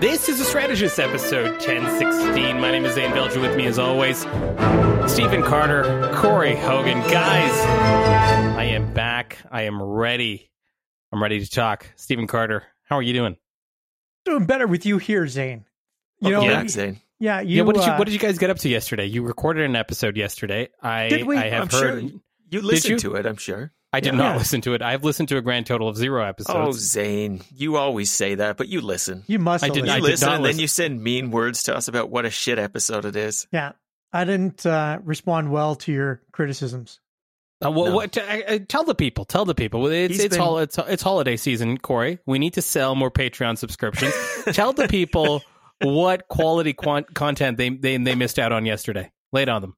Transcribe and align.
This 0.00 0.30
is 0.30 0.40
a 0.40 0.44
strategist 0.44 0.98
episode 0.98 1.50
1016. 1.52 2.58
My 2.58 2.70
name 2.70 2.86
is 2.86 2.94
Zain 2.94 3.10
Velji. 3.10 3.38
With 3.38 3.54
me, 3.54 3.66
as 3.66 3.78
always, 3.78 4.20
Stephen 5.12 5.42
Carter, 5.42 6.10
Corey 6.14 6.56
Hogan. 6.56 7.00
Guys, 7.00 7.52
I 8.56 8.64
am 8.64 8.94
back. 8.94 9.36
I 9.50 9.62
am 9.64 9.82
ready. 9.82 10.50
I'm 11.12 11.22
ready 11.22 11.44
to 11.44 11.50
talk. 11.50 11.86
Stephen 11.96 12.26
Carter, 12.26 12.62
how 12.84 12.96
are 12.96 13.02
you 13.02 13.12
doing? 13.12 13.36
Doing 14.24 14.46
better 14.46 14.66
with 14.66 14.86
you 14.86 14.96
here, 14.96 15.26
Zain. 15.26 15.66
You 16.20 16.30
know, 16.30 16.42
yeah, 16.44 16.66
Zain. 16.66 17.00
yeah, 17.18 17.40
you. 17.42 17.58
yeah, 17.58 17.62
what 17.62 17.76
did 17.76 17.84
you 17.84 17.92
uh, 17.92 17.98
What 17.98 18.04
did 18.04 18.14
you 18.14 18.20
guys 18.20 18.38
get 18.38 18.48
up 18.48 18.58
to 18.60 18.70
yesterday? 18.70 19.04
You 19.04 19.22
recorded 19.22 19.66
an 19.66 19.76
episode 19.76 20.16
yesterday. 20.16 20.70
I 20.82 21.08
Did 21.10 21.26
we? 21.26 21.36
I 21.36 21.50
have 21.50 21.74
I'm 21.74 21.80
heard. 21.80 22.10
sure 22.10 22.20
you 22.50 22.60
listened 22.60 23.02
you? 23.02 23.10
to 23.10 23.16
it. 23.16 23.26
I'm 23.26 23.36
sure. 23.36 23.72
I 23.92 23.98
did 24.00 24.12
Yeah. 24.14 24.18
not 24.18 24.36
listen 24.38 24.60
to 24.62 24.74
it. 24.74 24.82
I've 24.82 25.02
listened 25.02 25.28
to 25.30 25.36
a 25.36 25.42
grand 25.42 25.66
total 25.66 25.88
of 25.88 25.96
zero 25.96 26.24
episodes. 26.24 26.56
Oh, 26.68 26.72
Zain, 26.72 27.40
you 27.52 27.76
always 27.76 28.10
say 28.10 28.36
that, 28.36 28.56
but 28.56 28.68
you 28.68 28.80
listen. 28.80 29.24
You 29.26 29.38
must. 29.40 29.64
I 29.64 29.68
did- 29.68 29.86
You 29.86 29.90
I 29.92 29.98
listened. 29.98 30.02
did 30.04 30.10
listen, 30.12 30.26
not 30.28 30.34
and 30.36 30.42
listen. 30.44 30.56
then 30.56 30.60
you 30.62 30.68
send 30.68 31.02
mean 31.02 31.30
words 31.32 31.64
to 31.64 31.76
us 31.76 31.88
about 31.88 32.08
what 32.10 32.24
a 32.24 32.30
shit 32.30 32.58
episode 32.58 33.04
it 33.04 33.16
is. 33.16 33.48
Yeah, 33.52 33.72
I 34.12 34.24
didn't 34.24 34.64
uh, 34.64 34.98
respond 35.02 35.50
well 35.50 35.74
to 35.76 35.92
your 35.92 36.22
criticisms. 36.32 37.00
Uh, 37.64 37.70
what, 37.70 37.88
No. 37.90 37.94
what, 37.96 38.16
uh, 38.16 38.20
uh, 38.22 38.58
tell 38.68 38.84
the 38.84 38.94
people. 38.94 39.24
Tell 39.24 39.44
the 39.44 39.54
people. 39.56 39.86
It's 39.88 40.14
He's 40.14 40.24
it's 40.24 40.36
been- 40.36 40.44
hol- 40.44 40.58
it's 40.60 40.78
it's 40.78 41.02
holiday 41.02 41.36
season, 41.36 41.76
Corey. 41.76 42.18
We 42.26 42.38
need 42.38 42.54
to 42.54 42.62
sell 42.62 42.94
more 42.94 43.10
Patreon 43.10 43.58
subscriptions. 43.58 44.14
tell 44.52 44.72
the 44.72 44.86
people 44.88 45.42
what 45.82 46.28
quality 46.28 46.72
quant- 46.74 47.12
content 47.14 47.56
they, 47.58 47.70
they 47.70 47.96
they 47.96 48.14
missed 48.14 48.38
out 48.38 48.52
on 48.52 48.66
yesterday. 48.66 49.10
Lay 49.32 49.42
it 49.42 49.48
on 49.48 49.62
them. 49.62 49.76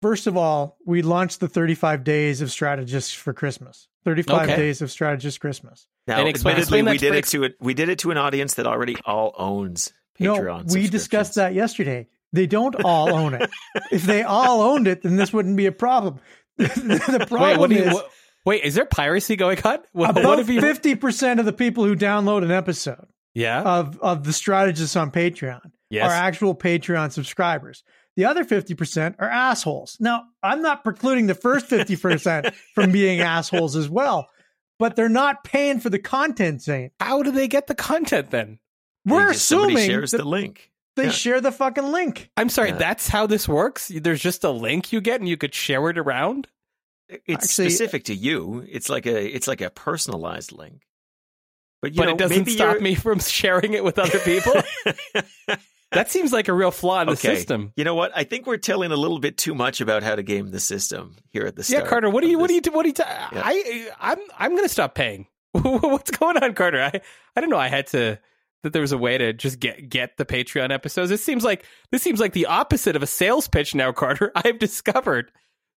First 0.00 0.26
of 0.26 0.36
all, 0.36 0.76
we 0.86 1.02
launched 1.02 1.40
the 1.40 1.48
35 1.48 2.04
days 2.04 2.40
of 2.40 2.50
strategists 2.52 3.12
for 3.12 3.32
Christmas. 3.32 3.88
35 4.04 4.42
Okay. 4.48 4.56
days 4.56 4.80
of 4.80 4.90
strategist 4.90 5.40
Christmas. 5.40 5.86
Now, 6.06 6.18
And 6.20 6.28
explain- 6.28 6.52
admittedly, 6.54 6.78
explain 6.80 6.84
that 6.86 6.90
we 6.92 6.98
did 6.98 7.12
for 7.12 7.18
it 7.18 7.24
to 7.26 7.44
it. 7.44 7.56
We 7.60 7.74
did 7.74 7.88
it 7.88 7.98
to 8.00 8.10
an 8.10 8.16
audience 8.16 8.54
that 8.54 8.66
already 8.66 8.96
all 9.04 9.34
owns 9.36 9.92
Patreon. 10.18 10.66
no, 10.68 10.74
we 10.74 10.88
discussed 10.88 11.34
that 11.34 11.52
yesterday. 11.54 12.06
They 12.32 12.46
don't 12.46 12.74
all 12.84 13.12
own 13.12 13.34
it. 13.34 13.50
if 13.90 14.04
they 14.04 14.22
all 14.22 14.62
owned 14.62 14.86
it, 14.86 15.02
then 15.02 15.16
this 15.16 15.32
wouldn't 15.32 15.56
be 15.56 15.66
a 15.66 15.72
problem. 15.72 16.20
the 16.56 17.24
problem 17.28 17.40
Wait, 17.42 17.58
what 17.58 17.70
you? 17.70 17.78
is 17.84 17.94
What, 17.94 18.10
wait, 18.44 18.64
is 18.64 18.74
there 18.74 18.84
piracy 18.84 19.36
going 19.36 19.58
on? 19.64 19.78
What, 19.92 20.10
about 20.10 20.24
what 20.24 20.48
you? 20.48 20.60
50% 20.60 21.38
of 21.38 21.44
the 21.44 21.52
people 21.52 21.84
who 21.84 21.94
download 21.96 22.42
an 22.42 22.50
episode 22.50 23.06
yeah. 23.34 23.62
of 23.62 23.98
of 24.00 24.24
the 24.24 24.32
strategists 24.32 24.96
on 24.96 25.10
Patreon 25.10 25.60
Yes. 25.90 26.10
are 26.10 26.14
actual 26.14 26.54
Patreon 26.54 27.12
subscribers. 27.12 27.82
The 28.18 28.24
other 28.24 28.44
50% 28.44 29.14
are 29.20 29.30
assholes. 29.30 29.96
Now, 30.00 30.24
I'm 30.42 30.60
not 30.60 30.82
precluding 30.82 31.28
the 31.28 31.36
first 31.36 31.66
50% 31.70 32.52
from 32.74 32.90
being 32.90 33.20
assholes 33.20 33.76
as 33.76 33.88
well, 33.88 34.28
but 34.80 34.96
they're 34.96 35.08
not 35.08 35.44
paying 35.44 35.78
for 35.78 35.88
the 35.88 36.00
content, 36.00 36.60
Zain. 36.60 36.90
How 36.98 37.22
do 37.22 37.30
they 37.30 37.46
get 37.46 37.68
the 37.68 37.76
content 37.76 38.30
then? 38.32 38.58
We're 39.06 39.32
just- 39.32 39.46
somebody 39.46 39.74
assuming 39.74 39.88
shares 39.88 40.10
that 40.10 40.16
the 40.16 40.24
link. 40.24 40.72
they 40.96 41.04
yeah. 41.04 41.10
share 41.10 41.40
the 41.40 41.52
fucking 41.52 41.92
link. 41.92 42.28
I'm 42.36 42.48
sorry. 42.48 42.70
Yeah. 42.70 42.78
That's 42.78 43.06
how 43.06 43.28
this 43.28 43.46
works. 43.46 43.86
There's 43.94 44.20
just 44.20 44.42
a 44.42 44.50
link 44.50 44.92
you 44.92 45.00
get, 45.00 45.20
and 45.20 45.28
you 45.28 45.36
could 45.36 45.54
share 45.54 45.88
it 45.88 45.96
around. 45.96 46.48
It's 47.08 47.22
Actually- 47.44 47.66
uh, 47.66 47.70
specific 47.70 48.04
to 48.06 48.14
you. 48.16 48.66
It's 48.68 48.88
like 48.88 49.06
a 49.06 49.32
it's 49.32 49.46
like 49.46 49.60
a 49.60 49.70
personalized 49.70 50.50
link. 50.50 50.82
But 51.80 51.92
you 51.92 51.98
but 51.98 52.06
know, 52.06 52.12
it 52.14 52.18
doesn't 52.18 52.36
maybe 52.38 52.50
stop 52.50 52.72
you're- 52.72 52.82
me 52.82 52.94
from 52.96 53.20
sharing 53.20 53.74
it 53.74 53.84
with 53.84 53.96
other 54.00 54.18
people. 54.18 54.54
that 55.92 56.10
seems 56.10 56.32
like 56.32 56.48
a 56.48 56.52
real 56.52 56.70
flaw 56.70 57.00
in 57.00 57.06
the 57.06 57.12
Okay. 57.12 57.34
system. 57.36 57.72
You 57.76 57.84
know 57.84 57.94
what? 57.94 58.12
I 58.14 58.24
think 58.24 58.46
we're 58.46 58.56
telling 58.58 58.92
a 58.92 58.96
little 58.96 59.18
bit 59.20 59.36
too 59.38 59.54
much 59.54 59.80
about 59.80 60.02
how 60.02 60.14
to 60.16 60.22
game 60.22 60.50
the 60.50 60.60
system 60.60 61.16
here 61.30 61.44
at 61.46 61.56
the 61.56 61.62
studio. 61.64 61.82
Yeah. 61.84 61.88
Carter. 61.88 62.10
What 62.10 62.22
do 62.22 62.28
you? 62.28 62.38
What 62.38 62.48
do 62.48 62.54
you? 62.54 62.60
What 62.72 62.82
do 62.82 62.88
you? 62.88 62.94
ta- 62.94 63.28
I 63.32 63.88
I'm 64.00 64.18
I'm 64.38 64.54
gonna 64.56 64.68
stop 64.68 64.94
paying. 64.94 65.26
What's 65.52 66.10
going 66.10 66.36
on, 66.36 66.54
Carter? 66.54 66.82
I 66.82 66.88
I 67.36 67.40
didn't 67.40 67.50
know 67.50 67.58
I 67.58 67.68
had 67.68 67.86
to. 67.88 68.18
That 68.64 68.72
there 68.72 68.82
was 68.82 68.90
a 68.90 68.98
way 68.98 69.16
to 69.16 69.32
just 69.32 69.60
get 69.60 69.88
get 69.88 70.16
the 70.16 70.26
Patreon 70.26 70.72
episodes. 70.72 71.12
It 71.12 71.20
seems 71.20 71.44
like 71.44 71.64
this 71.92 72.02
seems 72.02 72.18
like 72.18 72.32
the 72.32 72.46
opposite 72.46 72.96
of 72.96 73.02
a 73.04 73.06
sales 73.06 73.46
pitch 73.46 73.72
now, 73.74 73.92
Carter. 73.92 74.32
I've 74.34 74.58
discovered 74.58 75.30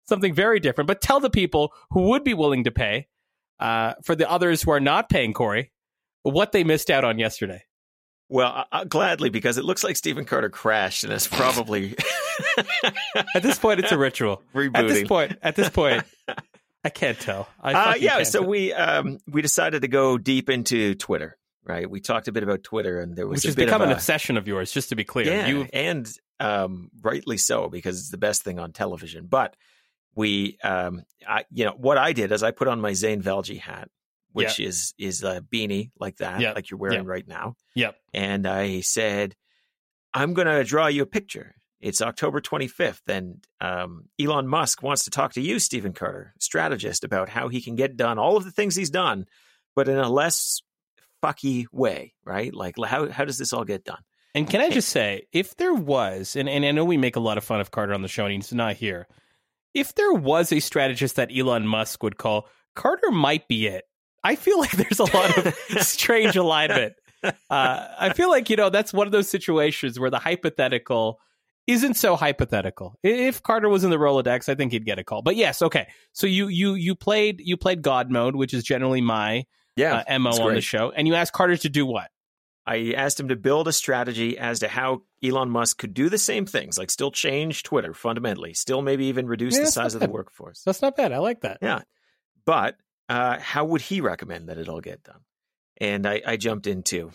something 0.06 0.34
very 0.34 0.60
different. 0.60 0.88
But 0.88 1.00
tell 1.00 1.20
the 1.20 1.30
people 1.30 1.74
who 1.92 2.10
would 2.10 2.24
be 2.24 2.34
willing 2.34 2.64
to 2.64 2.72
pay 2.72 3.08
uh, 3.60 3.94
for 4.04 4.16
the 4.16 4.30
others 4.30 4.64
who 4.64 4.72
are 4.72 4.80
not 4.80 5.10
paying, 5.10 5.32
Corey, 5.32 5.72
what 6.24 6.52
they 6.54 6.64
missed 6.64 6.90
out 6.90 7.04
on 7.06 7.20
yesterday. 7.20 7.62
Well, 8.32 8.48
I, 8.50 8.66
I, 8.72 8.86
gladly 8.86 9.30
because 9.30 9.58
it 9.58 9.66
looks 9.66 9.84
like 9.84 9.98
Stephen 9.98 10.24
Carter 10.24 10.50
crashed 10.50 11.04
and 11.04 11.12
is 11.12 11.28
probably 11.28 11.96
At 13.36 13.44
this 13.44 13.60
point, 13.60 13.80
it's 13.80 13.92
a 13.92 13.98
ritual. 13.98 14.42
rebooting. 14.54 14.76
At 14.76 14.88
this 14.88 15.08
point, 15.08 15.38
at 15.42 15.56
this 15.56 15.70
point, 15.70 16.04
I 16.84 16.90
can't 16.90 17.20
tell. 17.20 17.48
I 17.60 17.74
uh, 17.74 17.96
yeah, 17.96 18.16
can't 18.16 18.28
so 18.28 18.40
tell. 18.40 18.50
we 18.50 18.74
um, 18.74 19.20
we 19.28 19.42
decided 19.42 19.82
to 19.82 19.88
go 19.88 20.18
deep 20.18 20.50
into 20.50 20.96
Twitter. 20.96 21.38
Right, 21.64 21.88
we 21.88 22.00
talked 22.00 22.28
a 22.28 22.32
bit 22.32 22.42
about 22.42 22.64
Twitter, 22.64 23.02
and 23.02 23.16
there 23.16 23.28
was 23.28 23.40
which 23.40 23.46
a 23.46 23.48
has 23.50 23.56
bit 23.56 23.66
become 23.66 23.82
of 23.82 23.90
an 23.90 23.92
a, 23.92 23.96
obsession 23.96 24.36
of 24.38 24.48
yours. 24.48 24.72
Just 24.72 24.90
to 24.90 24.96
be 24.96 25.04
clear, 25.04 25.28
Yeah, 25.28 25.48
you 25.48 25.68
and 25.74 26.12
um, 26.40 26.90
rightly 27.02 27.38
so 27.38 27.70
because 27.70 28.00
it's 28.00 28.10
the 28.10 28.18
best 28.18 28.44
thing 28.44 28.58
on 28.58 28.72
television. 28.72 29.28
But 29.28 29.56
we, 30.16 30.58
um, 30.64 31.04
I, 31.28 31.46
you 31.52 31.66
know, 31.66 31.74
what 31.78 32.00
I 32.00 32.14
did 32.14 32.32
is 32.32 32.42
I 32.42 32.52
put 32.52 32.68
on 32.68 32.82
my 32.82 32.94
Zain 32.94 33.22
Velji 33.22 33.60
hat, 33.60 33.90
which 34.34 34.60
is 34.60 34.94
is 34.98 35.24
a 35.24 35.42
beanie 35.42 35.92
like 36.00 36.18
that, 36.18 36.40
Yeah, 36.40 36.54
like 36.54 36.70
you're 36.70 36.78
wearing 36.80 37.04
yeah. 37.06 37.10
right 37.12 37.28
now, 37.28 37.56
Yep. 37.76 37.96
and 38.14 38.48
I 38.48 38.82
said, 38.82 39.36
"I'm 40.14 40.34
going 40.34 40.48
to 40.48 40.64
draw 40.64 40.88
you 40.88 41.04
a 41.04 41.08
picture." 41.08 41.56
It's 41.80 42.02
October 42.02 42.42
25th, 42.42 43.02
and 43.08 43.44
um, 43.60 44.06
Elon 44.20 44.48
Musk 44.48 44.84
wants 44.84 45.06
to 45.06 45.10
talk 45.10 45.34
to 45.34 45.42
you, 45.42 45.58
Stephen 45.58 45.94
Carter, 45.94 46.34
strategist, 46.40 47.04
about 47.04 47.28
how 47.28 47.48
he 47.48 47.60
can 47.60 47.76
get 47.76 47.98
done 47.98 48.20
all 48.20 48.38
of 48.38 48.44
the 48.44 48.52
things 48.52 48.76
he's 48.76 48.92
done, 48.92 49.26
but 49.76 49.88
in 49.88 49.98
a 49.98 50.08
less 50.10 50.62
fucky 51.24 51.66
way, 51.72 52.14
right? 52.24 52.54
Like, 52.54 52.76
how 52.84 53.10
how 53.10 53.26
does 53.26 53.38
this 53.40 53.52
all 53.54 53.64
get 53.64 53.84
done? 53.84 54.02
And 54.36 54.50
can 54.50 54.62
I 54.62 54.70
just 54.70 54.90
say, 54.90 55.24
if 55.34 55.58
there 55.58 55.74
was, 55.74 56.36
and, 56.38 56.48
and 56.48 56.64
I 56.64 56.72
know 56.72 56.86
we 56.86 56.98
make 56.98 57.16
a 57.18 57.20
lot 57.20 57.38
of 57.38 57.44
fun 57.44 57.60
of 57.60 57.70
Carter 57.72 57.94
on 57.94 58.02
the 58.02 58.08
show 58.08 58.26
and 58.26 58.34
he's 58.34 58.54
not 58.54 58.76
here, 58.78 59.08
if 59.74 59.94
there 59.96 60.14
was 60.14 60.54
a 60.54 60.60
strategist 60.62 61.18
that 61.18 61.32
Elon 61.36 61.68
Musk 61.68 62.02
would 62.04 62.18
call, 62.18 62.48
Carter 62.76 63.12
might 63.12 63.48
be 63.50 63.68
it. 63.68 63.84
I 64.24 64.36
feel 64.36 64.60
like 64.60 64.72
there's 64.78 65.00
a 65.00 65.04
lot 65.16 65.38
of 65.38 65.54
strange 65.82 66.36
alignment. 66.36 66.94
Uh, 67.24 67.34
I 67.50 68.14
feel 68.14 68.30
like, 68.30 68.50
you 68.50 68.56
know, 68.56 68.70
that's 68.70 68.94
one 68.94 69.08
of 69.08 69.12
those 69.12 69.30
situations 69.30 70.00
where 70.00 70.10
the 70.10 70.20
hypothetical 70.20 71.20
isn't 71.68 71.94
so 71.94 72.16
hypothetical. 72.16 72.98
If 73.04 73.44
Carter 73.44 73.70
was 73.70 73.84
in 73.84 73.92
the 73.92 73.98
Rolodex, 73.98 74.50
I 74.50 74.56
think 74.56 74.72
he'd 74.72 74.86
get 74.86 75.00
a 75.00 75.04
call. 75.04 75.22
But 75.22 75.36
yes, 75.36 75.62
okay. 75.62 75.88
So 76.14 76.26
you 76.28 76.48
you 76.48 76.74
you 76.74 76.96
played 76.96 77.40
you 77.40 77.58
played 77.58 77.82
God 77.82 78.10
mode, 78.10 78.36
which 78.36 78.54
is 78.54 78.64
generally 78.64 79.02
my 79.02 79.46
Yeah, 79.76 80.04
uh, 80.08 80.20
mo 80.20 80.32
on 80.32 80.56
the 80.56 80.62
show, 80.62 80.92
and 80.92 81.08
you 81.08 81.14
asked 81.14 81.34
Carter 81.34 81.58
to 81.58 81.70
do 81.70 81.86
what? 81.86 82.10
I 82.66 82.94
asked 82.96 83.20
him 83.20 83.30
to 83.30 83.36
build 83.36 83.68
a 83.68 83.74
strategy 83.74 84.38
as 84.38 84.60
to 84.60 84.68
how 84.68 85.02
Elon 85.24 85.50
Musk 85.50 85.78
could 85.78 85.94
do 85.94 86.10
the 86.10 86.18
same 86.18 86.46
things, 86.46 86.78
like 86.78 86.92
still 86.92 87.12
change 87.12 87.64
Twitter 87.64 87.94
fundamentally, 87.94 88.54
still 88.54 88.82
maybe 88.82 89.06
even 89.06 89.28
reduce 89.28 89.56
Yeah, 89.56 89.66
the 89.66 89.72
size 89.72 89.96
of 89.96 90.02
the 90.02 90.10
workforce. 90.10 90.62
That's 90.64 90.82
not 90.82 90.96
bad. 90.96 91.12
I 91.12 91.18
like 91.18 91.42
that. 91.42 91.58
Yeah. 91.62 91.82
But 92.46 92.76
uh, 93.12 93.40
how 93.40 93.66
would 93.66 93.82
he 93.82 94.02
recommend 94.02 94.50
that 94.50 94.58
it 94.58 94.70
all 94.70 94.82
get 94.82 95.04
done? 95.04 95.20
And 95.78 96.06
I, 96.08 96.22
I 96.26 96.38
jumped 96.38 96.68
into 96.68 97.12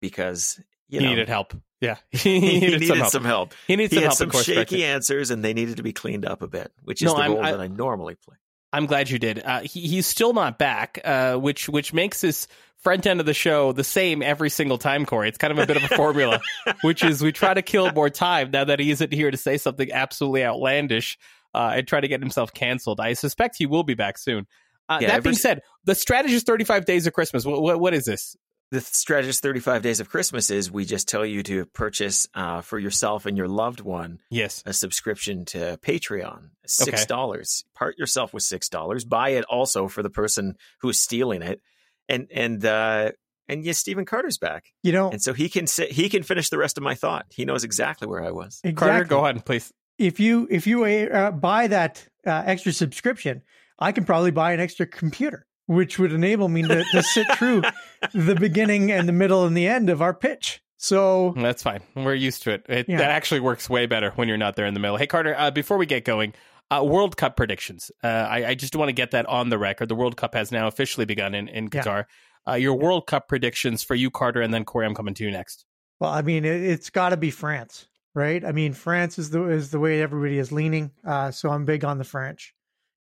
because 0.00 0.60
you 0.88 1.00
he 1.00 1.04
know 1.06 1.10
needed 1.10 1.28
help. 1.28 1.54
Yeah, 1.80 1.96
he 2.10 2.40
he 2.40 2.60
needed, 2.60 2.80
needed, 2.80 2.86
some 2.88 2.98
help. 2.98 3.12
some 3.12 3.24
help. 3.24 3.54
He 3.66 3.76
needs 3.76 3.90
He 3.92 3.96
some 3.96 4.02
had 4.02 4.08
help. 4.08 4.18
some 4.18 4.30
course 4.30 4.44
shaky 4.44 4.84
answers, 4.84 5.30
and 5.30 5.44
they 5.44 5.54
needed 5.54 5.76
to 5.76 5.82
be 5.82 5.92
cleaned 5.92 6.26
up 6.26 6.42
a 6.42 6.48
bit, 6.48 6.72
which 6.82 7.02
is 7.02 7.06
No, 7.06 7.14
the 7.14 7.22
I'm- 7.22 7.32
role 7.32 7.44
I- 7.44 7.50
that 7.52 7.60
I 7.60 7.68
normally 7.68 8.14
play. 8.16 8.36
I'm 8.70 8.84
glad 8.84 9.08
you 9.08 9.18
did. 9.18 9.42
Uh, 9.42 9.60
he, 9.60 9.80
he's 9.88 10.06
still 10.06 10.34
not 10.34 10.58
back, 10.58 11.00
uh, 11.02 11.36
which 11.36 11.70
which 11.70 11.94
makes 11.94 12.20
this 12.20 12.46
front 12.76 13.06
end 13.06 13.18
of 13.18 13.24
the 13.24 13.32
show 13.32 13.72
the 13.72 13.82
same 13.82 14.22
every 14.22 14.50
single 14.50 14.76
time. 14.76 15.06
Corey, 15.06 15.28
it's 15.30 15.38
kind 15.38 15.52
of 15.52 15.58
a 15.58 15.66
bit 15.66 15.78
of 15.78 15.84
a 15.84 15.88
formula, 15.96 16.38
which 16.82 17.02
is 17.02 17.22
we 17.22 17.32
try 17.32 17.54
to 17.54 17.62
kill 17.62 17.90
more 17.92 18.10
time 18.10 18.50
now 18.50 18.64
that 18.64 18.78
he 18.78 18.90
isn't 18.90 19.10
here 19.10 19.30
to 19.30 19.38
say 19.38 19.56
something 19.56 19.90
absolutely 19.90 20.44
outlandish 20.44 21.16
uh, 21.54 21.72
and 21.76 21.88
try 21.88 21.98
to 22.00 22.08
get 22.08 22.20
himself 22.20 22.52
canceled. 22.52 23.00
I 23.00 23.14
suspect 23.14 23.56
he 23.56 23.64
will 23.64 23.84
be 23.84 23.94
back 23.94 24.18
soon. 24.18 24.46
Uh, 24.88 24.98
Yeah, 25.00 25.08
that 25.08 25.22
being 25.22 25.36
said, 25.36 25.62
the 25.84 25.94
strategist 25.94 26.46
35 26.46 26.84
days 26.84 27.06
of 27.06 27.12
Christmas. 27.12 27.44
What, 27.44 27.60
what, 27.62 27.80
what 27.80 27.94
is 27.94 28.04
this? 28.04 28.36
the 28.70 28.82
strategist 28.82 29.42
35 29.42 29.80
days 29.80 29.98
of 29.98 30.10
christmas 30.10 30.50
is 30.50 30.70
we 30.70 30.84
just 30.84 31.08
tell 31.08 31.24
you 31.24 31.42
to 31.42 31.64
purchase 31.64 32.28
uh, 32.34 32.60
for 32.60 32.78
yourself 32.78 33.24
and 33.24 33.34
your 33.38 33.48
loved 33.48 33.80
one 33.80 34.18
Yes. 34.30 34.62
a 34.66 34.74
subscription 34.74 35.46
to 35.46 35.78
patreon 35.80 36.50
six 36.66 37.06
dollars 37.06 37.64
part 37.74 37.96
yourself 37.96 38.34
with 38.34 38.42
six 38.42 38.68
dollars 38.68 39.06
buy 39.06 39.30
it 39.30 39.46
also 39.46 39.88
for 39.88 40.02
the 40.02 40.10
person 40.10 40.54
who's 40.82 41.00
stealing 41.00 41.40
it 41.40 41.62
and 42.10 42.26
and 42.30 42.62
uh 42.66 43.10
and 43.48 43.64
yes 43.64 43.78
stephen 43.78 44.04
carter's 44.04 44.36
back 44.36 44.66
You 44.82 44.92
know, 44.92 45.10
and 45.10 45.22
so 45.22 45.32
he 45.32 45.48
can 45.48 45.66
say 45.66 45.88
he 45.88 46.10
can 46.10 46.22
finish 46.22 46.50
the 46.50 46.58
rest 46.58 46.76
of 46.76 46.82
my 46.84 46.94
thought 46.94 47.24
he 47.30 47.46
knows 47.46 47.64
exactly 47.64 48.06
where 48.06 48.22
i 48.22 48.30
was 48.32 48.60
exactly. 48.62 48.90
Carter, 48.90 49.04
go 49.06 49.24
ahead, 49.24 49.46
please. 49.46 49.72
If 49.96 50.20
you 50.20 50.46
if 50.50 50.66
you 50.66 50.84
uh, 50.84 51.30
buy 51.30 51.68
that 51.68 52.06
uh, 52.26 52.42
extra 52.44 52.72
subscription, 52.72 53.40
I 53.78 53.92
can 53.92 54.04
probably 54.04 54.30
buy 54.30 54.52
an 54.52 54.60
extra 54.60 54.86
computer, 54.86 55.46
which 55.66 55.98
would 55.98 56.12
enable 56.12 56.48
me 56.48 56.62
to, 56.62 56.84
to 56.92 57.02
sit 57.02 57.26
through 57.36 57.62
the 58.14 58.34
beginning 58.34 58.90
and 58.90 59.08
the 59.08 59.12
middle 59.12 59.44
and 59.44 59.56
the 59.56 59.68
end 59.68 59.88
of 59.90 60.02
our 60.02 60.14
pitch. 60.14 60.60
So 60.76 61.34
That's 61.36 61.62
fine. 61.62 61.80
We're 61.96 62.14
used 62.14 62.42
to 62.44 62.52
it. 62.52 62.66
it 62.68 62.88
Yeah. 62.88 62.98
That 62.98 63.10
actually 63.10 63.40
works 63.40 63.68
way 63.68 63.86
better 63.86 64.12
when 64.12 64.28
you're 64.28 64.36
not 64.36 64.56
there 64.56 64.66
in 64.66 64.74
the 64.74 64.80
middle. 64.80 64.96
Hey, 64.96 65.06
Carter, 65.08 65.34
uh, 65.36 65.50
before 65.50 65.76
we 65.76 65.86
get 65.86 66.04
going, 66.04 66.34
uh, 66.70 66.84
World 66.84 67.16
Cup 67.16 67.36
predictions. 67.36 67.90
Uh, 68.04 68.06
I, 68.06 68.48
I 68.48 68.54
just 68.54 68.76
want 68.76 68.88
to 68.88 68.92
get 68.92 69.10
that 69.12 69.26
on 69.26 69.48
the 69.48 69.58
record. 69.58 69.88
The 69.88 69.94
World 69.96 70.16
Cup 70.16 70.34
has 70.34 70.52
now 70.52 70.66
officially 70.68 71.04
begun 71.06 71.34
in, 71.34 71.48
in 71.48 71.68
Yeah. 71.72 71.82
Qatar. 71.82 72.04
uh, 72.48 72.54
your 72.54 72.74
World 72.74 73.06
Cup 73.06 73.26
predictions 73.28 73.82
for 73.82 73.94
you, 73.94 74.10
Carter, 74.10 74.40
and 74.40 74.52
then 74.54 74.64
Corey. 74.64 74.86
I'm 74.86 74.94
coming 74.94 75.14
to 75.14 75.24
you 75.24 75.30
next. 75.30 75.64
Well, 76.00 76.10
I 76.10 76.22
mean, 76.22 76.44
it, 76.44 76.62
has 76.62 76.90
got 76.90 77.08
to 77.08 77.16
be 77.16 77.30
France, 77.32 77.88
right? 78.14 78.44
I 78.44 78.52
mean, 78.52 78.72
France 78.72 79.18
is 79.18 79.30
the 79.30 79.48
is 79.48 79.70
the 79.72 79.80
way 79.80 80.00
everybody 80.00 80.38
is 80.38 80.52
leaning. 80.52 80.92
Uh, 81.04 81.30
so 81.32 81.50
I'm 81.50 81.64
big 81.64 81.84
on 81.84 81.98
the 81.98 82.04
French. 82.04 82.54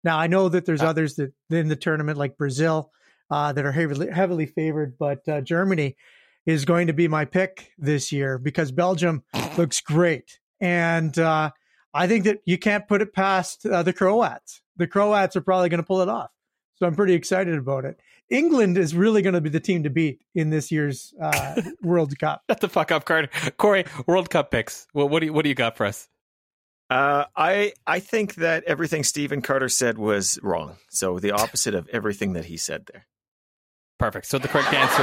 Now 0.06 0.18
I 0.20 0.28
know 0.28 0.48
that 0.48 0.64
there's 0.64 0.82
uh, 0.82 0.86
others 0.86 1.16
that 1.16 1.32
in 1.50 1.66
the 1.66 1.74
tournament 1.74 2.16
like 2.16 2.38
Brazil 2.38 2.92
uh, 3.28 3.52
that 3.52 3.66
are 3.66 3.72
heavily 3.72 4.08
heavily 4.08 4.46
favored, 4.46 4.96
but 4.96 5.28
uh, 5.28 5.40
Germany 5.40 5.96
is 6.46 6.64
going 6.64 6.86
to 6.86 6.92
be 6.92 7.08
my 7.08 7.24
pick 7.24 7.72
this 7.76 8.12
year 8.12 8.38
because 8.38 8.70
Belgium 8.70 9.24
looks 9.58 9.80
great, 9.80 10.38
and 10.60 11.18
uh, 11.18 11.50
I 11.92 12.06
think 12.06 12.22
that 12.22 12.38
you 12.44 12.56
can't 12.56 12.86
put 12.86 13.02
it 13.02 13.12
past 13.14 13.66
uh, 13.66 13.82
the 13.82 13.92
Croats. 13.92 14.62
The 14.76 14.86
Croats 14.86 15.34
are 15.34 15.40
probably 15.40 15.70
going 15.70 15.82
to 15.82 15.86
pull 15.86 16.02
it 16.02 16.08
off, 16.08 16.30
so 16.76 16.86
I'm 16.86 16.94
pretty 16.94 17.14
excited 17.14 17.58
about 17.58 17.84
it. 17.84 17.98
England 18.30 18.78
is 18.78 18.94
really 18.94 19.22
going 19.22 19.34
to 19.34 19.40
be 19.40 19.50
the 19.50 19.58
team 19.58 19.82
to 19.82 19.90
beat 19.90 20.20
in 20.36 20.50
this 20.50 20.70
year's 20.70 21.14
uh, 21.20 21.60
World 21.82 22.16
Cup. 22.16 22.42
Shut 22.48 22.60
the 22.60 22.68
fuck 22.68 22.92
up, 22.92 23.06
Carter. 23.06 23.28
Corey, 23.56 23.84
World 24.06 24.30
Cup 24.30 24.52
picks. 24.52 24.86
Well, 24.94 25.08
what 25.08 25.18
do 25.18 25.26
you 25.26 25.32
what 25.32 25.42
do 25.42 25.48
you 25.48 25.56
got 25.56 25.76
for 25.76 25.84
us? 25.84 26.08
Uh, 26.88 27.24
I 27.34 27.72
I 27.86 27.98
think 27.98 28.36
that 28.36 28.64
everything 28.64 29.02
Stephen 29.02 29.42
Carter 29.42 29.68
said 29.68 29.98
was 29.98 30.38
wrong. 30.42 30.76
So 30.88 31.18
the 31.18 31.32
opposite 31.32 31.74
of 31.74 31.88
everything 31.88 32.34
that 32.34 32.44
he 32.44 32.56
said 32.56 32.86
there. 32.92 33.06
Perfect. 33.98 34.26
So 34.26 34.38
the 34.38 34.46
correct 34.48 34.72
answer. 34.72 35.02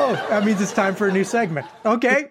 oh, 0.00 0.26
that 0.30 0.44
means 0.44 0.60
it's 0.62 0.72
time 0.72 0.94
for 0.94 1.08
a 1.08 1.12
new 1.12 1.24
segment. 1.24 1.66
Okay. 1.84 2.30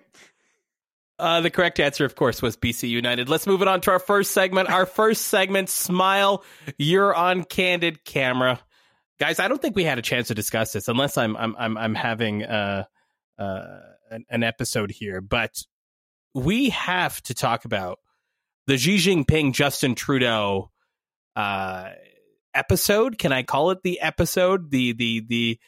Uh, 1.19 1.41
the 1.41 1.49
correct 1.49 1.79
answer, 1.79 2.05
of 2.05 2.15
course, 2.15 2.41
was 2.41 2.55
BC 2.55 2.89
United. 2.89 3.27
Let's 3.27 3.47
move 3.47 3.61
it 3.63 3.67
on 3.67 3.81
to 3.81 3.91
our 3.91 3.99
first 3.99 4.31
segment. 4.31 4.69
Our 4.69 4.85
first 4.85 5.23
segment, 5.23 5.67
Smile, 5.69 6.43
you're 6.77 7.13
on 7.13 7.43
candid 7.43 8.03
camera. 8.03 8.59
Guys, 9.19 9.39
I 9.39 9.47
don't 9.47 9.59
think 9.59 9.75
we 9.75 9.83
had 9.83 9.97
a 9.97 10.03
chance 10.03 10.27
to 10.27 10.35
discuss 10.35 10.73
this 10.73 10.87
unless 10.87 11.17
I'm 11.17 11.35
I'm 11.35 11.55
I'm, 11.57 11.77
I'm 11.77 11.95
having 11.95 12.43
uh, 12.43 12.85
uh, 13.39 13.79
an, 14.09 14.25
an 14.29 14.43
episode 14.43 14.91
here, 14.91 15.21
but 15.21 15.63
we 16.33 16.69
have 16.69 17.21
to 17.23 17.33
talk 17.33 17.65
about 17.65 17.99
the 18.67 18.77
Xi 18.77 18.97
Jinping 18.97 19.53
Justin 19.53 19.95
Trudeau 19.95 20.71
uh, 21.35 21.89
episode. 22.53 23.17
Can 23.17 23.31
I 23.31 23.43
call 23.43 23.71
it 23.71 23.79
the 23.83 23.99
episode? 24.01 24.71
The 24.71 24.93
the 24.93 25.25
the 25.27 25.59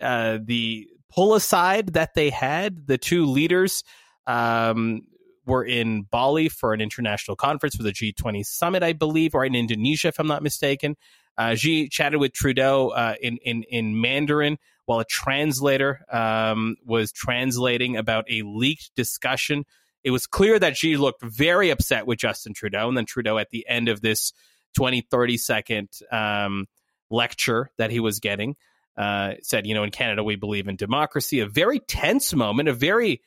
uh, 0.00 0.38
the 0.42 0.88
pull 1.10 1.34
aside 1.34 1.94
that 1.94 2.14
they 2.14 2.30
had 2.30 2.86
the 2.86 2.98
two 2.98 3.26
leaders 3.26 3.84
um, 4.26 5.02
were 5.46 5.64
in 5.64 6.02
Bali 6.02 6.48
for 6.48 6.72
an 6.72 6.80
international 6.80 7.36
conference 7.36 7.76
for 7.76 7.82
the 7.82 7.92
G20 7.92 8.44
summit, 8.44 8.82
I 8.82 8.92
believe, 8.92 9.34
or 9.34 9.44
in 9.44 9.54
Indonesia, 9.54 10.08
if 10.08 10.18
I'm 10.18 10.26
not 10.26 10.42
mistaken. 10.42 10.96
Uh, 11.36 11.54
Xi 11.54 11.88
chatted 11.88 12.20
with 12.20 12.32
Trudeau 12.32 12.88
uh, 12.88 13.14
in, 13.20 13.38
in, 13.38 13.62
in 13.64 14.00
Mandarin 14.00 14.58
while 14.90 14.98
a 14.98 15.04
translator 15.04 16.04
um, 16.10 16.74
was 16.84 17.12
translating 17.12 17.96
about 17.96 18.24
a 18.28 18.42
leaked 18.42 18.90
discussion. 18.96 19.64
It 20.02 20.10
was 20.10 20.26
clear 20.26 20.58
that 20.58 20.76
Xi 20.76 20.96
looked 20.96 21.22
very 21.22 21.70
upset 21.70 22.08
with 22.08 22.18
Justin 22.18 22.54
Trudeau. 22.54 22.88
And 22.88 22.96
then 22.96 23.06
Trudeau, 23.06 23.38
at 23.38 23.50
the 23.50 23.64
end 23.68 23.88
of 23.88 24.00
this 24.00 24.32
20, 24.74 25.02
30 25.02 25.36
second 25.36 25.88
um, 26.10 26.66
lecture 27.08 27.70
that 27.78 27.92
he 27.92 28.00
was 28.00 28.18
getting, 28.18 28.56
uh, 28.96 29.34
said, 29.42 29.64
you 29.64 29.74
know, 29.74 29.84
in 29.84 29.92
Canada, 29.92 30.24
we 30.24 30.34
believe 30.34 30.66
in 30.66 30.74
democracy. 30.74 31.38
A 31.38 31.46
very 31.46 31.78
tense 31.78 32.34
moment, 32.34 32.68
a 32.68 32.72
very 32.72 33.22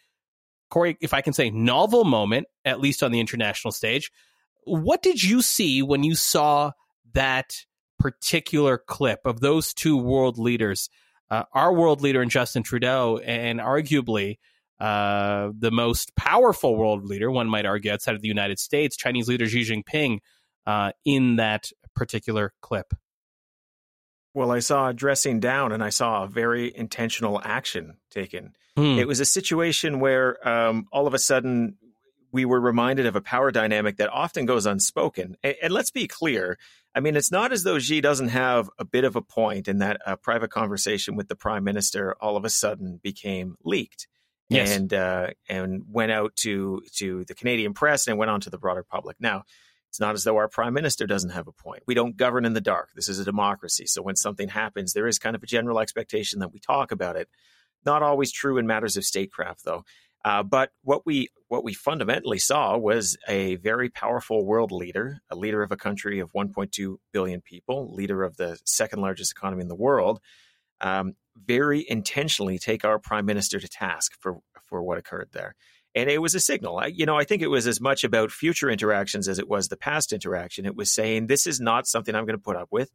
Corey, 0.69 0.97
if 0.99 1.13
I 1.13 1.21
can 1.21 1.31
say, 1.31 1.49
novel 1.49 2.03
moment, 2.03 2.47
at 2.65 2.81
least 2.81 3.03
on 3.03 3.13
the 3.13 3.21
international 3.21 3.71
stage. 3.71 4.11
What 4.65 5.01
did 5.01 5.23
you 5.23 5.41
see 5.41 5.81
when 5.81 6.03
you 6.03 6.15
saw 6.15 6.71
that 7.13 7.55
particular 7.99 8.77
clip 8.77 9.21
of 9.23 9.39
those 9.39 9.73
two 9.73 9.95
world 9.95 10.37
leaders? 10.37 10.89
Uh, 11.33 11.45
our 11.53 11.73
world 11.73 12.01
leader 12.01 12.21
in 12.21 12.29
Justin 12.29 12.61
Trudeau, 12.61 13.17
and 13.17 13.59
arguably 13.59 14.37
uh, 14.79 15.49
the 15.57 15.71
most 15.71 16.15
powerful 16.15 16.75
world 16.75 17.05
leader, 17.05 17.31
one 17.31 17.49
might 17.49 17.65
argue, 17.65 17.91
outside 17.91 18.13
of 18.13 18.21
the 18.21 18.27
United 18.27 18.59
States, 18.59 18.95
Chinese 18.95 19.27
leader 19.27 19.47
Xi 19.47 19.61
Jinping, 19.61 20.19
uh, 20.67 20.91
in 21.05 21.37
that 21.37 21.71
particular 21.95 22.53
clip. 22.61 22.93
Well, 24.35 24.51
I 24.51 24.59
saw 24.59 24.89
a 24.89 24.93
dressing 24.93 25.39
down 25.39 25.71
and 25.71 25.83
I 25.83 25.89
saw 25.89 26.23
a 26.23 26.27
very 26.27 26.71
intentional 26.75 27.41
action 27.43 27.97
taken. 28.11 28.53
Hmm. 28.77 28.99
It 28.99 29.07
was 29.07 29.19
a 29.19 29.25
situation 29.25 29.99
where 29.99 30.47
um, 30.47 30.85
all 30.91 31.07
of 31.07 31.15
a 31.15 31.19
sudden 31.19 31.77
we 32.31 32.45
were 32.45 32.61
reminded 32.61 33.07
of 33.07 33.15
a 33.15 33.21
power 33.21 33.49
dynamic 33.49 33.97
that 33.97 34.09
often 34.09 34.45
goes 34.45 34.67
unspoken. 34.67 35.35
And, 35.43 35.55
and, 35.63 35.73
let's 35.73 35.91
be 35.91 36.07
clear. 36.07 36.59
I 36.95 36.99
mean, 36.99 37.15
it's 37.15 37.31
not 37.31 37.51
as 37.51 37.63
though 37.63 37.79
Xi 37.79 38.01
doesn't 38.01 38.29
have 38.29 38.69
a 38.77 38.85
bit 38.85 39.03
of 39.03 39.15
a 39.15 39.21
point 39.21 39.67
in 39.67 39.79
that 39.79 39.99
a 40.05 40.15
private 40.15 40.51
conversation 40.51 41.15
with 41.15 41.27
the 41.27 41.35
prime 41.35 41.63
minister 41.63 42.15
all 42.21 42.37
of 42.37 42.45
a 42.45 42.49
sudden 42.49 42.99
became 43.01 43.55
leaked. 43.63 44.07
Yes. 44.49 44.75
And 44.75 44.93
uh, 44.93 45.27
and 45.49 45.83
went 45.89 46.11
out 46.11 46.35
to 46.37 46.83
to 46.97 47.23
the 47.25 47.33
Canadian 47.33 47.73
press 47.73 48.07
and 48.07 48.19
went 48.19 48.29
on 48.29 48.41
to 48.41 48.49
the 48.49 48.57
broader 48.57 48.83
public. 48.83 49.17
Now, 49.19 49.43
it's 49.89 49.99
not 49.99 50.15
as 50.15 50.23
though 50.23 50.37
our 50.37 50.49
prime 50.49 50.73
minister 50.73 51.07
doesn't 51.07 51.31
have 51.31 51.47
a 51.47 51.51
point. 51.51 51.83
We 51.87 51.93
don't 51.93 52.17
govern 52.17 52.45
in 52.45 52.53
the 52.53 52.61
dark. 52.61 52.89
This 52.95 53.07
is 53.07 53.19
a 53.19 53.23
democracy. 53.23 53.85
So 53.85 54.01
when 54.01 54.15
something 54.15 54.49
happens, 54.49 54.93
there 54.93 55.07
is 55.07 55.17
kind 55.17 55.35
of 55.35 55.43
a 55.43 55.47
general 55.47 55.79
expectation 55.79 56.39
that 56.39 56.51
we 56.51 56.59
talk 56.59 56.91
about 56.91 57.15
it. 57.15 57.29
Not 57.85 58.03
always 58.03 58.31
true 58.31 58.57
in 58.57 58.67
matters 58.67 58.97
of 58.97 59.05
statecraft, 59.05 59.65
though. 59.65 59.83
Uh, 60.25 60.43
but 60.43 60.71
what 60.83 61.05
we 61.05 61.27
what 61.49 61.63
we 61.63 61.73
fundamentally 61.73 62.39
saw 62.39 62.77
was 62.77 63.17
a 63.27 63.55
very 63.57 63.89
powerful 63.89 64.45
world 64.45 64.71
leader, 64.71 65.19
a 65.29 65.35
leader 65.35 65.61
of 65.61 65.71
a 65.71 65.77
country 65.77 66.19
of 66.19 66.31
1.2 66.31 66.95
billion 67.11 67.41
people, 67.41 67.93
leader 67.93 68.23
of 68.23 68.37
the 68.37 68.57
second 68.65 69.01
largest 69.01 69.31
economy 69.31 69.61
in 69.61 69.67
the 69.67 69.75
world, 69.75 70.19
um, 70.81 71.13
very 71.35 71.85
intentionally 71.87 72.57
take 72.57 72.85
our 72.85 72.99
prime 72.99 73.25
minister 73.25 73.59
to 73.59 73.67
task 73.67 74.13
for 74.19 74.39
for 74.65 74.81
what 74.81 74.97
occurred 74.97 75.29
there 75.33 75.55
and 75.95 76.09
it 76.09 76.21
was 76.21 76.35
a 76.35 76.39
signal. 76.39 76.79
I, 76.79 76.87
you 76.87 77.05
know, 77.05 77.17
I 77.17 77.23
think 77.23 77.41
it 77.41 77.49
was 77.49 77.67
as 77.67 77.79
much 77.79 78.03
about 78.03 78.31
future 78.31 78.69
interactions 78.69 79.27
as 79.27 79.39
it 79.39 79.47
was 79.47 79.67
the 79.67 79.77
past 79.77 80.11
interaction. 80.11 80.65
It 80.65 80.75
was 80.75 80.91
saying 80.91 81.27
this 81.27 81.45
is 81.45 81.59
not 81.59 81.87
something 81.87 82.15
I'm 82.15 82.25
going 82.25 82.37
to 82.37 82.43
put 82.43 82.55
up 82.55 82.69
with. 82.71 82.91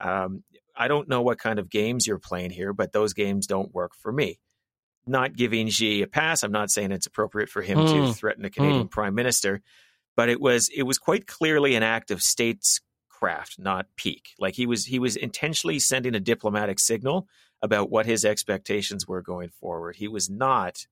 Um, 0.00 0.42
I 0.76 0.88
don't 0.88 1.08
know 1.08 1.22
what 1.22 1.38
kind 1.38 1.58
of 1.58 1.70
games 1.70 2.06
you're 2.06 2.18
playing 2.18 2.50
here, 2.50 2.72
but 2.72 2.92
those 2.92 3.12
games 3.12 3.46
don't 3.46 3.72
work 3.72 3.92
for 3.94 4.12
me. 4.12 4.40
Not 5.10 5.36
giving 5.36 5.68
Xi 5.68 6.02
a 6.02 6.06
pass. 6.06 6.42
I'm 6.42 6.52
not 6.52 6.70
saying 6.70 6.92
it's 6.92 7.06
appropriate 7.06 7.48
for 7.48 7.62
him 7.62 7.78
mm. 7.78 7.88
to 7.88 8.06
hmm. 8.06 8.12
threaten 8.12 8.44
a 8.44 8.50
Canadian 8.50 8.86
mm. 8.86 8.90
prime 8.90 9.14
minister, 9.14 9.60
but 10.16 10.28
it 10.28 10.40
was 10.40 10.68
it 10.74 10.84
was 10.84 10.98
quite 10.98 11.26
clearly 11.26 11.74
an 11.74 11.82
act 11.82 12.10
of 12.10 12.20
statescraft, 12.20 13.58
not 13.58 13.86
peak. 13.96 14.30
Like 14.38 14.54
he 14.54 14.66
was 14.66 14.84
he 14.84 14.98
was 14.98 15.16
intentionally 15.16 15.78
sending 15.78 16.14
a 16.14 16.20
diplomatic 16.20 16.78
signal 16.78 17.26
about 17.60 17.90
what 17.90 18.06
his 18.06 18.24
expectations 18.24 19.06
were 19.08 19.22
going 19.22 19.50
forward. 19.50 19.96
He 19.96 20.08
was 20.08 20.30
not 20.30 20.86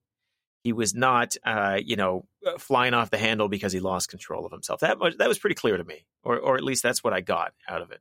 he 0.64 0.72
was 0.72 0.94
not, 0.94 1.36
uh, 1.44 1.78
you 1.82 1.96
know, 1.96 2.26
uh, 2.46 2.58
flying 2.58 2.94
off 2.94 3.10
the 3.10 3.18
handle 3.18 3.48
because 3.48 3.72
he 3.72 3.80
lost 3.80 4.10
control 4.10 4.44
of 4.44 4.52
himself. 4.52 4.80
That 4.80 4.98
was, 4.98 5.16
that 5.16 5.28
was 5.28 5.38
pretty 5.38 5.54
clear 5.54 5.76
to 5.76 5.84
me, 5.84 6.04
or 6.22 6.38
or 6.38 6.56
at 6.56 6.64
least 6.64 6.82
that's 6.82 7.04
what 7.04 7.12
I 7.12 7.20
got 7.20 7.52
out 7.68 7.82
of 7.82 7.90
it, 7.90 8.00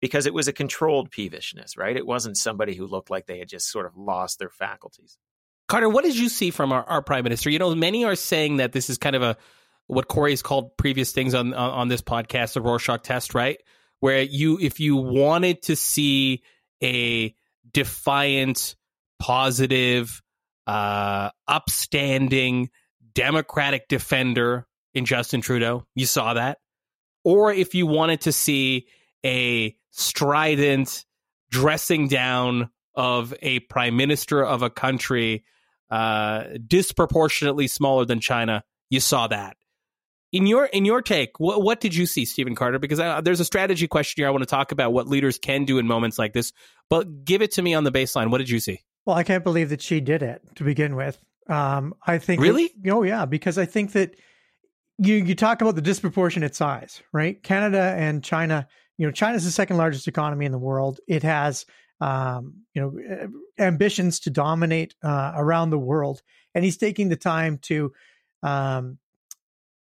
because 0.00 0.26
it 0.26 0.34
was 0.34 0.48
a 0.48 0.52
controlled 0.52 1.10
peevishness, 1.10 1.76
right? 1.76 1.96
It 1.96 2.06
wasn't 2.06 2.36
somebody 2.36 2.74
who 2.74 2.86
looked 2.86 3.10
like 3.10 3.26
they 3.26 3.38
had 3.38 3.48
just 3.48 3.70
sort 3.70 3.86
of 3.86 3.96
lost 3.96 4.38
their 4.38 4.50
faculties. 4.50 5.18
Carter, 5.68 5.88
what 5.88 6.04
did 6.04 6.16
you 6.16 6.28
see 6.28 6.50
from 6.50 6.72
our, 6.72 6.82
our 6.84 7.02
prime 7.02 7.24
minister? 7.24 7.50
You 7.50 7.58
know, 7.58 7.74
many 7.74 8.04
are 8.04 8.16
saying 8.16 8.56
that 8.56 8.72
this 8.72 8.88
is 8.90 8.98
kind 8.98 9.14
of 9.14 9.22
a 9.22 9.36
what 9.86 10.08
Corey 10.08 10.32
has 10.32 10.42
called 10.42 10.76
previous 10.76 11.12
things 11.12 11.34
on, 11.34 11.54
on 11.54 11.70
on 11.70 11.88
this 11.88 12.02
podcast, 12.02 12.54
the 12.54 12.60
Rorschach 12.60 13.02
test, 13.02 13.34
right? 13.34 13.58
Where 14.00 14.22
you, 14.22 14.58
if 14.60 14.80
you 14.80 14.96
wanted 14.96 15.62
to 15.62 15.76
see 15.76 16.42
a 16.82 17.34
defiant, 17.70 18.76
positive, 19.18 20.22
uh, 20.66 21.30
upstanding 21.46 22.70
Democratic 23.14 23.88
defender 23.88 24.66
in 24.94 25.04
Justin 25.04 25.40
Trudeau. 25.40 25.86
You 25.94 26.06
saw 26.06 26.34
that. 26.34 26.58
Or 27.24 27.52
if 27.52 27.74
you 27.74 27.86
wanted 27.86 28.22
to 28.22 28.32
see 28.32 28.86
a 29.24 29.76
strident 29.90 31.04
dressing 31.50 32.08
down 32.08 32.70
of 32.94 33.34
a 33.42 33.60
prime 33.60 33.96
minister 33.96 34.44
of 34.44 34.62
a 34.62 34.70
country 34.70 35.44
uh, 35.90 36.44
disproportionately 36.66 37.66
smaller 37.66 38.04
than 38.04 38.20
China, 38.20 38.64
you 38.90 39.00
saw 39.00 39.26
that. 39.28 39.56
In 40.30 40.46
your 40.46 40.66
in 40.66 40.84
your 40.84 41.00
take, 41.00 41.40
what, 41.40 41.62
what 41.62 41.80
did 41.80 41.94
you 41.94 42.04
see, 42.04 42.26
Stephen 42.26 42.54
Carter? 42.54 42.78
Because 42.78 43.00
I, 43.00 43.22
there's 43.22 43.40
a 43.40 43.46
strategy 43.46 43.88
question 43.88 44.20
here 44.20 44.28
I 44.28 44.30
want 44.30 44.42
to 44.42 44.46
talk 44.46 44.72
about 44.72 44.92
what 44.92 45.08
leaders 45.08 45.38
can 45.38 45.64
do 45.64 45.78
in 45.78 45.86
moments 45.86 46.18
like 46.18 46.34
this. 46.34 46.52
But 46.90 47.24
give 47.24 47.40
it 47.40 47.52
to 47.52 47.62
me 47.62 47.72
on 47.72 47.84
the 47.84 47.92
baseline. 47.92 48.30
What 48.30 48.38
did 48.38 48.50
you 48.50 48.60
see? 48.60 48.82
Well, 49.06 49.16
I 49.16 49.22
can't 49.22 49.42
believe 49.42 49.70
that 49.70 49.80
Xi 49.80 50.00
did 50.00 50.22
it 50.22 50.42
to 50.56 50.64
begin 50.64 50.96
with. 50.96 51.18
Um, 51.48 51.94
I 52.06 52.18
think 52.18 52.42
really, 52.42 52.70
that, 52.82 52.90
oh 52.90 53.04
yeah, 53.04 53.24
because 53.24 53.56
I 53.56 53.64
think 53.64 53.92
that 53.92 54.16
you 54.98 55.14
you 55.14 55.34
talk 55.34 55.62
about 55.62 55.76
the 55.76 55.80
disproportionate 55.80 56.54
size, 56.54 57.02
right? 57.10 57.42
Canada 57.42 57.94
and 57.96 58.22
China. 58.22 58.68
You 58.98 59.06
know, 59.06 59.12
China 59.12 59.36
is 59.36 59.44
the 59.44 59.50
second 59.50 59.78
largest 59.78 60.08
economy 60.08 60.44
in 60.44 60.52
the 60.52 60.58
world. 60.58 61.00
It 61.08 61.22
has 61.22 61.64
um, 62.00 62.62
you 62.74 62.82
know 62.82 62.98
eh, 62.98 63.26
ambitions 63.58 64.20
to 64.20 64.30
dominate 64.30 64.94
uh, 65.02 65.32
around 65.36 65.70
the 65.70 65.78
world, 65.78 66.22
and 66.54 66.64
he's 66.64 66.76
taking 66.76 67.08
the 67.08 67.16
time 67.16 67.58
to 67.62 67.92
um, 68.42 68.98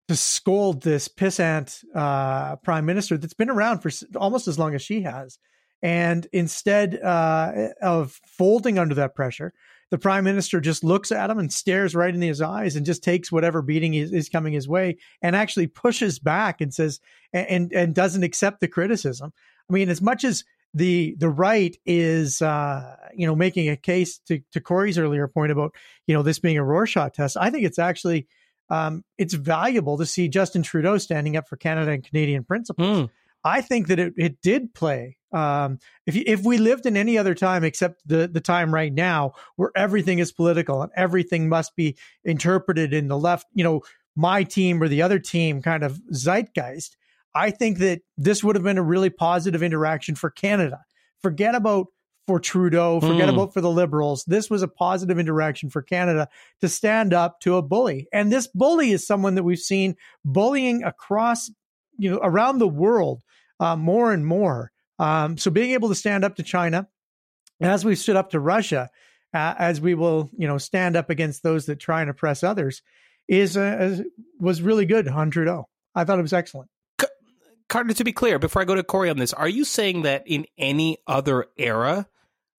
to 0.08 0.16
scold 0.16 0.82
this 0.82 1.08
pissant 1.08 1.84
uh, 1.94 2.56
prime 2.56 2.86
minister 2.86 3.16
that's 3.16 3.34
been 3.34 3.50
around 3.50 3.80
for 3.80 3.90
almost 4.16 4.48
as 4.48 4.58
long 4.58 4.74
as 4.74 4.82
Xi 4.82 5.02
has. 5.02 5.38
And 5.82 6.26
instead 6.32 7.00
uh, 7.00 7.68
of 7.80 8.20
folding 8.26 8.78
under 8.78 8.96
that 8.96 9.14
pressure, 9.14 9.54
the 9.90 9.98
prime 9.98 10.24
minister 10.24 10.60
just 10.60 10.84
looks 10.84 11.10
at 11.10 11.30
him 11.30 11.38
and 11.38 11.52
stares 11.52 11.94
right 11.94 12.14
in 12.14 12.22
his 12.22 12.40
eyes 12.40 12.76
and 12.76 12.86
just 12.86 13.02
takes 13.02 13.32
whatever 13.32 13.60
beating 13.60 13.94
is, 13.94 14.12
is 14.12 14.28
coming 14.28 14.52
his 14.52 14.68
way 14.68 14.98
and 15.22 15.34
actually 15.34 15.66
pushes 15.66 16.18
back 16.18 16.60
and 16.60 16.72
says 16.72 17.00
and 17.32 17.72
and 17.72 17.94
doesn't 17.94 18.22
accept 18.22 18.60
the 18.60 18.68
criticism. 18.68 19.32
I 19.68 19.72
mean, 19.72 19.88
as 19.88 20.00
much 20.00 20.24
as 20.24 20.44
the 20.74 21.16
the 21.18 21.28
right 21.28 21.76
is 21.84 22.42
uh, 22.42 22.96
you 23.14 23.26
know 23.26 23.34
making 23.34 23.68
a 23.68 23.76
case 23.76 24.18
to 24.26 24.40
to 24.52 24.60
Corey's 24.60 24.98
earlier 24.98 25.26
point 25.28 25.52
about 25.52 25.74
you 26.06 26.14
know 26.14 26.22
this 26.22 26.38
being 26.38 26.58
a 26.58 26.64
Rorschach 26.64 27.14
test, 27.14 27.36
I 27.36 27.50
think 27.50 27.64
it's 27.64 27.78
actually 27.78 28.26
um, 28.68 29.04
it's 29.18 29.34
valuable 29.34 29.98
to 29.98 30.06
see 30.06 30.28
Justin 30.28 30.62
Trudeau 30.62 30.98
standing 30.98 31.36
up 31.36 31.48
for 31.48 31.56
Canada 31.56 31.90
and 31.90 32.04
Canadian 32.04 32.44
principles. 32.44 32.86
Mm. 32.86 33.10
I 33.42 33.62
think 33.62 33.88
that 33.88 33.98
it, 33.98 34.14
it 34.16 34.42
did 34.42 34.74
play. 34.74 35.16
Um, 35.32 35.78
if 36.06 36.16
if 36.16 36.44
we 36.44 36.58
lived 36.58 36.86
in 36.86 36.96
any 36.96 37.16
other 37.18 37.34
time 37.34 37.64
except 37.64 38.02
the 38.06 38.28
the 38.28 38.40
time 38.40 38.72
right 38.72 38.92
now, 38.92 39.32
where 39.56 39.70
everything 39.74 40.18
is 40.18 40.32
political 40.32 40.82
and 40.82 40.92
everything 40.96 41.48
must 41.48 41.74
be 41.74 41.96
interpreted 42.24 42.92
in 42.92 43.08
the 43.08 43.18
left, 43.18 43.46
you 43.54 43.64
know, 43.64 43.82
my 44.16 44.42
team 44.44 44.82
or 44.82 44.88
the 44.88 45.02
other 45.02 45.18
team 45.18 45.62
kind 45.62 45.82
of 45.82 46.00
zeitgeist, 46.12 46.96
I 47.34 47.50
think 47.50 47.78
that 47.78 48.00
this 48.16 48.42
would 48.42 48.56
have 48.56 48.64
been 48.64 48.78
a 48.78 48.82
really 48.82 49.10
positive 49.10 49.62
interaction 49.62 50.14
for 50.14 50.30
Canada. 50.30 50.80
Forget 51.22 51.54
about 51.54 51.88
for 52.26 52.38
Trudeau, 52.38 53.00
forget 53.00 53.28
mm. 53.28 53.34
about 53.34 53.52
for 53.52 53.60
the 53.60 53.70
Liberals. 53.70 54.24
This 54.24 54.48
was 54.48 54.62
a 54.62 54.68
positive 54.68 55.18
interaction 55.18 55.68
for 55.68 55.82
Canada 55.82 56.28
to 56.60 56.68
stand 56.68 57.12
up 57.12 57.40
to 57.40 57.56
a 57.56 57.62
bully. 57.62 58.08
And 58.12 58.30
this 58.30 58.46
bully 58.46 58.92
is 58.92 59.06
someone 59.06 59.34
that 59.34 59.42
we've 59.42 59.58
seen 59.58 59.96
bullying 60.24 60.84
across, 60.84 61.50
you 61.98 62.10
know, 62.10 62.20
around 62.22 62.58
the 62.58 62.68
world 62.68 63.22
uh, 63.58 63.74
more 63.74 64.12
and 64.12 64.24
more. 64.24 64.70
Um, 64.98 65.38
so 65.38 65.50
being 65.50 65.72
able 65.72 65.88
to 65.88 65.94
stand 65.94 66.24
up 66.24 66.36
to 66.36 66.42
China, 66.42 66.88
as 67.60 67.84
we've 67.84 67.98
stood 67.98 68.16
up 68.16 68.30
to 68.30 68.40
Russia, 68.40 68.90
uh, 69.34 69.54
as 69.58 69.80
we 69.80 69.94
will, 69.94 70.30
you 70.36 70.46
know, 70.46 70.58
stand 70.58 70.96
up 70.96 71.10
against 71.10 71.42
those 71.42 71.66
that 71.66 71.80
try 71.80 72.00
and 72.00 72.10
oppress 72.10 72.42
others, 72.42 72.82
is 73.28 73.56
uh, 73.56 74.02
was 74.38 74.62
really 74.62 74.86
good 74.86 75.08
on 75.08 75.30
Trudeau. 75.30 75.68
I 75.94 76.04
thought 76.04 76.18
it 76.18 76.22
was 76.22 76.32
excellent. 76.32 76.70
Carter, 77.70 77.94
to 77.94 78.04
be 78.04 78.12
clear, 78.12 78.38
before 78.38 78.60
I 78.60 78.64
go 78.64 78.74
to 78.74 78.82
Corey 78.82 79.08
on 79.08 79.16
this, 79.16 79.32
are 79.32 79.48
you 79.48 79.64
saying 79.64 80.02
that 80.02 80.24
in 80.26 80.44
any 80.58 80.98
other 81.06 81.46
era, 81.56 82.06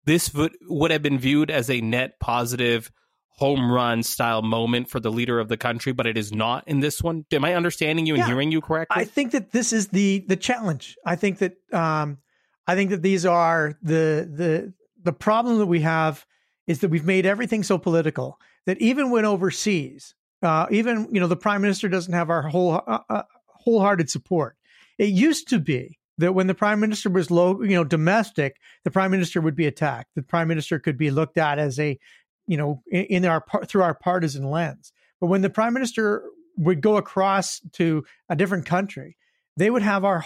this 0.06 0.34
would, 0.34 0.54
would 0.64 0.90
have 0.90 1.04
been 1.04 1.20
viewed 1.20 1.52
as 1.52 1.70
a 1.70 1.82
net 1.82 2.20
positive 2.20 2.92
home 3.28 3.72
run 3.72 4.04
style 4.04 4.42
moment 4.42 4.90
for 4.90 5.00
the 5.00 5.12
leader 5.12 5.40
of 5.40 5.50
the 5.50 5.58
country, 5.58 5.92
but 5.92 6.08
it 6.08 6.18
is 6.18 6.32
not 6.32 6.66
in 6.68 6.80
this 6.80 7.02
one? 7.02 7.26
Am 7.32 7.44
I 7.44 7.56
understanding 7.56 8.06
you 8.06 8.14
and 8.14 8.22
yeah, 8.22 8.28
hearing 8.28 8.52
you 8.52 8.62
correctly? 8.62 9.02
I 9.02 9.06
think 9.06 9.32
that 9.32 9.52
this 9.52 9.74
is 9.74 9.90
the 9.90 10.24
the 10.28 10.36
challenge. 10.38 10.96
I 11.06 11.16
think 11.16 11.40
that 11.40 11.56
um, 11.74 12.20
I 12.66 12.76
think 12.76 12.92
that 12.92 13.02
these 13.02 13.26
are 13.26 13.78
the 13.82 14.30
the 14.32 14.74
the 15.02 15.12
problem 15.12 15.58
that 15.58 15.66
we 15.66 15.82
have 15.82 16.26
is 16.68 16.80
that 16.80 16.90
we've 16.90 17.06
made 17.06 17.26
everything 17.26 17.64
so 17.64 17.78
political 17.78 18.40
that 18.66 18.78
even 18.78 19.10
when 19.10 19.26
overseas, 19.26 20.14
uh, 20.42 20.68
even 20.70 21.10
you 21.12 21.20
know 21.20 21.28
the 21.28 21.36
prime 21.36 21.62
minister 21.62 21.90
doesn't 21.90 22.14
have 22.14 22.30
our 22.30 22.44
whole 22.44 22.82
uh, 22.86 23.00
uh, 23.10 23.24
wholehearted 23.48 24.10
support. 24.10 24.56
It 25.02 25.10
used 25.10 25.48
to 25.48 25.58
be 25.58 25.98
that 26.20 26.34
when 26.34 26.46
the 26.46 26.54
prime 26.54 26.80
minister 26.80 27.10
was 27.10 27.32
low, 27.32 27.60
you 27.64 27.76
know, 27.76 27.84
domestic, 27.84 28.58
the 28.84 28.92
prime 28.92 29.10
minister 29.10 29.42
would 29.42 29.56
be 29.56 29.66
attacked. 29.66 30.12
The 30.16 30.22
prime 30.22 30.48
minister 30.48 30.78
could 30.78 30.96
be 30.96 31.10
looked 31.10 31.40
at 31.40 31.58
as 31.58 31.80
a, 31.80 31.98
you 32.46 32.56
know, 32.56 32.84
in, 32.92 33.26
our 33.26 33.44
through 33.66 33.82
our 33.82 33.96
partisan 33.96 34.44
lens. 34.44 34.94
But 35.20 35.26
when 35.26 35.42
the 35.42 35.50
prime 35.50 35.74
minister 35.74 36.22
would 36.56 36.82
go 36.82 36.98
across 36.98 37.62
to 37.74 38.04
a 38.30 38.36
different 38.36 38.68
country, 38.68 39.18
they 39.58 39.72
would 39.72 39.82
have 39.82 40.06
our 40.06 40.24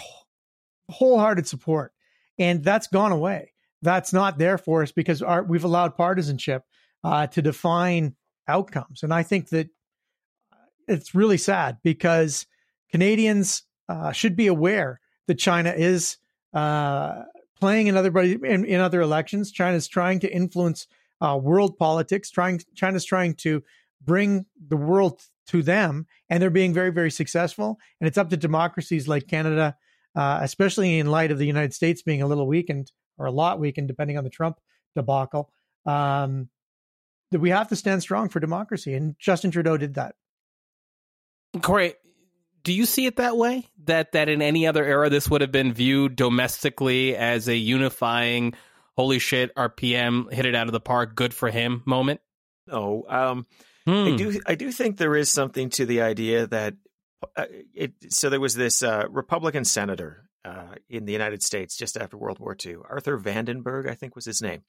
wholehearted 0.90 1.48
support, 1.48 1.92
and 2.38 2.62
that's 2.62 2.86
gone 2.86 3.12
away. 3.12 3.54
That's 3.80 4.12
not 4.12 4.36
there 4.36 4.58
for 4.58 4.82
us 4.82 4.92
because 4.92 5.22
our, 5.22 5.42
we've 5.42 5.64
allowed 5.64 5.96
partisanship 5.96 6.64
uh, 7.02 7.28
to 7.28 7.40
define 7.40 8.14
outcomes, 8.46 9.02
and 9.02 9.14
I 9.14 9.22
think 9.22 9.48
that 9.48 9.70
it's 10.86 11.14
really 11.14 11.38
sad 11.38 11.78
because 11.82 12.44
Canadians 12.90 13.62
uh, 13.88 14.12
should 14.12 14.36
be 14.36 14.46
aware 14.46 15.00
that 15.26 15.38
China 15.38 15.70
is 15.70 16.18
uh, 16.54 17.22
playing 17.58 17.86
in 17.86 17.96
other 17.96 18.16
in, 18.18 18.64
in, 18.64 18.80
other 18.80 19.00
elections. 19.00 19.50
China 19.50 19.76
is 19.76 19.88
trying 19.88 20.20
to 20.20 20.32
influence 20.32 20.86
uh, 21.20 21.38
world 21.40 21.78
politics. 21.78 22.30
Trying 22.30 22.60
China's 22.74 23.04
trying 23.04 23.34
to 23.36 23.62
bring 24.04 24.46
the 24.68 24.76
world 24.76 25.20
to 25.48 25.62
them, 25.62 26.06
and 26.28 26.42
they're 26.42 26.50
being 26.50 26.74
very 26.74 26.90
very 26.90 27.10
successful. 27.10 27.78
And 28.00 28.08
it's 28.08 28.18
up 28.18 28.30
to 28.30 28.36
democracies 28.36 29.08
like 29.08 29.28
Canada, 29.28 29.76
uh, 30.14 30.38
especially 30.42 30.98
in 30.98 31.06
light 31.06 31.30
of 31.30 31.38
the 31.38 31.46
United 31.46 31.74
States 31.74 32.02
being 32.02 32.22
a 32.22 32.26
little 32.26 32.46
weakened 32.46 32.92
or 33.18 33.26
a 33.26 33.32
lot 33.32 33.58
weakened, 33.58 33.88
depending 33.88 34.18
on 34.18 34.24
the 34.24 34.30
Trump 34.30 34.58
debacle. 34.94 35.50
Um, 35.84 36.48
that 37.32 37.40
we 37.40 37.50
have 37.50 37.68
to 37.68 37.76
stand 37.76 38.02
strong 38.02 38.28
for 38.28 38.40
democracy, 38.40 38.94
and 38.94 39.16
Justin 39.18 39.50
Trudeau 39.50 39.76
did 39.76 39.94
that. 39.94 40.14
Corey, 41.60 41.94
do 42.66 42.72
you 42.72 42.84
see 42.84 43.06
it 43.06 43.16
that 43.16 43.36
way? 43.36 43.64
That 43.84 44.10
that 44.12 44.28
in 44.28 44.42
any 44.42 44.66
other 44.66 44.84
era 44.84 45.08
this 45.08 45.30
would 45.30 45.40
have 45.40 45.52
been 45.52 45.72
viewed 45.72 46.16
domestically 46.16 47.14
as 47.14 47.46
a 47.46 47.54
unifying 47.54 48.54
holy 48.96 49.20
shit, 49.20 49.52
our 49.56 49.68
PM 49.68 50.28
hit 50.32 50.46
it 50.46 50.56
out 50.56 50.66
of 50.66 50.72
the 50.72 50.80
park, 50.80 51.14
good 51.14 51.32
for 51.32 51.48
him 51.48 51.82
moment? 51.86 52.20
No. 52.66 53.04
Um 53.08 53.46
hmm. 53.86 53.92
I 53.92 54.16
do 54.16 54.40
I 54.48 54.54
do 54.56 54.72
think 54.72 54.96
there 54.96 55.14
is 55.14 55.30
something 55.30 55.70
to 55.70 55.86
the 55.86 56.00
idea 56.00 56.48
that 56.48 56.74
uh, 57.36 57.46
it 57.72 57.92
so 58.08 58.30
there 58.30 58.40
was 58.40 58.56
this 58.56 58.82
uh, 58.82 59.04
Republican 59.10 59.64
senator 59.64 60.28
uh, 60.44 60.74
in 60.90 61.04
the 61.04 61.12
United 61.12 61.44
States 61.44 61.76
just 61.76 61.96
after 61.96 62.16
World 62.16 62.40
War 62.40 62.56
II, 62.66 62.78
Arthur 62.90 63.16
Vandenberg, 63.16 63.88
I 63.88 63.94
think 63.94 64.16
was 64.16 64.24
his 64.24 64.42
name. 64.42 64.62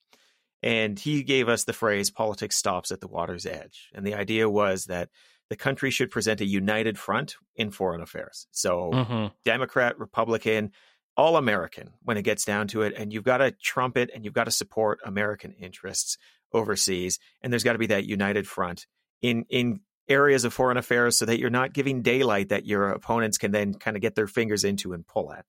And 0.62 1.00
he 1.00 1.24
gave 1.24 1.50
us 1.50 1.64
the 1.64 1.74
phrase 1.74 2.12
politics 2.12 2.58
stops 2.58 2.92
at 2.92 3.02
the 3.02 3.08
water's 3.08 3.48
edge. 3.48 3.90
And 3.94 4.06
the 4.06 4.14
idea 4.14 4.48
was 4.48 4.86
that 4.86 5.10
the 5.50 5.56
country 5.56 5.92
should 5.92 6.12
present 6.12 6.42
a 6.42 6.46
united 6.46 6.98
front 6.98 7.36
in 7.56 7.72
foreign 7.72 8.02
affairs. 8.02 8.48
So, 8.52 8.92
mm-hmm. 8.94 9.28
Democrat, 9.46 9.98
Republican, 10.00 10.72
all 11.16 11.36
American 11.36 11.90
when 12.04 12.18
it 12.18 12.22
gets 12.22 12.46
down 12.46 12.68
to 12.68 12.84
it. 12.84 12.94
And 12.96 13.12
you've 13.12 13.24
got 13.24 13.38
to 13.38 13.52
trumpet 13.52 14.12
and 14.14 14.24
you've 14.24 14.34
got 14.34 14.46
to 14.46 14.52
support 14.52 15.00
American 15.04 15.52
interests 15.54 16.18
overseas. 16.54 17.20
And 17.42 17.52
there's 17.52 17.64
got 17.64 17.74
to 17.74 17.80
be 17.80 17.88
that 17.88 18.06
united 18.06 18.48
front 18.48 18.86
in, 19.22 19.46
in 19.50 19.82
areas 20.08 20.46
of 20.46 20.54
foreign 20.54 20.78
affairs 20.78 21.18
so 21.18 21.26
that 21.26 21.40
you're 21.40 21.50
not 21.50 21.74
giving 21.74 22.02
daylight 22.02 22.50
that 22.50 22.66
your 22.66 22.90
opponents 22.90 23.38
can 23.38 23.52
then 23.52 23.74
kind 23.74 23.98
of 23.98 24.02
get 24.02 24.16
their 24.16 24.28
fingers 24.28 24.64
into 24.64 24.94
and 24.94 25.06
pull 25.08 25.34
at. 25.34 25.46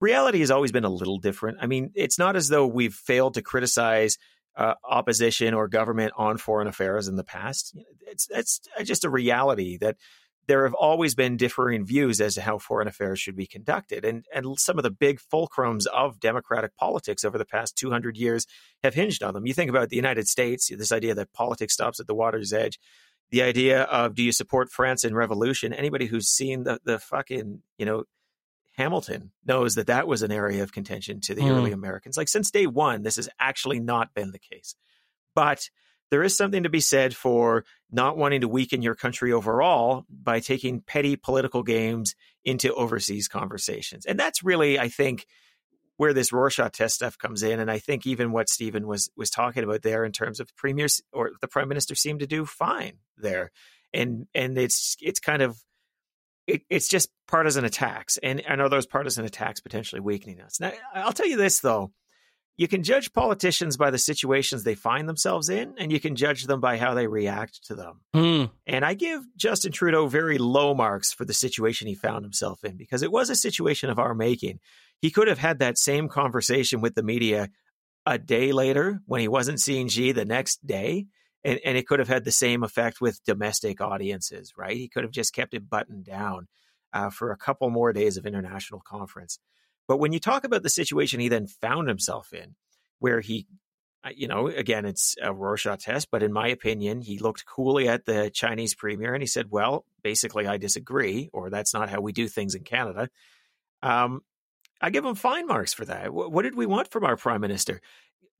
Reality 0.00 0.40
has 0.40 0.50
always 0.50 0.72
been 0.72 0.84
a 0.84 0.88
little 0.88 1.18
different. 1.18 1.58
I 1.60 1.66
mean, 1.66 1.90
it's 1.94 2.18
not 2.18 2.36
as 2.36 2.48
though 2.48 2.66
we've 2.66 2.94
failed 2.94 3.34
to 3.34 3.42
criticize 3.42 4.16
uh, 4.58 4.74
opposition 4.84 5.54
or 5.54 5.68
government 5.68 6.12
on 6.16 6.36
foreign 6.36 6.66
affairs 6.66 7.06
in 7.06 7.16
the 7.16 7.24
past. 7.24 7.78
It's 8.06 8.28
it's 8.30 8.60
just 8.84 9.04
a 9.04 9.10
reality 9.10 9.78
that 9.78 9.96
there 10.48 10.64
have 10.64 10.74
always 10.74 11.14
been 11.14 11.36
differing 11.36 11.84
views 11.84 12.20
as 12.20 12.34
to 12.34 12.40
how 12.40 12.58
foreign 12.58 12.88
affairs 12.88 13.20
should 13.20 13.36
be 13.36 13.46
conducted, 13.46 14.04
and 14.04 14.24
and 14.34 14.58
some 14.58 14.76
of 14.76 14.82
the 14.82 14.90
big 14.90 15.20
fulcrums 15.32 15.86
of 15.86 16.18
democratic 16.18 16.76
politics 16.76 17.24
over 17.24 17.38
the 17.38 17.44
past 17.44 17.76
200 17.76 18.16
years 18.16 18.46
have 18.82 18.94
hinged 18.94 19.22
on 19.22 19.32
them. 19.32 19.46
You 19.46 19.54
think 19.54 19.70
about 19.70 19.90
the 19.90 19.96
United 19.96 20.26
States, 20.26 20.68
this 20.68 20.92
idea 20.92 21.14
that 21.14 21.32
politics 21.32 21.74
stops 21.74 22.00
at 22.00 22.08
the 22.08 22.14
water's 22.14 22.52
edge. 22.52 22.80
The 23.30 23.42
idea 23.42 23.82
of 23.82 24.14
do 24.14 24.24
you 24.24 24.32
support 24.32 24.72
France 24.72 25.04
in 25.04 25.14
revolution? 25.14 25.72
Anybody 25.72 26.06
who's 26.06 26.28
seen 26.28 26.64
the 26.64 26.80
the 26.82 26.98
fucking 26.98 27.62
you 27.78 27.86
know 27.86 28.04
Hamilton 28.78 29.32
knows 29.44 29.74
that 29.74 29.88
that 29.88 30.06
was 30.06 30.22
an 30.22 30.30
area 30.30 30.62
of 30.62 30.72
contention 30.72 31.20
to 31.22 31.34
the 31.34 31.42
mm. 31.42 31.50
early 31.50 31.72
Americans. 31.72 32.16
Like 32.16 32.28
since 32.28 32.52
day 32.52 32.68
one, 32.68 33.02
this 33.02 33.16
has 33.16 33.28
actually 33.40 33.80
not 33.80 34.14
been 34.14 34.30
the 34.30 34.38
case. 34.38 34.76
But 35.34 35.68
there 36.12 36.22
is 36.22 36.36
something 36.36 36.62
to 36.62 36.68
be 36.68 36.78
said 36.78 37.14
for 37.14 37.64
not 37.90 38.16
wanting 38.16 38.42
to 38.42 38.48
weaken 38.48 38.80
your 38.80 38.94
country 38.94 39.32
overall 39.32 40.06
by 40.08 40.38
taking 40.38 40.80
petty 40.80 41.16
political 41.16 41.64
games 41.64 42.14
into 42.44 42.72
overseas 42.72 43.26
conversations. 43.26 44.06
And 44.06 44.16
that's 44.16 44.44
really, 44.44 44.78
I 44.78 44.88
think, 44.88 45.26
where 45.96 46.12
this 46.12 46.32
Rorschach 46.32 46.72
test 46.72 46.94
stuff 46.94 47.18
comes 47.18 47.42
in. 47.42 47.58
And 47.58 47.72
I 47.72 47.80
think 47.80 48.06
even 48.06 48.30
what 48.30 48.48
Stephen 48.48 48.86
was 48.86 49.10
was 49.16 49.28
talking 49.28 49.64
about 49.64 49.82
there 49.82 50.04
in 50.04 50.12
terms 50.12 50.38
of 50.38 50.54
premiers 50.54 51.02
or 51.12 51.32
the 51.40 51.48
prime 51.48 51.68
minister 51.68 51.96
seemed 51.96 52.20
to 52.20 52.28
do 52.28 52.46
fine 52.46 52.98
there. 53.16 53.50
And 53.92 54.28
and 54.36 54.56
it's 54.56 54.96
it's 55.00 55.18
kind 55.18 55.42
of 55.42 55.58
it, 56.48 56.62
it's 56.70 56.88
just 56.88 57.10
partisan 57.28 57.64
attacks, 57.64 58.18
and, 58.22 58.40
and 58.40 58.60
are 58.60 58.68
those 58.68 58.86
partisan 58.86 59.24
attacks 59.24 59.60
potentially 59.60 60.00
weakening 60.00 60.40
us? 60.40 60.58
Now, 60.58 60.72
I'll 60.94 61.12
tell 61.12 61.28
you 61.28 61.36
this 61.36 61.60
though: 61.60 61.92
you 62.56 62.66
can 62.66 62.82
judge 62.82 63.12
politicians 63.12 63.76
by 63.76 63.90
the 63.90 63.98
situations 63.98 64.64
they 64.64 64.74
find 64.74 65.08
themselves 65.08 65.50
in, 65.50 65.74
and 65.78 65.92
you 65.92 66.00
can 66.00 66.16
judge 66.16 66.44
them 66.44 66.60
by 66.60 66.78
how 66.78 66.94
they 66.94 67.06
react 67.06 67.66
to 67.66 67.74
them. 67.74 68.00
Mm. 68.16 68.50
And 68.66 68.84
I 68.84 68.94
give 68.94 69.22
Justin 69.36 69.72
Trudeau 69.72 70.06
very 70.06 70.38
low 70.38 70.74
marks 70.74 71.12
for 71.12 71.26
the 71.26 71.34
situation 71.34 71.86
he 71.86 71.94
found 71.94 72.24
himself 72.24 72.64
in 72.64 72.76
because 72.76 73.02
it 73.02 73.12
was 73.12 73.30
a 73.30 73.36
situation 73.36 73.90
of 73.90 73.98
our 73.98 74.14
making. 74.14 74.58
He 75.00 75.10
could 75.10 75.28
have 75.28 75.38
had 75.38 75.60
that 75.60 75.78
same 75.78 76.08
conversation 76.08 76.80
with 76.80 76.94
the 76.94 77.04
media 77.04 77.50
a 78.06 78.18
day 78.18 78.52
later 78.52 79.02
when 79.06 79.20
he 79.20 79.28
wasn't 79.28 79.60
seeing 79.60 79.88
Xi 79.88 80.12
the 80.12 80.24
next 80.24 80.66
day 80.66 81.06
and, 81.48 81.60
and 81.64 81.78
it 81.78 81.86
could 81.86 81.98
have 81.98 82.08
had 82.08 82.24
the 82.24 82.30
same 82.30 82.62
effect 82.62 83.00
with 83.00 83.24
domestic 83.24 83.80
audiences, 83.80 84.52
right? 84.56 84.76
He 84.76 84.88
could 84.88 85.04
have 85.04 85.12
just 85.12 85.32
kept 85.32 85.54
it 85.54 85.68
buttoned 85.68 86.04
down 86.04 86.46
uh, 86.92 87.10
for 87.10 87.32
a 87.32 87.36
couple 87.36 87.70
more 87.70 87.92
days 87.92 88.16
of 88.16 88.26
international 88.26 88.80
conference. 88.86 89.38
But 89.86 89.98
when 89.98 90.12
you 90.12 90.20
talk 90.20 90.44
about 90.44 90.62
the 90.62 90.68
situation 90.68 91.20
he 91.20 91.28
then 91.28 91.46
found 91.46 91.88
himself 91.88 92.32
in, 92.34 92.54
where 92.98 93.20
he, 93.20 93.46
uh, 94.04 94.10
you 94.14 94.28
know, 94.28 94.48
again, 94.48 94.84
it's 94.84 95.14
a 95.22 95.32
Rorschach 95.32 95.80
test, 95.80 96.08
but 96.10 96.22
in 96.22 96.32
my 96.32 96.48
opinion, 96.48 97.00
he 97.00 97.18
looked 97.18 97.46
coolly 97.46 97.88
at 97.88 98.04
the 98.04 98.30
Chinese 98.30 98.74
premier 98.74 99.14
and 99.14 99.22
he 99.22 99.26
said, 99.26 99.46
well, 99.50 99.86
basically, 100.02 100.46
I 100.46 100.58
disagree, 100.58 101.30
or 101.32 101.48
that's 101.48 101.72
not 101.72 101.88
how 101.88 102.02
we 102.02 102.12
do 102.12 102.28
things 102.28 102.54
in 102.54 102.64
Canada. 102.64 103.08
Um, 103.82 104.20
I 104.80 104.90
give 104.90 105.04
him 105.04 105.14
fine 105.14 105.46
marks 105.46 105.72
for 105.72 105.86
that. 105.86 106.12
What, 106.12 106.30
what 106.30 106.42
did 106.42 106.54
we 106.54 106.66
want 106.66 106.90
from 106.90 107.04
our 107.04 107.16
prime 107.16 107.40
minister? 107.40 107.80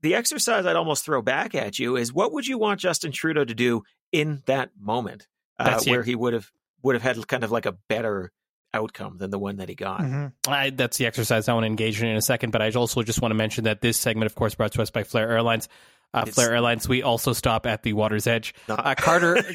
The 0.01 0.15
exercise 0.15 0.65
I'd 0.65 0.75
almost 0.75 1.05
throw 1.05 1.21
back 1.21 1.55
at 1.55 1.79
you 1.79 1.95
is 1.95 2.13
what 2.13 2.33
would 2.33 2.47
you 2.47 2.57
want 2.57 2.79
Justin 2.79 3.11
Trudeau 3.11 3.45
to 3.45 3.53
do 3.53 3.83
in 4.11 4.41
that 4.45 4.71
moment 4.79 5.27
uh, 5.59 5.81
where 5.85 6.03
he 6.03 6.15
would 6.15 6.33
have 6.33 6.51
would 6.81 6.95
have 6.95 7.01
had 7.01 7.27
kind 7.27 7.43
of 7.43 7.51
like 7.51 7.65
a 7.65 7.73
better 7.89 8.31
outcome 8.73 9.17
than 9.17 9.31
the 9.31 9.39
one 9.39 9.57
that 9.57 9.67
he 9.69 9.75
got. 9.75 10.01
Mm-hmm. 10.01 10.51
I, 10.51 10.69
that's 10.69 10.97
the 10.97 11.05
exercise 11.05 11.47
I 11.47 11.53
want 11.53 11.63
to 11.63 11.67
engage 11.67 12.01
in 12.01 12.07
in 12.07 12.15
a 12.15 12.21
second, 12.21 12.51
but 12.51 12.61
I 12.61 12.69
also 12.71 13.01
just 13.03 13.21
want 13.21 13.31
to 13.31 13.35
mention 13.35 13.65
that 13.65 13.81
this 13.81 13.97
segment, 13.97 14.27
of 14.27 14.35
course, 14.35 14.55
brought 14.55 14.71
to 14.73 14.81
us 14.81 14.89
by 14.91 15.03
Flair 15.03 15.29
Airlines. 15.29 15.67
Uh, 16.13 16.25
Flair 16.25 16.53
Airlines, 16.53 16.87
we 16.87 17.03
also 17.03 17.33
stop 17.33 17.65
at 17.65 17.83
the 17.83 17.93
water's 17.93 18.27
edge. 18.27 18.53
Not- 18.67 18.85
uh, 18.85 18.95
Carter. 18.95 19.43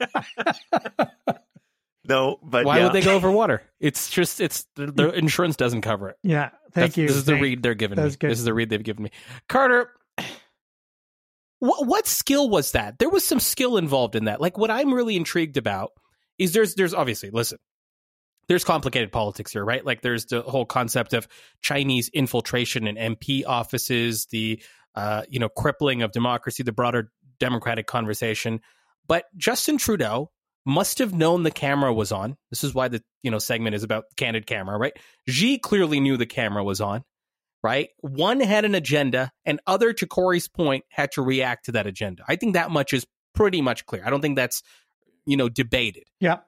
no, 2.06 2.38
but 2.42 2.64
why 2.64 2.78
yeah. 2.78 2.84
would 2.84 2.92
they 2.92 3.02
go 3.02 3.14
over 3.14 3.30
water? 3.30 3.62
It's 3.80 4.10
just 4.10 4.40
it's 4.40 4.66
the 4.76 5.12
insurance 5.12 5.56
doesn't 5.56 5.82
cover 5.82 6.10
it. 6.10 6.16
Yeah, 6.22 6.50
thank 6.72 6.92
That's, 6.92 6.96
you. 6.96 7.08
This 7.08 7.16
is 7.16 7.24
the 7.24 7.36
read 7.36 7.62
they're 7.62 7.74
giving 7.74 7.96
That 7.96 8.04
me. 8.04 8.16
good. 8.16 8.30
This 8.30 8.38
is 8.38 8.44
the 8.44 8.54
read 8.54 8.70
they've 8.70 8.82
given 8.82 9.04
me. 9.04 9.10
Carter, 9.48 9.90
what 11.58 11.86
what 11.86 12.06
skill 12.06 12.48
was 12.48 12.72
that? 12.72 12.98
There 12.98 13.10
was 13.10 13.26
some 13.26 13.40
skill 13.40 13.76
involved 13.76 14.14
in 14.14 14.24
that. 14.24 14.40
Like 14.40 14.56
what 14.56 14.70
I'm 14.70 14.92
really 14.92 15.16
intrigued 15.16 15.56
about 15.56 15.90
is 16.38 16.52
there's 16.52 16.74
there's 16.74 16.94
obviously 16.94 17.30
listen. 17.30 17.58
There's 18.48 18.64
complicated 18.64 19.12
politics 19.12 19.52
here, 19.52 19.62
right? 19.62 19.84
Like 19.84 20.00
there's 20.00 20.24
the 20.26 20.40
whole 20.40 20.64
concept 20.64 21.12
of 21.12 21.28
Chinese 21.60 22.08
infiltration 22.08 22.86
in 22.86 23.16
MP 23.16 23.44
offices, 23.46 24.26
the 24.30 24.62
uh, 24.94 25.22
you 25.28 25.38
know 25.38 25.50
crippling 25.50 26.02
of 26.02 26.12
democracy, 26.12 26.62
the 26.62 26.72
broader 26.72 27.10
democratic 27.38 27.86
conversation. 27.86 28.60
But 29.06 29.24
Justin 29.36 29.76
Trudeau 29.76 30.30
must 30.68 30.98
have 30.98 31.14
known 31.14 31.42
the 31.42 31.50
camera 31.50 31.92
was 31.92 32.12
on. 32.12 32.36
This 32.50 32.62
is 32.62 32.74
why 32.74 32.88
the 32.88 33.02
you 33.22 33.30
know 33.30 33.38
segment 33.38 33.74
is 33.74 33.82
about 33.82 34.04
candid 34.16 34.46
camera, 34.46 34.78
right? 34.78 34.92
Xi 35.26 35.58
clearly 35.58 35.98
knew 35.98 36.16
the 36.16 36.26
camera 36.26 36.62
was 36.62 36.80
on, 36.80 37.04
right? 37.62 37.88
One 38.00 38.40
had 38.40 38.64
an 38.64 38.74
agenda, 38.74 39.32
and 39.46 39.60
other, 39.66 39.92
to 39.94 40.06
Corey's 40.06 40.46
point, 40.46 40.84
had 40.90 41.10
to 41.12 41.22
react 41.22 41.64
to 41.64 41.72
that 41.72 41.86
agenda. 41.86 42.22
I 42.28 42.36
think 42.36 42.52
that 42.52 42.70
much 42.70 42.92
is 42.92 43.06
pretty 43.34 43.62
much 43.62 43.86
clear. 43.86 44.02
I 44.04 44.10
don't 44.10 44.20
think 44.20 44.36
that's 44.36 44.62
you 45.26 45.36
know 45.36 45.48
debated. 45.48 46.04
Yep. 46.20 46.44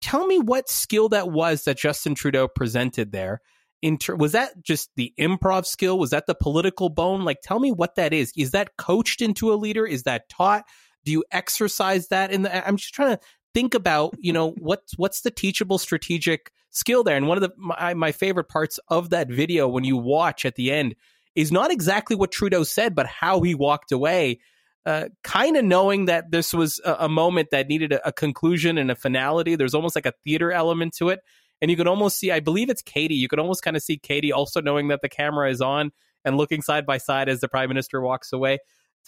Tell 0.00 0.26
me 0.26 0.38
what 0.38 0.68
skill 0.68 1.10
that 1.10 1.30
was 1.30 1.64
that 1.64 1.76
Justin 1.76 2.14
Trudeau 2.14 2.48
presented 2.48 3.12
there. 3.12 3.40
In 3.82 3.98
ter- 3.98 4.14
was 4.14 4.32
that 4.32 4.62
just 4.62 4.90
the 4.96 5.12
improv 5.18 5.66
skill? 5.66 5.98
Was 5.98 6.10
that 6.10 6.26
the 6.26 6.34
political 6.34 6.88
bone? 6.88 7.24
Like, 7.24 7.40
tell 7.42 7.58
me 7.58 7.72
what 7.72 7.96
that 7.96 8.12
is. 8.12 8.32
Is 8.36 8.52
that 8.52 8.76
coached 8.78 9.20
into 9.20 9.52
a 9.52 9.56
leader? 9.56 9.86
Is 9.86 10.04
that 10.04 10.28
taught? 10.28 10.64
Do 11.04 11.12
you 11.12 11.24
exercise 11.30 12.08
that 12.08 12.30
in 12.30 12.42
the? 12.42 12.66
I'm 12.66 12.76
just 12.76 12.94
trying 12.94 13.16
to 13.16 13.22
think 13.54 13.74
about 13.74 14.14
you 14.18 14.32
know 14.32 14.50
what's 14.58 14.96
what's 14.96 15.22
the 15.22 15.30
teachable 15.30 15.78
strategic 15.78 16.52
skill 16.70 17.04
there? 17.04 17.16
And 17.16 17.26
one 17.28 17.36
of 17.36 17.42
the 17.42 17.52
my, 17.56 17.94
my 17.94 18.12
favorite 18.12 18.48
parts 18.48 18.78
of 18.88 19.10
that 19.10 19.28
video 19.28 19.68
when 19.68 19.84
you 19.84 19.96
watch 19.96 20.44
at 20.44 20.54
the 20.54 20.72
end 20.72 20.94
is 21.34 21.52
not 21.52 21.70
exactly 21.70 22.16
what 22.16 22.32
trudeau 22.32 22.64
said 22.64 22.94
but 22.94 23.06
how 23.06 23.40
he 23.40 23.54
walked 23.54 23.92
away 23.92 24.40
uh, 24.86 25.08
kind 25.22 25.56
of 25.56 25.64
knowing 25.64 26.06
that 26.06 26.30
this 26.30 26.54
was 26.54 26.80
a, 26.84 26.96
a 27.00 27.08
moment 27.08 27.48
that 27.52 27.68
needed 27.68 27.92
a, 27.92 28.08
a 28.08 28.12
conclusion 28.12 28.78
and 28.78 28.90
a 28.90 28.94
finality. 28.94 29.54
There's 29.54 29.74
almost 29.74 29.94
like 29.94 30.06
a 30.06 30.14
theater 30.24 30.52
element 30.52 30.94
to 30.96 31.10
it. 31.10 31.20
And 31.60 31.70
you 31.70 31.76
can 31.76 31.86
almost 31.86 32.18
see 32.18 32.30
i 32.30 32.40
believe 32.40 32.70
it's 32.70 32.82
katie. 32.82 33.14
You 33.14 33.28
can 33.28 33.38
almost 33.38 33.62
kind 33.62 33.76
of 33.76 33.82
see 33.82 33.98
katie 33.98 34.32
also 34.32 34.60
knowing 34.60 34.88
that 34.88 35.02
the 35.02 35.08
camera 35.08 35.50
is 35.50 35.60
on 35.60 35.92
and 36.24 36.36
looking 36.36 36.62
side 36.62 36.86
by 36.86 36.98
side 36.98 37.28
as 37.28 37.40
the 37.40 37.48
prime 37.48 37.68
minister 37.68 38.00
walks 38.00 38.32
away 38.32 38.58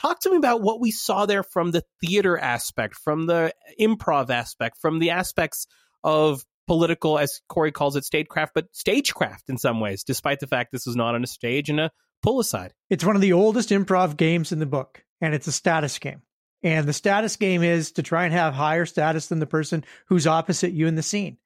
talk 0.00 0.20
to 0.20 0.30
me 0.30 0.36
about 0.36 0.62
what 0.62 0.80
we 0.80 0.90
saw 0.90 1.26
there 1.26 1.42
from 1.42 1.70
the 1.70 1.84
theater 2.00 2.38
aspect, 2.38 2.96
from 2.96 3.26
the 3.26 3.52
improv 3.80 4.30
aspect, 4.30 4.78
from 4.80 4.98
the 4.98 5.10
aspects 5.10 5.66
of 6.04 6.44
political, 6.66 7.18
as 7.18 7.40
Corey 7.48 7.72
calls 7.72 7.96
it, 7.96 8.04
statecraft, 8.04 8.52
but 8.54 8.66
stagecraft 8.72 9.48
in 9.48 9.58
some 9.58 9.80
ways, 9.80 10.04
despite 10.04 10.40
the 10.40 10.46
fact 10.46 10.72
this 10.72 10.86
is 10.86 10.96
not 10.96 11.14
on 11.14 11.24
a 11.24 11.26
stage 11.26 11.68
and 11.68 11.80
a 11.80 11.90
pull 12.22 12.40
aside. 12.40 12.72
It's 12.88 13.04
one 13.04 13.16
of 13.16 13.22
the 13.22 13.32
oldest 13.32 13.70
improv 13.70 14.16
games 14.16 14.52
in 14.52 14.58
the 14.60 14.66
book, 14.66 15.04
and 15.20 15.34
it's 15.34 15.48
a 15.48 15.52
status 15.52 15.98
game. 15.98 16.22
And 16.62 16.86
the 16.86 16.92
status 16.92 17.34
game 17.36 17.64
is 17.64 17.92
to 17.92 18.04
try 18.04 18.24
and 18.24 18.32
have 18.32 18.54
higher 18.54 18.86
status 18.86 19.26
than 19.26 19.40
the 19.40 19.46
person 19.46 19.84
who's 20.06 20.26
opposite 20.28 20.72
you 20.72 20.86
in 20.86 20.94
the 20.94 21.02
scene. 21.02 21.38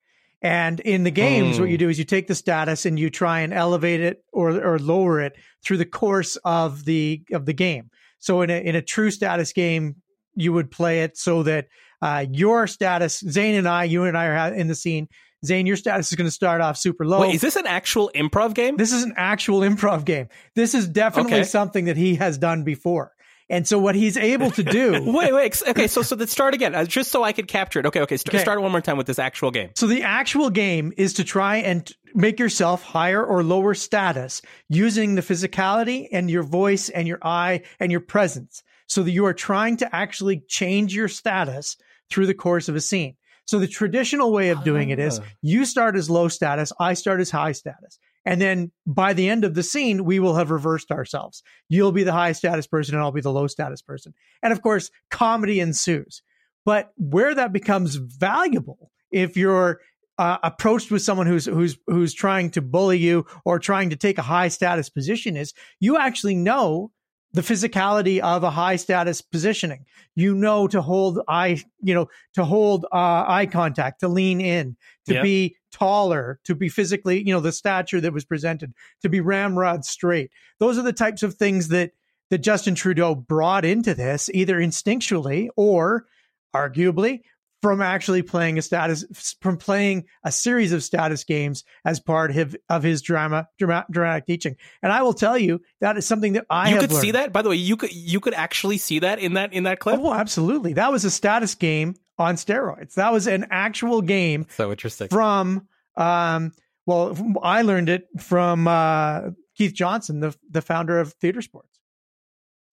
And 0.42 0.78
in 0.80 1.02
the 1.02 1.10
games, 1.10 1.56
Mm. 1.56 1.60
what 1.60 1.70
you 1.70 1.78
do 1.78 1.88
is 1.88 1.98
you 1.98 2.04
take 2.04 2.26
the 2.26 2.34
status 2.34 2.84
and 2.84 2.98
you 2.98 3.08
try 3.08 3.40
and 3.40 3.54
elevate 3.54 4.02
it 4.02 4.22
or 4.34 4.50
or 4.62 4.78
lower 4.78 5.22
it 5.22 5.34
through 5.64 5.78
the 5.78 5.86
course 5.86 6.36
of 6.44 6.84
the 6.84 7.22
of 7.32 7.46
the 7.46 7.54
game. 7.54 7.90
So 8.26 8.42
in 8.42 8.50
a 8.50 8.60
in 8.60 8.74
a 8.74 8.82
true 8.82 9.12
status 9.12 9.52
game, 9.52 9.94
you 10.34 10.52
would 10.52 10.68
play 10.72 11.02
it 11.04 11.16
so 11.16 11.44
that 11.44 11.68
uh, 12.02 12.26
your 12.28 12.66
status, 12.66 13.20
Zain 13.20 13.54
and 13.54 13.68
I, 13.68 13.84
you 13.84 14.02
and 14.02 14.18
I 14.18 14.26
are 14.26 14.52
in 14.52 14.66
the 14.66 14.74
scene. 14.74 15.08
Zain, 15.44 15.64
your 15.64 15.76
status 15.76 16.10
is 16.10 16.16
going 16.16 16.26
to 16.26 16.32
start 16.32 16.60
off 16.60 16.76
super 16.76 17.06
low. 17.06 17.20
Wait, 17.20 17.36
is 17.36 17.40
this 17.40 17.54
an 17.54 17.68
actual 17.68 18.10
improv 18.16 18.52
game? 18.54 18.76
This 18.76 18.92
is 18.92 19.04
an 19.04 19.14
actual 19.16 19.60
improv 19.60 20.04
game. 20.04 20.28
This 20.56 20.74
is 20.74 20.88
definitely 20.88 21.34
Okay. 21.34 21.44
something 21.44 21.84
that 21.84 21.96
he 21.96 22.16
has 22.16 22.36
done 22.36 22.64
before. 22.64 23.12
And 23.48 23.66
so 23.66 23.78
what 23.78 23.94
he's 23.94 24.16
able 24.16 24.50
to 24.52 24.62
do. 24.64 25.02
wait, 25.12 25.32
wait. 25.32 25.62
Okay, 25.68 25.86
so 25.86 26.02
so 26.02 26.16
let's 26.16 26.32
start 26.32 26.52
again, 26.54 26.74
uh, 26.74 26.84
just 26.84 27.12
so 27.12 27.22
I 27.22 27.32
could 27.32 27.46
capture 27.46 27.78
it. 27.80 27.86
Okay, 27.86 28.00
okay. 28.00 28.16
St- 28.16 28.34
Okay. 28.34 28.42
Start 28.42 28.60
one 28.60 28.72
more 28.72 28.80
time 28.80 28.96
with 28.96 29.06
this 29.06 29.18
actual 29.20 29.50
game. 29.52 29.70
So 29.76 29.86
the 29.86 30.02
actual 30.02 30.50
game 30.50 30.92
is 30.96 31.14
to 31.14 31.24
try 31.24 31.58
and 31.58 31.88
make 32.14 32.40
yourself 32.40 32.82
higher 32.82 33.24
or 33.24 33.44
lower 33.44 33.74
status 33.74 34.42
using 34.68 35.14
the 35.14 35.22
physicality 35.22 36.08
and 36.10 36.28
your 36.30 36.42
voice 36.42 36.88
and 36.88 37.06
your 37.06 37.18
eye 37.22 37.62
and 37.78 37.92
your 37.92 38.00
presence. 38.00 38.62
So 38.88 39.02
that 39.02 39.10
you 39.10 39.26
are 39.26 39.34
trying 39.34 39.76
to 39.78 39.94
actually 39.94 40.42
change 40.48 40.94
your 40.94 41.08
status 41.08 41.76
through 42.10 42.26
the 42.26 42.34
course 42.34 42.68
of 42.68 42.76
a 42.76 42.80
scene. 42.80 43.16
So 43.44 43.58
the 43.60 43.68
traditional 43.68 44.32
way 44.32 44.48
of 44.50 44.64
doing 44.64 44.90
it 44.90 44.98
is 44.98 45.20
Ah. 45.20 45.24
you 45.40 45.64
start 45.64 45.94
as 45.96 46.10
low 46.10 46.26
status, 46.28 46.72
I 46.80 46.94
start 46.94 47.20
as 47.20 47.30
high 47.30 47.52
status. 47.52 47.98
And 48.26 48.40
then 48.40 48.72
by 48.86 49.12
the 49.12 49.28
end 49.28 49.44
of 49.44 49.54
the 49.54 49.62
scene, 49.62 50.04
we 50.04 50.18
will 50.18 50.34
have 50.34 50.50
reversed 50.50 50.90
ourselves. 50.90 51.44
You'll 51.68 51.92
be 51.92 52.02
the 52.02 52.12
high 52.12 52.32
status 52.32 52.66
person 52.66 52.96
and 52.96 53.02
I'll 53.02 53.12
be 53.12 53.20
the 53.20 53.32
low 53.32 53.46
status 53.46 53.80
person. 53.80 54.12
And 54.42 54.52
of 54.52 54.60
course, 54.60 54.90
comedy 55.10 55.60
ensues. 55.60 56.22
But 56.64 56.90
where 56.96 57.34
that 57.36 57.52
becomes 57.52 57.94
valuable, 57.94 58.90
if 59.12 59.36
you're 59.36 59.80
uh, 60.18 60.38
approached 60.42 60.90
with 60.90 61.02
someone 61.02 61.28
who's 61.28 61.44
who's 61.44 61.78
who's 61.86 62.12
trying 62.12 62.50
to 62.50 62.62
bully 62.62 62.98
you 62.98 63.26
or 63.44 63.60
trying 63.60 63.90
to 63.90 63.96
take 63.96 64.18
a 64.18 64.22
high 64.22 64.48
status 64.48 64.88
position, 64.88 65.36
is 65.36 65.54
you 65.78 65.96
actually 65.96 66.34
know 66.34 66.90
the 67.36 67.42
physicality 67.42 68.18
of 68.18 68.42
a 68.44 68.50
high 68.50 68.76
status 68.76 69.20
positioning. 69.20 69.84
You 70.14 70.34
know 70.34 70.66
to 70.68 70.80
hold 70.80 71.20
eye, 71.28 71.62
you 71.82 71.92
know, 71.94 72.08
to 72.32 72.44
hold 72.44 72.86
uh, 72.86 73.24
eye 73.28 73.46
contact, 73.46 74.00
to 74.00 74.08
lean 74.08 74.40
in, 74.40 74.76
to 75.06 75.14
Yeah. 75.14 75.22
be 75.22 75.56
taller, 75.70 76.40
to 76.44 76.54
be 76.54 76.70
physically, 76.70 77.18
you 77.26 77.34
know, 77.34 77.40
the 77.40 77.52
stature 77.52 78.00
that 78.00 78.14
was 78.14 78.24
presented, 78.24 78.72
to 79.02 79.10
be 79.10 79.20
ramrod 79.20 79.84
straight. 79.84 80.30
Those 80.60 80.78
are 80.78 80.82
the 80.82 80.94
types 80.94 81.22
of 81.22 81.34
things 81.34 81.68
that 81.68 81.92
that 82.30 82.38
Justin 82.38 82.74
Trudeau 82.74 83.14
brought 83.14 83.64
into 83.64 83.94
this, 83.94 84.30
either 84.32 84.58
instinctually 84.58 85.48
or 85.56 86.06
arguably 86.54 87.20
from 87.66 87.82
actually 87.82 88.22
playing 88.22 88.58
a 88.58 88.62
status 88.62 89.34
from 89.40 89.56
playing 89.56 90.04
a 90.22 90.30
series 90.30 90.72
of 90.72 90.84
status 90.84 91.24
games 91.24 91.64
as 91.84 91.98
part 91.98 92.30
of, 92.36 92.54
of 92.68 92.84
his 92.84 93.02
drama, 93.02 93.48
drama 93.58 93.84
dramatic 93.90 94.24
teaching. 94.24 94.54
And 94.84 94.92
I 94.92 95.02
will 95.02 95.14
tell 95.14 95.36
you 95.36 95.60
that 95.80 95.96
is 95.96 96.06
something 96.06 96.34
that 96.34 96.46
I 96.48 96.70
you 96.70 96.78
could 96.78 96.92
see 96.92 97.10
that. 97.10 97.32
By 97.32 97.42
the 97.42 97.48
way, 97.48 97.56
you 97.56 97.76
could 97.76 97.92
you 97.92 98.20
could 98.20 98.34
actually 98.34 98.78
see 98.78 99.00
that 99.00 99.18
in 99.18 99.34
that 99.34 99.52
in 99.52 99.64
that 99.64 99.80
clip. 99.80 99.98
Oh, 99.98 100.14
absolutely. 100.14 100.74
That 100.74 100.92
was 100.92 101.04
a 101.04 101.10
status 101.10 101.56
game 101.56 101.96
on 102.18 102.36
steroids. 102.36 102.94
That 102.94 103.12
was 103.12 103.26
an 103.26 103.48
actual 103.50 104.00
game 104.00 104.46
So 104.50 104.70
interesting. 104.70 105.08
from 105.08 105.66
um 105.96 106.52
well 106.86 107.18
I 107.42 107.62
learned 107.62 107.88
it 107.88 108.06
from 108.20 108.68
uh 108.68 109.30
Keith 109.56 109.74
Johnstone, 109.74 110.20
the 110.20 110.36
the 110.48 110.62
founder 110.62 111.00
of 111.00 111.14
Theater 111.14 111.42
Sports. 111.42 111.80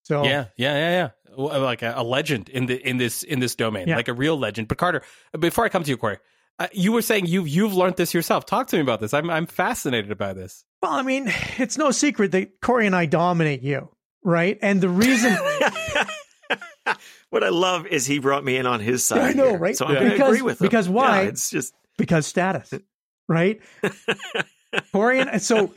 So 0.04 0.22
Yeah, 0.22 0.44
yeah, 0.56 0.74
yeah, 0.76 0.90
yeah. 0.90 1.08
Well, 1.36 1.60
Like 1.60 1.82
a, 1.82 1.94
a 1.96 2.02
legend 2.04 2.48
in 2.48 2.66
the 2.66 2.76
in 2.88 2.96
this 2.98 3.22
in 3.22 3.40
this 3.40 3.54
domain, 3.54 3.88
Yeah. 3.88 3.96
like 3.96 4.08
a 4.08 4.14
real 4.14 4.38
legend. 4.38 4.68
But 4.68 4.78
Carter, 4.78 5.02
before 5.38 5.64
I 5.64 5.68
come 5.68 5.82
to 5.84 5.90
you, 5.90 5.96
Corey, 5.96 6.18
uh, 6.58 6.68
you 6.72 6.92
were 6.92 7.02
saying 7.02 7.26
you've 7.26 7.48
you've 7.48 7.74
learned 7.74 7.96
this 7.96 8.14
yourself. 8.14 8.46
Talk 8.46 8.66
to 8.68 8.76
me 8.76 8.82
about 8.82 9.00
this. 9.00 9.12
I'm 9.14 9.28
I'm 9.30 9.46
fascinated 9.46 10.16
by 10.18 10.32
this. 10.32 10.64
Well, 10.82 10.92
I 10.92 11.02
mean, 11.02 11.32
it's 11.58 11.76
no 11.78 11.90
secret 11.90 12.32
that 12.32 12.60
Corey 12.60 12.86
and 12.86 12.94
I 12.94 13.06
dominate 13.06 13.62
you, 13.62 13.88
right? 14.22 14.58
And 14.62 14.80
the 14.80 14.88
reason 14.88 15.32
what 17.30 17.42
I 17.42 17.48
love 17.48 17.86
is 17.86 18.06
he 18.06 18.18
brought 18.18 18.44
me 18.44 18.56
in 18.56 18.66
on 18.66 18.80
his 18.80 19.04
side. 19.04 19.20
I 19.22 19.32
know, 19.32 19.50
here. 19.50 19.58
right? 19.58 19.76
So 19.76 19.86
I'm 19.86 19.92
Yeah. 19.94 19.98
going 20.00 20.10
to 20.10 20.16
Because- 20.16 20.28
agree 20.30 20.42
with 20.42 20.60
him. 20.60 20.66
because 20.66 20.88
why? 20.88 21.22
Yeah, 21.22 21.28
it's 21.28 21.50
just 21.50 21.74
because 21.98 22.26
status, 22.26 22.72
right? 23.28 23.60
Corey 24.92 25.20
and 25.20 25.40
so 25.42 25.72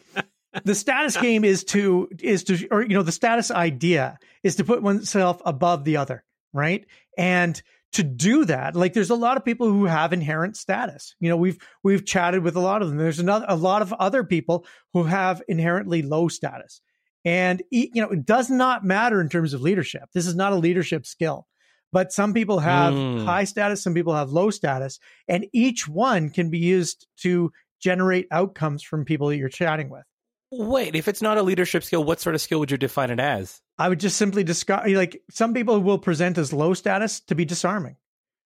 the 0.64 0.76
status 0.76 1.18
game 1.18 1.44
is 1.44 1.64
to 1.66 2.10
is 2.20 2.44
to 2.46 2.68
or 2.70 2.82
you 2.82 2.94
know 2.94 3.04
the 3.04 3.12
status 3.12 3.52
idea 3.52 4.18
is 4.44 4.56
to 4.58 4.64
put 4.64 4.82
oneself 4.82 5.42
above 5.46 5.84
the 5.84 5.98
other, 5.98 6.24
right? 6.54 6.86
And 7.18 7.62
to 7.94 8.04
do 8.04 8.46
that, 8.46 8.76
like 8.76 8.94
there's 8.94 9.10
a 9.10 9.16
lot 9.16 9.38
of 9.38 9.46
people 9.46 9.68
who 9.68 9.86
have 9.86 10.14
inherent 10.14 10.58
status. 10.58 11.16
You 11.20 11.30
know, 11.30 11.38
we've 11.38 11.58
we've 11.84 12.06
chatted 12.06 12.44
with 12.44 12.56
a 12.56 12.60
lot 12.62 12.82
of 12.82 12.90
them. 12.90 12.98
There's 12.98 13.20
another 13.20 13.46
a 13.48 13.56
lot 13.56 13.82
of 13.82 13.94
other 13.94 14.24
people 14.24 14.66
who 14.94 15.04
have 15.04 15.42
inherently 15.48 16.02
low 16.02 16.28
status. 16.28 16.82
And 17.26 17.62
you 17.72 17.90
know, 17.96 18.10
it 18.10 18.26
does 18.26 18.50
not 18.50 18.86
matter 18.86 19.20
in 19.20 19.30
terms 19.30 19.54
of 19.54 19.62
leadership. 19.62 20.04
This 20.14 20.28
is 20.28 20.36
not 20.36 20.54
a 20.54 20.58
leadership 20.58 21.06
skill. 21.06 21.48
But 21.94 22.12
some 22.12 22.34
people 22.34 22.60
have 22.60 22.94
mm. 22.94 23.24
high 23.24 23.46
status, 23.46 23.82
some 23.82 23.94
people 23.94 24.14
have 24.14 24.30
low 24.30 24.50
status, 24.50 25.00
and 25.28 25.48
each 25.54 25.88
one 25.88 26.30
can 26.30 26.50
be 26.50 26.60
used 26.60 27.08
to 27.22 27.52
generate 27.80 28.28
outcomes 28.30 28.84
from 28.84 29.06
people 29.06 29.30
that 29.30 29.38
you're 29.38 29.50
chatting 29.50 29.90
with. 29.90 30.04
Wait, 30.52 30.96
if 30.96 31.08
it's 31.08 31.22
not 31.22 31.38
a 31.38 31.44
leadership 31.44 31.84
skill, 31.84 32.04
what 32.04 32.22
sort 32.22 32.36
of 32.36 32.42
skill 32.42 32.60
would 32.60 32.72
you 32.72 32.78
define 32.78 33.10
it 33.10 33.20
as? 33.20 33.62
I 33.78 33.90
would 33.90 34.00
just 34.00 34.18
simply 34.18 34.44
describe 34.44 34.88
like 34.88 35.22
some 35.30 35.54
people 35.54 35.82
will 35.82 36.00
present 36.00 36.38
as 36.38 36.54
low 36.54 36.74
status 36.74 37.20
to 37.22 37.36
be 37.36 37.46
disarming. 37.46 37.98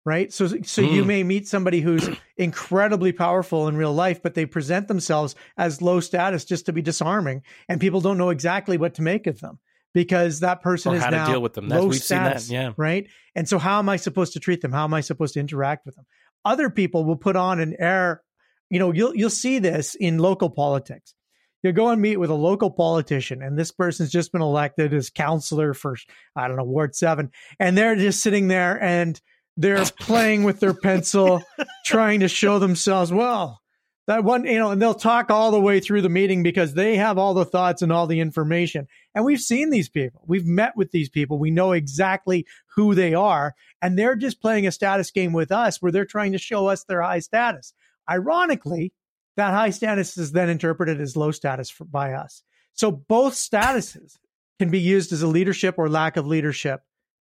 Right. 0.06 0.32
So 0.32 0.48
so 0.48 0.84
mm. 0.84 0.94
you 0.94 1.04
may 1.04 1.24
meet 1.24 1.50
somebody 1.50 1.82
who's 1.82 2.08
incredibly 2.38 3.12
powerful 3.12 3.68
in 3.68 3.76
real 3.76 3.94
life, 3.94 4.22
but 4.22 4.36
they 4.36 4.46
present 4.46 4.88
themselves 4.88 5.36
as 5.58 5.82
low 5.82 6.00
status 6.00 6.46
just 6.46 6.68
to 6.68 6.74
be 6.74 6.82
disarming. 6.82 7.42
And 7.68 7.82
people 7.82 8.00
don't 8.00 8.18
know 8.18 8.30
exactly 8.30 8.78
what 8.78 8.94
to 8.96 9.02
make 9.02 9.28
of 9.28 9.42
them 9.42 9.60
because 9.94 10.42
that 10.42 10.62
person 10.62 10.94
or 10.94 10.96
is 10.98 11.04
how 11.04 11.10
now 11.10 11.26
to 11.26 11.32
deal 11.34 11.42
with 11.42 11.56
them. 11.56 11.68
That's, 11.68 11.82
low 11.82 11.88
we've 11.90 12.02
status, 12.02 12.48
seen 12.48 12.58
that, 12.58 12.64
yeah. 12.64 12.74
Right. 12.78 13.08
And 13.36 13.50
so 13.50 13.58
how 13.58 13.80
am 13.80 13.90
I 13.90 13.98
supposed 13.98 14.34
to 14.34 14.40
treat 14.40 14.62
them? 14.62 14.72
How 14.72 14.86
am 14.86 14.94
I 14.94 15.02
supposed 15.02 15.34
to 15.34 15.42
interact 15.42 15.86
with 15.86 15.96
them? 15.96 16.06
Other 16.46 16.70
people 16.70 17.04
will 17.04 17.18
put 17.18 17.36
on 17.36 17.60
an 17.60 17.76
air, 17.78 18.22
you 18.70 18.80
know, 18.80 18.94
you'll 18.94 19.14
you'll 19.14 19.30
see 19.30 19.60
this 19.60 19.96
in 19.96 20.20
local 20.20 20.50
politics 20.50 21.16
you 21.64 21.72
go 21.72 21.90
and 21.90 22.02
meet 22.02 22.18
with 22.18 22.30
a 22.30 22.36
local 22.36 22.70
politician 22.72 23.42
and 23.42 23.58
this 23.58 23.72
person's 23.72 24.12
just 24.12 24.32
been 24.32 24.42
elected 24.42 24.94
as 24.94 25.10
counselor 25.10 25.74
for 25.74 25.96
i 26.36 26.48
don't 26.48 26.58
know 26.58 26.64
ward 26.64 26.96
7 26.96 27.32
and 27.60 27.78
they're 27.78 27.96
just 27.96 28.22
sitting 28.22 28.48
there 28.48 28.82
and 28.82 29.22
they're 29.58 29.84
playing 30.00 30.44
with 30.44 30.60
their 30.60 30.74
pencil 30.74 31.44
trying 31.84 32.22
to 32.22 32.28
show 32.28 32.60
themselves. 32.60 33.12
Well 33.12 33.62
that 34.06 34.24
one 34.24 34.46
you 34.46 34.58
know 34.58 34.72
and 34.72 34.82
they'll 34.82 34.94
talk 34.94 35.30
all 35.30 35.52
the 35.52 35.60
way 35.60 35.82
through 35.82 36.02
the 36.02 36.08
meeting 36.08 36.42
because 36.42 36.74
they 36.74 36.96
have 36.96 37.18
all 37.18 37.34
the 37.34 37.44
thoughts 37.44 37.82
and 37.82 37.92
all 37.92 38.08
the 38.08 38.22
information. 38.22 38.88
And 39.14 39.26
we've 39.26 39.42
seen 39.42 39.70
these 39.70 39.90
people. 39.90 40.24
We've 40.28 40.46
met 40.46 40.78
with 40.78 40.92
these 40.92 41.10
people. 41.10 41.40
We 41.40 41.52
know 41.52 41.74
exactly 41.74 42.46
who 42.76 42.96
they 42.96 43.14
are. 43.14 43.54
And 43.82 44.00
they're 44.00 44.16
just 44.16 44.42
playing 44.42 44.66
a 44.66 44.72
status 44.72 45.12
game 45.12 45.34
with 45.34 45.52
us 45.52 45.82
where 45.82 45.92
they're 45.92 46.06
trying 46.06 46.32
to 46.32 46.38
show 46.38 46.68
us 46.68 46.86
their 46.86 47.02
high 47.02 47.20
status. 47.20 47.74
Ironically 48.10 48.94
that 49.38 49.54
high 49.54 49.70
status 49.70 50.18
is 50.18 50.32
then 50.34 50.50
interpreted 50.50 51.00
as 51.00 51.16
low 51.16 51.32
status 51.32 51.70
for, 51.70 51.86
by 51.86 52.14
us. 52.14 52.44
So 52.74 52.92
both 52.92 53.34
statuses 53.34 54.18
can 54.60 54.70
be 54.70 54.80
used 54.80 55.14
as 55.14 55.22
a 55.22 55.28
leadership 55.28 55.76
or 55.78 55.90
lack 55.90 56.18
of 56.18 56.28
leadership, 56.28 56.82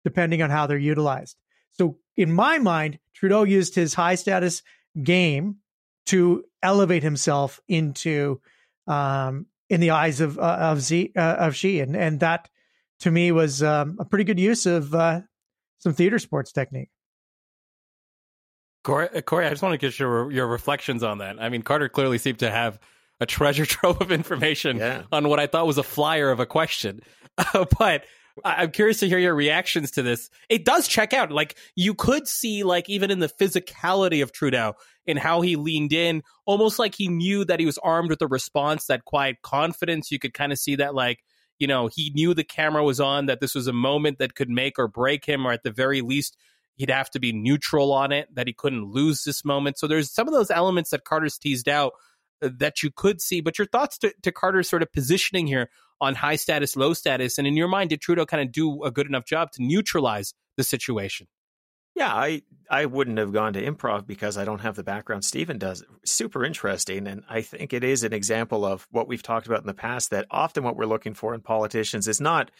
depending 0.03 0.41
on 0.41 0.49
how 0.49 0.67
they're 0.67 0.77
utilized. 0.77 1.37
So 1.71 1.97
in 2.15 2.33
my 2.33 2.57
mind, 2.57 2.99
Trudeau 3.13 3.43
used 3.43 3.75
his 3.75 3.93
high 3.93 4.15
status 4.15 4.63
game 5.01 5.57
to 6.07 6.43
elevate 6.63 7.03
himself 7.03 7.59
into, 7.67 8.41
um, 8.87 9.45
in 9.69 9.81
the 9.81 9.91
eyes 9.91 10.21
of 10.21 10.39
uh, 10.39 10.57
of 10.61 10.81
Z 10.81 11.11
uh, 11.15 11.35
of 11.39 11.55
Xi, 11.55 11.81
and 11.81 11.95
and 11.95 12.21
that 12.21 12.49
to 13.01 13.11
me 13.11 13.31
was 13.31 13.61
um, 13.61 13.97
a 13.99 14.05
pretty 14.05 14.23
good 14.23 14.39
use 14.39 14.65
of 14.65 14.95
uh, 14.95 15.21
some 15.79 15.93
theater 15.93 16.19
sports 16.19 16.51
technique. 16.51 16.89
Corey, 18.87 19.09
uh, 19.13 19.19
Corey, 19.19 19.45
I 19.45 19.49
just 19.49 19.61
want 19.61 19.73
to 19.73 19.77
get 19.77 19.99
your 19.99 20.31
your 20.31 20.47
reflections 20.47 21.03
on 21.03 21.17
that. 21.17 21.41
I 21.41 21.49
mean, 21.49 21.61
Carter 21.61 21.89
clearly 21.89 22.17
seemed 22.17 22.39
to 22.39 22.49
have 22.49 22.79
a 23.19 23.25
treasure 23.25 23.65
trove 23.75 24.01
of 24.01 24.13
information 24.13 24.77
yeah. 24.77 25.03
on 25.11 25.27
what 25.27 25.41
I 25.41 25.47
thought 25.47 25.67
was 25.67 25.77
a 25.77 25.83
flyer 25.83 26.31
of 26.31 26.39
a 26.39 26.45
question, 26.45 27.01
uh, 27.37 27.65
but 27.77 28.05
I'm 28.45 28.71
curious 28.71 29.01
to 29.01 29.09
hear 29.09 29.17
your 29.17 29.35
reactions 29.35 29.91
to 29.91 30.03
this. 30.03 30.29
It 30.47 30.63
does 30.63 30.87
check 30.87 31.11
out. 31.11 31.33
Like 31.33 31.57
you 31.75 31.95
could 31.95 32.29
see, 32.29 32.63
like 32.63 32.89
even 32.89 33.11
in 33.11 33.19
the 33.19 33.27
physicality 33.27 34.23
of 34.23 34.31
Trudeau 34.31 34.75
and 35.05 35.19
how 35.19 35.41
he 35.41 35.57
leaned 35.57 35.91
in, 35.91 36.23
almost 36.45 36.79
like 36.79 36.95
he 36.95 37.09
knew 37.09 37.43
that 37.43 37.59
he 37.59 37.65
was 37.65 37.77
armed 37.79 38.09
with 38.09 38.21
a 38.21 38.27
response, 38.27 38.85
that 38.85 39.03
quiet 39.03 39.41
confidence. 39.41 40.11
You 40.11 40.19
could 40.19 40.33
kind 40.33 40.53
of 40.53 40.59
see 40.59 40.77
that, 40.77 40.95
like 40.95 41.25
you 41.59 41.67
know, 41.67 41.89
he 41.93 42.11
knew 42.15 42.33
the 42.33 42.45
camera 42.45 42.85
was 42.85 43.01
on, 43.01 43.25
that 43.25 43.41
this 43.41 43.53
was 43.53 43.67
a 43.67 43.73
moment 43.73 44.19
that 44.19 44.35
could 44.35 44.49
make 44.49 44.79
or 44.79 44.87
break 44.87 45.25
him, 45.25 45.45
or 45.45 45.51
at 45.51 45.63
the 45.63 45.71
very 45.71 45.99
least 45.99 46.37
he'd 46.77 46.89
have 46.89 47.09
to 47.11 47.19
be 47.19 47.33
neutral 47.33 47.91
on 47.91 48.11
it, 48.11 48.33
that 48.33 48.47
he 48.47 48.53
couldn't 48.53 48.85
lose 48.85 49.23
this 49.23 49.43
moment. 49.43 49.77
So 49.77 49.87
there's 49.87 50.11
some 50.11 50.27
of 50.27 50.33
those 50.33 50.51
elements 50.51 50.91
that 50.91 51.03
Carter's 51.03 51.37
teased 51.37 51.67
out 51.67 51.93
uh, 52.41 52.49
that 52.57 52.81
you 52.83 52.91
could 52.95 53.21
see. 53.21 53.41
But 53.41 53.57
your 53.57 53.67
thoughts 53.67 53.97
to, 53.99 54.13
to 54.21 54.31
Carter's 54.31 54.69
sort 54.69 54.83
of 54.83 54.91
positioning 54.93 55.47
here 55.47 55.69
on 55.99 56.15
high 56.15 56.35
status, 56.35 56.75
low 56.75 56.93
status, 56.93 57.37
and 57.37 57.47
in 57.47 57.57
your 57.57 57.67
mind, 57.67 57.89
did 57.89 58.01
Trudeau 58.01 58.25
kind 58.25 58.43
of 58.43 58.51
do 58.51 58.83
a 58.83 58.91
good 58.91 59.07
enough 59.07 59.25
job 59.25 59.51
to 59.53 59.63
neutralize 59.63 60.33
the 60.55 60.63
situation? 60.63 61.27
Yeah, 61.95 62.13
I 62.13 62.43
I 62.69 62.85
wouldn't 62.85 63.17
have 63.17 63.33
gone 63.33 63.53
to 63.53 63.65
improv 63.65 64.05
because 64.05 64.37
I 64.37 64.45
don't 64.45 64.61
have 64.61 64.75
the 64.75 64.83
background 64.83 65.25
Stephen 65.25 65.57
does. 65.57 65.83
Super 66.05 66.45
interesting, 66.45 67.07
and 67.07 67.23
I 67.27 67.41
think 67.41 67.73
it 67.73 67.83
is 67.83 68.03
an 68.03 68.13
example 68.13 68.65
of 68.65 68.87
what 68.91 69.07
we've 69.07 69.23
talked 69.23 69.47
about 69.47 69.61
in 69.61 69.67
the 69.67 69.73
past. 69.73 70.11
That 70.11 70.27
often 70.29 70.63
what 70.63 70.75
we're 70.75 70.85
looking 70.85 71.15
for 71.15 71.33
in 71.33 71.41
politicians 71.41 72.07
is 72.07 72.21
not 72.21 72.51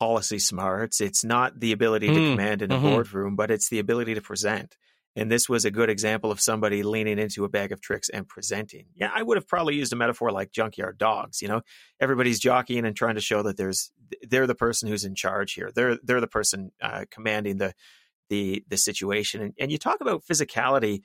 policy 0.00 0.38
smarts. 0.38 1.00
It's 1.00 1.24
not 1.24 1.60
the 1.60 1.72
ability 1.72 2.08
to 2.08 2.14
mm. 2.14 2.30
command 2.32 2.62
in 2.62 2.72
a 2.72 2.76
mm-hmm. 2.76 2.86
boardroom, 2.86 3.36
but 3.36 3.50
it's 3.50 3.68
the 3.68 3.78
ability 3.78 4.14
to 4.14 4.22
present. 4.22 4.76
And 5.14 5.30
this 5.30 5.48
was 5.48 5.64
a 5.64 5.70
good 5.70 5.90
example 5.90 6.30
of 6.30 6.40
somebody 6.40 6.82
leaning 6.82 7.18
into 7.18 7.44
a 7.44 7.48
bag 7.48 7.72
of 7.72 7.80
tricks 7.80 8.08
and 8.08 8.26
presenting. 8.26 8.86
Yeah, 8.94 9.10
I 9.14 9.22
would 9.22 9.36
have 9.36 9.46
probably 9.46 9.74
used 9.74 9.92
a 9.92 9.96
metaphor 9.96 10.30
like 10.30 10.52
junkyard 10.52 10.98
dogs. 10.98 11.42
You 11.42 11.48
know, 11.48 11.60
everybody's 12.00 12.40
jockeying 12.40 12.86
and 12.86 12.96
trying 12.96 13.16
to 13.16 13.20
show 13.20 13.42
that 13.42 13.56
there's 13.56 13.92
they're 14.22 14.46
the 14.46 14.54
person 14.54 14.88
who's 14.88 15.04
in 15.04 15.14
charge 15.14 15.52
here. 15.52 15.70
They're 15.74 15.98
they're 16.02 16.20
the 16.20 16.28
person 16.28 16.70
uh, 16.80 17.04
commanding 17.10 17.58
the 17.58 17.74
the 18.30 18.64
the 18.68 18.76
situation. 18.78 19.42
And, 19.42 19.54
and 19.58 19.70
you 19.70 19.78
talk 19.78 20.00
about 20.00 20.24
physicality. 20.24 21.02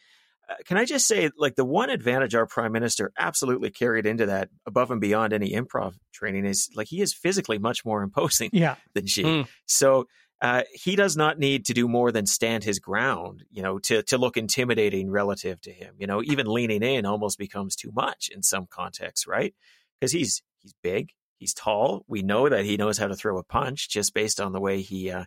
Uh, 0.47 0.55
can 0.65 0.77
I 0.77 0.85
just 0.85 1.07
say, 1.07 1.29
like, 1.37 1.55
the 1.55 1.65
one 1.65 1.89
advantage 1.89 2.35
our 2.35 2.45
prime 2.45 2.71
minister 2.71 3.11
absolutely 3.17 3.71
carried 3.71 4.05
into 4.05 4.27
that 4.27 4.49
above 4.65 4.91
and 4.91 5.01
beyond 5.01 5.33
any 5.33 5.51
improv 5.51 5.95
training 6.13 6.45
is 6.45 6.69
like 6.75 6.87
he 6.87 7.01
is 7.01 7.13
physically 7.13 7.57
much 7.57 7.83
more 7.85 8.03
imposing 8.03 8.49
yeah. 8.53 8.75
than 8.93 9.07
Xi. 9.07 9.23
Mm. 9.23 9.47
So 9.65 10.07
uh, 10.41 10.63
he 10.73 10.95
does 10.95 11.15
not 11.15 11.39
need 11.39 11.65
to 11.65 11.73
do 11.73 11.87
more 11.87 12.11
than 12.11 12.25
stand 12.25 12.63
his 12.63 12.79
ground, 12.79 13.43
you 13.49 13.63
know, 13.63 13.79
to 13.79 14.03
to 14.03 14.17
look 14.17 14.37
intimidating 14.37 15.09
relative 15.09 15.61
to 15.61 15.71
him. 15.71 15.95
You 15.97 16.07
know, 16.07 16.21
even 16.23 16.45
leaning 16.45 16.83
in 16.83 17.05
almost 17.05 17.39
becomes 17.39 17.75
too 17.75 17.91
much 17.95 18.29
in 18.33 18.43
some 18.43 18.67
contexts, 18.69 19.25
right? 19.25 19.55
Because 19.99 20.11
he's 20.11 20.43
he's 20.59 20.73
big, 20.83 21.11
he's 21.37 21.53
tall. 21.53 22.03
We 22.07 22.21
know 22.21 22.49
that 22.49 22.65
he 22.65 22.77
knows 22.77 22.97
how 22.97 23.07
to 23.07 23.15
throw 23.15 23.37
a 23.37 23.43
punch 23.43 23.89
just 23.89 24.13
based 24.13 24.41
on 24.41 24.51
the 24.51 24.59
way 24.59 24.81
he 24.81 25.09
uh, 25.09 25.25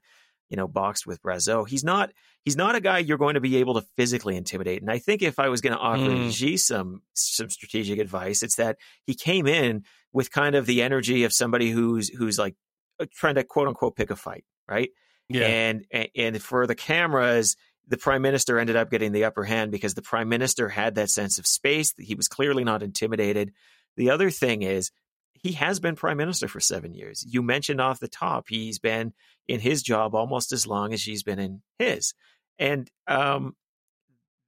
you 0.49 0.57
know, 0.57 0.67
boxed 0.67 1.07
with 1.07 1.23
Brazeau. 1.23 1.69
He's 1.69 1.85
not 1.85 2.11
he's 2.45 2.57
not 2.57 2.75
a 2.75 2.81
guy 2.81 2.99
you're 2.99 3.19
going 3.19 3.35
to 3.35 3.41
be 3.41 3.57
able 3.57 3.75
to 3.75 3.87
physically 3.97 4.37
intimidate. 4.37 4.81
And 4.81 4.91
I 4.91 4.99
think 4.99 5.23
if 5.23 5.39
I 5.39 5.49
was 5.49 5.61
going 5.61 5.75
to 5.75 5.79
offer 5.79 6.01
mm. 6.01 6.33
Xi 6.33 6.57
some 6.57 7.03
some 7.15 7.51
strategic 7.51 7.99
advice, 7.99 8.43
it's 8.43 8.57
that 8.57 8.79
he 9.05 9.15
came 9.15 9.47
in 9.47 9.85
with 10.13 10.31
kind 10.31 10.55
of 10.55 10.67
the 10.67 10.83
energy 10.83 11.25
of 11.25 11.33
somebody 11.33 11.71
who's 11.71 12.09
who's 12.09 12.39
like 12.39 12.55
uh, 13.01 13.07
trying 13.15 13.35
to 13.37 13.45
quote 13.45 13.69
unquote 13.69 13.97
pick 13.97 14.11
a 14.11 14.17
fight, 14.17 14.45
right? 14.69 14.91
Yeah. 15.29 15.47
And 15.47 15.85
and 16.17 16.43
for 16.43 16.67
the 16.67 16.75
cameras, 16.75 17.57
the 17.87 17.99
prime 17.99 18.23
minister 18.23 18.59
ended 18.59 18.77
up 18.77 18.91
getting 18.91 19.13
the 19.13 19.25
upper 19.25 19.45
hand 19.45 19.71
because 19.71 19.95
the 19.95 20.03
prime 20.03 20.29
minister 20.29 20.69
had 20.69 20.95
that 20.95 21.11
sense 21.11 21.39
of 21.39 21.47
space. 21.47 21.93
He 21.99 22.15
was 22.15 22.29
clearly 22.29 22.65
not 22.65 22.83
intimidated. 22.83 23.53
The 23.97 24.11
other 24.11 24.31
thing 24.31 24.63
is 24.63 24.91
he 25.41 25.53
has 25.53 25.81
been 25.81 25.97
prime 25.97 26.17
minister 26.17 26.49
for 26.49 26.61
seven 26.61 26.95
years. 26.95 27.25
You 27.27 27.43
mentioned 27.43 27.81
off 27.81 28.01
the 28.01 28.09
top, 28.09 28.47
he's 28.49 28.79
been 28.79 29.13
in 29.47 29.61
his 29.61 29.83
job 29.83 30.15
almost 30.15 30.53
as 30.53 30.67
long 30.67 30.93
as 30.93 31.01
Xi's 31.01 31.23
been 31.23 31.39
in 31.39 31.63
his, 31.79 32.15
and 32.59 32.91
um, 33.07 33.57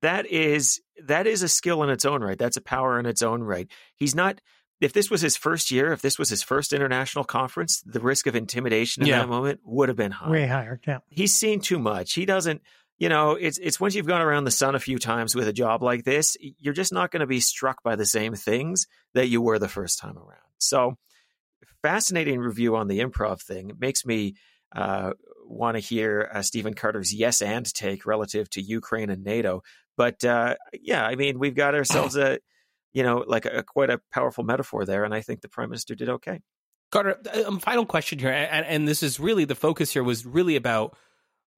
that 0.02 0.26
is 0.26 0.80
that 1.06 1.26
is 1.26 1.42
a 1.42 1.48
skill 1.48 1.82
in 1.82 1.90
its 1.90 2.04
own 2.04 2.22
right. 2.22 2.38
That's 2.38 2.56
a 2.56 2.62
power 2.62 2.98
in 2.98 3.06
its 3.06 3.22
own 3.22 3.42
right. 3.42 3.68
He's 3.96 4.14
not. 4.14 4.40
If 4.80 4.94
this 4.94 5.10
was 5.10 5.20
his 5.20 5.36
first 5.36 5.70
year, 5.70 5.92
if 5.92 6.00
this 6.00 6.18
was 6.18 6.30
his 6.30 6.42
first 6.42 6.72
international 6.72 7.24
conference, 7.24 7.82
the 7.84 8.00
risk 8.00 8.26
of 8.26 8.34
intimidation 8.34 9.02
in 9.02 9.10
yeah. 9.10 9.18
that 9.18 9.28
moment 9.28 9.60
would 9.62 9.90
have 9.90 9.96
been 9.96 10.10
high. 10.10 10.30
Way 10.30 10.46
higher. 10.46 10.80
Yeah. 10.86 11.00
He's 11.10 11.34
seen 11.34 11.60
too 11.60 11.78
much. 11.78 12.14
He 12.14 12.24
doesn't 12.24 12.62
you 13.00 13.08
know, 13.08 13.30
it's 13.32 13.58
it's 13.58 13.80
once 13.80 13.94
you've 13.94 14.06
gone 14.06 14.20
around 14.20 14.44
the 14.44 14.50
sun 14.50 14.74
a 14.74 14.78
few 14.78 14.98
times 14.98 15.34
with 15.34 15.48
a 15.48 15.54
job 15.54 15.82
like 15.82 16.04
this, 16.04 16.36
you're 16.40 16.74
just 16.74 16.92
not 16.92 17.10
going 17.10 17.20
to 17.20 17.26
be 17.26 17.40
struck 17.40 17.82
by 17.82 17.96
the 17.96 18.04
same 18.04 18.34
things 18.34 18.86
that 19.14 19.28
you 19.28 19.40
were 19.40 19.58
the 19.58 19.68
first 19.68 19.98
time 19.98 20.18
around. 20.18 20.49
So, 20.60 20.96
fascinating 21.82 22.38
review 22.38 22.76
on 22.76 22.88
the 22.88 23.00
improv 23.00 23.42
thing. 23.42 23.70
It 23.70 23.80
makes 23.80 24.04
me 24.04 24.34
uh, 24.74 25.12
want 25.44 25.76
to 25.76 25.80
hear 25.80 26.30
uh, 26.32 26.42
Stephen 26.42 26.74
Carter's 26.74 27.12
yes 27.12 27.42
and 27.42 27.72
take 27.72 28.06
relative 28.06 28.48
to 28.50 28.62
Ukraine 28.62 29.10
and 29.10 29.24
NATO. 29.24 29.62
But 29.96 30.24
uh, 30.24 30.56
yeah, 30.80 31.04
I 31.04 31.16
mean, 31.16 31.38
we've 31.38 31.54
got 31.54 31.74
ourselves 31.74 32.16
a, 32.16 32.38
you 32.92 33.02
know, 33.02 33.24
like 33.26 33.46
a, 33.46 33.62
quite 33.62 33.90
a 33.90 34.00
powerful 34.12 34.44
metaphor 34.44 34.84
there, 34.84 35.04
and 35.04 35.14
I 35.14 35.20
think 35.20 35.40
the 35.40 35.48
prime 35.48 35.70
minister 35.70 35.94
did 35.94 36.08
okay. 36.08 36.40
Carter, 36.90 37.18
um, 37.46 37.60
final 37.60 37.86
question 37.86 38.18
here, 38.18 38.30
and, 38.30 38.66
and 38.66 38.88
this 38.88 39.02
is 39.02 39.20
really 39.20 39.44
the 39.44 39.54
focus 39.54 39.92
here 39.92 40.02
was 40.02 40.26
really 40.26 40.56
about 40.56 40.96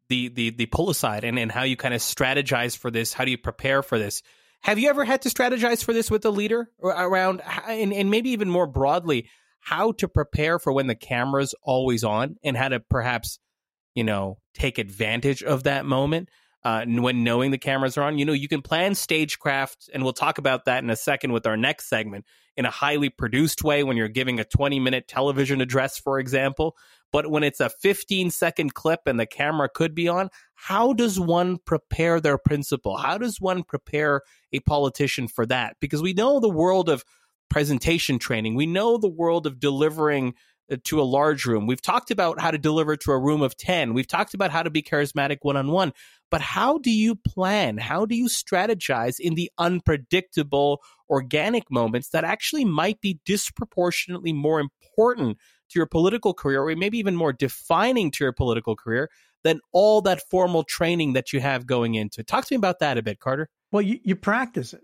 the 0.09 0.29
the 0.29 0.51
the 0.51 0.67
pull 0.67 0.91
aside 0.91 1.25
and, 1.25 1.39
and 1.39 1.51
how 1.51 1.63
you 1.63 1.77
kind 1.77 1.95
of 1.95 2.01
strategize 2.01 2.77
for 2.77 2.91
this 2.91 3.13
how 3.13 3.25
do 3.25 3.31
you 3.31 3.39
prepare 3.39 3.83
for 3.83 3.99
this 3.99 4.23
Have 4.63 4.79
you 4.79 4.89
ever 4.89 5.05
had 5.05 5.23
to 5.23 5.29
strategize 5.29 5.85
for 5.85 5.93
this 5.93 6.11
with 6.11 6.25
a 6.25 6.31
leader 6.31 6.71
around, 6.83 7.43
and, 7.67 7.93
and 7.93 8.11
maybe 8.11 8.31
even 8.31 8.49
more 8.49 8.67
broadly, 8.67 9.29
how 9.61 9.93
to 9.93 10.09
prepare 10.09 10.59
for 10.59 10.73
when 10.73 10.87
the 10.87 10.95
camera's 10.95 11.55
always 11.63 12.05
on 12.05 12.37
and 12.43 12.57
how 12.57 12.69
to 12.69 12.81
perhaps, 12.81 13.39
you 13.95 14.05
know, 14.05 14.39
take 14.55 14.79
advantage 14.79 15.43
of 15.43 15.65
that 15.65 15.85
moment? 15.85 16.29
Uh, 16.65 16.85
when 16.87 17.25
knowing 17.25 17.51
the 17.51 17.59
cameras 17.59 17.99
are 17.99 18.03
on, 18.03 18.19
you 18.19 18.25
know, 18.25 18.33
you 18.33 18.47
can 18.49 18.63
plan 18.63 18.95
stagecraft, 18.95 19.91
and 19.93 20.05
we'll 20.05 20.13
talk 20.13 20.39
about 20.39 20.65
that 20.67 20.85
in 20.85 20.91
a 20.91 20.97
second 20.97 21.33
with 21.33 21.47
our 21.47 21.57
next 21.57 21.89
segment 21.89 22.25
in 22.57 22.65
a 22.65 22.71
highly 22.71 23.09
produced 23.09 23.65
way 23.65 23.83
when 23.83 23.97
you're 23.97 24.09
giving 24.09 24.39
a 24.39 24.45
20 24.45 24.79
minute 24.79 25.09
television 25.09 25.61
address, 25.61 25.99
for 25.99 26.19
example. 26.19 26.77
But 27.11 27.31
when 27.31 27.43
it's 27.43 27.61
a 27.61 27.71
15 27.71 28.31
second 28.31 28.75
clip 28.75 29.01
and 29.07 29.19
the 29.19 29.27
camera 29.27 29.69
could 29.69 29.95
be 29.95 30.09
on, 30.09 30.31
how 30.55 30.93
does 30.93 31.19
one 31.19 31.59
prepare 31.59 32.21
their 32.21 32.39
principal? 32.39 32.97
How 32.97 33.19
does 33.19 33.41
one 33.41 33.63
prepare 33.63 34.23
a 34.53 34.61
politician 34.61 35.29
for 35.29 35.47
that? 35.47 35.77
Because 35.81 36.03
we 36.03 36.13
know 36.13 36.41
the 36.41 36.49
world 36.49 36.89
of 36.89 37.05
presentation 37.51 38.19
training, 38.19 38.55
we 38.55 38.67
know 38.67 38.97
the 38.97 39.09
world 39.09 39.47
of 39.47 39.61
delivering 39.61 40.35
to 40.77 41.01
a 41.01 41.03
large 41.03 41.47
room. 41.47 41.67
We've 41.67 41.83
talked 41.83 42.11
about 42.11 42.41
how 42.41 42.51
to 42.51 42.59
deliver 42.59 42.97
to 42.97 43.13
a 43.13 43.19
room 43.19 43.43
of 43.43 43.57
10. 43.57 43.95
We've 43.95 44.07
talked 44.07 44.35
about 44.35 44.51
how 44.51 44.63
to 44.63 44.71
be 44.71 44.83
charismatic 44.83 45.39
one 45.43 45.57
on 45.57 45.71
one. 45.71 45.93
But 46.31 46.41
how 46.41 46.79
do 46.79 46.91
you 46.91 47.15
plan? 47.15 47.79
How 47.79 48.07
do 48.07 48.15
you 48.15 48.27
strategize 48.27 49.21
in 49.21 49.35
the 49.35 49.51
unpredictable, 49.59 50.81
organic 51.11 51.71
moments 51.71 52.11
that 52.11 52.25
actually 52.25 52.65
might 52.65 53.01
be 53.01 53.21
disproportionately 53.25 54.33
more 54.33 54.61
important 54.61 55.39
to 55.71 55.79
your 55.79 55.87
political 55.87 56.35
career, 56.35 56.63
or 56.63 56.75
maybe 56.77 56.99
even 56.99 57.17
more 57.17 57.33
defining 57.33 58.11
to 58.13 58.25
your 58.25 58.33
political 58.33 58.77
career 58.77 59.11
than 59.45 59.61
all 59.73 60.01
that 60.03 60.23
formal 60.31 60.63
training 60.65 61.15
that 61.15 61.33
you 61.33 61.41
have 61.41 61.67
going 61.67 61.95
into. 61.95 62.23
Talk 62.23 62.47
to 62.47 62.55
me 62.55 62.57
about 62.57 62.79
that 62.79 62.99
a 62.99 63.03
bit, 63.03 63.19
Carter. 63.19 63.49
Well, 63.71 63.83
you, 63.83 63.99
you 64.03 64.17
practice 64.17 64.73
it 64.73 64.83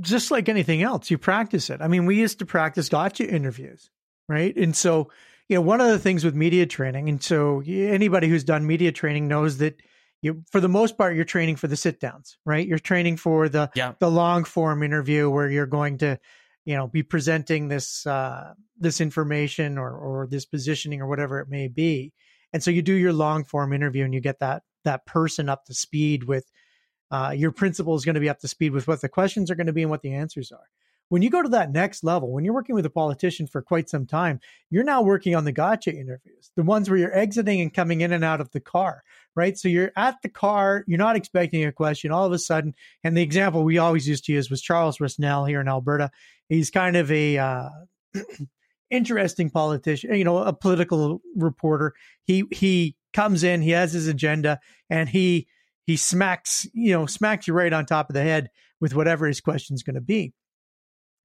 just 0.00 0.30
like 0.30 0.48
anything 0.48 0.82
else. 0.82 1.10
You 1.10 1.18
practice 1.18 1.70
it. 1.70 1.80
I 1.80 1.88
mean, 1.88 2.06
we 2.06 2.16
used 2.16 2.38
to 2.40 2.46
practice 2.46 2.88
gotcha 2.88 3.28
interviews, 3.28 3.90
right? 4.28 4.54
And 4.56 4.76
so, 4.76 5.10
you 5.48 5.56
know, 5.56 5.62
one 5.62 5.80
of 5.80 5.88
the 5.88 5.98
things 5.98 6.24
with 6.24 6.34
media 6.34 6.66
training, 6.66 7.08
and 7.08 7.22
so 7.22 7.62
anybody 7.66 8.28
who's 8.28 8.44
done 8.44 8.66
media 8.66 8.92
training 8.92 9.28
knows 9.28 9.58
that 9.58 9.80
you, 10.22 10.42
for 10.50 10.60
the 10.60 10.68
most 10.68 10.96
part, 10.96 11.14
you're 11.14 11.24
training 11.24 11.56
for 11.56 11.68
the 11.68 11.76
sit 11.76 12.00
downs, 12.00 12.38
right? 12.44 12.66
You're 12.66 12.78
training 12.78 13.18
for 13.18 13.48
the 13.48 13.70
yeah. 13.74 13.92
the 14.00 14.10
long 14.10 14.44
form 14.44 14.82
interview 14.82 15.30
where 15.30 15.50
you're 15.50 15.66
going 15.66 15.98
to 15.98 16.18
you 16.66 16.74
know 16.76 16.86
be 16.86 17.02
presenting 17.02 17.68
this 17.68 18.06
uh, 18.06 18.52
this 18.78 19.00
information 19.00 19.78
or 19.78 19.96
or 19.96 20.26
this 20.26 20.44
positioning 20.44 21.00
or 21.00 21.06
whatever 21.06 21.40
it 21.40 21.48
may 21.48 21.68
be 21.68 22.12
and 22.52 22.62
so 22.62 22.70
you 22.70 22.82
do 22.82 22.92
your 22.92 23.12
long 23.14 23.44
form 23.44 23.72
interview 23.72 24.04
and 24.04 24.12
you 24.12 24.20
get 24.20 24.40
that 24.40 24.62
that 24.84 25.06
person 25.06 25.48
up 25.48 25.64
to 25.64 25.72
speed 25.72 26.24
with 26.24 26.44
uh, 27.10 27.32
your 27.34 27.52
principal 27.52 27.94
is 27.94 28.04
going 28.04 28.14
to 28.14 28.20
be 28.20 28.28
up 28.28 28.40
to 28.40 28.48
speed 28.48 28.72
with 28.72 28.86
what 28.86 29.00
the 29.00 29.08
questions 29.08 29.50
are 29.50 29.54
going 29.54 29.68
to 29.68 29.72
be 29.72 29.82
and 29.82 29.90
what 29.90 30.02
the 30.02 30.12
answers 30.12 30.52
are 30.52 30.68
when 31.08 31.22
you 31.22 31.30
go 31.30 31.42
to 31.42 31.48
that 31.50 31.70
next 31.70 32.02
level, 32.02 32.32
when 32.32 32.44
you're 32.44 32.54
working 32.54 32.74
with 32.74 32.86
a 32.86 32.90
politician 32.90 33.46
for 33.46 33.62
quite 33.62 33.88
some 33.88 34.06
time, 34.06 34.40
you're 34.70 34.84
now 34.84 35.02
working 35.02 35.36
on 35.36 35.44
the 35.44 35.52
gotcha 35.52 35.92
interviews, 35.92 36.50
the 36.56 36.62
ones 36.62 36.90
where 36.90 36.98
you're 36.98 37.16
exiting 37.16 37.60
and 37.60 37.72
coming 37.72 38.00
in 38.00 38.12
and 38.12 38.24
out 38.24 38.40
of 38.40 38.50
the 38.50 38.60
car, 38.60 39.02
right? 39.34 39.56
So 39.56 39.68
you're 39.68 39.92
at 39.96 40.20
the 40.22 40.28
car, 40.28 40.84
you're 40.86 40.98
not 40.98 41.16
expecting 41.16 41.64
a 41.64 41.72
question 41.72 42.10
all 42.10 42.26
of 42.26 42.32
a 42.32 42.38
sudden. 42.38 42.74
And 43.04 43.16
the 43.16 43.22
example 43.22 43.62
we 43.62 43.78
always 43.78 44.08
used 44.08 44.24
to 44.24 44.32
use 44.32 44.50
was 44.50 44.60
Charles 44.60 44.98
Rusnell 44.98 45.48
here 45.48 45.60
in 45.60 45.68
Alberta. 45.68 46.10
He's 46.48 46.70
kind 46.70 46.96
of 46.96 47.10
a, 47.12 47.38
uh, 47.38 47.68
interesting 48.90 49.50
politician, 49.50 50.14
you 50.14 50.24
know, 50.24 50.38
a 50.38 50.52
political 50.52 51.20
reporter. 51.36 51.94
He, 52.24 52.44
he 52.50 52.96
comes 53.12 53.44
in, 53.44 53.62
he 53.62 53.70
has 53.70 53.92
his 53.92 54.08
agenda 54.08 54.58
and 54.90 55.08
he, 55.08 55.46
he 55.86 55.96
smacks, 55.96 56.66
you 56.72 56.92
know, 56.92 57.06
smacks 57.06 57.46
you 57.46 57.54
right 57.54 57.72
on 57.72 57.86
top 57.86 58.10
of 58.10 58.14
the 58.14 58.22
head 58.22 58.50
with 58.80 58.94
whatever 58.94 59.26
his 59.26 59.40
question 59.40 59.74
is 59.74 59.84
going 59.84 59.94
to 59.94 60.00
be. 60.00 60.34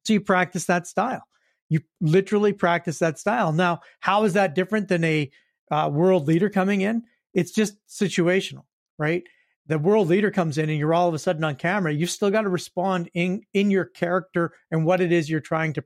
So 0.04 0.14
you 0.14 0.22
practice 0.22 0.66
that 0.66 0.88
style. 0.88 1.24
You 1.70 1.82
literally 2.02 2.54
practice 2.54 3.00
that 3.00 3.18
style. 3.18 3.54
Now, 3.54 3.80
how 4.02 4.24
is 4.26 4.34
that 4.34 4.56
different 4.56 4.88
than 4.88 5.04
a 5.04 5.32
uh, 5.72 5.90
world 5.92 6.28
leader 6.28 6.50
coming 6.50 6.82
in? 6.82 7.04
It's 7.34 7.52
just 7.52 7.76
situational, 7.88 8.66
right? 9.00 9.24
The 9.68 9.80
world 9.80 10.10
leader 10.10 10.32
comes 10.32 10.58
in 10.58 10.70
and 10.70 10.78
you're 10.78 10.94
all 10.94 11.08
of 11.08 11.14
a 11.14 11.20
sudden 11.20 11.44
on 11.44 11.56
camera. 11.56 11.94
You've 11.94 12.10
still 12.10 12.30
got 12.30 12.42
to 12.42 12.50
respond 12.50 13.10
in 13.14 13.44
in 13.54 13.72
your 13.72 13.86
character 13.86 14.54
and 14.70 14.86
what 14.86 15.00
it 15.00 15.12
is 15.12 15.30
you're 15.30 15.40
trying 15.40 15.72
to 15.74 15.84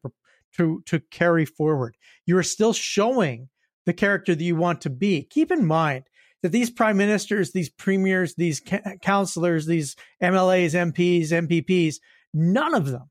to 0.54 0.82
to 0.86 1.00
carry 1.12 1.46
forward. 1.46 1.96
You 2.26 2.38
are 2.38 2.44
still 2.44 2.74
showing 2.74 3.50
the 3.86 3.94
character 3.94 4.34
that 4.34 4.44
you 4.44 4.56
want 4.56 4.82
to 4.82 4.90
be. 4.90 5.24
Keep 5.24 5.52
in 5.52 5.66
mind 5.66 6.06
that 6.42 6.52
these 6.52 6.72
prime 6.72 6.98
ministers, 6.98 7.52
these 7.52 7.70
premiers, 7.70 8.36
these 8.36 8.60
ca- 8.60 8.96
counselors, 9.02 9.66
these 9.68 9.96
MLAs, 10.22 10.74
MPs, 10.74 11.30
MPPs, 11.30 11.98
none 12.34 12.74
of 12.74 12.88
them 12.88 13.10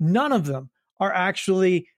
none 0.00 0.32
of 0.32 0.46
them 0.46 0.70
are 0.98 1.12
actually 1.12 1.88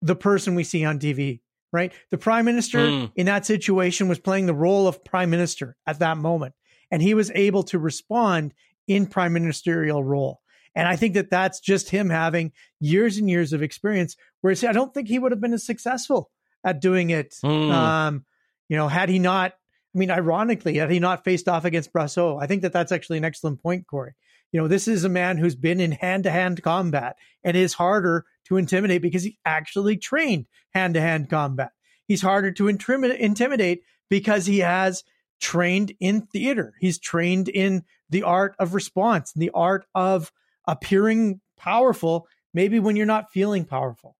the 0.00 0.16
person 0.16 0.54
we 0.54 0.64
see 0.64 0.84
on 0.84 0.98
TV, 0.98 1.40
right? 1.72 1.92
The 2.10 2.18
prime 2.18 2.44
minister 2.44 2.78
mm. 2.78 3.12
in 3.14 3.26
that 3.26 3.44
situation 3.44 4.08
was 4.08 4.18
playing 4.18 4.46
the 4.46 4.54
role 4.54 4.88
of 4.88 5.04
prime 5.04 5.30
minister 5.30 5.76
at 5.86 5.98
that 5.98 6.16
moment, 6.16 6.54
and 6.90 7.02
he 7.02 7.14
was 7.14 7.30
able 7.34 7.64
to 7.64 7.78
respond 7.78 8.54
in 8.88 9.06
prime 9.06 9.32
ministerial 9.32 10.02
role. 10.02 10.40
And 10.74 10.86
I 10.86 10.96
think 10.96 11.14
that 11.14 11.30
that's 11.30 11.60
just 11.60 11.90
him 11.90 12.10
having 12.10 12.52
years 12.78 13.16
and 13.16 13.28
years 13.28 13.52
of 13.52 13.62
experience. 13.62 14.16
Whereas 14.40 14.64
I 14.64 14.72
don't 14.72 14.94
think 14.94 15.08
he 15.08 15.18
would 15.18 15.32
have 15.32 15.40
been 15.40 15.52
as 15.52 15.66
successful 15.66 16.30
at 16.64 16.80
doing 16.80 17.10
it. 17.10 17.34
Mm. 17.44 17.72
Um, 17.72 18.24
you 18.68 18.76
know, 18.76 18.88
had 18.88 19.08
he 19.08 19.18
not, 19.18 19.52
I 19.94 19.98
mean, 19.98 20.10
ironically, 20.10 20.76
had 20.76 20.90
he 20.90 21.00
not 21.00 21.24
faced 21.24 21.48
off 21.48 21.64
against 21.64 21.92
Brazeau, 21.92 22.40
I 22.40 22.46
think 22.46 22.62
that 22.62 22.72
that's 22.72 22.92
actually 22.92 23.18
an 23.18 23.24
excellent 23.24 23.62
point, 23.62 23.86
Corey. 23.88 24.14
You 24.52 24.60
know, 24.60 24.68
this 24.68 24.88
is 24.88 25.04
a 25.04 25.08
man 25.08 25.38
who's 25.38 25.54
been 25.54 25.80
in 25.80 25.92
hand 25.92 26.24
to 26.24 26.30
hand 26.30 26.62
combat 26.62 27.16
and 27.44 27.56
is 27.56 27.74
harder 27.74 28.24
to 28.46 28.56
intimidate 28.56 29.02
because 29.02 29.22
he 29.22 29.38
actually 29.44 29.96
trained 29.96 30.46
hand 30.70 30.94
to 30.94 31.00
hand 31.00 31.30
combat. 31.30 31.72
He's 32.06 32.22
harder 32.22 32.50
to 32.52 32.68
intimidate 32.68 33.82
because 34.08 34.46
he 34.46 34.58
has 34.58 35.04
trained 35.40 35.92
in 36.00 36.22
theater. 36.22 36.74
He's 36.80 36.98
trained 36.98 37.48
in 37.48 37.84
the 38.10 38.24
art 38.24 38.56
of 38.58 38.74
response, 38.74 39.32
the 39.32 39.50
art 39.54 39.86
of 39.94 40.32
appearing 40.66 41.40
powerful, 41.56 42.26
maybe 42.52 42.80
when 42.80 42.96
you're 42.96 43.06
not 43.06 43.30
feeling 43.30 43.64
powerful. 43.64 44.16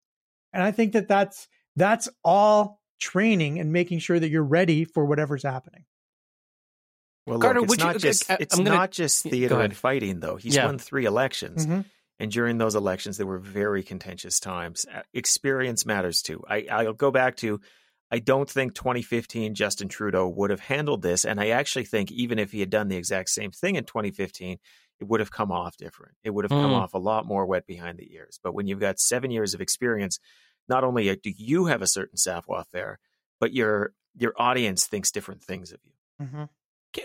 And 0.53 0.63
I 0.63 0.71
think 0.71 0.93
that 0.93 1.09
that's 1.09 1.49
that's 1.77 2.09
all 2.25 2.81
training 3.01 3.59
and 3.59 3.73
making 3.73 3.99
sure 3.99 4.19
that 4.19 4.31
you're 4.31 4.43
ready 4.43 4.85
for 4.85 5.05
whatever's 5.05 5.43
happening. 5.43 5.85
Well, 7.27 7.39
Carter, 7.39 7.61
look, 7.61 7.71
it's 7.71 7.79
not 7.79 7.95
you, 7.95 8.01
just 8.01 8.31
it's 8.31 8.57
gonna, 8.57 8.71
not 8.71 8.91
just 8.91 9.23
theater 9.23 9.61
and 9.61 9.77
fighting 9.77 10.21
though. 10.21 10.37
He's 10.37 10.57
yeah. 10.57 10.67
won 10.67 10.79
three 10.79 11.05
elections, 11.05 11.67
mm-hmm. 11.67 11.83
and 12.19 12.33
during 12.33 12.59
those 12.59 12.75
elections, 12.75 13.19
there 13.19 13.27
were 13.27 13.39
very 13.39 13.83
contentious 13.83 14.41
times. 14.41 14.87
Uh, 14.93 15.03
experience 15.13 15.85
matters 15.85 16.23
too. 16.23 16.43
I, 16.49 16.67
I'll 16.71 16.93
go 16.93 17.11
back 17.11 17.37
to. 17.37 17.61
I 18.13 18.19
don't 18.19 18.51
think 18.51 18.75
2015 18.75 19.55
Justin 19.55 19.87
Trudeau 19.87 20.27
would 20.27 20.51
have 20.51 20.59
handled 20.59 21.03
this, 21.03 21.25
and 21.25 21.41
I 21.41 21.51
actually 21.51 21.85
think 21.85 22.11
even 22.11 22.41
if 22.41 22.51
he 22.51 22.59
had 22.59 22.71
done 22.71 22.89
the 22.89 22.97
exact 22.97 23.29
same 23.29 23.53
thing 23.53 23.77
in 23.77 23.85
2015, 23.85 24.59
it 24.99 25.05
would 25.07 25.21
have 25.21 25.31
come 25.31 25.53
off 25.53 25.77
different. 25.77 26.17
It 26.25 26.31
would 26.31 26.45
have 26.45 26.51
mm. 26.51 26.61
come 26.61 26.73
off 26.73 26.95
a 26.95 26.99
lot 26.99 27.25
more 27.25 27.47
wet 27.47 27.69
behind 27.69 27.99
the 27.99 28.13
ears. 28.13 28.41
But 28.43 28.53
when 28.53 28.67
you've 28.67 28.81
got 28.81 28.99
seven 28.99 29.31
years 29.31 29.55
of 29.55 29.61
experience, 29.61 30.19
not 30.69 30.83
only 30.83 31.15
do 31.15 31.31
you 31.31 31.67
have 31.67 31.83
a 31.83 31.87
certain 31.87 32.17
savoir 32.17 32.65
faire, 32.73 32.99
but 33.39 33.53
your 33.53 33.93
your 34.17 34.33
audience 34.37 34.89
thinks 34.89 35.13
different 35.13 35.45
things 35.45 35.71
of 35.71 35.79
you. 35.85 36.27
Mm-hmm 36.27 36.45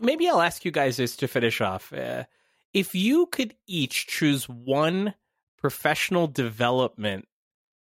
maybe 0.02 0.28
I'll 0.28 0.42
ask 0.42 0.66
you 0.66 0.72
guys 0.72 0.98
this 0.98 1.16
to 1.18 1.28
finish 1.28 1.62
off. 1.62 1.94
Uh, 1.94 2.26
if 2.74 2.94
you 2.94 3.28
could 3.28 3.56
each 3.68 4.08
choose 4.08 4.50
one 4.50 5.14
professional 5.58 6.28
development 6.28 7.28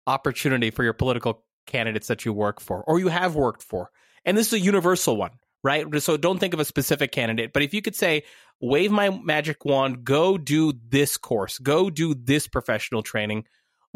opportunity 0.06 0.70
for 0.70 0.84
your 0.84 0.92
political 0.92 1.44
candidates 1.66 2.06
that 2.08 2.24
you 2.24 2.32
work 2.32 2.60
for 2.60 2.82
or 2.84 2.98
you 2.98 3.08
have 3.08 3.34
worked 3.34 3.62
for, 3.62 3.90
and 4.24 4.36
this 4.36 4.48
is 4.48 4.52
a 4.54 4.60
universal 4.60 5.16
one, 5.16 5.32
right? 5.64 5.86
So 6.00 6.16
don't 6.16 6.38
think 6.38 6.54
of 6.54 6.60
a 6.60 6.64
specific 6.64 7.12
candidate, 7.12 7.52
but 7.52 7.62
if 7.62 7.74
you 7.74 7.82
could 7.82 7.96
say, 7.96 8.24
wave 8.60 8.90
my 8.90 9.10
magic 9.10 9.64
wand, 9.64 10.04
go 10.04 10.38
do 10.38 10.72
this 10.88 11.16
course, 11.16 11.58
go 11.58 11.90
do 11.90 12.14
this 12.14 12.46
professional 12.46 13.02
training, 13.02 13.44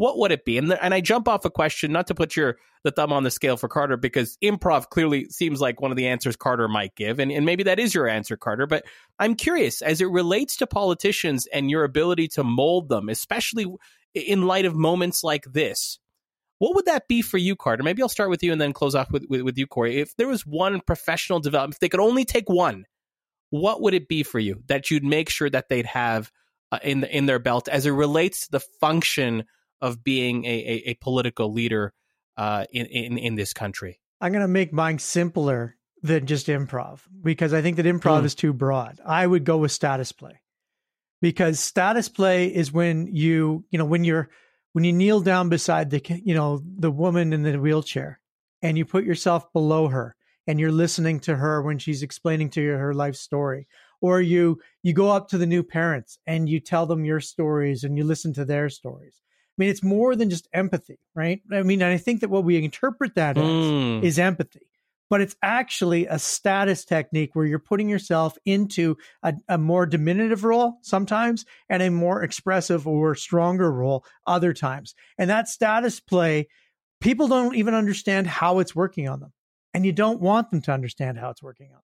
what 0.03 0.17
would 0.17 0.33
it 0.33 0.43
be? 0.43 0.57
And, 0.57 0.69
the, 0.69 0.83
and 0.83 0.93
I 0.93 0.99
jump 0.99 1.29
off 1.29 1.45
a 1.45 1.49
question, 1.49 1.93
not 1.93 2.07
to 2.07 2.13
put 2.13 2.35
your 2.35 2.57
the 2.83 2.91
thumb 2.91 3.13
on 3.13 3.23
the 3.23 3.31
scale 3.31 3.55
for 3.55 3.69
Carter, 3.69 3.95
because 3.95 4.37
improv 4.43 4.89
clearly 4.89 5.29
seems 5.29 5.61
like 5.61 5.79
one 5.79 5.91
of 5.91 5.95
the 5.95 6.07
answers 6.07 6.35
Carter 6.35 6.67
might 6.67 6.93
give, 6.97 7.19
and, 7.19 7.31
and 7.31 7.45
maybe 7.45 7.63
that 7.63 7.79
is 7.79 7.95
your 7.95 8.09
answer, 8.09 8.35
Carter. 8.35 8.67
But 8.67 8.83
I'm 9.17 9.33
curious, 9.33 9.81
as 9.81 10.01
it 10.01 10.09
relates 10.09 10.57
to 10.57 10.67
politicians 10.67 11.47
and 11.53 11.71
your 11.71 11.85
ability 11.85 12.27
to 12.33 12.43
mold 12.43 12.89
them, 12.89 13.07
especially 13.07 13.65
in 14.13 14.41
light 14.41 14.65
of 14.65 14.75
moments 14.75 15.23
like 15.23 15.45
this, 15.45 15.99
what 16.57 16.75
would 16.75 16.85
that 16.87 17.07
be 17.07 17.21
for 17.21 17.37
you, 17.37 17.55
Carter? 17.55 17.83
Maybe 17.83 18.01
I'll 18.01 18.09
start 18.09 18.29
with 18.29 18.43
you 18.43 18.51
and 18.51 18.59
then 18.59 18.73
close 18.73 18.95
off 18.95 19.09
with, 19.09 19.25
with, 19.29 19.43
with 19.43 19.57
you, 19.57 19.67
Corey. 19.67 20.01
If 20.01 20.17
there 20.17 20.27
was 20.27 20.45
one 20.45 20.81
professional 20.81 21.39
development, 21.39 21.75
if 21.75 21.79
they 21.79 21.87
could 21.87 22.01
only 22.01 22.25
take 22.25 22.49
one, 22.49 22.83
what 23.51 23.81
would 23.81 23.93
it 23.93 24.09
be 24.09 24.23
for 24.23 24.39
you 24.39 24.63
that 24.67 24.91
you'd 24.91 25.05
make 25.05 25.29
sure 25.29 25.49
that 25.49 25.69
they'd 25.69 25.85
have 25.85 26.29
uh, 26.73 26.79
in 26.83 27.05
in 27.05 27.25
their 27.25 27.39
belt 27.39 27.69
as 27.69 27.85
it 27.85 27.91
relates 27.91 28.41
to 28.41 28.51
the 28.51 28.59
function 28.81 29.45
of 29.83 30.03
being 30.03 30.45
a, 30.45 30.47
a, 30.47 30.89
a 30.91 30.93
political 30.95 31.51
leader 31.51 31.93
uh, 32.37 32.65
in, 32.71 32.85
in, 32.87 33.17
in 33.17 33.35
this 33.35 33.53
country? 33.53 33.99
I'm 34.21 34.31
going 34.31 34.41
to 34.41 34.47
make 34.47 34.73
mine 34.73 34.97
simpler 34.99 35.75
than 36.01 36.25
just 36.25 36.47
improv 36.47 37.01
because 37.21 37.53
I 37.53 37.61
think 37.61 37.77
that 37.77 37.85
improv 37.85 38.21
mm. 38.21 38.25
is 38.25 38.35
too 38.35 38.53
broad. 38.53 38.99
I 39.05 39.27
would 39.27 39.45
go 39.45 39.57
with 39.57 39.71
status 39.71 40.11
play. 40.11 40.39
because 41.23 41.57
status 41.57 42.09
play 42.09 42.47
is 42.47 42.73
when 42.73 43.07
you 43.07 43.63
you 43.71 43.79
know 43.79 43.85
when 43.85 44.03
you're 44.03 44.29
when 44.73 44.83
you 44.83 44.91
kneel 44.91 45.21
down 45.21 45.47
beside 45.49 45.89
the 45.89 46.01
you 46.23 46.35
know 46.35 46.61
the 46.77 46.91
woman 46.91 47.31
in 47.31 47.43
the 47.43 47.57
wheelchair 47.57 48.19
and 48.61 48.77
you 48.77 48.85
put 48.85 49.05
yourself 49.05 49.51
below 49.53 49.87
her 49.87 50.15
and 50.47 50.59
you're 50.59 50.71
listening 50.71 51.21
to 51.21 51.35
her 51.37 51.61
when 51.61 51.79
she's 51.79 52.03
explaining 52.03 52.49
to 52.49 52.61
you 52.61 52.71
her 52.71 52.93
life 52.93 53.15
story 53.15 53.67
or 54.01 54.19
you 54.19 54.59
you 54.83 54.93
go 54.93 55.09
up 55.09 55.29
to 55.29 55.37
the 55.37 55.45
new 55.45 55.63
parents 55.63 56.19
and 56.27 56.49
you 56.49 56.59
tell 56.59 56.85
them 56.85 57.05
your 57.05 57.21
stories 57.21 57.85
and 57.85 57.97
you 57.97 58.03
listen 58.03 58.33
to 58.33 58.43
their 58.43 58.69
stories 58.69 59.22
mean 59.57 59.69
it's 59.69 59.83
more 59.83 60.15
than 60.15 60.29
just 60.29 60.47
empathy 60.53 60.99
right? 61.15 61.41
I 61.51 61.63
mean 61.63 61.81
i 61.83 61.97
think 61.97 62.21
that 62.21 62.29
what 62.29 62.43
we 62.43 62.63
interpret 62.63 63.15
that 63.15 63.35
Mm. 63.35 63.99
as 63.99 64.05
is 64.05 64.19
empathy 64.19 64.67
but 65.09 65.21
it's 65.21 65.35
actually 65.43 66.07
a 66.07 66.17
status 66.17 66.85
technique 66.85 67.35
where 67.35 67.45
you're 67.45 67.59
putting 67.59 67.87
yourself 67.87 68.35
into 68.45 68.97
a, 69.21 69.35
a 69.47 69.59
more 69.59 69.85
diminutive 69.85 70.43
role 70.43 70.79
sometimes 70.81 71.45
and 71.69 71.83
a 71.83 71.91
more 71.91 72.23
expressive 72.23 72.87
or 72.87 73.13
stronger 73.13 73.71
role 73.71 74.03
other 74.25 74.53
times. 74.53 74.95
And 75.19 75.29
that 75.29 75.47
status 75.47 75.99
play 75.99 76.47
people 76.99 77.27
don't 77.27 77.55
even 77.55 77.75
understand 77.75 78.25
how 78.25 78.57
it's 78.57 78.75
working 78.75 79.07
on 79.07 79.19
them. 79.19 79.33
And 79.75 79.85
you 79.85 79.91
don't 79.91 80.19
want 80.19 80.49
them 80.49 80.61
to 80.63 80.71
understand 80.71 81.19
how 81.19 81.29
it's 81.29 81.43
working 81.43 81.67
on 81.67 81.73
them. 81.73 81.83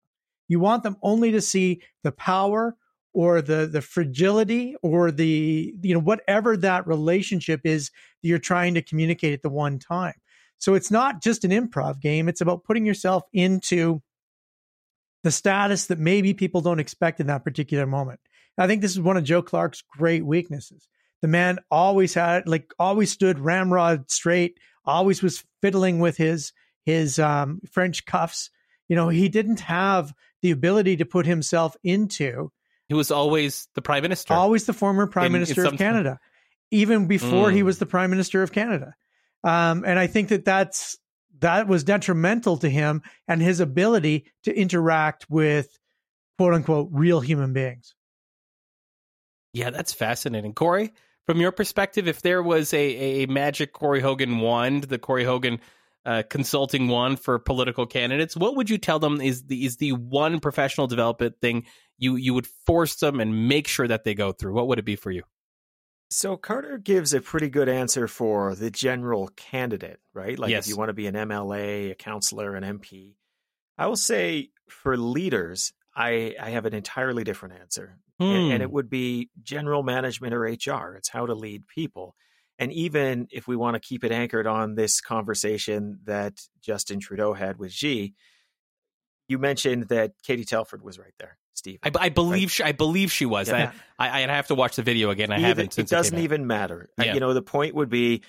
You 0.47 0.61
want 0.61 0.83
them 0.83 0.95
only 1.01 1.31
to 1.33 1.41
see 1.41 1.81
the 2.03 2.13
power 2.13 2.77
or 3.17 3.41
the 3.41 3.65
the 3.65 3.81
fragility 3.81 4.75
or 4.83 5.09
the 5.09 5.73
you 5.81 5.91
know 5.91 5.99
whatever 5.99 6.55
that 6.55 6.85
relationship 6.85 7.61
is 7.63 7.89
that 8.21 8.29
you're 8.29 8.37
trying 8.37 8.75
to 8.75 8.81
communicate 8.83 9.33
at 9.33 9.41
the 9.41 9.49
one 9.49 9.79
time. 9.79 10.13
So 10.59 10.75
it's 10.75 10.91
not 10.91 11.23
just 11.23 11.43
an 11.43 11.49
improv 11.49 11.99
game 11.99 12.29
it's 12.29 12.41
about 12.41 12.63
putting 12.63 12.85
yourself 12.85 13.23
into 13.33 14.03
the 15.23 15.31
status 15.31 15.87
that 15.87 15.97
maybe 15.97 16.35
people 16.35 16.61
don't 16.61 16.79
expect 16.79 17.19
in 17.19 17.25
that 17.25 17.43
particular 17.43 17.87
moment. 17.87 18.19
I 18.55 18.67
think 18.67 18.83
this 18.83 18.91
is 18.91 18.99
one 18.99 19.17
of 19.17 19.23
joe 19.23 19.41
clark's 19.41 19.81
great 19.81 20.23
weaknesses. 20.23 20.87
The 21.23 21.27
man 21.27 21.57
always 21.71 22.13
had 22.13 22.47
like 22.47 22.71
always 22.77 23.11
stood 23.11 23.39
ramrod 23.39 24.11
straight 24.11 24.59
always 24.85 25.23
was 25.23 25.43
fiddling 25.59 25.97
with 25.97 26.17
his 26.17 26.53
his 26.85 27.17
um, 27.17 27.61
french 27.71 28.05
cuffs. 28.05 28.51
You 28.87 28.95
know 28.95 29.09
he 29.09 29.27
didn't 29.27 29.61
have 29.61 30.13
the 30.43 30.51
ability 30.51 30.97
to 30.97 31.05
put 31.05 31.25
himself 31.25 31.75
into 31.83 32.51
He 32.87 32.93
was 32.93 33.11
always 33.11 33.67
the 33.75 33.81
prime 33.81 34.01
minister. 34.03 34.33
always 34.33 34.65
the 34.65 34.73
former 34.73 35.07
prime 35.07 35.27
In- 35.27 35.35
in 35.35 35.41
minister 35.41 35.63
some- 35.63 35.73
of 35.73 35.77
Canada, 35.79 36.19
even 36.71 37.07
before 37.07 37.51
he 37.51 37.61
Mm. 37.61 37.65
was 37.65 37.79
the 37.79 37.85
prime 37.85 38.09
minister 38.09 38.43
of 38.43 38.51
Canada. 38.51 38.95
Um, 39.43 39.83
and 39.85 39.99
I 39.99 40.07
think 40.07 40.29
that 40.29 40.45
that's 40.45 40.97
that 41.39 41.67
was 41.67 41.83
detrimental 41.83 42.57
to 42.57 42.67
him 42.69 43.03
and 43.27 43.41
his 43.43 43.59
ability 43.59 44.25
to 44.43 44.51
interact 44.57 45.27
with 45.29 45.77
quote 46.39 46.53
unquote 46.55 46.89
real 46.91 47.19
human 47.19 47.53
beings. 47.53 47.93
Yeah, 49.53 49.69
that's 49.69 49.93
fascinating. 49.93 50.53
Corey, 50.53 50.93
from 51.25 51.39
your 51.39 51.51
perspective, 51.51 52.07
if 52.07 52.21
there 52.21 52.41
was 52.43 52.73
a, 52.73 53.23
a 53.23 53.25
magic 53.27 53.73
Corey 53.73 54.01
Hogan 54.01 54.39
wand, 54.39 54.85
the 54.85 54.99
Corey 54.99 55.23
Hogan 55.23 55.59
uh, 56.07 56.23
consulting 56.29 56.87
one 56.87 57.17
for 57.17 57.37
political 57.37 57.85
candidates, 57.85 58.35
what 58.35 58.55
would 58.55 58.69
you 58.69 58.77
tell 58.77 58.97
them 58.97 59.19
is 59.19 59.43
the 59.43 59.65
is 59.65 59.75
the 59.75 59.91
one 59.91 60.39
professional 60.39 60.87
development 60.87 61.35
thing 61.41 61.65
you 61.97 62.15
you 62.15 62.33
would 62.33 62.47
force 62.65 62.95
them 62.95 63.19
and 63.19 63.49
make 63.49 63.67
sure 63.67 63.87
that 63.87 64.05
they 64.05 64.15
go 64.15 64.31
through? 64.31 64.53
What 64.53 64.67
would 64.69 64.79
it 64.79 64.85
be 64.85 64.95
for 64.95 65.11
you? 65.11 65.23
So 66.09 66.37
Carter 66.37 66.77
gives 66.77 67.13
a 67.13 67.19
pretty 67.19 67.49
good 67.49 67.67
answer 67.67 68.07
for 68.07 68.55
the 68.55 68.71
general 68.71 69.27
candidate, 69.35 69.99
right? 70.13 70.39
Like 70.39 70.51
Yes. 70.51 70.65
if 70.65 70.69
you 70.69 70.77
want 70.77 70.87
to 70.87 70.93
be 70.93 71.07
an 71.07 71.15
MLA, 71.15 71.91
a 71.91 71.95
counselor, 71.95 72.55
an 72.55 72.63
MP. 72.63 73.15
I 73.77 73.87
will 73.87 73.97
say 73.97 74.51
for 74.69 74.95
leaders, 74.95 75.73
I, 75.93 76.35
I 76.41 76.51
have 76.51 76.65
an 76.65 76.73
entirely 76.73 77.25
different 77.25 77.55
answer. 77.59 77.97
And, 78.19 78.53
and 78.53 78.63
it 78.63 78.71
would 78.71 78.89
be 78.89 79.29
general 79.43 79.83
management 79.83 80.33
or 80.33 80.41
HR. 80.41 80.95
It's 80.95 81.09
how 81.09 81.25
to 81.27 81.35
lead 81.35 81.67
people. 81.67 82.15
And 82.59 82.71
even 82.73 83.27
if 83.31 83.47
we 83.47 83.55
want 83.55 83.75
to 83.75 83.79
keep 83.79 84.03
it 84.03 84.11
anchored 84.11 84.47
on 84.47 84.75
this 84.75 84.99
conversation 85.01 85.99
that 86.05 86.41
Justin 86.61 86.99
Trudeau 86.99 87.33
had 87.33 87.57
with 87.57 87.71
Xi, 87.71 88.15
you 89.27 89.37
mentioned 89.37 89.89
that 89.89 90.13
Katie 90.23 90.45
Telford 90.45 90.81
was 90.81 90.97
right 90.97 91.13
there, 91.19 91.37
Steve. 91.53 91.79
I, 91.83 91.91
I 91.99 92.09
believe 92.09 92.51
she, 92.51 92.63
I 92.63 92.71
believe 92.71 93.11
she 93.11 93.25
was. 93.25 93.49
Yeah. 93.49 93.71
I, 93.99 94.09
I 94.09 94.23
I'd 94.23 94.29
have 94.29 94.47
to 94.47 94.55
watch 94.55 94.75
the 94.77 94.83
video 94.83 95.09
again. 95.09 95.31
I 95.31 95.35
Either- 95.35 95.47
haven't. 95.47 95.73
Since 95.73 95.91
it 95.91 95.95
doesn't 95.95 96.17
out. 96.17 96.23
even 96.23 96.47
matter. 96.47 96.89
Yeah. 96.97 97.13
You 97.13 97.19
know, 97.19 97.33
the 97.33 97.41
point 97.41 97.75
would 97.75 97.89
be 97.89 98.21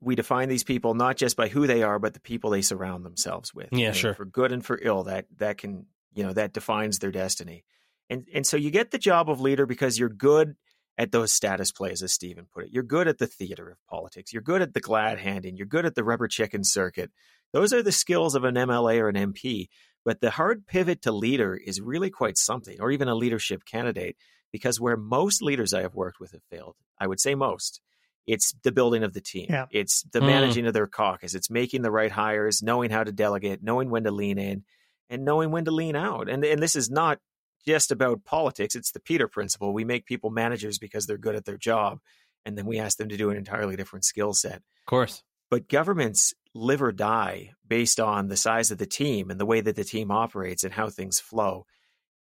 we 0.00 0.14
define 0.14 0.48
these 0.48 0.64
people 0.64 0.94
not 0.94 1.16
just 1.16 1.36
by 1.36 1.48
who 1.48 1.66
they 1.66 1.82
are, 1.82 1.98
but 1.98 2.14
the 2.14 2.20
people 2.20 2.50
they 2.50 2.62
surround 2.62 3.04
themselves 3.04 3.54
with. 3.54 3.68
Yeah, 3.72 3.92
sure. 3.92 4.14
For 4.14 4.26
good 4.26 4.52
and 4.52 4.64
for 4.64 4.78
ill, 4.80 5.04
that 5.04 5.26
that 5.38 5.58
can 5.58 5.86
you 6.14 6.22
know 6.22 6.32
that 6.34 6.52
defines 6.52 6.98
their 6.98 7.10
destiny. 7.10 7.64
And 8.10 8.28
and 8.34 8.46
so 8.46 8.56
you 8.58 8.70
get 8.70 8.90
the 8.90 8.98
job 8.98 9.30
of 9.30 9.40
leader 9.40 9.64
because 9.66 9.98
you're 9.98 10.10
good 10.10 10.54
at 10.98 11.10
those 11.12 11.32
status 11.32 11.72
plays, 11.72 12.02
as 12.02 12.12
Stephen 12.12 12.46
put 12.52 12.64
it. 12.64 12.70
You're 12.72 12.82
good 12.82 13.08
at 13.08 13.18
the 13.18 13.26
theater 13.26 13.70
of 13.70 13.78
politics. 13.88 14.32
You're 14.32 14.42
good 14.42 14.62
at 14.62 14.74
the 14.74 14.80
glad 14.80 15.18
handing. 15.18 15.56
You're 15.56 15.66
good 15.66 15.86
at 15.86 15.94
the 15.94 16.04
rubber 16.04 16.28
chicken 16.28 16.64
circuit. 16.64 17.10
Those 17.52 17.72
are 17.72 17.82
the 17.82 17.92
skills 17.92 18.34
of 18.34 18.44
an 18.44 18.54
MLA 18.54 18.98
or 19.00 19.08
an 19.08 19.16
MP. 19.32 19.68
But 20.04 20.20
the 20.20 20.30
hard 20.30 20.66
pivot 20.66 21.02
to 21.02 21.12
leader 21.12 21.54
is 21.54 21.80
really 21.80 22.10
quite 22.10 22.36
something, 22.36 22.80
or 22.80 22.90
even 22.90 23.08
a 23.08 23.14
leadership 23.14 23.64
candidate, 23.64 24.16
because 24.52 24.80
where 24.80 24.96
most 24.96 25.42
leaders 25.42 25.72
I 25.72 25.82
have 25.82 25.94
worked 25.94 26.18
with 26.20 26.32
have 26.32 26.42
failed, 26.50 26.74
I 26.98 27.06
would 27.06 27.20
say 27.20 27.34
most, 27.34 27.80
it's 28.26 28.52
the 28.62 28.72
building 28.72 29.02
of 29.04 29.12
the 29.14 29.20
team. 29.20 29.46
Yeah. 29.48 29.66
It's 29.70 30.02
the 30.12 30.20
Mm. 30.20 30.26
managing 30.26 30.66
of 30.66 30.74
their 30.74 30.86
caucus. 30.88 31.34
It's 31.34 31.50
making 31.50 31.82
the 31.82 31.90
right 31.90 32.10
hires, 32.10 32.62
knowing 32.62 32.90
how 32.90 33.02
to 33.04 33.12
delegate, 33.12 33.62
knowing 33.62 33.90
when 33.90 34.04
to 34.04 34.10
lean 34.10 34.38
in, 34.38 34.64
and 35.08 35.24
knowing 35.24 35.50
when 35.50 35.64
to 35.66 35.70
lean 35.70 35.96
out. 35.96 36.28
And 36.28 36.44
and 36.44 36.62
this 36.62 36.76
is 36.76 36.90
not 36.90 37.18
just 37.66 37.90
about 37.90 38.24
politics. 38.24 38.74
It's 38.74 38.92
the 38.92 39.00
Peter 39.00 39.28
principle. 39.28 39.72
We 39.72 39.84
make 39.84 40.06
people 40.06 40.30
managers 40.30 40.78
because 40.78 41.06
they're 41.06 41.18
good 41.18 41.34
at 41.36 41.44
their 41.44 41.58
job, 41.58 41.98
and 42.44 42.56
then 42.58 42.66
we 42.66 42.78
ask 42.78 42.98
them 42.98 43.08
to 43.08 43.16
do 43.16 43.30
an 43.30 43.36
entirely 43.36 43.76
different 43.76 44.04
skill 44.04 44.32
set 44.34 44.56
Of 44.56 44.86
course. 44.86 45.22
but 45.50 45.68
governments 45.68 46.34
live 46.54 46.82
or 46.82 46.92
die 46.92 47.52
based 47.66 47.98
on 48.00 48.28
the 48.28 48.36
size 48.36 48.70
of 48.70 48.78
the 48.78 48.86
team 48.86 49.30
and 49.30 49.40
the 49.40 49.46
way 49.46 49.60
that 49.60 49.76
the 49.76 49.84
team 49.84 50.10
operates 50.10 50.64
and 50.64 50.72
how 50.74 50.88
things 50.90 51.18
flow. 51.20 51.64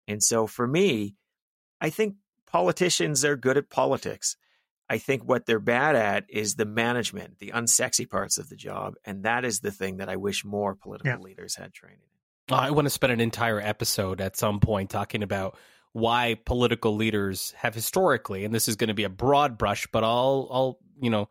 And 0.07 0.23
so 0.23 0.47
for 0.47 0.67
me, 0.67 1.17
I 1.81 1.91
think 1.91 2.17
politicians 2.47 3.25
are 3.25 3.37
good 3.37 3.57
at 3.57 3.71
politics. 3.71 4.37
I 4.89 4.99
think 4.99 5.23
what 5.25 5.47
they're 5.47 5.61
bad 5.61 5.95
at 5.97 6.25
is 6.29 6.57
the 6.57 6.65
management, 6.67 7.39
the 7.39 7.53
unsexy 7.53 8.09
parts 8.11 8.39
of 8.39 8.49
the 8.49 8.57
job. 8.57 8.95
And 9.05 9.23
that 9.23 9.45
is 9.45 9.61
the 9.61 9.71
thing 9.71 9.99
that 9.99 10.09
I 10.09 10.17
wish 10.17 10.45
more 10.45 10.75
political 10.75 11.13
Yeah. 11.13 11.19
leaders 11.19 11.55
had 11.57 11.73
training 11.73 12.01
in. 12.03 12.10
Uh, 12.51 12.57
I 12.57 12.71
want 12.71 12.87
to 12.87 12.91
spend 12.91 13.13
an 13.13 13.21
entire 13.21 13.61
episode 13.61 14.21
at 14.21 14.37
some 14.37 14.61
point 14.61 14.91
talking 14.91 15.23
about 15.23 15.57
why 15.93 16.37
political 16.45 16.97
leaders 16.97 17.55
have 17.57 17.75
historically, 17.75 18.45
and 18.45 18.55
this 18.55 18.69
is 18.69 18.77
going 18.77 18.89
to 18.89 18.95
be 18.95 19.05
a 19.05 19.11
broad 19.11 19.59
brush, 19.59 19.87
but 19.93 20.05
I'll, 20.05 20.49
I'll, 20.51 20.79
you 21.01 21.11
know, 21.11 21.29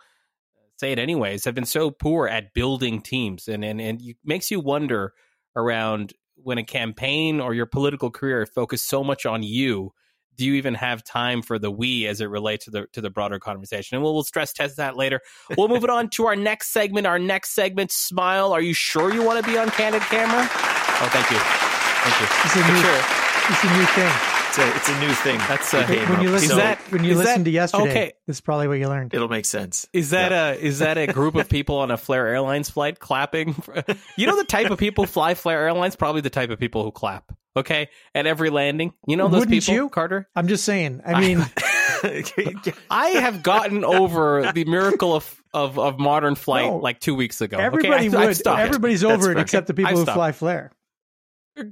say 0.78 0.92
it 0.92 1.00
anyways, 1.00 1.46
have 1.46 1.56
been 1.56 1.66
so 1.66 1.92
poor 1.92 2.28
at 2.28 2.54
building 2.54 3.02
teams, 3.02 3.48
and 3.48 3.64
and 3.66 3.82
and 3.82 4.02
it 4.02 4.18
makes 4.24 4.50
you 4.50 4.60
wonder 4.60 5.14
around 5.56 6.14
when 6.36 6.58
a 6.58 6.64
campaign 6.64 7.42
or 7.42 7.54
your 7.54 7.66
political 7.66 8.12
career 8.12 8.46
focus 8.46 8.84
so 8.84 9.04
much 9.04 9.26
on 9.26 9.44
you. 9.44 9.92
Do 10.38 10.46
you 10.46 10.54
even 10.54 10.74
have 10.76 11.04
time 11.04 11.42
for 11.42 11.60
the 11.60 11.70
we 11.70 12.08
as 12.08 12.22
it 12.22 12.30
relates 12.30 12.64
to 12.66 12.72
the 12.72 12.88
to 12.94 13.02
the 13.02 13.10
broader 13.10 13.40
conversation? 13.40 13.96
And 13.96 14.04
we'll, 14.04 14.14
we'll 14.14 14.24
stress 14.24 14.54
test 14.54 14.78
that 14.78 14.96
later. 14.96 15.20
We'll 15.58 15.68
move 15.68 15.84
it 15.84 15.90
on 15.90 16.10
to 16.12 16.28
our 16.28 16.38
next 16.38 16.70
segment. 16.70 17.08
Our 17.08 17.20
next 17.20 17.50
segment, 17.50 17.92
smile. 17.92 18.54
Are 18.54 18.62
you 18.62 18.74
sure 18.74 19.14
you 19.14 19.22
want 19.22 19.44
to 19.44 19.52
be 19.52 19.58
on 19.58 19.70
candid 19.72 20.02
camera? 20.04 20.79
Oh, 21.02 21.08
thank 21.12 21.30
you. 21.32 21.38
Thank 21.40 22.16
you. 22.20 22.28
It's 22.46 22.56
a 22.56 22.60
new, 22.60 22.80
Sure. 22.82 23.02
it's 23.50 23.64
a 23.64 23.78
new 23.78 23.86
thing. 23.96 24.12
It's 24.50 24.58
a, 24.58 24.76
it's 24.76 24.90
a 24.90 25.00
new 25.00 25.14
thing. 25.14 25.38
That's, 25.48 25.72
that 25.72 25.90
uh, 25.90 26.06
when 26.14 26.22
you 26.22 26.30
listen, 26.32 26.52
Is 26.52 26.58
that- 26.58 26.80
when 26.92 27.04
you 27.04 27.16
listen 27.16 27.40
that- 27.40 27.44
to 27.46 27.52
yesterday, 27.52 27.90
okay. 27.90 28.14
this 28.28 28.38
is 28.38 28.42
probably 28.42 28.68
what 28.68 28.80
you 28.80 28.88
learned. 28.90 29.14
It'll 29.14 29.28
make 29.30 29.46
sense. 29.46 29.88
Is 29.94 30.10
that 30.10 30.32
Yeah. 30.32 30.52
a 30.52 30.56
is 30.56 30.80
that 30.80 30.98
a 30.98 31.08
group 31.08 31.36
of 31.36 31.48
people 31.50 31.78
on 31.78 31.92
a 31.92 31.98
Flair 31.98 32.28
Airlines 32.28 32.70
flight 32.70 33.00
clapping? 33.00 33.56
You 34.18 34.28
know 34.28 34.36
the 34.38 34.44
type 34.46 34.72
of 34.72 34.78
people 34.80 35.04
who 35.06 35.08
fly 35.08 35.36
Flair 35.36 35.60
Airlines, 35.68 35.96
probably 35.96 36.22
the 36.22 36.30
type 36.30 36.50
of 36.50 36.60
people 36.60 36.84
who 36.84 36.92
clap. 36.92 37.32
Okay, 37.56 37.90
at 38.16 38.26
every 38.28 38.50
landing. 38.50 38.94
You 39.08 39.18
know 39.18 39.28
those 39.28 39.42
Wouldn't 39.42 39.60
people, 39.62 39.74
you? 39.74 39.90
Carter. 39.90 40.28
I'm 40.36 40.48
just 40.48 40.64
saying. 40.66 41.02
I 41.06 41.20
mean, 41.20 41.40
I 42.90 43.10
have 43.22 43.44
gotten 43.44 43.84
over 43.86 44.52
the 44.54 44.66
miracle 44.66 45.16
of 45.16 45.36
of, 45.54 45.80
of 45.80 46.00
modern 46.00 46.36
flight 46.36 46.66
No. 46.68 46.78
like 46.78 47.00
two 47.00 47.16
weeks 47.16 47.42
ago. 47.42 47.58
everybody 47.58 48.06
I've- 48.08 48.16
I've 48.18 48.28
would. 48.30 48.36
stopped. 48.38 48.60
Everybody's 48.62 49.02
That's 49.02 49.14
over 49.14 49.32
it 49.32 49.36
fair. 49.36 49.42
except 49.44 49.68
the 49.68 49.74
people 49.74 49.92
I've 49.92 49.98
who 49.98 50.04
stopped. 50.04 50.16
fly 50.18 50.32
Flair. 50.32 50.72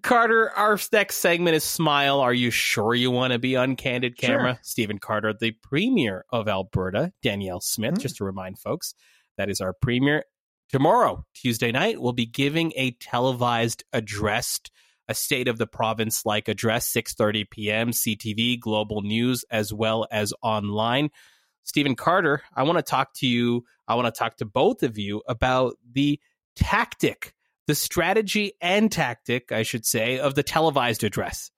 Carter, 0.03 0.51
our 0.51 0.79
next 0.91 1.17
segment 1.17 1.55
is 1.55 1.63
Smile. 1.63 2.19
Are 2.19 2.33
you 2.33 2.51
sure 2.51 2.93
you 2.93 3.11
want 3.11 3.33
to 3.33 3.39
be 3.39 3.55
on 3.55 3.75
Candid 3.75 4.17
Camera? 4.17 4.53
Sure. 4.55 4.59
Stephen 4.63 4.99
Carter, 4.99 5.33
the 5.33 5.51
Premier 5.63 6.25
of 6.31 6.47
Alberta, 6.47 7.13
Danielle 7.21 7.61
Smith, 7.61 7.95
Mm. 7.95 7.99
just 8.01 8.17
to 8.17 8.23
remind 8.23 8.59
folks, 8.59 8.93
that 9.37 9.49
is 9.49 9.61
our 9.61 9.73
Premier. 9.73 10.23
Tomorrow, 10.69 11.25
Tuesday 11.33 11.71
night, 11.71 12.01
we'll 12.01 12.13
be 12.13 12.25
giving 12.25 12.73
a 12.75 12.91
televised 12.91 13.83
address, 13.93 14.59
a 15.07 15.13
State 15.13 15.47
of 15.47 15.57
the 15.57 15.67
Province 15.67 16.25
like 16.25 16.47
address, 16.49 16.91
6.30 16.91 17.49
p.m., 17.49 17.91
CTV, 17.91 18.59
Global 18.59 19.01
News, 19.01 19.45
as 19.49 19.71
well 19.73 20.05
as 20.11 20.33
online. 20.41 21.09
Stephen 21.63 21.95
Carter, 21.95 22.41
I 22.55 22.63
want 22.63 22.77
to 22.77 22.83
talk 22.83 23.13
to 23.15 23.27
you, 23.27 23.63
I 23.87 23.95
want 23.95 24.13
to 24.13 24.17
talk 24.17 24.37
to 24.37 24.45
both 24.45 24.83
of 24.83 24.97
you 24.97 25.21
about 25.27 25.75
the 25.89 26.19
tactic 26.55 27.33
the 27.67 27.75
strategy 27.75 28.53
and 28.61 28.91
tactic, 28.91 29.51
I 29.51 29.63
should 29.63 29.85
say, 29.85 30.19
of 30.19 30.35
the 30.35 30.43
televised 30.43 31.03
address. 31.03 31.51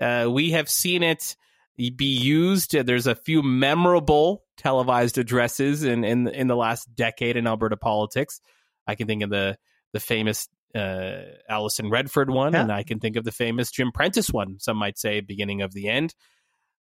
Uh, 0.00 0.28
we 0.30 0.50
have 0.50 0.68
seen 0.68 1.02
it 1.02 1.36
be 1.76 2.04
used. 2.04 2.72
There's 2.72 3.06
a 3.06 3.14
few 3.14 3.42
memorable 3.42 4.44
televised 4.56 5.18
addresses 5.18 5.84
in 5.84 6.04
in 6.04 6.28
in 6.28 6.46
the 6.46 6.56
last 6.56 6.94
decade 6.94 7.36
in 7.36 7.46
Alberta 7.46 7.76
politics. 7.76 8.40
I 8.86 8.94
can 8.94 9.06
think 9.06 9.22
of 9.22 9.30
the 9.30 9.56
the 9.92 10.00
famous 10.00 10.48
uh, 10.74 11.22
Alison 11.48 11.90
Redford 11.90 12.30
one, 12.30 12.52
yeah. 12.52 12.62
and 12.62 12.72
I 12.72 12.82
can 12.82 12.98
think 12.98 13.16
of 13.16 13.24
the 13.24 13.32
famous 13.32 13.70
Jim 13.70 13.92
Prentice 13.92 14.30
one. 14.30 14.58
Some 14.58 14.76
might 14.76 14.98
say 14.98 15.20
beginning 15.20 15.62
of 15.62 15.72
the 15.72 15.88
end. 15.88 16.14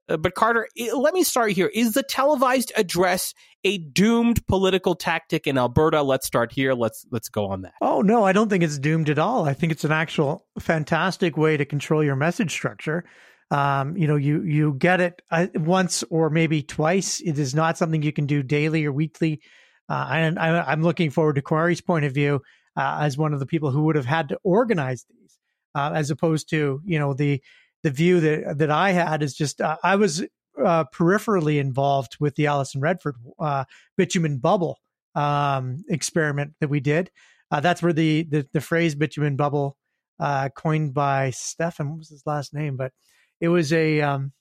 Uh, 0.08 0.18
but 0.18 0.36
Carter, 0.36 0.68
let 0.94 1.14
me 1.14 1.24
start 1.24 1.52
here. 1.52 1.72
Is 1.74 1.94
the 1.94 2.04
televised 2.04 2.72
address 2.76 3.34
a 3.64 3.80
doomed 3.80 4.46
political 4.48 4.96
tactic 4.96 5.48
in 5.48 5.58
Alberta? 5.58 6.04
Let's 6.04 6.28
start 6.28 6.52
here. 6.52 6.74
Let's 6.74 7.06
let's 7.12 7.30
go 7.30 7.48
on 7.48 7.62
that. 7.64 7.74
Oh 7.82 8.02
no, 8.02 8.24
I 8.24 8.32
don't 8.32 8.50
think 8.50 8.64
it's 8.64 8.78
doomed 8.78 9.10
at 9.10 9.20
all. 9.20 9.48
I 9.48 9.54
think 9.54 9.72
it's 9.72 9.84
an 9.84 9.92
actual 9.92 10.46
fantastic 10.60 11.38
way 11.38 11.58
to 11.58 11.66
control 11.66 12.04
your 12.04 12.16
message 12.16 12.52
structure. 12.52 13.06
Um, 13.52 13.98
you 13.98 14.08
know, 14.08 14.16
you 14.16 14.44
you 14.44 14.74
get 14.74 15.02
it 15.02 15.22
uh, 15.32 15.48
once 15.56 16.04
or 16.10 16.30
maybe 16.30 16.62
twice. 16.62 17.20
It 17.22 17.40
is 17.40 17.56
not 17.56 17.78
something 17.78 18.02
you 18.02 18.14
can 18.14 18.26
do 18.26 18.44
daily 18.44 18.86
or 18.86 18.92
weekly. 18.92 19.42
Uh, 19.88 20.08
and 20.12 20.40
I, 20.40 20.72
am 20.72 20.82
looking 20.82 21.12
forward 21.12 21.36
to 21.36 21.44
Corey's 21.44 21.82
point 21.82 22.06
of 22.06 22.14
view 22.14 22.42
uh, 22.76 23.00
as 23.02 23.18
one 23.18 23.34
of 23.34 23.40
the 23.40 23.46
people 23.46 23.70
who 23.70 23.84
would 23.84 23.96
have 23.96 24.06
had 24.06 24.30
to 24.30 24.40
organize 24.44 25.06
these, 25.10 25.38
uh, 25.76 25.92
as 25.94 26.10
opposed 26.10 26.50
to 26.50 26.82
you 26.86 27.00
know 27.00 27.14
the 27.14 27.42
the 27.86 27.92
view 27.92 28.20
that 28.20 28.58
that 28.58 28.72
I 28.72 28.94
had 28.94 29.22
is 29.22 29.36
just 29.36 29.62
uh, 29.62 29.78
I 29.84 29.96
was 29.96 30.24
uh, 30.58 30.86
peripherally 30.86 31.60
involved 31.60 32.18
with 32.20 32.34
the 32.34 32.48
Alison 32.48 32.82
Redford 32.82 33.16
uh, 33.38 33.66
bitumen 33.96 34.40
bubble 34.40 34.80
um, 35.14 35.84
experiment 35.88 36.56
that 36.62 36.70
we 36.70 36.80
did. 36.80 37.12
Uh, 37.52 37.60
that's 37.60 37.84
where 37.84 37.94
the, 37.94 38.24
the, 38.24 38.48
the 38.54 38.60
phrase 38.60 38.96
bitumen 38.96 39.36
bubble 39.36 39.78
uh, 40.20 40.50
coined 40.50 40.96
by 40.96 41.30
Stefan. 41.30 41.92
What 41.92 42.00
was 42.00 42.10
his 42.10 42.24
last 42.26 42.56
name? 42.56 42.76
But 42.76 42.92
it 43.40 43.50
was 43.50 43.72
a 43.72 44.02
um, 44.02 44.34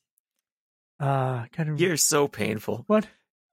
uh, 0.99 1.45
kind 1.53 1.68
of. 1.68 1.78
You're 1.78 1.99
so 1.99 2.26
painful. 2.26 2.84
What? 2.86 3.07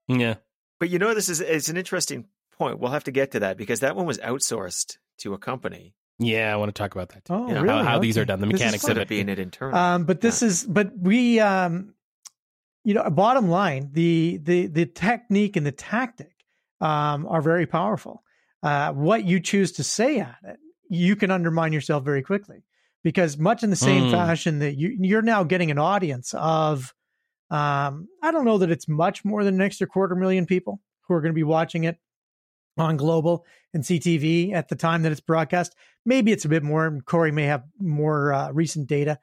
Yeah, 0.08 0.36
but 0.80 0.88
you 0.88 0.98
know 0.98 1.12
this 1.12 1.28
is 1.28 1.42
it's 1.42 1.68
an 1.68 1.76
interesting 1.76 2.28
point. 2.56 2.78
We'll 2.78 2.92
have 2.92 3.04
to 3.04 3.12
get 3.12 3.32
to 3.32 3.40
that 3.40 3.58
because 3.58 3.80
that 3.80 3.94
one 3.94 4.06
was 4.06 4.16
outsourced 4.16 4.96
to 5.18 5.34
a 5.34 5.38
company 5.38 5.94
yeah, 6.18 6.52
I 6.52 6.56
want 6.56 6.74
to 6.74 6.78
talk 6.78 6.94
about 6.94 7.10
that. 7.10 7.24
Too. 7.24 7.34
Oh, 7.34 7.48
you 7.48 7.54
know, 7.54 7.62
really? 7.62 7.78
How, 7.78 7.84
how 7.84 7.96
okay. 7.96 8.06
these 8.06 8.18
are 8.18 8.24
done, 8.24 8.40
the 8.40 8.46
mechanics 8.46 8.86
of 8.88 8.98
it 8.98 9.08
being 9.08 9.28
it 9.28 9.38
internal. 9.38 9.76
Um, 9.76 10.04
but 10.04 10.20
this 10.20 10.42
yeah. 10.42 10.48
is, 10.48 10.64
but 10.64 10.92
we, 10.96 11.40
um, 11.40 11.94
you 12.84 12.94
know, 12.94 13.08
bottom 13.10 13.48
line, 13.48 13.90
the 13.92 14.38
the 14.42 14.66
the 14.66 14.86
technique 14.86 15.56
and 15.56 15.66
the 15.66 15.72
tactic 15.72 16.32
um, 16.80 17.26
are 17.26 17.40
very 17.40 17.66
powerful. 17.66 18.22
Uh, 18.62 18.92
what 18.92 19.24
you 19.24 19.40
choose 19.40 19.72
to 19.72 19.84
say 19.84 20.20
at 20.20 20.36
it, 20.44 20.58
you 20.88 21.16
can 21.16 21.30
undermine 21.30 21.72
yourself 21.72 22.04
very 22.04 22.22
quickly 22.22 22.62
because 23.02 23.36
much 23.36 23.62
in 23.62 23.70
the 23.70 23.76
same 23.76 24.04
mm. 24.04 24.10
fashion 24.10 24.60
that 24.60 24.76
you 24.78 24.96
you're 25.00 25.22
now 25.22 25.42
getting 25.42 25.70
an 25.70 25.78
audience 25.78 26.34
of, 26.34 26.94
um, 27.50 28.08
I 28.22 28.30
don't 28.30 28.44
know 28.44 28.58
that 28.58 28.70
it's 28.70 28.88
much 28.88 29.24
more 29.24 29.42
than 29.42 29.54
an 29.54 29.60
extra 29.62 29.86
quarter 29.86 30.14
million 30.14 30.46
people 30.46 30.80
who 31.02 31.14
are 31.14 31.20
going 31.20 31.32
to 31.32 31.36
be 31.36 31.42
watching 31.42 31.84
it 31.84 31.98
on 32.78 32.96
Global 32.96 33.44
and 33.74 33.82
CTV 33.82 34.52
at 34.52 34.68
the 34.68 34.76
time 34.76 35.02
that 35.02 35.12
it's 35.12 35.20
broadcast. 35.20 35.74
Maybe 36.04 36.32
it's 36.32 36.44
a 36.44 36.48
bit 36.48 36.62
more. 36.62 37.00
Corey 37.04 37.32
may 37.32 37.44
have 37.44 37.64
more 37.78 38.32
uh, 38.32 38.50
recent 38.50 38.88
data 38.88 39.18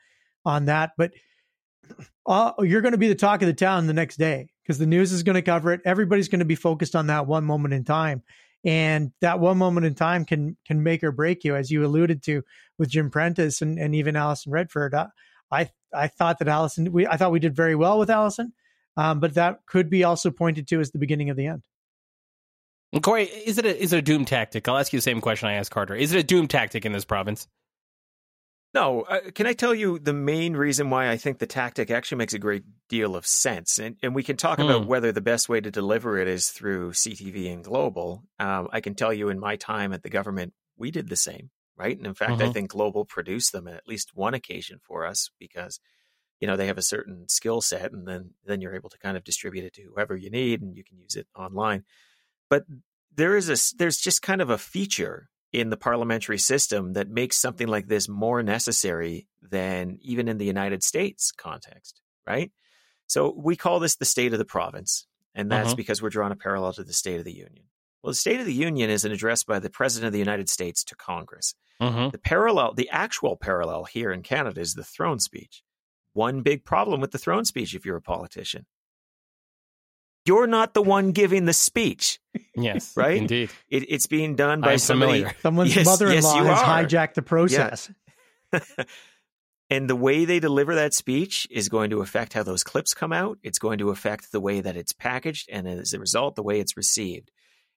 on 0.46 0.66
that, 0.66 0.92
but 0.98 1.12
you're 2.60 2.82
going 2.82 2.94
to 2.94 2.98
be 2.98 3.08
the 3.08 3.16
talk 3.16 3.42
of 3.42 3.48
the 3.48 3.54
town 3.54 3.88
the 3.88 3.94
next 3.94 4.18
day 4.18 4.50
because 4.64 4.78
the 4.78 4.86
news 4.86 5.12
is 5.12 5.24
going 5.24 5.36
to 5.36 5.42
cover 5.42 5.74
it. 5.74 5.82
Everybody's 5.86 6.30
going 6.30 6.40
to 6.40 6.46
be 6.46 6.56
focused 6.56 6.96
on 6.96 7.08
that 7.08 7.28
one 7.28 7.44
moment 7.44 7.74
in 7.74 7.84
time, 7.84 8.24
and 8.64 9.12
that 9.22 9.40
one 9.40 9.58
moment 9.58 9.86
in 9.86 9.96
time 9.96 10.26
can 10.26 10.58
can 10.66 10.84
make 10.84 11.04
or 11.04 11.12
break 11.12 11.44
you, 11.44 11.56
as 11.56 11.72
you 11.72 11.84
alluded 11.84 12.24
to 12.24 12.44
with 12.78 12.90
Jim 12.90 13.10
Prentice 13.10 13.62
and, 13.62 13.80
and 13.80 13.96
even 13.96 14.16
Alison 14.16 14.52
Redford. 14.52 14.94
Uh, 14.94 15.08
I 15.52 15.70
I 15.94 16.08
thought 16.08 16.40
that 16.40 16.48
Alison, 16.48 16.92
we 16.92 17.08
I 17.08 17.18
thought 17.18 17.32
we 17.32 17.40
did 17.40 17.56
very 17.56 17.76
well 17.76 18.00
with 18.00 18.10
Alison, 18.10 18.54
um, 18.96 19.20
but 19.20 19.34
that 19.34 19.66
could 19.66 19.90
be 19.90 20.04
also 20.04 20.32
pointed 20.32 20.68
to 20.68 20.80
as 20.80 20.92
the 20.92 21.00
beginning 21.00 21.30
of 21.30 21.38
the 21.38 21.48
end. 21.48 21.64
Corey, 23.02 23.24
is 23.26 23.58
it 23.58 23.66
a 23.66 23.82
is 23.82 23.94
it 23.94 24.00
a 24.00 24.02
doom 24.02 24.26
tactic? 24.26 24.68
I'll 24.68 24.78
ask 24.78 24.92
you 24.92 24.98
the 24.98 25.04
same 25.04 25.22
question 25.22 25.48
I 25.48 25.54
asked 25.54 25.72
Carter. 25.72 25.96
Is 25.96 26.14
it 26.14 26.20
a 26.20 26.24
doom 26.24 26.48
tactic 26.48 26.86
in 26.86 26.92
this 26.92 27.06
province? 27.06 27.48
No. 28.74 29.02
Uh, 29.02 29.32
can 29.34 29.48
I 29.48 29.54
tell 29.54 29.74
you 29.74 30.00
the 30.00 30.14
main 30.14 30.56
reason 30.56 30.90
why 30.90 31.10
I 31.10 31.18
think 31.18 31.40
the 31.40 31.48
tactic 31.48 31.90
actually 31.90 32.20
makes 32.20 32.34
a 32.34 32.40
great 32.40 32.64
deal 32.88 33.16
of 33.16 33.26
sense? 33.26 33.80
And, 33.80 33.96
and 34.04 34.14
we 34.14 34.24
can 34.24 34.38
talk 34.38 34.60
mm. 34.60 34.66
about 34.66 34.88
whether 34.88 35.12
the 35.12 35.22
best 35.22 35.50
way 35.50 35.60
to 35.60 35.72
deliver 35.72 36.18
it 36.18 36.28
is 36.28 36.50
through 36.50 36.92
CTV 36.92 37.52
and 37.52 37.64
Global. 37.64 38.24
Um, 38.40 38.68
I 38.72 38.82
can 38.82 38.94
tell 38.94 39.14
you 39.14 39.30
in 39.30 39.40
my 39.40 39.56
time 39.56 39.92
at 39.94 40.04
the 40.04 40.10
government, 40.10 40.54
we 40.78 40.92
did 40.92 41.10
the 41.10 41.16
same, 41.16 41.50
right? 41.78 41.98
And 41.98 42.06
in 42.06 42.14
fact, 42.14 42.34
mm-hmm. 42.34 42.50
I 42.50 42.54
think 42.54 42.72
Global 42.72 43.06
produced 43.06 43.52
them 43.52 43.68
at 43.68 43.88
least 43.88 44.12
one 44.14 44.36
occasion 44.36 44.80
for 44.84 45.06
us 45.06 45.32
because 45.40 45.80
you 46.40 46.48
know 46.48 46.56
they 46.56 46.68
have 46.68 46.78
a 46.78 46.84
certain 46.84 47.28
skill 47.28 47.62
set 47.62 47.92
and 47.92 48.08
then 48.08 48.32
then 48.46 48.62
you're 48.62 48.76
able 48.76 48.90
to 48.90 48.98
kind 48.98 49.18
of 49.18 49.26
distribute 49.26 49.66
it 49.66 49.74
to 49.74 49.82
whoever 49.82 50.16
you 50.16 50.30
need 50.30 50.62
and 50.62 50.78
you 50.78 50.86
can 50.86 50.98
use 50.98 51.18
it 51.18 51.28
online 51.36 51.84
but 52.50 52.66
there 53.16 53.36
is 53.36 53.50
a 53.50 53.76
there's 53.78 53.98
just 53.98 54.22
kind 54.22 54.42
of 54.42 54.50
a 54.50 54.58
feature 54.58 55.30
in 55.52 55.70
the 55.70 55.78
parliamentary 55.78 56.38
system 56.38 56.94
that 56.94 57.10
makes 57.10 57.38
something 57.38 57.68
like 57.68 57.88
this 57.88 58.08
more 58.08 58.44
necessary 58.44 59.28
than 59.42 59.98
even 60.02 60.28
in 60.28 60.38
the 60.38 60.46
United 60.46 60.84
States 60.84 61.32
context, 61.32 62.02
right? 62.28 62.52
So 63.08 63.34
we 63.36 63.56
call 63.56 63.80
this 63.80 63.96
the 63.96 64.06
state 64.06 64.34
of 64.34 64.40
the 64.40 64.46
province, 64.46 65.08
and 65.34 65.52
that's 65.52 65.70
uh-huh. 65.70 65.76
because 65.76 66.02
we're 66.02 66.10
drawing 66.10 66.32
a 66.32 66.36
parallel 66.36 66.74
to 66.74 66.84
the 66.84 66.94
State 66.94 67.18
of 67.18 67.26
the 67.26 67.36
Union. 67.36 67.66
Well, 68.04 68.12
the 68.12 68.16
State 68.16 68.40
of 68.40 68.46
the 68.46 68.54
Union 68.54 68.90
is 68.90 69.04
an 69.04 69.12
address 69.12 69.44
by 69.44 69.60
the 69.60 69.70
President 69.70 70.08
of 70.08 70.14
the 70.14 70.20
United 70.20 70.50
States 70.50 70.84
to 70.86 70.96
Congress. 70.96 71.56
Uh-huh. 71.80 72.10
The 72.12 72.20
parallel, 72.20 72.74
the 72.74 72.90
actual 72.90 73.36
parallel 73.36 73.86
here 73.86 74.12
in 74.12 74.22
Canada 74.22 74.62
is 74.62 74.76
the 74.76 74.84
throne 74.84 75.20
speech. 75.20 75.64
One 76.14 76.42
big 76.42 76.66
problem 76.66 77.02
with 77.02 77.12
the 77.12 77.18
throne 77.18 77.46
speech, 77.46 77.74
if 77.74 77.86
you're 77.86 77.98
a 77.98 78.02
politician, 78.02 78.66
you're 80.30 80.46
not 80.46 80.76
the 80.76 80.82
one 80.84 81.12
giving 81.12 81.46
the 81.46 81.54
speech. 81.54 82.20
Yes, 82.56 82.94
right. 82.96 83.18
Indeed, 83.18 83.50
it, 83.68 83.86
it's 83.90 84.06
being 84.06 84.36
done 84.36 84.62
by 84.62 84.76
somebody. 84.76 85.26
Someone's 85.42 85.76
yes, 85.76 85.88
mother-in-law 85.88 86.36
yes, 86.36 86.60
has 86.60 86.62
are. 86.62 86.84
hijacked 86.84 87.16
the 87.16 87.24
process. 87.24 87.92
Yeah. 88.54 88.60
and 89.72 89.90
the 89.90 89.96
way 89.96 90.26
they 90.26 90.40
deliver 90.40 90.76
that 90.76 90.94
speech 90.94 91.48
is 91.50 91.68
going 91.68 91.90
to 91.90 92.02
affect 92.02 92.34
how 92.34 92.44
those 92.44 92.64
clips 92.64 92.94
come 92.94 93.12
out. 93.12 93.40
It's 93.42 93.58
going 93.58 93.80
to 93.80 93.90
affect 93.90 94.32
the 94.32 94.40
way 94.40 94.62
that 94.62 94.78
it's 94.78 94.94
packaged, 94.94 95.50
and 95.52 95.68
as 95.68 95.94
a 95.94 96.00
result, 96.00 96.36
the 96.36 96.44
way 96.44 96.60
it's 96.60 96.78
received. 96.78 97.32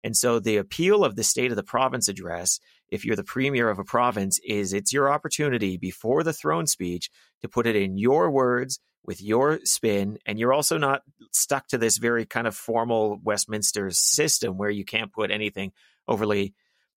And 0.04 0.14
so, 0.14 0.38
the 0.38 0.58
appeal 0.58 1.06
of 1.06 1.16
the 1.16 1.24
state 1.24 1.52
of 1.52 1.56
the 1.56 1.62
province 1.62 2.06
address, 2.06 2.60
if 2.90 3.06
you're 3.06 3.16
the 3.16 3.24
premier 3.24 3.70
of 3.70 3.78
a 3.78 3.84
province, 3.84 4.38
is 4.46 4.74
it's 4.74 4.92
your 4.92 5.10
opportunity 5.10 5.78
before 5.78 6.22
the 6.22 6.34
throne 6.34 6.66
speech 6.66 7.08
to 7.40 7.48
put 7.48 7.66
it 7.66 7.76
in 7.76 7.96
your 7.96 8.30
words 8.30 8.78
with 9.04 9.20
your 9.20 9.60
spin 9.64 10.18
and 10.26 10.38
you're 10.38 10.52
also 10.52 10.78
not 10.78 11.02
stuck 11.32 11.66
to 11.68 11.78
this 11.78 11.98
very 11.98 12.24
kind 12.24 12.46
of 12.46 12.54
formal 12.54 13.18
Westminster 13.22 13.90
system 13.90 14.56
where 14.56 14.70
you 14.70 14.84
can't 14.84 15.12
put 15.12 15.30
anything 15.30 15.72
overly 16.08 16.54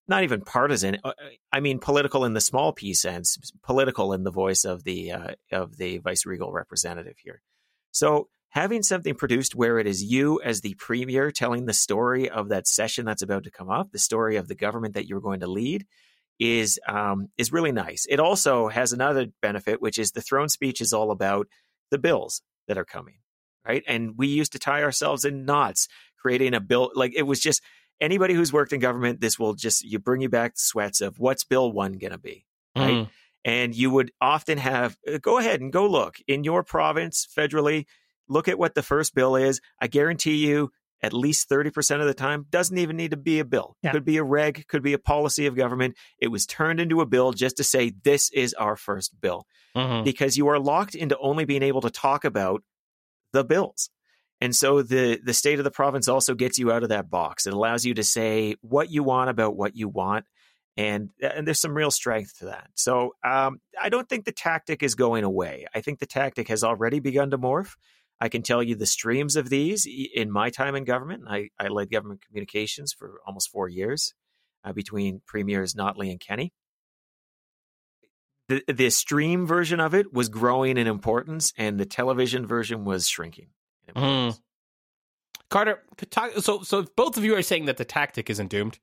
not 0.08 0.24
even 0.24 0.42
partisan 0.42 0.98
uh, 1.04 1.14
i 1.52 1.60
mean 1.60 1.80
political 1.80 2.26
in 2.26 2.34
the 2.34 2.42
small 2.42 2.74
p 2.74 2.94
sense 2.94 3.38
political 3.64 4.14
in 4.14 4.24
the 4.24 4.32
voice 4.32 4.64
of 4.64 4.84
the 4.84 5.12
uh, 5.12 5.32
of 5.52 5.78
the 5.78 5.98
vice 6.00 6.26
regal 6.26 6.52
representative 6.52 7.18
here. 7.24 7.42
So 7.92 8.28
having 8.50 8.84
something 8.84 9.16
produced 9.16 9.56
where 9.56 9.80
it 9.80 9.88
is 9.88 10.04
you 10.04 10.42
as 10.44 10.62
the 10.62 10.76
premier 10.76 11.32
telling 11.32 11.66
the 11.66 11.74
story 11.74 12.30
of 12.30 12.50
that 12.50 12.68
session 12.68 13.06
that's 13.06 13.22
about 13.22 13.44
to 13.46 13.52
come 13.52 13.70
up 13.70 13.92
the 13.92 14.00
story 14.00 14.36
of 14.36 14.48
the 14.48 14.56
government 14.56 14.94
that 14.94 15.08
you're 15.08 15.22
going 15.22 15.40
to 15.40 15.48
lead 15.48 15.86
is 16.40 16.80
um, 16.88 17.30
is 17.38 17.52
really 17.52 17.72
nice. 17.72 18.06
It 18.10 18.20
also 18.20 18.68
has 18.68 18.94
another 18.94 19.28
benefit 19.42 19.82
which 19.82 19.98
is 19.98 20.12
the 20.12 20.22
throne 20.22 20.50
speech 20.50 20.82
is 20.82 20.94
all 20.94 21.12
about 21.12 21.48
the 21.92 21.98
bills 21.98 22.42
that 22.68 22.78
are 22.78 22.86
coming, 22.86 23.16
right? 23.68 23.84
And 23.88 24.18
we 24.18 24.28
used 24.28 24.52
to 24.54 24.60
tie 24.60 24.84
ourselves 24.84 25.26
in 25.26 25.46
knots 25.46 25.88
creating 26.20 26.54
a 26.54 26.60
bill. 26.60 26.92
Like 26.96 27.14
it 27.16 27.24
was 27.24 27.40
just 27.40 27.62
anybody 28.02 28.34
who's 28.34 28.52
worked 28.52 28.74
in 28.74 28.80
government, 28.80 29.22
this 29.22 29.38
will 29.38 29.54
just 29.54 29.84
you 29.84 30.00
bring 30.00 30.22
you 30.22 30.30
back 30.30 30.54
sweats 30.56 31.02
of 31.02 31.20
what's 31.20 31.44
bill 31.44 31.72
one 31.72 31.94
going 31.94 32.12
to 32.12 32.18
be, 32.18 32.46
right? 32.76 32.94
Mm. 32.94 33.10
And 33.44 33.76
you 33.76 33.92
would 33.92 34.12
often 34.20 34.58
have 34.58 34.98
uh, 35.08 35.20
go 35.22 35.38
ahead 35.38 35.62
and 35.62 35.72
go 35.72 35.88
look 35.88 36.18
in 36.28 36.44
your 36.44 36.64
province 36.64 37.28
federally. 37.38 37.86
Look 38.28 38.48
at 38.48 38.58
what 38.58 38.74
the 38.74 38.82
first 38.82 39.14
bill 39.14 39.36
is. 39.36 39.62
I 39.80 39.86
guarantee 39.86 40.38
you, 40.38 40.72
at 41.02 41.14
least 41.14 41.50
30% 41.50 42.00
of 42.00 42.08
the 42.08 42.14
time 42.14 42.46
doesn't 42.50 42.78
even 42.78 42.98
need 42.98 43.12
to 43.12 43.18
be 43.18 43.40
a 43.40 43.46
bill. 43.46 43.76
Yeah. 43.82 43.92
Could 43.92 44.06
be 44.06 44.18
a 44.18 44.24
reg, 44.24 44.66
could 44.68 44.82
be 44.82 44.94
a 44.94 45.00
policy 45.00 45.46
of 45.46 45.56
government. 45.56 45.96
It 46.20 46.30
was 46.30 46.46
turned 46.46 46.80
into 46.80 47.02
a 47.02 47.06
bill 47.06 47.32
just 47.34 47.58
to 47.58 47.64
say 47.64 47.94
this 48.04 48.32
is 48.32 48.54
our 48.56 48.76
first 48.76 49.20
bill. 49.20 49.46
Mm-hmm. 49.76 50.04
Because 50.04 50.38
you 50.38 50.48
are 50.48 50.60
locked 50.60 50.96
into 50.96 51.18
only 51.18 51.46
being 51.46 51.64
able 51.64 51.82
to 51.82 51.90
talk 51.90 52.24
about 52.24 52.64
the 53.34 53.44
bills. 53.44 53.90
And 54.42 54.56
so 54.56 54.82
the 54.82 55.20
the 55.24 55.34
state 55.34 55.60
of 55.60 55.66
the 55.66 55.72
province 55.72 56.08
also 56.08 56.34
gets 56.34 56.58
you 56.58 56.72
out 56.72 56.84
of 56.84 56.90
that 56.90 57.10
box. 57.10 57.46
It 57.46 57.54
allows 57.54 57.86
you 57.86 57.94
to 57.96 58.04
say 58.04 58.56
what 58.62 58.90
you 58.90 59.04
want 59.04 59.30
about 59.30 59.56
what 59.56 59.76
you 59.76 59.90
want. 59.90 60.26
And, 60.78 61.12
and 61.22 61.48
there's 61.48 61.62
some 61.62 61.74
real 61.74 61.92
strength 61.92 62.40
to 62.40 62.46
that. 62.46 62.68
So 62.76 63.14
um, 63.24 63.60
I 63.82 63.88
don't 63.88 64.10
think 64.10 64.26
the 64.26 64.34
tactic 64.34 64.84
is 64.84 64.94
going 64.94 65.24
away. 65.24 65.68
I 65.74 65.80
think 65.80 66.00
the 66.00 66.06
tactic 66.06 66.50
has 66.50 66.66
already 66.66 67.00
begun 67.00 67.32
to 67.32 67.38
morph. 67.38 67.76
I 68.20 68.30
can 68.30 68.42
tell 68.42 68.64
you 68.64 68.76
the 68.76 68.86
streams 68.86 69.36
of 69.36 69.50
these 69.50 69.86
in 69.88 70.32
my 70.32 70.50
time 70.50 70.76
in 70.76 70.86
government. 70.86 71.24
I, 71.28 71.50
I 71.60 71.68
led 71.68 71.92
government 71.92 72.22
communications 72.26 72.94
for 72.94 73.20
almost 73.28 73.52
four 73.52 73.68
years 73.68 74.14
uh, 74.64 74.74
between 74.74 75.22
premiers 75.26 75.74
Notley 75.74 76.10
and 76.12 76.20
Kenney. 76.20 76.54
the 78.48 78.64
the 78.72 78.90
stream 78.90 79.46
version 79.46 79.80
of 79.80 79.94
it 79.94 80.14
was 80.14 80.30
growing 80.30 80.78
in 80.78 80.88
importance, 80.88 81.54
and 81.58 81.80
the 81.80 81.86
television 81.86 82.46
version 82.46 82.86
was 82.86 83.08
shrinking. 83.08 83.48
in 83.88 83.94
Mm. 83.96 84.40
Carter, 85.50 85.84
talk, 86.10 86.32
so 86.40 86.62
so 86.64 86.80
if 86.80 86.96
both 86.96 87.18
of 87.18 87.24
you 87.24 87.36
are 87.36 87.42
saying 87.42 87.66
that 87.66 87.78
the 87.78 87.86
tactic 87.86 88.30
isn't 88.30 88.50
doomed. 88.50 88.80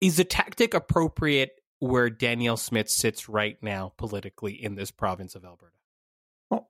Is 0.00 0.16
the 0.16 0.24
tactic 0.24 0.72
appropriate 0.72 1.60
where 1.78 2.08
Danielle 2.08 2.56
Smith 2.56 2.88
sits 2.88 3.28
right 3.28 3.58
now 3.62 3.92
politically 3.98 4.52
in 4.52 4.74
this 4.74 4.90
province 4.90 5.34
of 5.34 5.44
Alberta? 5.44 5.76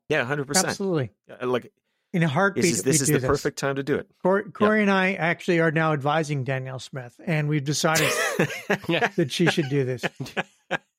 Yeah, 0.08 0.24
hundred 0.24 0.46
percent. 0.46 0.68
Absolutely. 0.68 1.10
Like 1.42 1.72
In 2.12 2.22
a 2.22 2.28
heartbeat, 2.28 2.64
this 2.64 2.72
is 2.78 2.82
this 2.82 2.98
we 2.98 3.02
is 3.02 3.08
do 3.08 3.18
the 3.18 3.26
perfect 3.26 3.58
time 3.58 3.76
to 3.76 3.82
do 3.82 3.94
it. 3.94 4.08
Corey, 4.22 4.44
Corey 4.50 4.82
and 4.82 4.90
I 4.90 5.14
actually 5.14 5.60
are 5.60 5.70
now 5.70 5.92
advising 5.92 6.44
Danielle 6.44 6.78
Smith, 6.80 7.18
and 7.24 7.48
we've 7.48 7.64
decided 7.64 8.08
that 8.88 9.28
she 9.30 9.46
should 9.46 9.68
do 9.68 9.84
this. 9.84 10.04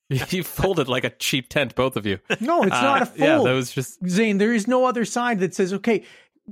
you 0.32 0.42
folded 0.42 0.88
like 0.88 1.04
a 1.04 1.10
cheap 1.10 1.48
tent, 1.48 1.74
both 1.74 1.96
of 1.96 2.06
you. 2.06 2.18
No, 2.40 2.62
it's 2.62 2.72
Uh, 2.72 2.82
not 2.82 3.02
a 3.02 3.06
fold. 3.06 3.18
Yeah, 3.20 3.38
that 3.42 3.52
was 3.52 3.70
just 3.72 3.98
Zain, 4.08 4.38
there 4.38 4.52
is 4.52 4.66
no 4.66 4.84
other 4.86 5.04
side 5.04 5.40
that 5.40 5.54
says, 5.54 5.72
okay, 5.74 6.04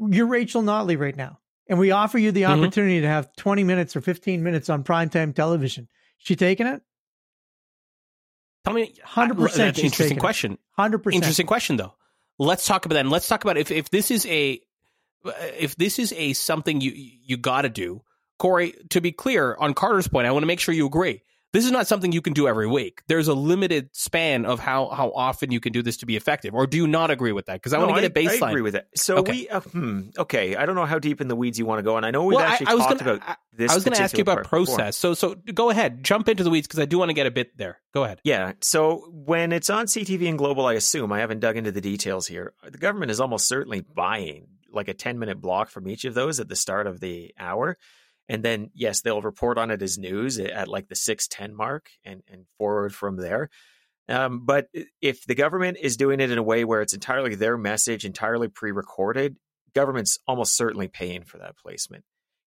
you're 0.09 0.27
Rachel 0.27 0.63
Notley 0.63 0.99
right 0.99 1.17
now, 1.17 1.39
and 1.69 1.79
we 1.79 1.91
offer 1.91 2.19
you 2.19 2.31
the 2.33 2.43
Mhm. 2.43 2.59
opportunity 2.59 3.01
to 3.01 3.09
have 3.09 3.35
20 3.37 3.65
minutes 3.65 3.97
or 3.97 4.01
15 4.03 4.43
minutes 4.43 4.69
on 4.71 4.85
primetime 4.85 5.35
television. 5.35 5.89
She 6.19 6.37
taking 6.37 6.67
it? 6.67 6.83
tell 8.65 8.75
me 8.75 8.93
100% 9.03 9.37
That's 9.37 9.57
an 9.59 9.75
she's 9.75 9.85
interesting 9.85 10.19
question. 10.19 10.59
100%. 10.79 11.15
Interesting 11.15 11.47
question 11.47 11.77
though. 11.77 11.95
Let's 12.41 12.67
talk 12.67 12.87
about 12.87 12.95
that. 12.95 13.01
And 13.01 13.11
let's 13.11 13.29
talk 13.29 13.45
about 13.45 13.59
if 13.59 13.71
if 13.71 13.91
this 13.91 14.11
is 14.11 14.25
a 14.25 14.59
if 15.59 15.77
this 15.77 15.99
is 15.99 16.15
a 16.15 16.33
something 16.33 16.81
you 16.81 16.93
you 16.95 17.37
got 17.37 17.63
to 17.63 17.69
do. 17.69 18.01
Corey, 18.39 18.73
to 18.89 19.03
be 19.03 19.13
clear 19.13 19.55
on 19.61 19.75
Carter's 19.75 20.09
point, 20.09 20.27
I 20.27 20.31
want 20.33 20.43
to 20.43 20.47
make 20.47 20.61
sure 20.61 20.75
you 20.75 20.87
agree. 20.87 21.23
This 21.53 21.65
is 21.65 21.73
not 21.73 21.89
something 21.89 22.13
you 22.13 22.23
can 22.23 22.33
do 22.33 22.47
every 22.47 22.69
week. 22.69 23.03
There's 23.09 23.27
a 23.27 23.35
limited 23.35 23.91
span 23.93 24.47
of 24.47 24.61
how 24.61 24.89
how 24.91 25.11
often 25.11 25.51
you 25.51 25.59
can 25.59 25.73
do 25.73 25.83
this 25.83 25.97
to 25.99 26.07
be 26.07 26.15
effective. 26.17 26.55
Or 26.55 26.67
do 26.67 26.77
you 26.77 26.87
not 26.87 27.11
agree 27.11 27.33
with 27.33 27.47
that? 27.47 27.55
Because 27.55 27.73
I 27.73 27.79
No, 27.79 27.87
want 27.87 27.97
to 27.97 28.09
get 28.09 28.17
a 28.17 28.29
baseline. 28.29 28.43
I 28.43 28.51
agree 28.51 28.63
with 28.63 28.77
it. 28.77 28.87
So 28.95 29.17
Okay. 29.17 29.33
we, 29.33 29.49
uh, 29.49 29.61
hmm, 29.61 30.01
okay. 30.17 30.55
I 30.55 30.65
don't 30.65 30.77
know 30.77 30.87
how 30.87 31.01
deep 31.01 31.21
in 31.21 31.27
the 31.27 31.35
weeds 31.35 31.59
you 31.59 31.67
want 31.67 31.81
to 31.81 31.83
go, 31.83 31.97
and 31.97 32.07
I 32.07 32.13
know 32.13 32.25
we've 32.25 32.37
Well, 32.37 32.47
actually 32.47 32.69
I 32.69 32.75
was 32.75 32.85
talked 32.87 33.01
gonna, 33.01 33.15
about 33.17 33.37
this. 33.53 33.73
I 33.73 33.75
was 33.75 33.83
going 33.85 33.97
to 33.97 34.03
ask 34.03 34.17
you 34.17 34.23
about 34.23 34.45
before. 34.45 34.65
process. 34.65 34.97
So 34.97 35.15
so 35.15 35.35
go 35.53 35.71
ahead, 35.71 36.05
jump 36.05 36.29
into 36.29 36.45
the 36.45 36.51
weeds 36.51 36.69
because 36.69 36.79
I 36.79 36.85
do 36.85 36.99
want 36.99 37.09
to 37.09 37.15
get 37.15 37.27
a 37.27 37.33
bit 37.33 37.57
there. 37.59 37.81
Go 37.93 38.05
ahead. 38.05 38.21
Yeah. 38.23 38.53
So 38.61 39.09
when 39.13 39.51
it's 39.53 39.71
on 39.71 39.87
CTV 39.87 40.29
and 40.29 40.39
Global, 40.39 40.67
I 40.67 40.75
assume 40.75 41.11
I 41.11 41.19
haven't 41.19 41.41
dug 41.41 41.57
into 41.57 41.73
the 41.73 41.81
details 41.81 42.29
here. 42.29 42.55
The 42.63 42.79
government 42.79 43.11
is 43.11 43.21
almost 43.21 43.49
certainly 43.49 43.81
buying 43.81 44.47
like 44.73 44.87
a 44.87 44.95
10 44.95 45.19
minute 45.19 45.41
block 45.41 45.69
from 45.69 45.89
each 45.89 46.05
of 46.05 46.15
those 46.15 46.39
at 46.39 46.49
the 46.49 46.55
start 46.55 46.87
of 46.87 47.01
the 47.01 47.35
hour. 47.41 47.77
And 48.31 48.45
then, 48.45 48.71
yes, 48.75 49.01
they'll 49.01 49.21
report 49.21 49.59
on 49.59 49.73
it 49.73 49.83
as 49.83 49.99
news 49.99 50.39
at 50.39 50.69
like 50.69 50.87
the 50.87 50.95
610 50.95 51.53
mark 51.53 51.91
and, 52.05 52.23
and 52.31 52.47
forward 52.59 52.95
from 52.95 53.17
there. 53.17 53.51
Um, 54.09 54.47
but 54.47 54.69
if 55.03 55.27
the 55.27 55.35
government 55.35 55.79
is 55.81 55.97
doing 55.97 56.21
it 56.21 56.31
in 56.31 56.39
a 56.39 56.43
way 56.43 56.65
where 56.65 56.81
it's 56.81 56.95
entirely 56.95 57.35
their 57.35 57.59
message, 57.59 58.05
entirely 58.05 58.47
pre 58.47 58.71
recorded, 58.71 59.37
government's 59.75 60.21
almost 60.29 60.57
certainly 60.57 60.87
paying 60.87 61.25
for 61.25 61.39
that 61.39 61.59
placement. 61.59 62.05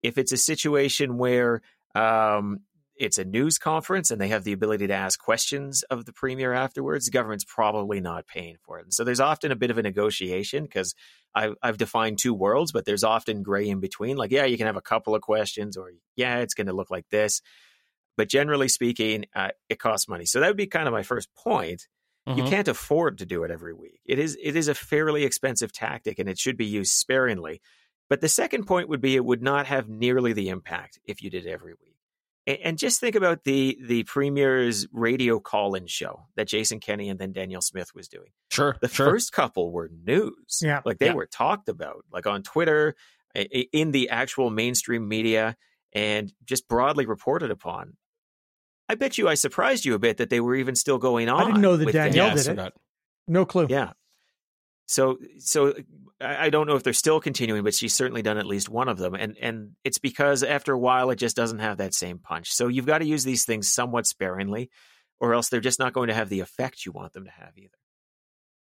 If 0.01 0.17
it's 0.17 0.31
a 0.31 0.37
situation 0.37 1.17
where 1.17 1.61
um, 1.93 2.61
it's 2.97 3.17
a 3.17 3.25
news 3.25 3.57
conference 3.57 4.09
and 4.11 4.21
they 4.21 4.29
have 4.29 4.43
the 4.43 4.53
ability 4.53 4.87
to 4.87 4.93
ask 4.93 5.19
questions 5.19 5.83
of 5.83 6.05
the 6.05 6.13
premier 6.13 6.53
afterwards, 6.53 7.05
the 7.05 7.11
government's 7.11 7.43
probably 7.43 7.99
not 7.99 8.25
paying 8.27 8.55
for 8.63 8.79
it. 8.79 8.83
And 8.83 8.93
so 8.93 9.03
there's 9.03 9.19
often 9.19 9.51
a 9.51 9.55
bit 9.55 9.71
of 9.71 9.77
a 9.77 9.83
negotiation 9.83 10.63
because 10.63 10.95
I've, 11.33 11.55
I've 11.61 11.77
defined 11.77 12.19
two 12.21 12.33
worlds, 12.33 12.71
but 12.71 12.85
there's 12.85 13.03
often 13.03 13.43
gray 13.43 13.67
in 13.67 13.79
between. 13.81 14.15
Like, 14.15 14.31
yeah, 14.31 14.45
you 14.45 14.57
can 14.57 14.67
have 14.67 14.77
a 14.77 14.81
couple 14.81 15.13
of 15.15 15.21
questions, 15.21 15.75
or 15.75 15.91
yeah, 16.15 16.37
it's 16.37 16.53
going 16.53 16.67
to 16.67 16.73
look 16.73 16.89
like 16.89 17.09
this. 17.09 17.41
But 18.17 18.29
generally 18.29 18.69
speaking, 18.69 19.25
uh, 19.35 19.49
it 19.67 19.77
costs 19.79 20.07
money. 20.07 20.25
So 20.25 20.39
that 20.39 20.47
would 20.47 20.55
be 20.55 20.67
kind 20.67 20.87
of 20.87 20.93
my 20.93 21.03
first 21.03 21.27
point. 21.35 21.87
You 22.27 22.41
Mhm. 22.43 22.49
can't 22.49 22.67
afford 22.67 23.19
to 23.19 23.25
do 23.25 23.43
it 23.43 23.51
every 23.51 23.73
week. 23.73 23.99
It 24.05 24.17
is 24.17 24.35
it 24.41 24.55
is 24.55 24.67
a 24.67 24.73
fairly 24.73 25.25
expensive 25.25 25.71
tactic, 25.71 26.17
and 26.17 26.27
it 26.27 26.39
should 26.39 26.57
be 26.57 26.65
used 26.65 26.93
sparingly. 26.93 27.61
But 28.09 28.21
the 28.21 28.29
second 28.29 28.65
point 28.65 28.89
would 28.89 29.01
be 29.01 29.15
it 29.15 29.25
would 29.25 29.43
not 29.43 29.67
have 29.67 29.89
nearly 29.89 30.33
the 30.33 30.49
impact 30.49 30.97
if 31.05 31.21
you 31.21 31.29
did 31.29 31.45
every 31.45 31.73
week. 31.73 31.94
And, 32.47 32.77
just 32.77 32.99
think 32.99 33.15
about 33.15 33.43
the 33.43 33.77
the 33.81 34.03
premier's 34.03 34.85
radio 34.91 35.39
call-in 35.39 35.87
show 35.87 36.27
that 36.35 36.47
Jason 36.47 36.79
Kenney 36.79 37.09
and 37.09 37.19
then 37.19 37.31
Danielle 37.31 37.61
Smith 37.61 37.95
was 37.95 38.07
doing. 38.07 38.29
Sure. 38.51 38.75
The 38.81 38.87
sure. 38.87 39.07
first 39.07 39.31
couple 39.31 39.71
were 39.71 39.89
news. 40.05 40.59
Yeah. 40.61 40.81
Like 40.85 40.99
they 40.99 41.07
Yeah. 41.07 41.13
were 41.13 41.25
talked 41.25 41.69
about, 41.69 42.05
like 42.11 42.27
on 42.27 42.43
Twitter, 42.43 42.95
in 43.33 43.91
the 43.91 44.09
actual 44.09 44.49
mainstream 44.51 45.07
media, 45.07 45.57
and 45.93 46.31
just 46.45 46.67
broadly 46.67 47.05
reported 47.07 47.49
upon. 47.49 47.97
I 48.87 48.93
bet 48.95 49.17
you 49.17 49.27
I 49.27 49.33
surprised 49.33 49.83
you 49.83 49.95
a 49.95 49.99
bit 49.99 50.17
that 50.17 50.29
they 50.29 50.39
were 50.39 50.55
even 50.55 50.75
still 50.75 50.99
going 50.99 51.27
on. 51.29 51.41
I 51.41 51.45
didn't 51.45 51.61
know 51.61 51.77
that 51.77 51.91
Danielle 51.91 52.35
did 52.35 52.47
it. 52.59 52.73
No 53.27 53.45
clue. 53.45 53.65
Yeah. 53.69 53.93
So, 54.87 55.17
so 55.39 55.73
I 56.21 56.49
don't 56.49 56.67
know 56.67 56.75
if 56.75 56.83
they're 56.83 56.93
still 56.93 57.19
continuing, 57.19 57.63
but 57.63 57.73
she's 57.73 57.93
certainly 57.93 58.21
done 58.21 58.37
at 58.37 58.45
least 58.45 58.69
one 58.69 58.87
of 58.87 58.97
them, 58.97 59.15
and 59.15 59.35
and 59.41 59.71
it's 59.83 59.97
because 59.97 60.43
after 60.43 60.73
a 60.73 60.79
while 60.79 61.09
it 61.09 61.17
just 61.17 61.35
doesn't 61.35 61.59
have 61.59 61.77
that 61.77 61.93
same 61.93 62.19
punch. 62.19 62.53
So 62.53 62.67
you've 62.67 62.85
got 62.85 62.99
to 62.99 63.05
use 63.05 63.23
these 63.23 63.45
things 63.45 63.67
somewhat 63.67 64.05
sparingly, 64.05 64.69
or 65.19 65.33
else 65.33 65.49
they're 65.49 65.59
just 65.59 65.79
not 65.79 65.93
going 65.93 66.07
to 66.07 66.13
have 66.13 66.29
the 66.29 66.39
effect 66.39 66.85
you 66.85 66.91
want 66.91 67.13
them 67.13 67.25
to 67.25 67.31
have 67.31 67.57
either. 67.57 67.77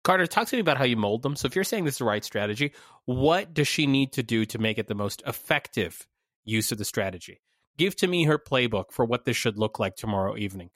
Carter, 0.05 0.27
talk 0.27 0.49
to 0.49 0.57
me 0.57 0.61
about 0.61 0.79
how 0.79 0.85
you 0.85 0.97
mold 0.97 1.23
them. 1.23 1.37
So 1.37 1.47
if 1.47 1.55
you're 1.55 1.65
saying 1.65 1.85
this 1.85 1.95
is 1.95 1.99
the 1.99 2.05
right 2.05 2.25
strategy, 2.25 2.73
what 3.05 3.55
does 3.55 3.69
she 3.69 3.87
need 3.87 4.13
to 4.15 4.23
do 4.23 4.45
to 4.47 4.59
make 4.59 4.79
it 4.79 4.89
the 4.89 4.95
most 4.95 5.23
effective 5.27 6.07
use 6.45 6.73
of 6.73 6.79
the 6.79 6.85
strategy? 6.85 7.41
Give 7.79 7.95
to 7.97 8.07
me 8.07 8.25
her 8.25 8.39
playbook 8.39 8.91
for 8.91 9.05
what 9.05 9.25
this 9.25 9.37
should 9.37 9.59
look 9.59 9.79
like 9.79 9.97
tomorrow 9.97 10.37
evening. 10.37 10.71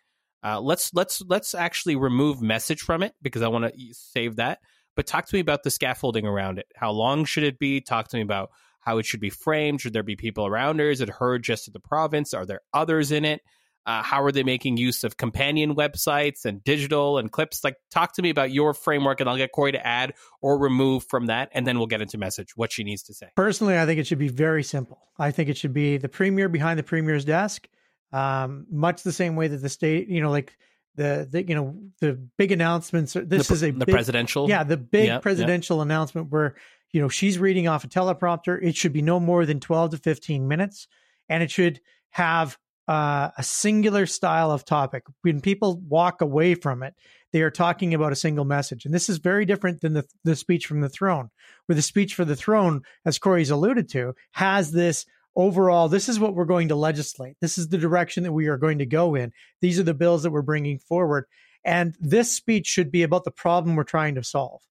Uh, 0.44 0.61
let's 0.61 0.94
let's 0.94 1.22
let's 1.26 1.55
actually 1.55 1.97
remove 1.97 2.40
message 2.40 2.82
from 2.82 3.03
it 3.03 3.14
because 3.20 3.42
I 3.42 3.49
want 3.49 3.72
to 3.72 3.94
save 3.94 4.36
that. 4.36 4.61
But 4.97 5.07
talk 5.07 5.26
to 5.26 5.34
me 5.34 5.40
about 5.40 5.62
the 5.62 5.70
scaffolding 5.70 6.26
around 6.26 6.59
it. 6.59 6.66
How 6.74 6.90
long 6.90 7.24
should 7.24 7.44
it 7.44 7.59
be? 7.59 7.80
Talk 7.80 8.09
to 8.09 8.16
me 8.16 8.22
about 8.22 8.51
how 8.80 8.99
it 8.99 9.07
should 9.07 9.20
be 9.20 9.30
framed. 9.30 9.80
Should 9.80 9.92
there 9.92 10.03
be 10.03 10.16
people 10.16 10.47
around 10.47 10.78
her? 10.78 10.90
Is 10.90 11.01
it 11.01 11.11
her 11.11 11.38
just 11.38 11.68
at 11.68 11.74
the 11.74 11.80
province? 11.80 12.32
Are 12.32 12.47
there 12.47 12.61
others 12.72 13.12
in 13.12 13.24
it? 13.24 13.42
Uh, 13.84 14.03
how 14.03 14.20
are 14.24 14.32
they 14.32 14.42
making 14.42 14.76
use 14.76 15.05
of 15.05 15.16
companion 15.16 15.76
websites 15.76 16.44
and 16.44 16.64
digital 16.64 17.18
and 17.18 17.30
clips? 17.30 17.62
Like, 17.62 17.76
talk 17.92 18.14
to 18.14 18.22
me 18.22 18.30
about 18.30 18.51
your 18.51 18.74
framework, 18.74 19.20
and 19.20 19.30
I'll 19.30 19.36
get 19.36 19.53
Corey 19.53 19.70
to 19.72 19.86
add 19.86 20.14
or 20.40 20.59
remove 20.59 21.05
from 21.05 21.26
that, 21.26 21.51
and 21.53 21.64
then 21.64 21.78
we'll 21.78 21.86
get 21.86 22.03
into 22.03 22.18
message 22.18 22.57
what 22.57 22.72
she 22.72 22.82
needs 22.82 23.05
to 23.05 23.14
say. 23.14 23.28
Personally, 23.36 23.78
I 23.78 23.86
think 23.86 24.01
it 24.01 24.07
should 24.09 24.18
be 24.18 24.26
very 24.26 24.64
simple. 24.64 24.99
I 25.18 25.30
think 25.30 25.49
it 25.49 25.57
should 25.57 25.72
be 25.72 25.99
the 25.99 26.09
premier 26.09 26.49
behind 26.49 26.80
the 26.80 26.82
premier's 26.82 27.24
desk, 27.24 27.68
um, 28.12 28.66
much 28.70 29.05
the 29.05 29.12
same 29.12 29.36
way 29.36 29.47
that 29.47 29.59
the 29.59 29.68
state, 29.68 30.09
you 30.09 30.20
know, 30.20 30.32
like 30.32 30.59
the, 30.97 31.28
the 31.30 31.47
you 31.47 31.55
know 31.55 31.76
the 32.01 32.14
big 32.36 32.53
announcements. 32.53 33.12
This 33.12 33.49
the, 33.49 33.55
is 33.55 33.62
a 33.62 33.70
the 33.70 33.86
big, 33.86 33.92
presidential. 33.92 34.49
yeah, 34.49 34.64
the 34.64 34.76
big 34.76 35.07
yeah. 35.07 35.18
presidential 35.18 35.82
announcement 35.82 36.30
where 36.30 36.57
you 36.92 37.01
know 37.01 37.09
she's 37.09 37.38
reading 37.38 37.68
off 37.68 37.84
a 37.84 37.88
teleprompter. 37.88 38.59
It 38.62 38.76
should 38.76 38.92
be 38.92 39.03
no 39.03 39.20
more 39.20 39.47
than 39.47 39.61
twelve 39.61 39.90
to 39.90 39.99
fifteen 39.99 40.49
minutes, 40.49 40.88
and 41.28 41.42
it 41.42 41.51
should 41.51 41.80
have 42.11 42.59
uh, 42.88 43.30
a 43.36 43.42
singular 43.42 44.07
style 44.07 44.51
of 44.51 44.64
topic. 44.64 45.05
When 45.22 45.40
people 45.40 45.80
walk 45.88 46.20
away 46.20 46.55
from 46.55 46.82
it, 46.82 46.94
they 47.32 47.42
are 47.42 47.51
talking 47.51 47.94
about 47.94 48.12
a 48.12 48.16
single 48.16 48.44
message, 48.44 48.84
and 48.84 48.94
this 48.94 49.09
is 49.09 49.18
very 49.18 49.44
different 49.44 49.80
than 49.82 49.92
the 49.92 50.05
the 50.24 50.36
speech 50.36 50.66
from 50.66 50.80
the 50.80 50.88
throne, 50.88 51.30
where 51.66 51.76
the 51.76 51.82
speech 51.82 52.14
for 52.14 52.24
the 52.24 52.36
throne, 52.36 52.82
as 53.05 53.18
Corey's 53.18 53.51
alluded 53.51 53.88
to, 53.90 54.14
has 54.32 54.72
this 54.72 55.05
overall 55.37 55.89
this 55.89 56.09
is 56.09 56.18
what 56.18 56.34
we're 56.34 56.45
going 56.45 56.68
to 56.68 56.76
legislate. 56.76 57.37
This 57.41 57.59
is 57.59 57.68
the 57.68 57.78
direction 57.78 58.24
that 58.24 58.32
we 58.32 58.49
are 58.49 58.57
going 58.57 58.78
to 58.78 58.87
go 58.87 59.14
in. 59.14 59.32
These 59.61 59.78
are 59.78 59.84
the 59.84 59.95
bills 59.95 60.22
that 60.22 60.30
we're 60.30 60.43
bringing 60.43 60.78
forward. 60.78 61.26
And 61.64 61.95
this 62.01 62.32
speech 62.32 62.66
should 62.66 62.91
be 62.91 63.03
about 63.03 63.24
the 63.24 63.30
problem 63.30 63.76
we're 63.76 63.84
trying 63.84 64.14
to 64.14 64.24
solve. 64.24 64.62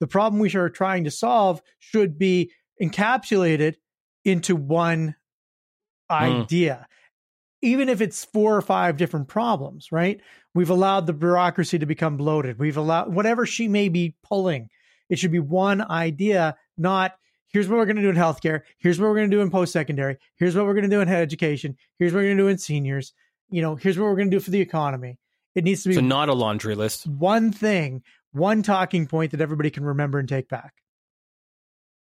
The 0.00 0.06
problem 0.06 0.40
we 0.40 0.54
are 0.54 0.68
trying 0.68 1.04
to 1.04 1.10
solve 1.10 1.62
should 1.78 2.18
be 2.18 2.52
encapsulated 2.80 3.74
into 4.24 4.56
one 4.56 5.16
hmm. 6.10 6.14
idea 6.14 6.86
even 7.64 7.88
if 7.88 8.00
it's 8.00 8.24
four 8.24 8.56
or 8.56 8.62
five 8.62 8.96
different 8.96 9.28
problems 9.28 9.92
right? 9.92 10.20
We've 10.54 10.70
allowed 10.70 11.06
the 11.06 11.12
bureaucracy 11.12 11.78
to 11.78 11.86
become 11.86 12.16
bloated. 12.16 12.58
We've 12.58 12.76
allowed 12.76 13.14
whatever 13.14 13.46
she 13.46 13.68
may 13.68 13.88
be 13.88 14.16
pulling 14.22 14.68
it 15.12 15.18
should 15.18 15.30
be 15.30 15.40
one 15.40 15.82
idea 15.82 16.56
not 16.78 17.12
here's 17.52 17.68
what 17.68 17.76
we're 17.78 17.84
going 17.86 17.96
to 17.96 18.02
do 18.02 18.10
in 18.10 18.16
healthcare 18.16 18.62
here's 18.78 18.98
what 19.00 19.08
we're 19.08 19.16
going 19.16 19.30
to 19.30 19.36
do 19.36 19.40
in 19.42 19.50
post-secondary 19.50 20.16
here's 20.36 20.54
what 20.56 20.64
we're 20.66 20.74
going 20.74 20.88
to 20.88 20.90
do 20.90 21.00
in 21.00 21.08
head 21.08 21.22
education 21.22 21.76
here's 21.98 22.12
what 22.12 22.18
we're 22.20 22.26
going 22.26 22.36
to 22.36 22.42
do 22.44 22.48
in 22.48 22.58
seniors 22.58 23.12
you 23.50 23.62
know 23.62 23.74
here's 23.76 23.98
what 23.98 24.06
we're 24.06 24.16
going 24.16 24.30
to 24.30 24.36
do 24.36 24.40
for 24.40 24.50
the 24.50 24.60
economy 24.60 25.18
it 25.54 25.64
needs 25.64 25.82
to 25.82 25.90
be 25.90 25.94
So 25.94 26.00
not 26.00 26.28
a 26.28 26.34
laundry 26.34 26.74
list. 26.74 27.06
one 27.06 27.52
thing 27.52 28.02
one 28.32 28.62
talking 28.62 29.06
point 29.06 29.32
that 29.32 29.40
everybody 29.40 29.70
can 29.70 29.84
remember 29.84 30.18
and 30.18 30.28
take 30.28 30.48
back 30.48 30.74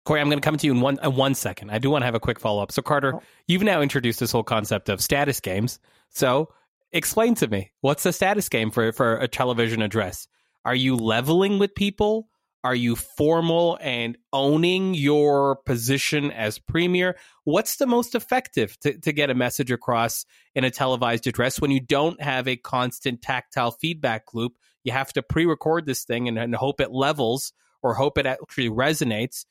Corey, 0.06 0.20
I'm 0.20 0.28
going 0.28 0.40
to 0.40 0.44
come 0.44 0.56
to 0.56 0.66
you 0.66 0.72
in 0.72 0.80
one 0.80 0.98
uh, 1.04 1.10
one 1.10 1.34
second. 1.34 1.70
I 1.70 1.78
do 1.78 1.90
want 1.90 2.02
to 2.02 2.06
have 2.06 2.14
a 2.14 2.20
quick 2.20 2.40
follow 2.40 2.62
up. 2.62 2.72
So, 2.72 2.80
Carter, 2.80 3.16
Oh. 3.16 3.22
you've 3.46 3.62
now 3.62 3.82
introduced 3.82 4.18
this 4.18 4.32
whole 4.32 4.42
concept 4.42 4.88
of 4.88 5.00
status 5.02 5.40
games. 5.40 5.78
So, 6.08 6.48
explain 6.92 7.34
to 7.36 7.46
me 7.48 7.70
what's 7.82 8.02
the 8.04 8.12
status 8.12 8.48
game 8.48 8.70
for 8.70 8.92
for 8.92 9.16
a 9.18 9.28
television 9.28 9.82
address? 9.82 10.26
Are 10.64 10.74
you 10.74 10.96
leveling 10.96 11.58
with 11.58 11.74
people? 11.74 12.28
Are 12.62 12.74
you 12.74 12.94
formal 12.94 13.78
and 13.80 14.18
owning 14.32 14.92
your 14.92 15.56
position 15.64 16.30
as 16.30 16.58
premier? 16.58 17.16
What's 17.44 17.76
the 17.76 17.86
most 17.86 18.14
effective 18.14 18.78
to, 18.80 18.98
to 18.98 19.12
get 19.12 19.30
a 19.30 19.34
message 19.34 19.70
across 19.70 20.26
in 20.54 20.64
a 20.64 20.70
televised 20.70 21.26
address 21.26 21.60
when 21.60 21.70
you 21.70 21.80
don't 21.80 22.20
have 22.20 22.46
a 22.46 22.56
constant 22.56 23.22
tactile 23.22 23.70
feedback 23.70 24.34
loop? 24.34 24.52
You 24.84 24.92
have 24.92 25.12
to 25.14 25.22
pre 25.22 25.46
record 25.46 25.86
this 25.86 26.04
thing 26.04 26.28
and, 26.28 26.38
and 26.38 26.54
hope 26.54 26.82
it 26.82 26.90
levels 26.90 27.54
or 27.82 27.94
hope 27.94 28.18
it 28.18 28.26
actually 28.26 28.68
resonates. 28.68 29.46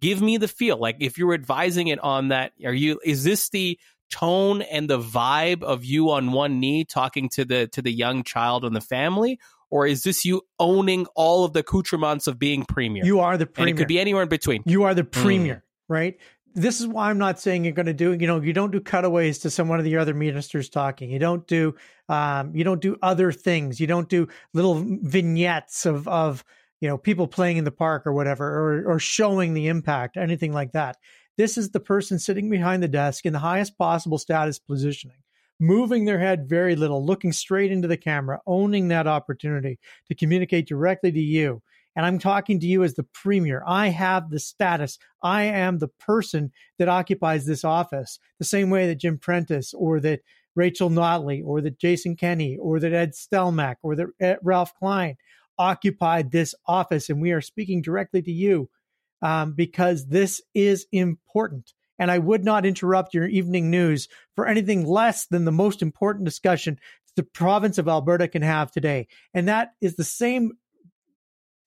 Give 0.00 0.22
me 0.22 0.36
the 0.36 0.48
feel. 0.48 0.76
Like 0.76 0.96
if 1.00 1.18
you're 1.18 1.34
advising 1.34 1.88
it 1.88 1.98
on 1.98 2.28
that, 2.28 2.52
are 2.64 2.72
you, 2.72 3.00
is 3.04 3.24
this 3.24 3.48
the 3.50 3.78
tone 4.12 4.62
and 4.62 4.88
the 4.88 5.00
vibe 5.00 5.62
of 5.62 5.84
you 5.84 6.10
on 6.10 6.32
one 6.32 6.60
knee 6.60 6.84
talking 6.84 7.28
to 7.30 7.44
the 7.44 7.66
to 7.68 7.80
the 7.80 7.90
young 7.90 8.22
child 8.22 8.64
and 8.64 8.76
the 8.76 8.80
family 8.80 9.40
or 9.72 9.86
is 9.86 10.02
this 10.02 10.26
you 10.26 10.42
owning 10.60 11.06
all 11.16 11.46
of 11.46 11.54
the 11.54 11.60
accoutrements 11.60 12.26
of 12.26 12.38
being 12.38 12.62
premier? 12.66 13.02
You 13.06 13.20
are 13.20 13.38
the 13.38 13.46
premier. 13.46 13.70
And 13.70 13.78
it 13.78 13.80
could 13.80 13.88
be 13.88 13.98
anywhere 13.98 14.22
in 14.22 14.28
between. 14.28 14.62
You 14.66 14.82
are 14.82 14.92
the 14.92 15.02
premier, 15.02 15.54
mm. 15.56 15.62
right? 15.88 16.18
This 16.54 16.82
is 16.82 16.86
why 16.86 17.08
I'm 17.08 17.16
not 17.16 17.40
saying 17.40 17.64
you're 17.64 17.72
going 17.72 17.86
to 17.86 17.94
do. 17.94 18.12
You 18.12 18.26
know, 18.26 18.38
you 18.42 18.52
don't 18.52 18.70
do 18.70 18.80
cutaways 18.80 19.38
to 19.38 19.50
some 19.50 19.68
one 19.68 19.78
of 19.78 19.86
the 19.86 19.96
other 19.96 20.12
ministers 20.12 20.68
talking. 20.68 21.10
You 21.10 21.18
don't 21.18 21.46
do. 21.46 21.74
Um, 22.10 22.54
you 22.54 22.64
don't 22.64 22.82
do 22.82 22.98
other 23.00 23.32
things. 23.32 23.80
You 23.80 23.86
don't 23.86 24.10
do 24.10 24.28
little 24.52 24.84
vignettes 24.86 25.86
of 25.86 26.06
of 26.06 26.44
you 26.82 26.88
know 26.88 26.98
people 26.98 27.26
playing 27.26 27.56
in 27.56 27.64
the 27.64 27.72
park 27.72 28.06
or 28.06 28.12
whatever, 28.12 28.46
or 28.46 28.92
or 28.92 28.98
showing 28.98 29.54
the 29.54 29.68
impact, 29.68 30.18
anything 30.18 30.52
like 30.52 30.72
that. 30.72 30.98
This 31.38 31.56
is 31.56 31.70
the 31.70 31.80
person 31.80 32.18
sitting 32.18 32.50
behind 32.50 32.82
the 32.82 32.88
desk 32.88 33.24
in 33.24 33.32
the 33.32 33.38
highest 33.38 33.78
possible 33.78 34.18
status 34.18 34.58
positioning 34.58 35.22
moving 35.60 36.04
their 36.04 36.18
head 36.18 36.48
very 36.48 36.76
little, 36.76 37.04
looking 37.04 37.32
straight 37.32 37.70
into 37.70 37.88
the 37.88 37.96
camera, 37.96 38.40
owning 38.46 38.88
that 38.88 39.06
opportunity 39.06 39.78
to 40.08 40.14
communicate 40.14 40.66
directly 40.66 41.12
to 41.12 41.20
you. 41.20 41.62
And 41.94 42.06
I'm 42.06 42.18
talking 42.18 42.58
to 42.60 42.66
you 42.66 42.84
as 42.84 42.94
the 42.94 43.06
premier. 43.12 43.62
I 43.66 43.88
have 43.88 44.30
the 44.30 44.40
status. 44.40 44.98
I 45.22 45.44
am 45.44 45.78
the 45.78 45.88
person 45.88 46.52
that 46.78 46.88
occupies 46.88 47.44
this 47.44 47.64
office, 47.64 48.18
the 48.38 48.44
same 48.44 48.70
way 48.70 48.86
that 48.86 49.00
Jim 49.00 49.18
Prentice 49.18 49.74
or 49.74 50.00
that 50.00 50.20
Rachel 50.54 50.90
Notley 50.90 51.42
or 51.44 51.60
that 51.60 51.78
Jason 51.78 52.16
Kenney 52.16 52.56
or 52.56 52.80
that 52.80 52.92
Ed 52.92 53.12
Stelmach 53.12 53.76
or 53.82 53.96
that 53.96 54.06
eh, 54.20 54.36
Ralph 54.42 54.74
Klein 54.74 55.16
occupied 55.58 56.30
this 56.30 56.54
office. 56.66 57.10
And 57.10 57.20
we 57.20 57.32
are 57.32 57.40
speaking 57.40 57.82
directly 57.82 58.22
to 58.22 58.32
you 58.32 58.70
um, 59.20 59.52
because 59.52 60.06
this 60.06 60.42
is 60.54 60.86
important 60.92 61.72
and 61.98 62.10
I 62.10 62.18
would 62.18 62.44
not 62.44 62.66
interrupt 62.66 63.14
your 63.14 63.26
evening 63.26 63.70
news 63.70 64.08
for 64.34 64.46
anything 64.46 64.86
less 64.86 65.26
than 65.26 65.44
the 65.44 65.52
most 65.52 65.82
important 65.82 66.24
discussion 66.24 66.78
the 67.16 67.22
province 67.22 67.78
of 67.78 67.88
Alberta 67.88 68.28
can 68.28 68.42
have 68.42 68.70
today. 68.70 69.06
And 69.34 69.48
that 69.48 69.74
is 69.80 69.96
the 69.96 70.04
same 70.04 70.52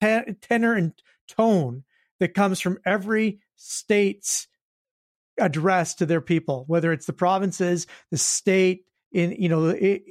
tenor 0.01 0.73
and 0.73 0.93
tone 1.27 1.83
that 2.19 2.33
comes 2.33 2.59
from 2.59 2.79
every 2.85 3.39
state's 3.55 4.47
address 5.37 5.95
to 5.95 6.05
their 6.05 6.21
people, 6.21 6.63
whether 6.67 6.91
it's 6.91 7.05
the 7.05 7.13
provinces, 7.13 7.87
the 8.11 8.17
state, 8.17 8.85
in 9.11 9.31
you 9.31 9.49
know, 9.49 9.67
it, 9.67 10.03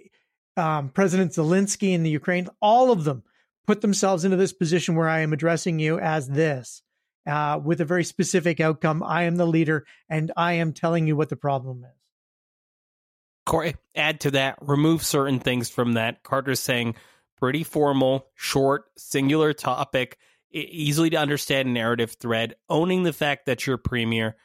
um, 0.57 0.91
President 0.91 1.33
Zelensky 1.33 1.93
in 1.93 2.03
the 2.03 2.11
Ukraine, 2.11 2.49
all 2.61 2.91
of 2.91 3.05
them 3.05 3.23
put 3.67 3.81
themselves 3.81 4.25
into 4.25 4.37
this 4.37 4.53
position 4.53 4.95
where 4.95 5.09
I 5.09 5.21
am 5.21 5.33
addressing 5.33 5.79
you 5.79 5.99
as 5.99 6.29
this 6.29 6.83
uh, 7.27 7.61
with 7.63 7.81
a 7.81 7.85
very 7.85 8.05
specific 8.05 8.61
outcome. 8.61 9.03
I 9.03 9.25
am 9.25 9.37
the 9.37 9.47
leader, 9.47 9.87
and 10.09 10.33
I 10.37 10.55
am 10.55 10.73
telling 10.73 11.07
you 11.07 11.17
what 11.17 11.29
the 11.29 11.37
problem 11.37 11.85
is. 11.85 11.91
Corey, 13.47 13.77
add 13.95 14.21
to 14.21 14.31
that, 14.33 14.59
remove 14.63 15.05
certain 15.05 15.39
things 15.39 15.69
from 15.69 15.95
that. 15.95 16.23
Carter's 16.23 16.61
saying 16.61 16.95
pretty 17.39 17.63
formal, 17.63 18.27
short, 18.35 18.85
singular 18.97 19.53
topic, 19.53 20.19
easily 20.51 21.11
to 21.11 21.17
understand 21.17 21.75
narrative 21.75 22.17
thread, 22.19 22.55
owning 22.71 23.03
the 23.03 23.13
fact 23.13 23.47
that 23.47 23.67
you're 23.67 23.77
premier. 23.77 24.37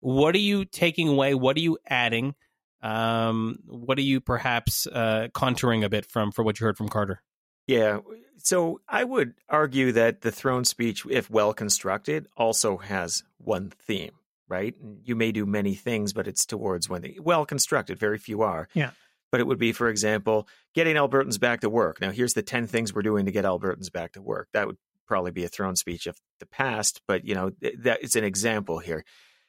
What 0.00 0.34
are 0.34 0.38
you 0.38 0.64
taking 0.64 1.08
away? 1.08 1.34
What 1.34 1.56
are 1.56 1.60
you 1.60 1.78
adding? 1.88 2.34
Um, 2.82 3.58
what 3.66 3.98
are 3.98 4.02
you 4.02 4.20
perhaps 4.20 4.86
uh, 4.86 5.28
contouring 5.34 5.84
a 5.84 5.88
bit 5.88 6.06
from 6.06 6.30
for 6.30 6.44
what 6.44 6.60
you 6.60 6.66
heard 6.66 6.76
from 6.76 6.88
Carter? 6.88 7.22
Yeah. 7.66 8.00
So 8.38 8.80
I 8.88 9.02
would 9.02 9.34
argue 9.48 9.92
that 9.92 10.20
the 10.20 10.30
throne 10.30 10.64
speech, 10.64 11.04
if 11.10 11.28
well 11.28 11.52
constructed, 11.52 12.28
also 12.36 12.76
has 12.76 13.24
one 13.38 13.70
theme, 13.70 14.12
right? 14.48 14.74
You 15.02 15.16
may 15.16 15.32
do 15.32 15.46
many 15.46 15.74
things, 15.74 16.12
but 16.12 16.28
it's 16.28 16.46
towards 16.46 16.88
one 16.88 17.02
thing. 17.02 17.16
Well 17.20 17.44
constructed, 17.44 17.98
very 17.98 18.18
few 18.18 18.42
are. 18.42 18.68
Yeah. 18.74 18.90
But 19.32 19.40
it 19.40 19.46
would 19.46 19.58
be, 19.58 19.72
for 19.72 19.88
example, 19.88 20.46
getting 20.74 20.94
Albertans 20.94 21.40
back 21.40 21.60
to 21.62 21.70
work. 21.70 22.00
Now, 22.00 22.12
here's 22.12 22.34
the 22.34 22.42
10 22.42 22.68
things 22.68 22.94
we're 22.94 23.02
doing 23.02 23.26
to 23.26 23.32
get 23.32 23.44
Albertans 23.44 23.90
back 23.90 24.12
to 24.12 24.22
work. 24.22 24.48
That 24.52 24.68
would 24.68 24.76
probably 25.08 25.32
be 25.32 25.44
a 25.44 25.48
throne 25.48 25.74
speech 25.74 26.06
of 26.06 26.16
the 26.38 26.46
past, 26.46 27.00
but, 27.08 27.24
you 27.24 27.34
know, 27.34 27.50
that 27.60 27.98
it's 28.02 28.16
an 28.16 28.24
example 28.24 28.78
here. 28.78 29.04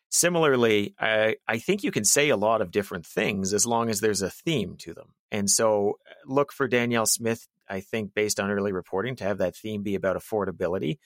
Similarly, 0.09 0.95
I, 0.99 1.35
I 1.47 1.59
think 1.59 1.83
you 1.83 1.91
can 1.91 2.05
say 2.05 2.29
a 2.29 2.37
lot 2.37 2.61
of 2.61 2.71
different 2.71 3.05
things 3.05 3.53
as 3.53 3.65
long 3.65 3.89
as 3.89 3.99
there's 3.99 4.21
a 4.21 4.29
theme 4.29 4.77
to 4.77 4.93
them. 4.93 5.13
And 5.31 5.49
so 5.49 5.99
uh, 6.09 6.13
look 6.25 6.51
for 6.51 6.67
Danielle 6.67 7.05
Smith 7.05 7.47
I 7.69 7.81
think, 7.81 8.13
based 8.13 8.39
on 8.39 8.51
early 8.51 8.71
reporting, 8.71 9.15
to 9.17 9.23
have 9.23 9.39
that 9.39 9.55
theme 9.55 9.83
be 9.83 9.95
about 9.95 10.17
affordability. 10.17 10.97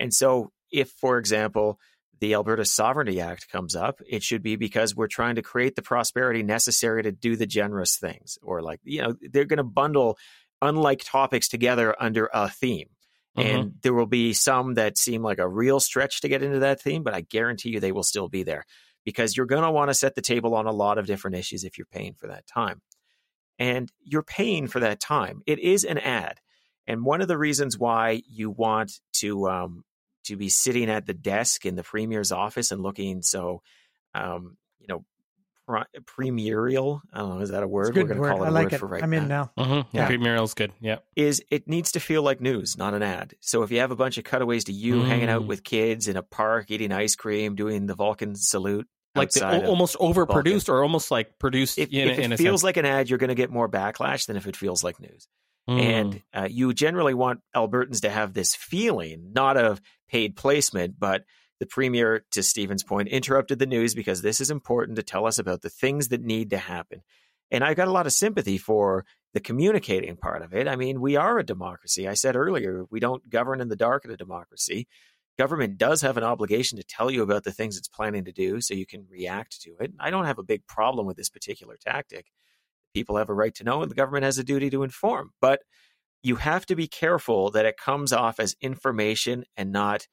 And 0.00 0.12
so, 0.12 0.52
if, 0.70 0.90
for 0.90 1.18
example, 1.18 1.78
the 2.20 2.34
Alberta 2.34 2.64
Sovereignty 2.64 3.20
Act 3.20 3.48
comes 3.50 3.76
up, 3.76 4.00
it 4.08 4.22
should 4.22 4.42
be 4.42 4.56
because 4.56 4.94
we're 4.94 5.08
trying 5.08 5.36
to 5.36 5.42
create 5.42 5.76
the 5.76 5.82
prosperity 5.82 6.42
necessary 6.42 7.02
to 7.02 7.12
do 7.12 7.36
the 7.36 7.46
generous 7.46 7.96
things. 7.96 8.38
Or, 8.42 8.62
like, 8.62 8.80
you 8.84 9.02
know, 9.02 9.14
they're 9.20 9.44
going 9.44 9.58
to 9.58 9.64
bundle 9.64 10.18
unlike 10.62 11.02
topics 11.04 11.48
together 11.48 11.94
under 12.00 12.28
a 12.32 12.48
theme. 12.48 12.88
Mm-hmm. 13.36 13.48
And 13.48 13.72
there 13.82 13.94
will 13.94 14.06
be 14.06 14.32
some 14.32 14.74
that 14.74 14.96
seem 14.96 15.22
like 15.22 15.38
a 15.38 15.48
real 15.48 15.80
stretch 15.80 16.20
to 16.20 16.28
get 16.28 16.42
into 16.42 16.60
that 16.60 16.80
theme, 16.80 17.02
but 17.02 17.14
I 17.14 17.20
guarantee 17.20 17.70
you 17.70 17.80
they 17.80 17.92
will 17.92 18.04
still 18.04 18.28
be 18.28 18.44
there 18.44 18.64
because 19.04 19.36
you're 19.36 19.46
going 19.46 19.64
to 19.64 19.70
want 19.70 19.90
to 19.90 19.94
set 19.94 20.14
the 20.14 20.22
table 20.22 20.54
on 20.54 20.66
a 20.66 20.72
lot 20.72 20.98
of 20.98 21.06
different 21.06 21.36
issues 21.36 21.64
if 21.64 21.76
you're 21.76 21.86
paying 21.86 22.14
for 22.14 22.28
that 22.28 22.46
time 22.46 22.80
and 23.58 23.90
you're 24.02 24.22
paying 24.22 24.66
for 24.66 24.80
that 24.80 25.00
time. 25.00 25.42
It 25.46 25.58
is 25.58 25.84
an 25.84 25.98
ad, 25.98 26.40
and 26.86 27.04
one 27.04 27.20
of 27.20 27.28
the 27.28 27.38
reasons 27.38 27.78
why 27.78 28.22
you 28.28 28.50
want 28.50 28.92
to 29.20 29.48
um, 29.48 29.84
to 30.24 30.36
be 30.36 30.48
sitting 30.48 30.90
at 30.90 31.06
the 31.06 31.14
desk 31.14 31.66
in 31.66 31.76
the 31.76 31.82
premier's 31.82 32.32
office 32.32 32.72
and 32.72 32.82
looking 32.82 33.22
so, 33.22 33.62
um, 34.14 34.56
you 34.80 34.86
know, 34.88 35.04
premierial. 35.66 37.00
I 37.12 37.20
don't 37.20 37.28
know, 37.30 37.40
is 37.40 37.50
that 37.50 37.62
a 37.62 37.68
word? 37.68 37.94
We're 37.94 38.04
going 38.04 38.20
to 38.20 38.28
call 38.28 38.42
it 38.42 38.46
I 38.46 38.48
a 38.48 38.50
like 38.50 38.64
word 38.64 38.72
it. 38.74 38.78
for 38.78 38.86
right 38.86 39.02
I'm 39.02 39.10
now. 39.10 39.18
in 39.18 39.28
now. 39.28 39.50
Mm-hmm. 39.58 39.96
Yeah, 39.96 40.08
premierial 40.08 40.44
is 40.44 40.54
good. 40.54 40.72
Yeah, 40.80 40.98
is 41.16 41.42
it 41.50 41.68
needs 41.68 41.92
to 41.92 42.00
feel 42.00 42.22
like 42.22 42.40
news, 42.40 42.76
not 42.76 42.94
an 42.94 43.02
ad. 43.02 43.34
So 43.40 43.62
if 43.62 43.70
you 43.70 43.80
have 43.80 43.90
a 43.90 43.96
bunch 43.96 44.18
of 44.18 44.24
cutaways 44.24 44.64
to 44.64 44.72
you 44.72 44.96
mm. 44.96 45.06
hanging 45.06 45.28
out 45.28 45.42
mm. 45.42 45.46
with 45.46 45.64
kids 45.64 46.08
in 46.08 46.16
a 46.16 46.22
park, 46.22 46.70
eating 46.70 46.92
ice 46.92 47.16
cream, 47.16 47.54
doing 47.54 47.86
the 47.86 47.94
Vulcan 47.94 48.34
salute, 48.34 48.88
like 49.14 49.30
the, 49.30 49.66
almost 49.66 49.96
overproduced 49.98 50.68
or 50.68 50.82
almost 50.82 51.10
like 51.10 51.38
produced. 51.38 51.78
If, 51.78 51.90
in, 51.90 52.08
if 52.08 52.32
it 52.32 52.36
feels 52.36 52.60
sense. 52.60 52.64
like 52.64 52.76
an 52.76 52.86
ad, 52.86 53.08
you're 53.08 53.18
going 53.18 53.28
to 53.28 53.34
get 53.34 53.50
more 53.50 53.68
backlash 53.68 54.26
than 54.26 54.36
if 54.36 54.46
it 54.46 54.56
feels 54.56 54.82
like 54.82 55.00
news. 55.00 55.28
Mm. 55.68 55.80
And 55.80 56.22
uh, 56.34 56.48
you 56.50 56.74
generally 56.74 57.14
want 57.14 57.40
Albertans 57.54 58.02
to 58.02 58.10
have 58.10 58.34
this 58.34 58.54
feeling, 58.54 59.32
not 59.32 59.56
of 59.56 59.80
paid 60.08 60.36
placement, 60.36 60.98
but 60.98 61.24
the 61.60 61.66
premier, 61.66 62.24
to 62.32 62.42
Stephen's 62.42 62.82
point, 62.82 63.08
interrupted 63.08 63.58
the 63.58 63.66
news 63.66 63.94
because 63.94 64.20
this 64.20 64.40
is 64.40 64.50
important 64.50 64.96
to 64.96 65.02
tell 65.02 65.26
us 65.26 65.38
about 65.38 65.62
the 65.62 65.70
things 65.70 66.08
that 66.08 66.20
need 66.20 66.50
to 66.50 66.58
happen. 66.58 67.02
And 67.50 67.62
I've 67.62 67.76
got 67.76 67.88
a 67.88 67.92
lot 67.92 68.06
of 68.06 68.12
sympathy 68.12 68.58
for 68.58 69.04
the 69.32 69.40
communicating 69.40 70.16
part 70.16 70.42
of 70.42 70.52
it. 70.54 70.68
I 70.68 70.76
mean, 70.76 71.00
we 71.00 71.16
are 71.16 71.38
a 71.38 71.44
democracy. 71.44 72.08
I 72.08 72.14
said 72.14 72.36
earlier, 72.36 72.84
we 72.90 73.00
don't 73.00 73.28
govern 73.28 73.60
in 73.60 73.68
the 73.68 73.76
dark 73.76 74.04
in 74.04 74.10
a 74.10 74.16
democracy 74.16 74.88
government 75.38 75.78
does 75.78 76.02
have 76.02 76.16
an 76.16 76.24
obligation 76.24 76.78
to 76.78 76.84
tell 76.84 77.10
you 77.10 77.22
about 77.22 77.44
the 77.44 77.52
things 77.52 77.76
it's 77.76 77.88
planning 77.88 78.24
to 78.24 78.32
do 78.32 78.60
so 78.60 78.74
you 78.74 78.86
can 78.86 79.06
react 79.10 79.60
to 79.62 79.76
it. 79.80 79.92
I 79.98 80.10
don't 80.10 80.26
have 80.26 80.38
a 80.38 80.44
big 80.44 80.66
problem 80.66 81.06
with 81.06 81.16
this 81.16 81.28
particular 81.28 81.76
tactic. 81.76 82.26
People 82.94 83.16
have 83.16 83.28
a 83.28 83.34
right 83.34 83.54
to 83.56 83.64
know, 83.64 83.82
and 83.82 83.90
the 83.90 83.96
government 83.96 84.24
has 84.24 84.38
a 84.38 84.44
duty 84.44 84.70
to 84.70 84.84
inform. 84.84 85.32
But 85.40 85.60
you 86.22 86.36
have 86.36 86.64
to 86.66 86.76
be 86.76 86.86
careful 86.86 87.50
that 87.50 87.66
it 87.66 87.76
comes 87.76 88.12
off 88.12 88.40
as 88.40 88.56
information 88.60 89.44
and 89.56 89.72
not 89.72 90.06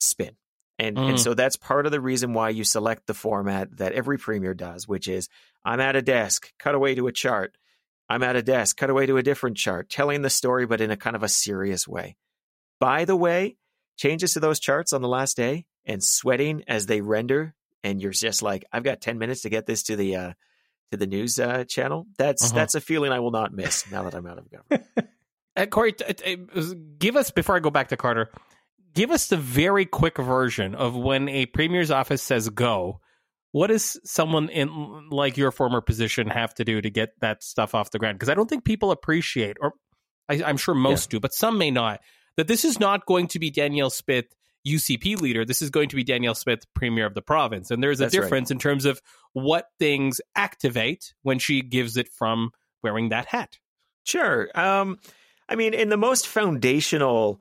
spin. 0.00 0.36
And, 0.78 0.96
mm. 0.96 1.10
and 1.10 1.20
so 1.20 1.34
that's 1.34 1.56
part 1.56 1.86
of 1.86 1.92
the 1.92 2.00
reason 2.00 2.34
why 2.34 2.50
you 2.50 2.64
select 2.64 3.06
the 3.06 3.14
format 3.14 3.76
that 3.78 3.92
every 3.92 4.18
premier 4.18 4.54
does, 4.54 4.88
which 4.88 5.08
is 5.08 5.28
I'm 5.64 5.80
at 5.80 5.96
a 5.96 6.02
desk, 6.02 6.52
cut 6.58 6.74
away 6.74 6.94
to 6.96 7.06
a 7.06 7.12
chart. 7.12 7.56
I'm 8.08 8.22
at 8.22 8.36
a 8.36 8.42
desk, 8.42 8.76
cut 8.76 8.90
away 8.90 9.06
to 9.06 9.16
a 9.16 9.22
different 9.22 9.56
chart, 9.56 9.88
telling 9.88 10.22
the 10.22 10.30
story, 10.30 10.66
but 10.66 10.80
in 10.80 10.90
a 10.90 10.96
kind 10.96 11.16
of 11.16 11.22
a 11.22 11.28
serious 11.28 11.88
way. 11.88 12.16
By 12.80 13.06
the 13.06 13.16
way, 13.16 13.56
changes 13.96 14.32
to 14.32 14.40
those 14.40 14.60
charts 14.60 14.92
on 14.92 15.02
the 15.02 15.08
last 15.08 15.36
day 15.36 15.66
and 15.86 16.02
sweating 16.02 16.64
as 16.66 16.86
they 16.86 17.00
render 17.00 17.54
and 17.82 18.00
you're 18.00 18.12
just 18.12 18.42
like 18.42 18.64
i've 18.72 18.82
got 18.82 19.00
10 19.00 19.18
minutes 19.18 19.42
to 19.42 19.50
get 19.50 19.66
this 19.66 19.84
to 19.84 19.96
the 19.96 20.16
uh 20.16 20.32
to 20.90 20.96
the 20.96 21.06
news 21.06 21.38
uh, 21.38 21.64
channel 21.64 22.06
that's 22.18 22.44
uh-huh. 22.44 22.54
that's 22.54 22.74
a 22.74 22.80
feeling 22.80 23.12
i 23.12 23.20
will 23.20 23.30
not 23.30 23.52
miss 23.52 23.90
now 23.90 24.04
that 24.04 24.14
i'm 24.14 24.26
out 24.26 24.38
of 24.38 24.50
government 24.50 24.86
uh, 25.56 25.66
corey 25.66 25.92
t- 25.92 26.12
t- 26.12 26.76
give 26.98 27.16
us 27.16 27.30
before 27.30 27.56
i 27.56 27.60
go 27.60 27.70
back 27.70 27.88
to 27.88 27.96
carter 27.96 28.30
give 28.94 29.10
us 29.10 29.26
the 29.28 29.36
very 29.36 29.84
quick 29.84 30.18
version 30.18 30.74
of 30.74 30.96
when 30.96 31.28
a 31.28 31.46
premier's 31.46 31.90
office 31.90 32.22
says 32.22 32.48
go 32.48 33.00
what 33.52 33.68
does 33.68 34.00
someone 34.04 34.48
in 34.48 35.08
like 35.10 35.36
your 35.36 35.52
former 35.52 35.80
position 35.80 36.26
have 36.28 36.52
to 36.54 36.64
do 36.64 36.80
to 36.80 36.90
get 36.90 37.10
that 37.20 37.42
stuff 37.42 37.74
off 37.74 37.90
the 37.90 37.98
ground 37.98 38.18
because 38.18 38.28
i 38.28 38.34
don't 38.34 38.48
think 38.48 38.64
people 38.64 38.90
appreciate 38.90 39.56
or 39.60 39.72
I, 40.28 40.36
am 40.36 40.56
sure 40.56 40.74
most 40.74 41.12
yeah. 41.12 41.16
do 41.16 41.20
but 41.20 41.34
some 41.34 41.58
may 41.58 41.70
not 41.70 42.00
that 42.36 42.48
this 42.48 42.64
is 42.64 42.80
not 42.80 43.06
going 43.06 43.28
to 43.28 43.38
be 43.38 43.50
Danielle 43.50 43.90
Smith, 43.90 44.26
UCP 44.66 45.20
leader. 45.20 45.44
This 45.44 45.62
is 45.62 45.70
going 45.70 45.88
to 45.90 45.96
be 45.96 46.04
Danielle 46.04 46.34
Smith, 46.34 46.64
premier 46.74 47.06
of 47.06 47.14
the 47.14 47.22
province. 47.22 47.70
And 47.70 47.82
there's 47.82 48.00
a 48.00 48.04
That's 48.04 48.16
right. 48.16 48.22
difference 48.22 48.50
in 48.50 48.58
terms 48.58 48.84
of 48.86 49.00
what 49.32 49.66
things 49.78 50.20
activate 50.34 51.14
when 51.22 51.38
she 51.38 51.60
gives 51.62 51.96
it 51.96 52.08
from 52.08 52.50
wearing 52.82 53.10
that 53.10 53.26
hat. 53.26 53.58
Sure. 54.04 54.48
Um, 54.54 54.98
I 55.48 55.56
mean, 55.56 55.74
in 55.74 55.88
the 55.90 55.96
most 55.96 56.26
foundational 56.26 57.40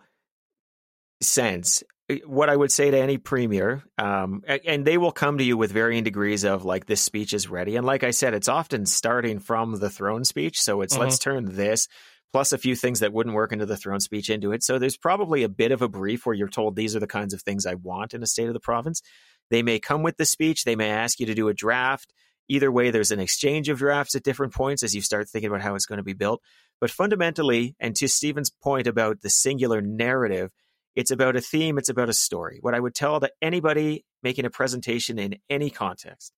sense, 1.21 1.83
eh, 2.09 2.19
what 2.25 2.49
I 2.49 2.55
would 2.55 2.71
say 2.71 2.91
to 2.91 2.97
any 2.97 3.17
premier, 3.17 3.83
um, 3.97 4.43
and 4.47 4.85
they 4.85 4.97
will 4.97 5.11
come 5.11 5.37
to 5.37 5.43
you 5.43 5.57
with 5.57 5.71
varying 5.71 6.03
degrees 6.03 6.43
of 6.43 6.65
like 6.65 6.85
this 6.85 7.01
speech 7.01 7.33
is 7.33 7.49
ready. 7.49 7.75
And 7.75 7.85
like 7.85 8.03
I 8.03 8.11
said, 8.11 8.33
it's 8.33 8.49
often 8.49 8.85
starting 8.85 9.39
from 9.39 9.75
the 9.75 9.89
throne 9.89 10.23
speech. 10.25 10.61
So 10.61 10.81
it's 10.81 10.95
Mhm. 10.95 10.99
let's 10.99 11.19
turn 11.19 11.45
this 11.55 11.87
plus 12.33 12.51
a 12.51 12.57
few 12.57 12.75
things 12.75 12.99
that 12.99 13.13
wouldn't 13.13 13.35
work 13.35 13.53
into 13.53 13.65
the 13.65 13.77
throne 13.77 13.99
speech 13.99 14.29
into 14.29 14.51
it. 14.51 14.63
So 14.63 14.79
there's 14.79 14.97
probably 14.97 15.43
a 15.43 15.49
bit 15.49 15.71
of 15.71 15.83
a 15.83 15.87
brief 15.87 16.25
where 16.25 16.35
you're 16.35 16.49
told 16.49 16.75
these 16.75 16.95
are 16.95 16.99
the 16.99 17.07
kinds 17.07 17.33
of 17.33 17.43
things 17.43 17.67
I 17.67 17.75
want 17.75 18.15
in 18.15 18.23
a 18.23 18.27
state 18.27 18.47
of 18.47 18.53
the 18.53 18.59
province. 18.59 19.03
They 19.51 19.61
may 19.61 19.79
come 19.79 20.01
with 20.01 20.17
the 20.17 20.25
speech. 20.25 20.63
They 20.63 20.75
may 20.75 20.89
ask 20.89 21.19
you 21.19 21.27
to 21.27 21.35
do 21.35 21.47
a 21.47 21.53
draft. 21.53 22.11
Either 22.49 22.71
way, 22.71 22.89
there's 22.89 23.11
an 23.11 23.19
exchange 23.19 23.69
of 23.69 23.77
drafts 23.77 24.15
at 24.15 24.23
different 24.23 24.53
points 24.53 24.81
as 24.81 24.95
you 24.95 25.01
start 25.01 25.29
thinking 25.29 25.49
about 25.49 25.61
how 25.61 25.75
it's 25.75 25.85
going 25.85 25.97
to 25.97 26.03
be 26.03 26.13
built. 26.13 26.41
But 26.81 26.91
fundamentally, 26.91 27.75
and 27.79 27.95
to 27.97 28.07
Stephen's 28.07 28.49
point 28.49 28.87
about 28.87 29.21
the 29.21 29.29
singular 29.29 29.79
narrative, 29.79 30.51
it's 30.95 31.11
about 31.11 31.35
a 31.35 31.41
theme, 31.41 31.77
it's 31.77 31.89
about 31.89 32.09
a 32.09 32.13
story. 32.13 32.57
What 32.61 32.73
I 32.73 32.79
would 32.79 32.95
tell 32.95 33.19
to 33.19 33.31
anybody 33.41 34.05
making 34.23 34.45
a 34.45 34.49
presentation 34.49 35.19
in 35.19 35.37
any 35.49 35.69
context, 35.69 36.33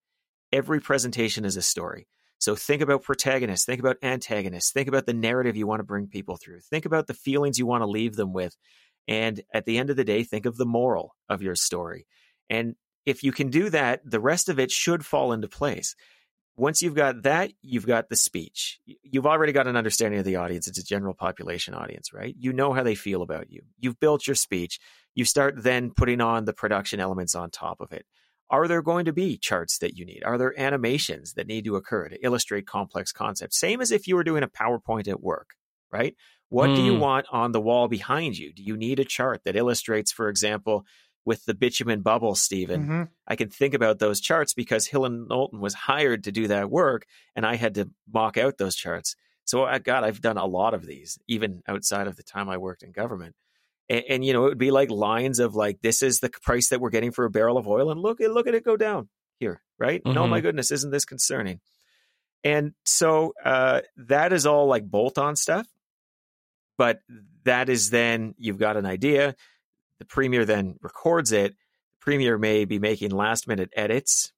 every 0.52 0.82
presentation 0.82 1.46
is 1.46 1.58
a 1.58 1.62
story. 1.62 2.06
So 2.40 2.56
think 2.56 2.82
about 2.82 3.04
protagonists, 3.04 3.66
think 3.66 3.80
about 3.80 3.98
antagonists, 4.04 4.72
think 4.72 4.88
about 4.88 5.06
the 5.06 5.14
narrative 5.14 5.56
you 5.56 5.68
want 5.68 5.80
to 5.80 5.86
bring 5.86 6.08
people 6.08 6.38
through, 6.38 6.60
think 6.60 6.86
about 6.86 7.08
the 7.08 7.14
feelings 7.14 7.58
you 7.58 7.66
want 7.66 7.82
to 7.82 7.88
leave 7.88 8.16
them 8.16 8.34
with. 8.34 8.56
And 9.08 9.42
at 9.54 9.66
the 9.66 9.78
end 9.78 9.90
of 9.90 9.96
the 9.96 10.04
day, 10.04 10.24
think 10.24 10.46
of 10.46 10.58
the 10.58 10.66
moral 10.66 11.16
of 11.30 11.42
your 11.42 11.56
story. 11.56 12.06
And 12.50 12.76
if 13.06 13.24
you 13.24 13.32
can 13.32 13.50
do 13.50 13.70
that, 13.70 14.02
the 14.04 14.20
rest 14.20 14.50
of 14.50 14.60
it 14.60 14.72
should 14.72 15.06
fall 15.06 15.32
into 15.32 15.48
place. 15.48 15.96
Once 16.58 16.82
you've 16.82 16.96
got 16.96 17.24
that, 17.24 17.52
you've 17.62 17.86
got 17.86 18.10
the 18.10 18.16
speech. 18.16 18.80
You've 19.04 19.26
already 19.26 19.52
got 19.52 19.68
an 19.68 19.76
understanding 19.76 20.20
of 20.20 20.26
the 20.26 20.38
audience. 20.38 20.68
It's 20.68 20.80
a 20.80 20.84
general 20.84 21.14
population 21.14 21.74
audience, 21.74 22.14
right? 22.14 22.34
You 22.40 22.54
know 22.54 22.72
how 22.72 22.82
they 22.82 22.96
feel 22.96 23.22
about 23.22 23.52
you. 23.52 23.62
You've 23.78 24.00
built 24.00 24.26
your 24.26 24.36
speech. 24.36 24.80
You 25.16 25.26
start 25.26 25.62
then 25.62 25.92
putting 25.92 26.22
on 26.22 26.46
the 26.46 26.54
production 26.54 27.00
elements 27.00 27.36
on 27.36 27.50
top 27.52 27.82
of 27.82 27.92
it. 27.92 28.06
Are 28.50 28.68
there 28.68 28.82
going 28.82 29.06
to 29.06 29.14
be 29.14 29.38
charts 29.38 29.80
that 29.80 29.96
you 29.98 30.06
need? 30.06 30.24
Are 30.24 30.38
there 30.38 30.58
animations 30.60 31.34
that 31.34 31.48
need 31.48 31.66
to 31.66 31.76
occur 31.76 32.10
to 32.10 32.24
illustrate 32.24 32.68
complex 32.68 33.12
concepts? 33.12 33.58
Same 33.60 33.82
as 33.82 33.92
if 33.92 34.08
you 34.08 34.16
were 34.16 34.24
doing 34.24 34.44
a 34.44 34.48
PowerPoint 34.48 35.08
at 35.08 35.22
work, 35.22 35.52
right? 35.92 36.16
What 36.50 36.74
do 36.74 36.82
you 36.82 36.94
Hmm. 36.94 37.00
want 37.00 37.26
on 37.32 37.52
the 37.52 37.62
wall 37.62 37.88
behind 37.88 38.38
you? 38.38 38.54
Do 38.54 38.62
you 38.64 38.78
need 38.78 39.00
a 39.00 39.06
chart 39.06 39.42
that 39.46 39.56
illustrates, 39.56 40.12
for 40.12 40.30
example, 40.30 40.86
with 41.26 41.46
the 41.46 41.56
bitumen 41.56 42.02
bubble, 42.02 42.36
Stephen? 42.36 42.82
Mhm. 42.82 43.10
I 43.28 43.36
can 43.36 43.50
think 43.50 43.74
about 43.74 43.98
those 43.98 44.22
charts 44.22 44.54
because 44.54 44.86
Hill 44.88 45.06
and 45.06 45.28
Knowlton 45.28 45.60
was 45.60 45.74
hired 45.74 46.24
to 46.26 46.32
do 46.32 46.48
that 46.48 46.70
work, 46.70 47.06
and 47.36 47.46
I 47.46 47.56
had 47.56 47.74
to 47.76 47.90
mock 48.08 48.38
out 48.38 48.58
those 48.60 48.76
charts. 48.76 49.16
So, 49.44 49.64
I 49.66 49.80
God, 49.80 50.04
I've 50.04 50.22
done 50.22 50.38
a 50.38 50.46
lot 50.46 50.74
of 50.76 50.86
these, 50.86 51.18
even 51.28 51.62
outside 51.68 52.08
of 52.08 52.16
the 52.16 52.24
time 52.24 52.48
I 52.50 52.58
worked 52.58 52.84
in 52.84 52.92
government. 52.92 53.36
And, 53.90 54.04
and 54.10 54.26
you 54.26 54.34
know, 54.34 54.46
it 54.46 54.50
would 54.50 54.58
be 54.58 54.72
like 54.72 54.90
lines 54.90 55.40
of 55.40 55.56
like, 55.56 55.82
"This 55.82 56.02
is 56.02 56.20
the 56.20 56.30
price 56.30 56.70
that 56.70 56.80
we're 56.82 56.90
getting 56.90 57.12
for 57.12 57.26
a 57.26 57.30
barrel 57.30 57.58
of 57.58 57.68
oil," 57.68 57.92
and 57.92 58.02
look, 58.02 58.22
at 58.22 58.32
look 58.32 58.48
at 58.48 58.56
it 58.56 58.64
go 58.64 58.78
down 58.78 59.10
here, 59.40 59.62
right? 59.78 60.02
Oh 60.06 60.10
Mhm. 60.12 60.30
my 60.30 60.42
goodness, 60.42 60.72
isn't 60.72 60.92
this 60.92 61.06
concerning? 61.06 61.60
And 62.44 62.74
so 62.84 63.34
uh, 63.44 63.82
that 63.98 64.32
is 64.34 64.46
all 64.46 64.68
like 64.68 64.90
bolt-on 64.90 65.36
stuff. 65.36 65.68
But 66.78 67.00
that 67.44 67.70
is 67.70 67.90
then 67.90 68.36
you've 68.38 68.58
got 68.60 68.78
an 68.78 68.86
idea. 68.86 69.36
The 70.00 70.06
premier 70.06 70.46
then 70.46 70.78
records 70.82 71.32
it. 71.32 71.52
The 71.54 71.58
premier 72.02 72.38
may 72.38 72.66
be 72.66 72.80
making 72.80 73.12
last-minute 73.12 73.70
edits. 73.76 74.32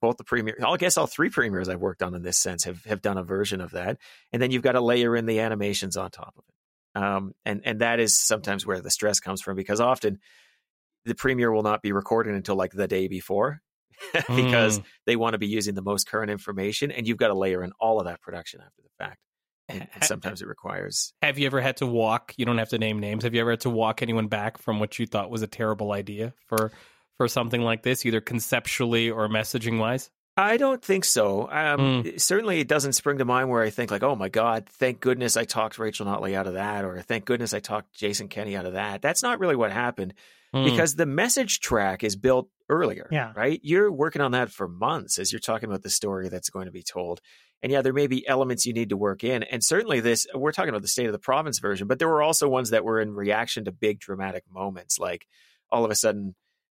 Both 0.00 0.16
the 0.18 0.24
premier, 0.24 0.56
I 0.64 0.76
guess 0.76 0.96
all 0.96 1.06
three 1.08 1.30
premiers 1.30 1.68
I've 1.68 1.80
worked 1.80 2.02
on 2.02 2.14
in 2.14 2.22
this 2.22 2.38
sense 2.38 2.64
have 2.64 2.84
have 2.84 3.02
done 3.02 3.18
a 3.18 3.24
version 3.24 3.60
of 3.60 3.72
that. 3.72 3.98
And 4.32 4.40
then 4.40 4.52
you've 4.52 4.62
got 4.62 4.72
to 4.72 4.80
layer 4.80 5.16
in 5.16 5.26
the 5.26 5.40
animations 5.40 5.96
on 5.96 6.10
top 6.10 6.34
of 6.38 6.44
it. 6.48 6.54
Um, 7.00 7.32
and 7.44 7.62
and 7.64 7.80
that 7.80 8.00
is 8.00 8.18
sometimes 8.18 8.66
where 8.66 8.80
the 8.80 8.90
stress 8.90 9.20
comes 9.20 9.40
from 9.40 9.56
because 9.56 9.80
often 9.80 10.18
the 11.04 11.14
premier 11.14 11.50
will 11.52 11.62
not 11.62 11.80
be 11.82 11.92
recorded 11.92 12.34
until 12.34 12.56
like 12.56 12.72
the 12.72 12.88
day 12.88 13.08
before 13.08 13.60
because 14.34 14.80
Mm. 14.80 14.84
they 15.06 15.16
want 15.16 15.34
to 15.34 15.38
be 15.38 15.46
using 15.46 15.74
the 15.74 15.82
most 15.82 16.08
current 16.08 16.30
information 16.30 16.90
and 16.90 17.06
you've 17.06 17.16
got 17.18 17.28
to 17.28 17.34
layer 17.34 17.62
in 17.62 17.72
all 17.80 18.00
of 18.00 18.06
that 18.06 18.20
production 18.20 18.60
after 18.60 18.82
the 18.82 19.04
fact 19.04 19.18
and, 19.68 19.86
and 19.94 20.04
sometimes 20.04 20.42
it 20.42 20.48
requires 20.48 21.12
Have 21.22 21.38
you 21.38 21.46
ever 21.46 21.60
had 21.60 21.76
to 21.78 21.86
walk? 21.86 22.34
You 22.36 22.44
don't 22.44 22.58
have 22.58 22.70
to 22.70 22.78
name 22.78 22.98
names. 22.98 23.22
Have 23.24 23.34
you 23.34 23.40
ever 23.40 23.50
had 23.52 23.60
to 23.60 23.70
walk 23.70 24.02
anyone 24.02 24.26
back 24.28 24.58
from 24.58 24.80
what 24.80 24.98
you 24.98 25.06
thought 25.06 25.30
was 25.30 25.42
a 25.42 25.46
terrible 25.46 25.92
idea 25.92 26.34
for 26.48 26.72
for 27.18 27.28
something 27.28 27.60
like 27.60 27.82
this, 27.82 28.04
either 28.06 28.20
conceptually 28.20 29.10
or 29.10 29.28
messaging 29.28 29.78
wise? 29.78 30.10
I 30.36 30.56
don't 30.56 30.82
think 30.82 31.04
so 31.04 31.48
um, 31.50 32.12
certainly 32.16 32.60
it 32.60 32.68
doesn't 32.68 32.94
spring 32.94 33.18
to 33.18 33.24
mind 33.24 33.50
where 33.50 33.62
i 33.62 33.70
think 33.70 33.90
like 33.90 34.02
oh 34.02 34.16
my 34.16 34.28
god 34.28 34.66
thank 34.66 35.00
goodness 35.00 35.36
i 35.36 35.44
talked 35.44 35.78
rachel 35.78 36.06
notley 36.06 36.34
out 36.34 36.46
of 36.46 36.54
that 36.54 36.84
or 36.84 37.02
thank 37.02 37.24
goodness 37.26 37.52
i 37.52 37.60
talked 37.60 37.92
jason 37.92 38.28
kenney 38.28 38.56
out 38.56 38.64
of 38.64 38.72
that 38.72 39.02
that's 39.02 39.22
not 39.22 39.38
really 39.38 39.56
what 39.56 39.70
happened 39.70 40.14
Hmm. 40.52 40.64
because 40.64 40.96
the 40.96 41.06
message 41.06 41.60
track 41.60 42.02
is 42.02 42.16
built 42.16 42.48
earlier. 42.68 43.08
Yeah. 43.12 43.32
Right. 43.36 43.60
You're 43.62 43.90
working 43.90 44.20
on 44.20 44.32
that 44.32 44.50
for 44.50 44.66
months 44.66 45.18
as 45.18 45.32
you're 45.32 45.38
talking 45.38 45.68
about 45.68 45.82
the 45.82 45.90
story 45.90 46.28
that's 46.28 46.50
going 46.50 46.66
to 46.66 46.72
be 46.72 46.82
told. 46.82 47.20
And 47.62 47.70
yeah, 47.70 47.82
there 47.82 47.92
may 47.92 48.08
be 48.08 48.26
elements 48.26 48.66
you 48.66 48.72
need 48.72 48.88
to 48.88 48.96
work 48.96 49.22
in. 49.22 49.44
And 49.44 49.62
certainly 49.62 50.00
this, 50.00 50.26
we're 50.34 50.50
talking 50.50 50.70
about 50.70 50.82
the 50.82 50.88
state 50.88 51.06
of 51.06 51.12
the 51.12 51.20
province 51.20 51.60
version, 51.60 51.86
but 51.86 51.98
there 52.00 52.08
were 52.08 52.22
also 52.22 52.48
ones 52.48 52.70
that 52.70 52.84
were 52.84 53.00
in 53.00 53.12
reaction 53.12 53.66
to 53.66 53.72
big 53.72 54.00
dramatic 54.00 54.44
moments. 54.52 54.98
Like 54.98 55.26
all 55.70 55.84
of 55.84 55.90
a 55.92 55.94
sudden, 55.94 56.34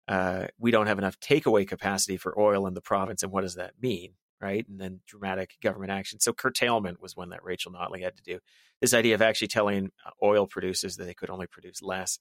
uh, 0.07 0.47
we 0.59 0.71
don't 0.71 0.87
have 0.87 0.97
enough 0.97 1.19
takeaway 1.19 1.67
capacity 1.67 2.17
for 2.17 2.37
oil 2.39 2.67
in 2.67 2.73
the 2.73 2.81
province. 2.81 3.23
And 3.23 3.31
what 3.31 3.41
does 3.41 3.55
that 3.55 3.73
mean? 3.81 4.13
Right. 4.41 4.67
And 4.67 4.81
then 4.81 5.01
dramatic 5.05 5.51
government 5.61 5.91
action. 5.91 6.19
So 6.19 6.33
curtailment 6.33 6.99
was 6.99 7.15
one 7.15 7.29
that 7.29 7.43
Rachel 7.43 7.71
Notley 7.71 8.01
had 8.01 8.17
to 8.17 8.23
do. 8.23 8.39
This 8.79 8.93
idea 8.93 9.13
of 9.13 9.21
actually 9.21 9.49
telling 9.49 9.91
uh, 10.03 10.09
oil 10.23 10.47
producers 10.47 10.95
that 10.95 11.05
they 11.05 11.13
could 11.13 11.29
only 11.29 11.45
produce 11.45 11.83
less 11.83 12.17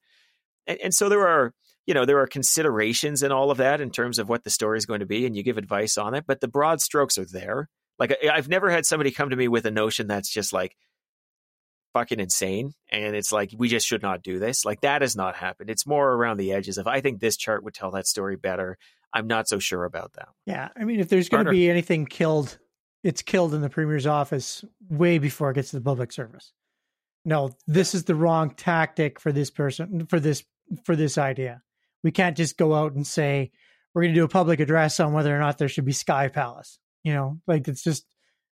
and, 0.67 0.79
and 0.85 0.95
so 0.95 1.09
there 1.09 1.27
are 1.27 1.53
you 1.87 1.95
know 1.95 2.05
there 2.05 2.19
are 2.19 2.27
considerations 2.27 3.23
in 3.23 3.33
all 3.33 3.51
of 3.51 3.59
that 3.59 3.81
in 3.81 3.91
terms 3.91 4.19
of 4.19 4.29
what 4.29 4.45
the 4.45 4.51
story 4.51 4.79
is 4.79 4.87
going 4.87 5.01
to 5.01 5.07
be 5.07 5.27
and 5.27 5.37
you 5.37 5.43
give 5.43 5.59
advice 5.59 5.99
on 5.99 6.15
it 6.15 6.25
but 6.27 6.41
the 6.41 6.49
broad 6.49 6.81
strokes 6.81 7.19
are 7.19 7.25
there 7.25 7.69
like 7.99 8.17
i've 8.31 8.49
never 8.49 8.71
had 8.71 8.87
somebody 8.87 9.11
come 9.11 9.31
to 9.31 9.37
me 9.37 9.49
with 9.49 9.67
a 9.67 9.71
notion 9.71 10.07
that's 10.07 10.31
just 10.31 10.53
like 10.53 10.77
fucking 11.93 12.21
insane 12.21 12.73
and 12.91 13.17
it's 13.17 13.33
like 13.33 13.53
we 13.57 13.69
just 13.69 13.87
should 13.87 14.03
not 14.03 14.23
do 14.23 14.39
this 14.39 14.65
like 14.65 14.81
that 14.83 15.03
has 15.03 15.17
not 15.17 15.35
happened 15.35 15.69
it's 15.69 15.87
more 15.87 16.13
around 16.13 16.37
the 16.37 16.53
edges 16.53 16.79
of 16.79 16.87
i 16.87 17.01
think 17.01 17.19
this 17.19 17.37
chart 17.37 17.65
would 17.65 17.75
tell 17.75 17.91
that 17.91 18.07
story 18.07 18.37
better 18.37 18.79
i'm 19.13 19.27
not 19.27 19.49
so 19.49 19.59
sure 19.59 19.85
about 19.85 20.13
that 20.13 20.29
Yeah, 20.47 20.69
I 20.77 20.85
mean, 20.85 21.01
if 21.01 21.09
there's 21.09 21.29
going 21.29 21.45
to 21.47 21.51
be 21.51 21.69
anything 21.69 22.07
killed, 22.07 22.59
it's 23.03 23.23
killed 23.23 23.55
in 23.55 23.61
the 23.61 23.69
premier's 23.69 24.07
office 24.07 24.65
way 24.89 25.19
before 25.19 25.51
it 25.51 25.55
gets 25.55 25.71
to 25.71 25.77
the 25.77 25.83
public 25.83 26.13
service. 26.13 26.53
No, 27.25 27.51
this 27.67 27.95
is 27.95 28.05
the 28.05 28.15
wrong 28.15 28.51
tactic 28.51 29.21
for 29.21 29.33
this 29.33 29.51
person 29.51 30.07
for 30.07 30.21
this 30.21 30.45
for 30.85 30.97
this 30.97 31.19
idea. 31.19 31.63
We 32.03 32.11
can't 32.11 32.37
just 32.37 32.57
go 32.57 32.75
out 32.75 32.93
and 32.93 33.07
say 33.07 33.51
we're 33.95 34.03
going 34.03 34.15
to 34.15 34.21
do 34.21 34.25
a 34.25 34.29
public 34.29 34.61
address 34.61 35.01
on 35.01 35.13
whether 35.13 35.35
or 35.35 35.39
not 35.39 35.59
there 35.59 35.69
should 35.69 35.85
be 35.85 35.93
Sky 35.93 36.29
Palace. 36.29 36.79
You 37.05 37.15
know, 37.15 37.41
like 37.47 37.69
it's 37.69 37.83
just 37.83 38.07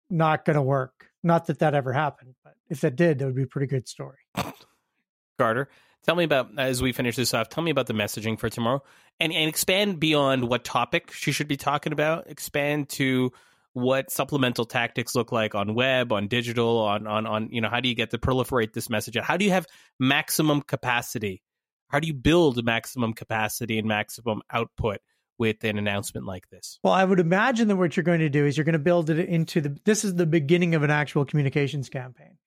not 0.09 0.45
going 0.45 0.55
to 0.55 0.61
work. 0.61 1.07
Not 1.23 1.47
that 1.47 1.59
that 1.59 1.75
ever 1.75 1.93
happened, 1.93 2.36
but 2.43 2.53
if 2.72 2.82
that 2.82 2.95
did, 2.95 3.19
that 3.19 3.26
would 3.26 3.36
be 3.36 3.43
a 3.43 3.47
pretty 3.47 3.67
good 3.67 3.88
story. 3.88 4.17
Carter, 5.38 5.69
tell 6.05 6.15
me 6.15 6.24
about 6.24 6.57
as 6.57 6.82
we 6.82 6.93
finish 6.93 7.15
this 7.15 7.34
off. 7.34 7.49
Tell 7.49 7.63
me 7.63 7.69
about 7.69 7.88
the 7.88 7.93
messaging 7.93 8.39
for 8.39 8.49
tomorrow, 8.49 8.82
and 9.19 9.32
and 9.34 9.49
expand 9.49 9.99
beyond 9.99 10.47
what 10.47 10.63
topic 10.63 11.11
she 11.11 11.32
should 11.32 11.47
be 11.47 11.57
talking 11.57 11.93
about. 11.93 12.30
Expand 12.30 12.89
to 12.89 13.32
what 13.74 14.11
supplemental 14.11 14.65
tactics 14.65 15.15
look 15.15 15.32
like 15.32 15.53
on 15.53 15.76
web, 15.76 16.11
on 16.11 16.28
digital, 16.28 16.80
on 16.80 17.05
on 17.07 17.26
on 17.28 17.49
you 17.51 17.61
know 17.61 17.69
how 17.69 17.82
do 17.82 17.89
you 17.89 17.95
get 17.95 18.11
to 18.11 18.17
proliferate 18.17 18.74
this 18.74 18.89
message? 18.89 19.17
How 19.22 19.38
do 19.38 19.45
you 19.45 19.51
have 19.51 19.67
maximum 19.99 20.61
capacity? 20.61 21.41
How 21.89 21.99
do 21.99 22.07
you 22.07 22.13
build 22.13 22.63
maximum 22.63 23.13
capacity 23.13 23.78
and 23.78 23.88
maximum 23.88 24.41
output 24.49 24.99
with 25.38 25.63
an 25.63 25.78
announcement 25.78 26.26
like 26.26 26.47
this? 26.49 26.80
Well, 26.84 26.93
I 26.93 27.03
would 27.03 27.19
imagine 27.19 27.67
that 27.67 27.76
what 27.76 27.97
you're 27.97 28.03
going 28.03 28.19
to 28.19 28.30
do 28.30 28.45
is 28.45 28.55
you're 28.55 28.63
going 28.63 28.74
to 28.74 28.80
build 28.80 29.09
it 29.09 29.28
into 29.28 29.59
the. 29.59 29.78
This 29.84 30.05
is 30.05 30.15
the 30.15 30.26
beginning 30.26 30.76
of 30.76 30.84
an 30.84 30.91
actual 30.91 31.26
communications 31.26 31.89
campaign. 31.89 32.38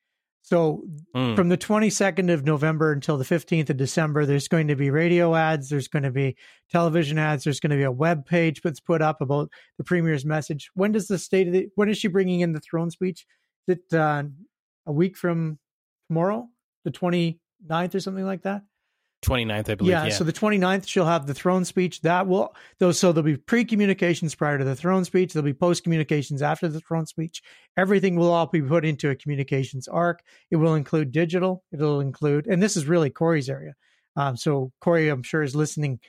So 0.47 0.85
Mm. 1.17 1.37
from 1.37 1.49
the 1.49 1.57
22nd 1.57 2.29
of 2.31 2.45
November 2.45 2.93
until 2.93 3.17
the 3.17 3.25
15th 3.25 3.71
of 3.71 3.79
December, 3.79 4.27
there's 4.27 4.47
going 4.47 4.69
to 4.69 4.77
be 4.77 4.91
radio 4.91 5.35
ads, 5.35 5.71
there's 5.71 5.89
going 5.89 6.03
to 6.03 6.11
be 6.11 6.37
television 6.71 7.17
ads, 7.19 7.45
there's 7.45 7.61
going 7.61 7.71
to 7.71 7.79
be 7.79 7.83
a 7.83 7.91
web 7.91 8.27
page 8.27 8.61
that's 8.61 8.79
put 8.79 9.01
up 9.01 9.23
about 9.23 9.49
the 9.79 9.85
premier's 9.85 10.27
message. 10.27 10.71
When 10.75 10.93
does 10.93 11.09
the 11.09 11.17
state 11.17 11.47
of 11.47 11.55
the, 11.55 11.69
when 11.77 11.89
is 11.89 11.97
she 11.97 12.09
bringing 12.09 12.41
in 12.41 12.53
the 12.53 12.61
throne 12.61 12.91
speech? 12.91 13.27
Is 13.67 13.79
it 13.79 13.97
uh, 13.97 14.25
a 14.85 14.93
week 14.93 15.17
from 15.17 15.59
tomorrow, 16.09 16.47
the 16.85 16.91
29th 16.91 17.95
or 17.95 18.01
something 18.01 18.27
like 18.27 18.43
that? 18.43 18.65
29th, 19.25 19.69
I 19.69 19.75
believe. 19.75 19.91
Yeah, 19.91 20.05
Yeah. 20.05 20.11
so 20.11 20.25
the 20.25 20.33
29th 20.33 20.87
she'll 20.87 21.07
have 21.07 21.27
the 21.27 21.35
throne 21.35 21.65
speech. 21.65 22.01
That 22.03 22.27
will 22.27 22.55
those 22.79 22.99
so 22.99 23.13
there'll 23.13 23.25
be 23.25 23.37
pre-communications 23.37 24.35
prior 24.35 24.59
to 24.59 24.65
the 24.65 24.77
throne 24.77 25.05
speech, 25.05 25.33
there'll 25.33 25.45
be 25.45 25.53
post-communications 25.55 26.43
after 26.43 26.69
the 26.69 26.81
throne 26.81 27.07
speech. 27.07 27.43
Everything 27.77 28.17
will 28.17 28.31
all 28.31 28.47
be 28.47 28.63
put 28.63 28.85
into 28.85 29.11
a 29.11 29.17
communications 29.17 29.89
arc. 29.89 30.23
It 30.51 30.57
will 30.57 30.75
include 30.75 31.13
digital, 31.13 31.65
it'll 31.73 32.01
include 32.01 32.47
and 32.47 32.63
this 32.63 32.77
is 32.77 32.87
really 32.87 33.11
Corey's 33.11 33.49
area. 33.49 33.75
Um, 34.17 34.37
so 34.37 34.73
Corey 34.81 35.09
I'm 35.09 35.23
sure 35.23 35.43
is 35.43 35.57
listening 35.57 36.01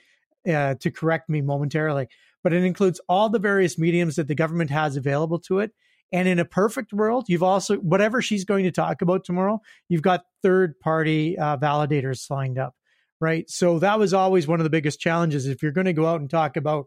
uh, 0.48 0.74
to 0.80 0.90
correct 0.90 1.28
me 1.28 1.40
momentarily, 1.40 2.08
but 2.44 2.52
it 2.52 2.62
includes 2.62 3.00
all 3.08 3.28
the 3.28 3.38
various 3.38 3.78
mediums 3.78 4.16
that 4.16 4.28
the 4.28 4.34
government 4.34 4.70
has 4.70 4.96
available 4.96 5.40
to 5.40 5.58
it. 5.58 5.72
And 6.12 6.28
in 6.28 6.38
a 6.38 6.44
perfect 6.44 6.92
world, 6.92 7.24
you've 7.28 7.42
also 7.42 7.78
whatever 7.78 8.22
she's 8.22 8.44
going 8.44 8.64
to 8.64 8.70
talk 8.70 9.02
about 9.02 9.24
tomorrow, 9.24 9.60
you've 9.88 10.02
got 10.02 10.22
third 10.42 10.78
party 10.78 11.36
uh, 11.36 11.56
validators 11.56 12.30
lined 12.30 12.58
up 12.58 12.74
right? 13.20 13.48
So 13.48 13.78
that 13.78 13.98
was 13.98 14.12
always 14.12 14.46
one 14.46 14.60
of 14.60 14.64
the 14.64 14.70
biggest 14.70 15.00
challenges. 15.00 15.46
If 15.46 15.62
you're 15.62 15.72
going 15.72 15.86
to 15.86 15.92
go 15.92 16.06
out 16.06 16.20
and 16.20 16.28
talk 16.28 16.56
about, 16.56 16.86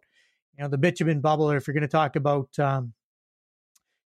you 0.58 0.64
know, 0.64 0.70
the 0.70 0.78
bitumen 0.78 1.22
bubble, 1.22 1.50
or 1.52 1.58
if 1.58 1.68
you're 1.68 1.74
going 1.74 1.82
to 1.82 1.88
talk 1.88 2.16
about 2.16 2.58
um, 2.60 2.94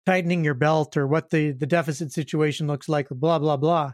tightening 0.06 0.44
your 0.44 0.54
belt, 0.54 0.96
or 0.96 1.06
what 1.06 1.30
the 1.30 1.52
the 1.52 1.66
deficit 1.66 2.12
situation 2.12 2.66
looks 2.66 2.88
like, 2.88 3.10
or 3.10 3.14
blah 3.14 3.38
blah 3.38 3.56
blah, 3.56 3.92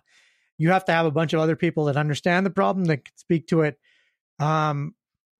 you 0.59 0.71
have 0.71 0.85
to 0.87 0.93
have 0.93 1.07
a 1.07 1.11
bunch 1.11 1.33
of 1.33 1.41
other 1.41 1.57
people 1.57 1.85
that 1.85 1.97
understand 1.97 2.45
the 2.45 2.51
problem 2.51 2.87
that 2.87 3.05
can 3.05 3.17
speak 3.17 3.47
to 3.47 3.63
it 3.63 3.79
um, 4.41 4.95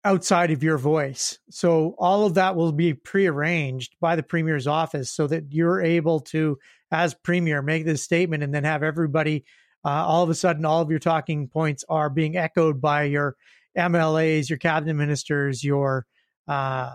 outside 0.05 0.51
of 0.53 0.63
your 0.63 0.79
voice. 0.79 1.39
So 1.51 1.97
all 1.99 2.25
of 2.25 2.35
that 2.35 2.55
will 2.55 2.73
be 2.73 2.95
prearranged 2.95 3.97
by 4.01 4.15
the 4.15 4.23
premier's 4.23 4.67
office, 4.67 5.11
so 5.11 5.27
that 5.27 5.53
you're 5.53 5.83
able 5.83 6.21
to, 6.21 6.59
as 6.91 7.15
premier, 7.15 7.63
make 7.63 7.85
this 7.85 8.03
statement 8.03 8.43
and 8.43 8.55
then 8.55 8.65
have 8.65 8.83
everybody 8.83 9.45
uh, 9.85 10.05
all 10.07 10.23
of 10.23 10.31
a 10.31 10.35
sudden 10.35 10.65
all 10.65 10.83
of 10.83 10.91
your 10.91 10.99
talking 10.99 11.49
points 11.49 11.85
are 11.89 12.11
being 12.11 12.37
echoed 12.37 12.81
by 12.81 13.05
your 13.05 13.37
MLAs, 13.77 14.49
your 14.49 14.59
cabinet 14.59 14.95
ministers, 14.95 15.63
your 15.63 16.07
uh, 16.47 16.95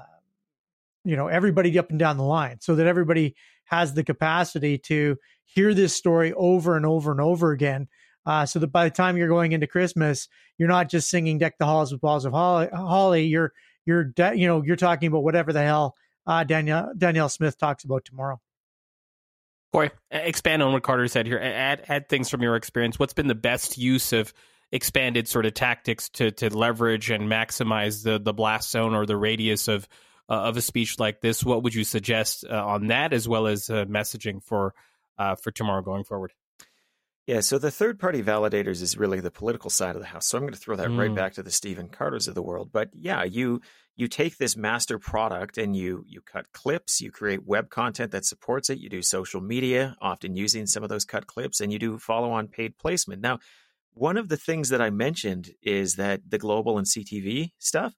you 1.06 1.16
know 1.16 1.28
everybody 1.28 1.78
up 1.78 1.90
and 1.90 2.00
down 2.00 2.18
the 2.18 2.24
line, 2.24 2.58
so 2.60 2.76
that 2.76 2.88
everybody 2.88 3.36
has 3.66 3.94
the 3.94 4.04
capacity 4.04 4.78
to 4.78 5.18
hear 5.46 5.74
this 5.74 5.96
story 5.96 6.34
over 6.34 6.76
and 6.76 6.86
over 6.86 7.12
and 7.12 7.22
over 7.22 7.52
again. 7.52 7.88
Uh, 8.26 8.46
so 8.46 8.60
that 8.60 8.68
by 8.68 8.86
the 8.86 8.90
time 8.96 9.18
you're 9.18 9.28
going 9.28 9.52
into 9.52 9.68
Christmas, 9.68 10.30
you're 10.58 10.70
not 10.70 10.90
just 10.90 11.10
singing 11.10 11.38
"Deck 11.38 11.58
the 11.58 11.66
Halls 11.66 11.92
with 11.92 12.02
Balls 12.02 12.26
of 12.26 12.34
Holly." 12.34 12.68
holly 12.74 13.26
you're 13.26 13.54
you're 13.86 14.06
de- 14.06 14.36
you 14.36 14.48
know 14.48 14.64
you're 14.64 14.76
talking 14.76 15.08
about 15.08 15.24
whatever 15.24 15.54
the 15.54 15.62
hell 15.62 15.96
uh, 16.26 16.44
Danielle 16.44 16.92
Danielle 16.98 17.30
Smith 17.30 17.58
talks 17.58 17.84
about 17.84 18.06
tomorrow. 18.06 18.40
Corey, 19.74 19.90
expand 20.12 20.62
on 20.62 20.72
what 20.72 20.84
Carter 20.84 21.08
said 21.08 21.26
here. 21.26 21.40
Add 21.40 21.84
add 21.88 22.08
things 22.08 22.30
from 22.30 22.42
your 22.44 22.56
experience. 22.56 23.00
What's 23.00 23.14
been 23.14 23.28
the 23.28 23.36
best 23.36 23.78
use 23.78 24.14
of 24.14 24.32
expanded 24.72 25.28
sort 25.28 25.46
of 25.46 25.54
tactics 25.56 26.10
to 26.10 26.32
to 26.32 26.56
leverage 26.56 27.10
and 27.10 27.24
maximize 27.24 28.04
the 28.04 28.20
the 28.20 28.34
blast 28.34 28.70
zone 28.72 28.94
or 28.94 29.06
the 29.06 29.18
radius 29.18 29.68
of 29.68 29.88
uh, 30.30 30.34
of 30.34 30.58
a 30.58 30.62
speech 30.62 31.00
like 31.00 31.22
this? 31.22 31.44
What 31.44 31.64
would 31.64 31.74
you 31.74 31.84
suggest 31.84 32.46
uh, 32.50 32.66
on 32.66 32.88
that, 32.88 33.14
as 33.14 33.28
well 33.28 33.48
as 33.48 33.70
uh, 33.70 33.86
messaging 33.86 34.44
for 34.44 34.76
uh, 35.18 35.36
for 35.36 35.50
tomorrow 35.50 35.82
going 35.82 36.04
forward? 36.04 36.34
Yeah, 37.26 37.40
so 37.40 37.58
the 37.58 37.72
third 37.72 38.00
party 38.00 38.22
validators 38.22 38.82
is 38.82 38.98
really 38.98 39.22
the 39.22 39.32
political 39.32 39.70
side 39.70 39.96
of 39.96 40.02
the 40.02 40.08
house. 40.08 40.28
So 40.28 40.38
I'm 40.38 40.44
going 40.44 40.54
to 40.54 40.60
throw 40.60 40.76
that 40.76 40.90
Mm. 40.90 41.00
right 41.00 41.16
back 41.16 41.34
to 41.36 41.44
the 41.44 41.52
Stephen 41.52 41.88
Carters 41.88 42.28
of 42.28 42.36
the 42.36 42.44
world. 42.44 42.70
But 42.72 42.90
yeah, 42.94 43.24
you 43.24 43.62
you 43.96 44.08
take 44.08 44.38
this 44.38 44.58
master 44.58 44.98
product 44.98 45.58
and 45.58 45.76
you 45.76 46.04
you 46.08 46.22
cut 46.22 46.52
clips, 46.52 47.00
you 47.02 47.12
create 47.12 47.46
web 47.46 47.70
content 47.70 48.12
that 48.12 48.26
supports 48.26 48.70
it, 48.70 48.80
you 48.80 48.90
do 48.90 49.02
social 49.02 49.42
media, 49.42 49.96
often 50.02 50.36
using 50.36 50.66
some 50.66 50.84
of 50.84 50.90
those 50.90 51.06
cut 51.06 51.28
clips, 51.28 51.60
and 51.62 51.72
you 51.72 51.80
do 51.80 51.98
follow 52.00 52.32
on 52.32 52.48
paid 52.48 52.78
placement. 52.78 53.22
Now, 53.22 53.40
one 53.94 54.18
of 54.18 54.30
the 54.30 54.38
things 54.38 54.70
that 54.70 54.82
I 54.82 54.90
mentioned 54.90 55.52
is 55.62 55.96
that 55.98 56.22
the 56.28 56.40
global 56.40 56.78
and 56.80 56.88
CTV 56.88 57.52
stuff 57.60 57.94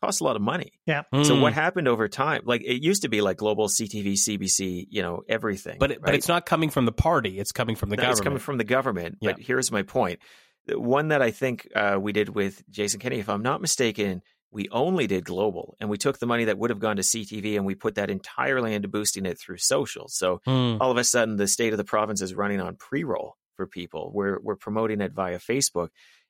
costs 0.00 0.20
a 0.20 0.24
lot 0.24 0.36
of 0.36 0.42
money. 0.42 0.72
So 0.88 1.02
Mm. 1.12 1.40
what 1.40 1.52
happened 1.52 1.88
over 1.88 2.08
time? 2.08 2.42
Like 2.44 2.62
it 2.62 2.82
used 2.82 3.02
to 3.02 3.08
be 3.08 3.20
like 3.20 3.36
global 3.36 3.68
CTV, 3.68 4.14
CBC, 4.14 4.86
you 4.90 5.02
know, 5.02 5.22
everything. 5.28 5.76
But 5.78 5.90
it, 5.92 6.00
but 6.02 6.14
it's 6.14 6.28
not 6.28 6.46
coming 6.46 6.70
from 6.70 6.84
the 6.86 6.92
party; 6.92 7.38
it's 7.38 7.52
coming 7.52 7.76
from 7.76 7.90
the 7.90 7.96
No, 7.96 8.02
government. 8.02 8.18
It's 8.18 8.24
coming 8.24 8.38
from 8.38 8.58
the 8.58 8.64
government. 8.64 9.18
Yeah. 9.20 9.32
But 9.32 9.40
here's 9.42 9.70
my 9.70 9.82
point. 9.82 10.20
One 10.68 11.08
that 11.08 11.20
I 11.20 11.30
think 11.30 11.68
uh, 11.76 11.98
we 12.00 12.12
did 12.12 12.30
with 12.30 12.62
Jason 12.70 12.98
Kenney, 13.00 13.18
if 13.18 13.28
I'm 13.28 13.42
not 13.42 13.60
mistaken, 13.60 14.22
we 14.54 14.68
only 14.70 15.06
did 15.06 15.24
global 15.24 15.76
and 15.80 15.90
we 15.90 15.98
took 15.98 16.18
the 16.18 16.26
money 16.26 16.44
that 16.44 16.56
would 16.56 16.70
have 16.70 16.78
gone 16.78 16.96
to 16.96 17.02
CTV 17.02 17.56
and 17.56 17.66
we 17.66 17.74
put 17.74 17.96
that 17.96 18.08
entirely 18.08 18.72
into 18.72 18.88
boosting 18.88 19.26
it 19.26 19.38
through 19.38 19.58
social. 19.58 20.06
So 20.08 20.40
Mm. 20.46 20.78
all 20.80 20.90
of 20.90 20.96
a 20.96 21.04
sudden 21.04 21.36
the 21.36 21.48
state 21.48 21.72
of 21.72 21.76
the 21.76 21.84
province 21.84 22.22
is 22.22 22.34
running 22.34 22.60
on 22.60 22.76
pre-roll 22.76 23.36
for 23.56 23.66
people. 23.66 24.10
We're 24.14 24.38
we're 24.40 24.56
promoting 24.56 25.00
it 25.00 25.12
via 25.12 25.38
Facebook. 25.38 25.88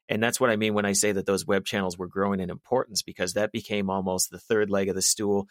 And 0.08 0.22
that's 0.22 0.38
what 0.40 0.50
I 0.50 0.56
mean 0.56 0.74
when 0.74 0.84
I 0.84 0.92
say 0.92 1.12
that 1.12 1.24
those 1.26 1.46
web 1.46 1.64
channels 1.64 1.96
were 1.96 2.08
growing 2.08 2.40
in 2.40 2.50
importance 2.50 3.02
because 3.02 3.34
that 3.34 3.52
became 3.52 3.88
almost 3.90 4.30
the 4.30 4.38
third 4.38 4.68
leg 4.70 4.88
of 4.88 4.94
the 4.94 5.02
stool 5.02 5.46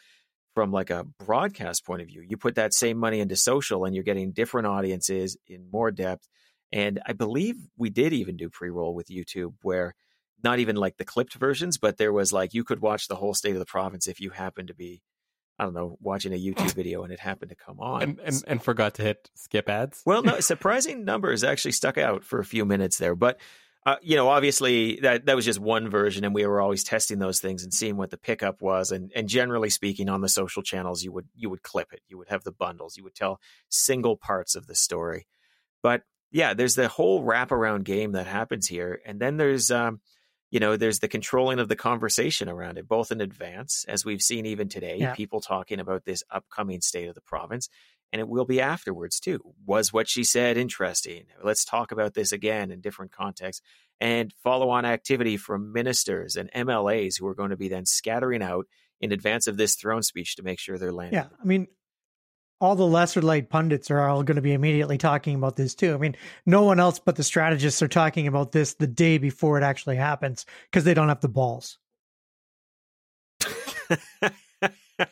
from 0.53 0.71
like 0.71 0.91
a 0.91 1.05
broadcast 1.26 1.84
point 1.86 2.01
of 2.03 2.07
view. 2.07 2.21
You 2.21 2.38
put 2.38 2.55
that 2.55 2.74
same 2.74 2.97
money 2.97 3.19
into 3.19 3.36
social 3.36 3.86
and 3.86 3.95
you're 3.95 4.03
getting 4.03 4.32
different 4.32 4.67
audiences 4.67 5.38
in 5.47 5.71
more 5.71 5.89
depth. 5.89 6.28
And 6.71 6.99
I 7.05 7.13
believe 7.13 7.55
we 7.78 7.89
did 7.89 8.13
even 8.13 8.38
do 8.38 8.49
pre-roll 8.49 8.93
with 8.93 9.07
YouTube 9.07 9.53
where 9.63 9.95
not 10.43 10.59
even 10.59 10.75
like 10.75 10.97
the 10.97 11.05
clipped 11.05 11.35
versions, 11.35 11.77
but 11.77 11.97
there 11.97 12.13
was 12.13 12.33
like 12.33 12.53
you 12.53 12.63
could 12.63 12.81
watch 12.81 13.07
the 13.07 13.15
whole 13.15 13.33
state 13.33 13.53
of 13.53 13.59
the 13.59 13.65
province 13.65 14.07
if 14.07 14.19
you 14.19 14.31
happened 14.31 14.69
to 14.69 14.75
be 14.75 15.01
I 15.59 15.65
don't 15.65 15.75
know, 15.75 15.97
watching 16.01 16.33
a 16.33 16.37
YouTube 16.43 16.73
video 16.73 17.03
and 17.03 17.13
it 17.13 17.19
happened 17.19 17.49
to 17.49 17.55
come 17.55 17.79
on. 17.79 18.01
and, 18.03 18.19
and 18.19 18.43
and 18.47 18.63
forgot 18.63 18.95
to 18.95 19.03
hit 19.03 19.29
skip 19.35 19.69
ads. 19.69 20.01
Well, 20.05 20.23
no, 20.23 20.39
surprising 20.39 21.05
numbers 21.05 21.43
actually 21.43 21.73
stuck 21.73 21.97
out 21.97 22.23
for 22.23 22.39
a 22.39 22.45
few 22.45 22.65
minutes 22.65 22.97
there, 22.97 23.15
but 23.15 23.39
uh, 23.85 23.97
you 24.01 24.15
know, 24.15 24.29
obviously 24.29 24.97
that 25.01 25.25
that 25.25 25.35
was 25.35 25.43
just 25.43 25.59
one 25.59 25.89
version, 25.89 26.23
and 26.23 26.33
we 26.33 26.45
were 26.45 26.61
always 26.61 26.85
testing 26.85 27.19
those 27.19 27.41
things 27.41 27.63
and 27.63 27.73
seeing 27.73 27.97
what 27.97 28.11
the 28.11 28.17
pickup 28.17 28.61
was. 28.61 28.91
And 28.91 29.11
and 29.13 29.27
generally 29.27 29.69
speaking, 29.69 30.07
on 30.07 30.21
the 30.21 30.29
social 30.29 30.63
channels, 30.63 31.03
you 31.03 31.11
would 31.11 31.27
you 31.35 31.49
would 31.49 31.63
clip 31.63 31.91
it, 31.91 32.01
you 32.07 32.17
would 32.17 32.29
have 32.29 32.43
the 32.43 32.53
bundles, 32.53 32.95
you 32.95 33.03
would 33.03 33.15
tell 33.15 33.41
single 33.69 34.15
parts 34.15 34.55
of 34.55 34.67
the 34.67 34.75
story. 34.75 35.27
But 35.81 36.03
yeah, 36.31 36.53
there's 36.53 36.75
the 36.75 36.87
whole 36.87 37.23
wraparound 37.23 37.83
game 37.83 38.13
that 38.13 38.25
happens 38.25 38.67
here, 38.67 39.01
and 39.05 39.19
then 39.19 39.35
there's 39.35 39.69
um, 39.69 39.99
you 40.54 40.60
know, 40.60 40.78
there's 40.78 40.99
the 40.99 41.08
controlling 41.08 41.58
of 41.58 41.68
the 41.68 41.76
conversation 41.76 42.47
around 42.47 42.78
it, 42.78 42.88
both 42.88 43.12
in 43.12 43.22
advance, 43.22 43.86
as 43.88 44.06
we've 44.06 44.22
seen 44.22 44.45
even 44.45 44.70
today, 44.70 44.97
Yeah. 44.99 45.16
people 45.16 45.41
talking 45.41 45.80
about 45.80 46.06
this 46.06 46.24
upcoming 46.30 46.80
state 46.80 47.10
of 47.10 47.16
the 47.16 47.22
province, 47.22 47.70
and 48.12 48.20
it 48.20 48.28
will 48.28 48.45
be 48.45 48.62
afterwards 48.62 49.20
too. 49.20 49.39
Was 49.66 49.91
what 49.91 50.08
she 50.08 50.24
said 50.24 50.56
interesting? 50.56 51.26
Let's 51.43 51.66
talk 51.66 51.91
about 51.91 52.14
this 52.14 52.32
again 52.32 52.70
in 52.70 52.82
different 52.82 53.12
contexts, 53.12 53.66
and 53.99 54.32
follow 54.43 54.70
on 54.70 54.86
activity 54.86 55.38
from 55.38 55.74
ministers 55.74 56.36
and 56.36 56.51
MLAs 56.51 57.18
who 57.18 57.26
are 57.26 57.34
going 57.34 57.49
to 57.49 57.58
be 57.58 57.68
then 57.68 57.88
scattering 57.88 58.43
out 58.43 58.68
in 59.01 59.12
advance 59.12 59.47
of 59.47 59.58
this 59.58 59.74
throne 59.76 60.04
speech 60.04 60.36
to 60.36 60.43
make 60.43 60.60
sure 60.60 60.78
they're 60.78 60.91
landing. 60.91 61.16
Yeah, 61.20 61.30
I 61.41 61.45
mean, 61.45 61.66
all 62.64 62.76
the 62.76 62.88
lesser 62.88 63.22
light 63.22 63.49
pundits 63.49 63.91
are 63.91 64.07
all 64.07 64.24
going 64.24 64.38
to 64.38 64.41
be 64.41 64.53
immediately 64.53 64.97
talking 64.97 65.36
about 65.36 65.57
this 65.57 65.76
too. 65.76 65.93
I 65.93 65.97
mean, 65.97 66.16
no 66.45 66.64
one 66.64 66.80
else 66.80 66.97
but 66.97 67.18
the 67.18 67.24
strategists 67.24 67.82
are 67.82 67.88
talking 67.89 68.26
about 68.26 68.53
this 68.53 68.76
the 68.76 68.88
day 68.88 69.18
before 69.18 69.57
it 69.57 69.64
actually 69.64 69.97
happens 69.97 70.45
because 70.72 70.86
they 70.86 70.93
don't 70.93 71.09
have 71.09 71.22
the 71.22 71.28
balls. 71.30 71.78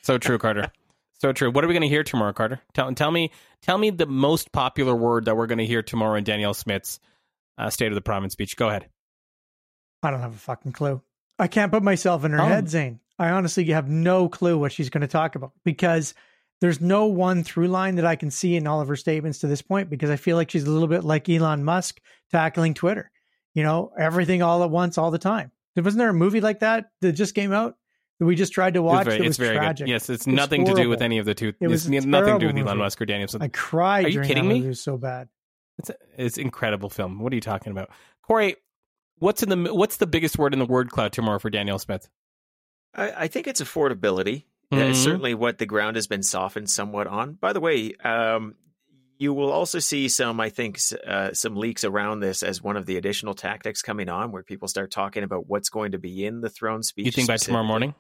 So 0.04 0.18
true, 0.20 0.38
Carter. 0.38 0.72
So 1.20 1.34
true. 1.34 1.52
What 1.52 1.66
are 1.66 1.68
we 1.68 1.74
going 1.74 1.82
to 1.82 1.88
hear 1.90 2.04
tomorrow, 2.04 2.34
Carter? 2.34 2.62
Tell, 2.74 2.94
tell 2.94 3.12
me, 3.12 3.32
tell 3.62 3.78
me 3.78 3.90
the 3.90 4.06
most 4.06 4.52
popular 4.52 4.96
word 4.96 5.26
that 5.26 5.36
we're 5.36 5.48
going 5.48 5.58
to 5.58 5.66
hear 5.66 5.82
tomorrow 5.82 6.16
in 6.16 6.24
Danielle 6.24 6.54
Smith's 6.54 7.00
uh, 7.58 7.70
State 7.70 7.88
of 7.88 7.96
the 7.96 8.02
Province 8.02 8.34
speech. 8.34 8.56
Go 8.56 8.70
ahead. 8.70 8.88
I 10.04 10.12
don't 10.12 10.22
have 10.22 10.36
a 10.36 10.38
fucking 10.38 10.72
clue. 10.72 11.02
I 11.40 11.48
can't 11.48 11.72
put 11.72 11.84
myself 11.84 12.24
in 12.24 12.32
her 12.32 12.42
Oh. 12.42 12.46
head, 12.46 12.70
Zain. 12.70 13.00
I 13.20 13.32
honestly 13.32 13.66
have 13.66 13.90
no 13.90 14.30
clue 14.30 14.58
what 14.58 14.72
she's 14.72 14.90
going 14.90 15.02
to 15.02 15.08
talk 15.08 15.36
about 15.36 15.52
because 15.66 16.14
there's 16.62 16.80
no 16.80 17.08
one 17.08 17.44
through 17.44 17.68
line 17.68 17.96
that 17.96 18.06
I 18.06 18.16
can 18.16 18.32
see 18.32 18.56
in 18.56 18.68
all 18.68 18.82
of 18.82 18.88
her 18.88 18.96
statements 18.96 19.40
to 19.40 19.48
this 19.48 19.62
point 19.62 19.90
because 19.90 20.10
I 20.10 20.16
feel 20.16 20.38
like 20.38 20.52
she's 20.52 20.64
a 20.64 20.72
little 20.72 20.88
bit 20.88 21.04
like 21.04 21.28
Elon 21.28 21.64
Musk 21.64 22.00
tackling 22.32 22.74
Twitter. 22.74 23.12
You 23.54 23.64
know, 23.64 23.92
everything 24.00 24.42
all 24.42 24.64
at 24.64 24.70
once, 24.70 24.98
all 24.98 25.12
the 25.12 25.20
time. 25.20 25.52
Wasn't 25.76 25.98
there 25.98 26.10
a 26.10 26.14
movie 26.14 26.40
like 26.42 26.60
that 26.60 26.86
that 27.02 27.14
just 27.14 27.36
came 27.36 27.52
out 27.52 27.76
that 28.20 28.26
we 28.26 28.36
just 28.36 28.54
tried 28.54 28.76
to 28.76 28.82
watch? 28.82 29.08
it's 29.08 29.08
very, 29.08 29.18
that 29.18 29.26
it's 29.26 29.38
was 29.40 29.48
very 29.48 29.58
tragic. 29.58 29.86
good. 29.86 29.92
Yes, 29.92 30.10
it's, 30.10 30.28
It's 30.28 30.28
nothing 30.28 30.66
to 30.66 30.74
do 30.74 30.88
with 30.88 31.02
any 31.02 31.18
of 31.18 31.26
the 31.26 31.34
two. 31.34 31.54
It 31.60 31.68
was 31.68 31.88
it's 31.88 32.06
nothing 32.06 32.34
to 32.34 32.40
do 32.40 32.46
with 32.46 32.56
terrible 32.56 32.60
Elon 32.60 32.78
movie. 32.78 32.86
Musk 32.86 33.02
or 33.02 33.06
Danielson. 33.06 33.42
I 33.42 33.48
cried. 33.48 34.06
Are 34.06 34.10
you 34.10 34.22
kidding 34.22 34.48
me? 34.48 34.56
movie. 34.56 34.66
It 34.68 34.70
was 34.70 34.84
so 34.84 34.98
bad. 34.98 35.28
It's 35.80 35.92
it's 36.18 36.38
incredible 36.38 36.90
film. 36.90 37.20
What 37.20 37.34
are 37.34 37.36
you 37.36 37.42
talking 37.42 37.72
about, 37.72 37.90
Corey? 38.22 38.58
What's 39.18 39.44
in 39.44 39.50
the 39.50 39.74
what's 39.74 39.98
the 39.98 40.08
biggest 40.08 40.38
word 40.38 40.54
in 40.54 40.60
the 40.60 40.66
word 40.66 40.92
cloud 40.92 41.12
tomorrow 41.14 41.40
for 41.40 41.50
Danielle 41.50 41.80
Smith? 41.80 42.08
I, 42.94 43.12
I 43.24 43.28
think 43.28 43.48
it's 43.48 43.62
affordability. 43.62 44.46
That 44.72 44.88
is 44.88 44.98
Mhm. 44.98 45.04
certainly 45.04 45.34
what 45.34 45.58
the 45.58 45.66
ground 45.66 45.98
has 45.98 46.08
been 46.08 46.24
softened 46.24 46.70
somewhat 46.70 47.06
on. 47.08 47.34
By 47.34 47.52
the 47.54 47.60
way, 47.60 47.94
um, 48.04 48.56
you 49.20 49.34
will 49.34 49.52
also 49.52 49.80
see 49.80 50.08
some, 50.08 50.40
I 50.40 50.50
think, 50.50 50.80
uh, 51.06 51.34
some 51.34 51.56
leaks 51.56 51.84
around 51.84 52.22
this 52.22 52.42
as 52.42 52.62
one 52.62 52.78
of 52.78 52.86
the 52.86 52.98
additional 52.98 53.34
tactics 53.34 53.82
coming 53.82 54.10
on, 54.10 54.32
where 54.32 54.44
people 54.44 54.68
start 54.68 54.90
talking 54.90 55.24
about 55.24 55.48
what's 55.48 55.70
going 55.70 55.92
to 55.92 56.00
be 56.00 56.26
in 56.26 56.42
the 56.42 56.50
throne 56.50 56.84
speech. 56.84 57.06
You 57.06 57.12
think 57.12 57.28
by 57.28 57.38
tomorrow 57.38 57.66
morning? 57.66 57.94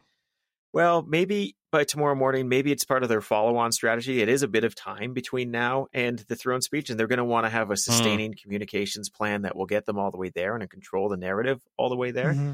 Well, 0.74 1.02
maybe 1.02 1.58
by 1.72 1.84
tomorrow 1.84 2.16
morning, 2.16 2.48
maybe 2.48 2.72
it's 2.72 2.86
part 2.86 3.04
of 3.04 3.10
their 3.10 3.22
follow 3.22 3.58
on 3.58 3.74
strategy. 3.74 4.22
It 4.22 4.30
is 4.30 4.42
a 4.42 4.48
bit 4.48 4.64
of 4.64 4.74
time 4.74 5.14
between 5.14 5.52
now 5.52 5.88
and 5.94 6.20
the 6.20 6.36
throne 6.36 6.62
speech, 6.62 6.90
and 6.90 6.98
they're 6.98 7.08
going 7.08 7.18
to 7.18 7.26
want 7.26 7.46
to 7.46 7.50
have 7.50 7.72
a 7.72 7.78
sustaining 7.78 8.32
mm. 8.32 8.42
communications 8.42 9.10
plan 9.10 9.42
that 9.42 9.56
will 9.56 9.66
get 9.66 9.86
them 9.86 10.00
all 10.00 10.12
the 10.12 10.18
way 10.18 10.32
there 10.34 10.56
and 10.56 10.70
control 10.70 11.10
the 11.10 11.18
narrative 11.18 11.62
all 11.78 11.90
the 11.90 11.98
way 11.98 12.12
there. 12.12 12.34
Mm-hmm. 12.34 12.54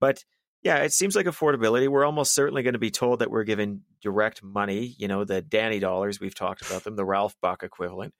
But 0.00 0.24
yeah, 0.62 0.78
it 0.78 0.92
seems 0.92 1.16
like 1.16 1.26
affordability. 1.26 1.88
We're 1.88 2.04
almost 2.04 2.34
certainly 2.34 2.62
going 2.62 2.74
to 2.74 2.78
be 2.78 2.90
told 2.90 3.18
that 3.18 3.30
we're 3.30 3.44
given 3.44 3.82
direct 4.00 4.42
money, 4.42 4.94
you 4.96 5.08
know, 5.08 5.24
the 5.24 5.42
Danny 5.42 5.80
dollars, 5.80 6.20
we've 6.20 6.34
talked 6.34 6.62
about 6.62 6.84
them, 6.84 6.94
the 6.94 7.04
Ralph 7.04 7.34
Buck 7.40 7.64
equivalent. 7.64 8.14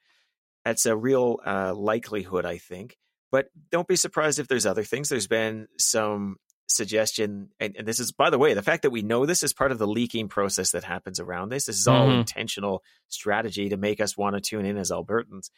That's 0.65 0.87
a 0.87 0.97
real 0.97 1.39
uh, 1.45 1.75
likelihood, 1.75 2.45
I 2.45 2.59
think. 2.59 2.97
But 3.31 3.47
don't 3.71 3.89
be 3.89 3.97
surprised 3.97 4.39
if 4.39 4.49
there's 4.49 4.67
other 4.67 4.83
things. 4.83 5.09
There's 5.09 5.29
been 5.29 5.69
some 5.79 6.37
suggestion, 6.69 7.51
and, 7.61 7.77
and, 7.77 7.87
this 7.87 8.01
is, 8.01 8.13
by 8.13 8.31
the 8.31 8.39
way, 8.39 8.55
the 8.55 8.63
fact 8.63 8.83
that 8.83 8.91
we 8.91 9.03
know 9.03 9.25
this 9.25 9.43
is 9.43 9.53
part 9.53 9.73
of 9.73 9.79
the 9.79 9.87
leaking 9.87 10.29
process 10.29 10.73
that 10.73 10.85
happens 10.85 11.21
around 11.21 11.49
this. 11.49 11.67
This 11.67 11.79
is 11.79 11.89
all 11.89 12.09
mm-hmm. 12.09 12.21
intentional 12.21 12.83
strategy 13.09 13.69
to 13.71 13.77
make 13.77 14.01
us 14.01 14.17
want 14.17 14.35
to 14.35 14.41
tune 14.41 14.67
in 14.67 14.77
as 14.77 14.91
Albertans. 14.91 15.51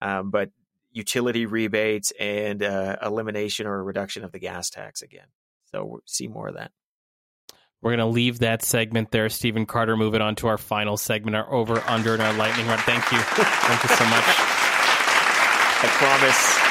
Um, 0.00 0.30
but 0.30 0.50
utility 0.90 1.46
rebates 1.46 2.12
and 2.18 2.62
uh, 2.62 2.96
elimination 3.02 3.66
or 3.66 3.82
reduction 3.84 4.24
of 4.24 4.32
the 4.32 4.38
gas 4.38 4.70
tax 4.70 5.02
again. 5.02 5.26
So 5.74 5.84
we'll 5.84 6.00
see 6.06 6.28
more 6.28 6.48
of 6.48 6.54
that. 6.54 6.70
We're 7.80 7.90
going 7.90 7.98
to 7.98 8.06
leave 8.06 8.38
that 8.40 8.62
segment 8.62 9.10
there, 9.10 9.28
Stephen 9.28 9.66
Carter. 9.66 9.96
Moving 9.96 10.20
on 10.20 10.36
to 10.36 10.46
our 10.46 10.58
final 10.58 10.96
segment, 10.96 11.34
our 11.34 11.52
over, 11.52 11.82
under, 11.88 12.12
and 12.12 12.22
our 12.22 12.32
lightning 12.34 12.66
round. 12.66 12.80
Thank 12.82 13.10
you. 13.10 13.18
Thank 13.18 13.82
you 13.82 13.88
so 13.88 14.04
much. 14.04 14.24
I 15.84 15.88
promise 15.98 16.62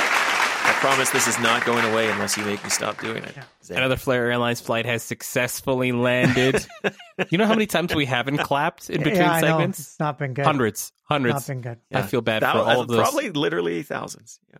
I 0.64 0.74
promise 0.76 1.10
this 1.10 1.28
is 1.28 1.39
not 1.39 1.66
going 1.66 1.84
away 1.84 2.10
unless 2.10 2.38
you 2.38 2.45
make 2.45 2.64
me 2.64 2.70
stop 2.70 3.02
doing 3.02 3.24
it. 3.24 3.36
Another 3.70 3.97
Flair 3.97 4.32
Airlines 4.32 4.62
flight 4.62 4.86
has 4.86 5.02
successfully 5.04 5.91
landed. 5.91 6.66
you 7.30 7.38
know 7.38 7.45
how 7.45 7.54
many 7.54 7.66
times 7.66 7.95
we 7.95 8.06
haven't 8.06 8.38
clapped 8.38 8.89
in 8.89 8.99
between 9.04 9.22
yeah, 9.22 9.39
segments? 9.39 9.80
It's 9.80 9.99
not 9.99 10.20
been 10.20 10.34
good. 10.34 10.45
Hundreds. 10.45 10.93
Hundreds. 11.04 11.34
Not 11.34 11.47
been 11.47 11.62
good. 11.62 11.80
Yeah. 11.89 11.99
I 11.99 12.02
feel 12.04 12.22
bad 12.22 12.43
for 12.43 12.60
all 12.60 12.82
of 12.82 12.88
those. 12.88 12.99
Probably 12.99 13.32
literally 13.32 13.82
thousands. 13.84 14.39
Yeah. 14.52 14.60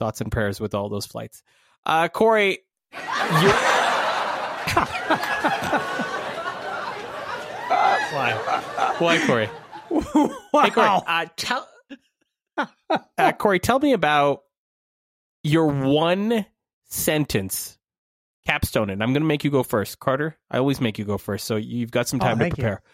Thoughts 0.00 0.20
and 0.20 0.32
prayers 0.32 0.58
with 0.58 0.74
all 0.74 0.88
those 0.88 1.06
flights. 1.06 1.42
Uh, 1.84 2.08
Corey, 2.08 2.50
you. 2.50 2.56
Why? 8.12 8.94
Why, 8.98 9.26
Corey? 9.26 9.50
wow. 9.90 10.40
Hey, 10.62 10.70
Corey, 10.70 10.88
uh, 10.88 11.26
tell, 11.36 11.68
uh, 12.56 13.32
Corey, 13.32 13.60
tell 13.60 13.78
me 13.78 13.92
about 13.92 14.42
your 15.42 15.66
one 15.66 16.46
sentence 16.84 17.76
capstone 18.46 18.90
it. 18.90 18.94
I'm 18.94 19.12
going 19.12 19.14
to 19.14 19.20
make 19.20 19.44
you 19.44 19.50
go 19.50 19.62
first, 19.62 19.98
Carter. 19.98 20.36
I 20.50 20.58
always 20.58 20.80
make 20.80 20.98
you 20.98 21.04
go 21.04 21.18
first, 21.18 21.46
so 21.46 21.56
you've 21.56 21.90
got 21.90 22.08
some 22.08 22.20
oh, 22.22 22.24
time 22.24 22.40
oh, 22.40 22.44
to 22.44 22.50
prepare. 22.50 22.82
You. 22.82 22.90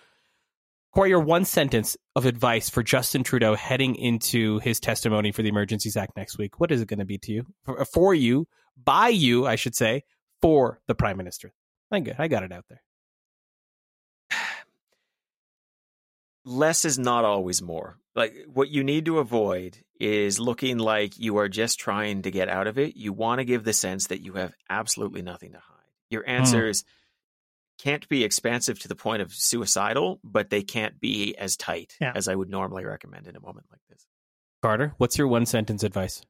Corey, 0.93 1.09
your 1.09 1.21
one 1.21 1.47
sentence 1.47 1.97
of 2.15 2.27
advice 2.27 2.69
for 2.69 2.83
Justin 2.83 3.25
Trudeau 3.25 3.55
heading 3.55 3.95
into 3.95 4.59
his 4.59 4.79
testimony 4.79 5.33
for 5.33 5.41
the 5.43 5.49
Emergencies 5.49 5.97
Act 5.97 6.17
next 6.19 6.37
week. 6.37 6.61
What 6.61 6.71
is 6.71 6.83
it 6.83 6.89
going 6.89 6.99
to 6.99 7.07
be 7.07 7.17
to 7.19 7.33
you, 7.33 7.47
for, 7.65 7.85
for 7.87 8.15
you, 8.15 8.47
by 8.77 9.09
you, 9.09 9.47
I 9.47 9.57
should 9.57 9.75
say, 9.75 10.03
for 10.43 10.81
the 10.89 10.95
Prime 10.95 11.17
Minister? 11.17 11.55
I 11.91 12.01
got, 12.01 12.21
I 12.21 12.29
got 12.29 12.43
it 12.43 12.53
out 12.53 12.67
there. 12.69 12.83
Less 16.45 16.85
is 16.85 16.99
not 16.99 17.25
always 17.25 17.63
more. 17.63 17.97
Like 18.15 18.35
what 18.53 18.69
you 18.69 18.85
need 18.85 19.07
to 19.07 19.19
avoid 19.19 19.79
is 19.99 20.39
looking 20.39 20.77
like 20.77 21.19
you 21.19 21.39
are 21.39 21.49
just 21.49 21.81
trying 21.81 22.21
to 22.23 22.31
get 22.31 22.51
out 22.51 22.67
of 22.67 22.79
it. 22.79 22.97
You 22.97 23.15
want 23.15 23.39
to 23.39 23.47
give 23.47 23.65
the 23.65 23.73
sense 23.73 24.09
that 24.09 24.21
you 24.21 24.35
have 24.35 24.53
absolutely 24.69 25.23
nothing 25.23 25.53
to 25.53 25.59
hide. 25.59 25.79
Your 26.11 26.29
answer 26.29 26.59
answers 26.59 26.83
mm. 26.83 26.87
Can't 27.83 28.09
be 28.09 28.23
expansive 28.23 28.79
to 28.81 28.89
the 28.89 28.95
point 28.95 29.23
of 29.23 29.33
suicidal, 29.33 30.21
but 30.23 30.51
they 30.51 30.63
can't 30.63 31.01
be 31.01 31.35
as 31.37 31.57
tight 31.57 31.97
yeah. 32.01 32.13
as 32.15 32.29
I 32.29 32.35
would 32.35 32.49
normally 32.49 32.85
recommend 32.85 33.27
in 33.27 33.35
a 33.35 33.41
moment 33.41 33.67
like 33.73 33.81
this. 33.91 34.07
Carter, 34.63 34.95
what's 34.99 35.19
your 35.19 35.27
one 35.27 35.47
sentence 35.47 35.83
advice? 35.83 36.23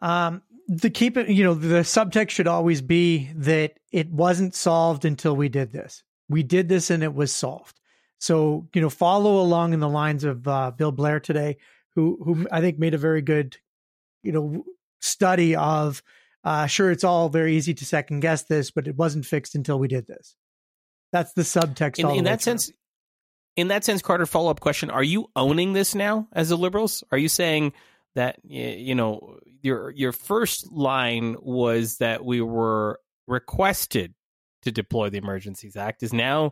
Um, 0.00 0.42
the 0.66 0.90
keep 0.90 1.16
it, 1.16 1.28
you 1.28 1.44
know, 1.44 1.54
the 1.54 1.80
subtext 1.80 2.30
should 2.30 2.48
always 2.48 2.82
be 2.82 3.30
that 3.36 3.74
it 3.92 4.10
wasn't 4.10 4.54
solved 4.54 5.04
until 5.04 5.36
we 5.36 5.48
did 5.48 5.72
this. 5.72 6.02
We 6.28 6.42
did 6.42 6.68
this 6.68 6.90
and 6.90 7.04
it 7.04 7.14
was 7.14 7.32
solved. 7.32 7.78
So, 8.18 8.68
you 8.74 8.80
know, 8.80 8.90
follow 8.90 9.40
along 9.40 9.74
in 9.74 9.80
the 9.80 9.88
lines 9.88 10.24
of 10.24 10.48
uh, 10.48 10.72
Bill 10.72 10.90
Blair 10.90 11.20
today, 11.20 11.58
who 11.94 12.18
who 12.24 12.48
I 12.50 12.60
think 12.60 12.78
made 12.78 12.94
a 12.94 12.98
very 12.98 13.22
good, 13.22 13.58
you 14.22 14.32
know, 14.32 14.64
study 15.00 15.54
of. 15.54 16.02
Uh, 16.42 16.66
sure, 16.66 16.90
it's 16.90 17.04
all 17.04 17.30
very 17.30 17.56
easy 17.56 17.72
to 17.72 17.86
second 17.86 18.20
guess 18.20 18.42
this, 18.42 18.70
but 18.70 18.86
it 18.86 18.96
wasn't 18.96 19.24
fixed 19.24 19.54
until 19.54 19.78
we 19.78 19.88
did 19.88 20.06
this. 20.06 20.36
That's 21.14 21.32
the 21.32 21.42
subtext. 21.42 22.00
In, 22.00 22.10
in 22.10 22.24
that 22.24 22.42
sense, 22.42 22.72
in 23.54 23.68
that 23.68 23.84
sense, 23.84 24.02
Carter. 24.02 24.26
Follow 24.26 24.50
up 24.50 24.58
question: 24.58 24.90
Are 24.90 25.04
you 25.04 25.30
owning 25.36 25.72
this 25.72 25.94
now 25.94 26.26
as 26.32 26.48
the 26.48 26.56
liberals? 26.56 27.04
Are 27.12 27.18
you 27.18 27.28
saying 27.28 27.72
that 28.16 28.40
you 28.42 28.96
know 28.96 29.38
your 29.62 29.92
your 29.92 30.10
first 30.10 30.72
line 30.72 31.36
was 31.40 31.98
that 31.98 32.24
we 32.24 32.40
were 32.40 32.98
requested 33.28 34.12
to 34.62 34.72
deploy 34.72 35.08
the 35.08 35.18
Emergencies 35.18 35.76
Act? 35.76 36.02
Is 36.02 36.12
now 36.12 36.50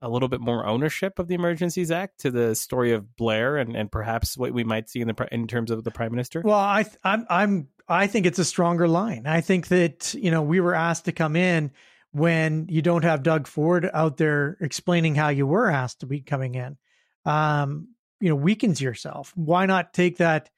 a 0.00 0.08
little 0.08 0.28
bit 0.28 0.40
more 0.40 0.64
ownership 0.64 1.18
of 1.18 1.26
the 1.26 1.34
Emergencies 1.34 1.90
Act 1.90 2.20
to 2.20 2.30
the 2.30 2.54
story 2.54 2.92
of 2.92 3.16
Blair 3.16 3.56
and, 3.56 3.74
and 3.74 3.90
perhaps 3.90 4.38
what 4.38 4.52
we 4.52 4.62
might 4.62 4.88
see 4.88 5.00
in 5.00 5.08
the 5.08 5.28
in 5.32 5.48
terms 5.48 5.72
of 5.72 5.82
the 5.82 5.90
Prime 5.90 6.12
Minister? 6.12 6.40
Well, 6.44 6.54
I 6.54 6.86
I'm 7.02 7.26
I'm 7.28 7.68
I 7.88 8.06
think 8.06 8.26
it's 8.26 8.38
a 8.38 8.44
stronger 8.44 8.86
line. 8.86 9.26
I 9.26 9.40
think 9.40 9.66
that 9.68 10.14
you 10.14 10.30
know 10.30 10.42
we 10.42 10.60
were 10.60 10.76
asked 10.76 11.06
to 11.06 11.12
come 11.12 11.34
in 11.34 11.72
when 12.12 12.66
you 12.68 12.82
don't 12.82 13.04
have 13.04 13.22
Doug 13.22 13.46
Ford 13.46 13.88
out 13.92 14.16
there 14.16 14.56
explaining 14.60 15.14
how 15.14 15.28
you 15.28 15.46
were 15.46 15.70
asked 15.70 16.00
to 16.00 16.06
be 16.06 16.20
coming 16.20 16.54
in. 16.54 16.76
Um, 17.24 17.88
you 18.20 18.28
know, 18.28 18.34
weakens 18.34 18.80
yourself. 18.80 19.32
Why 19.36 19.66
not 19.66 19.92
take 19.92 20.18
that 20.18 20.50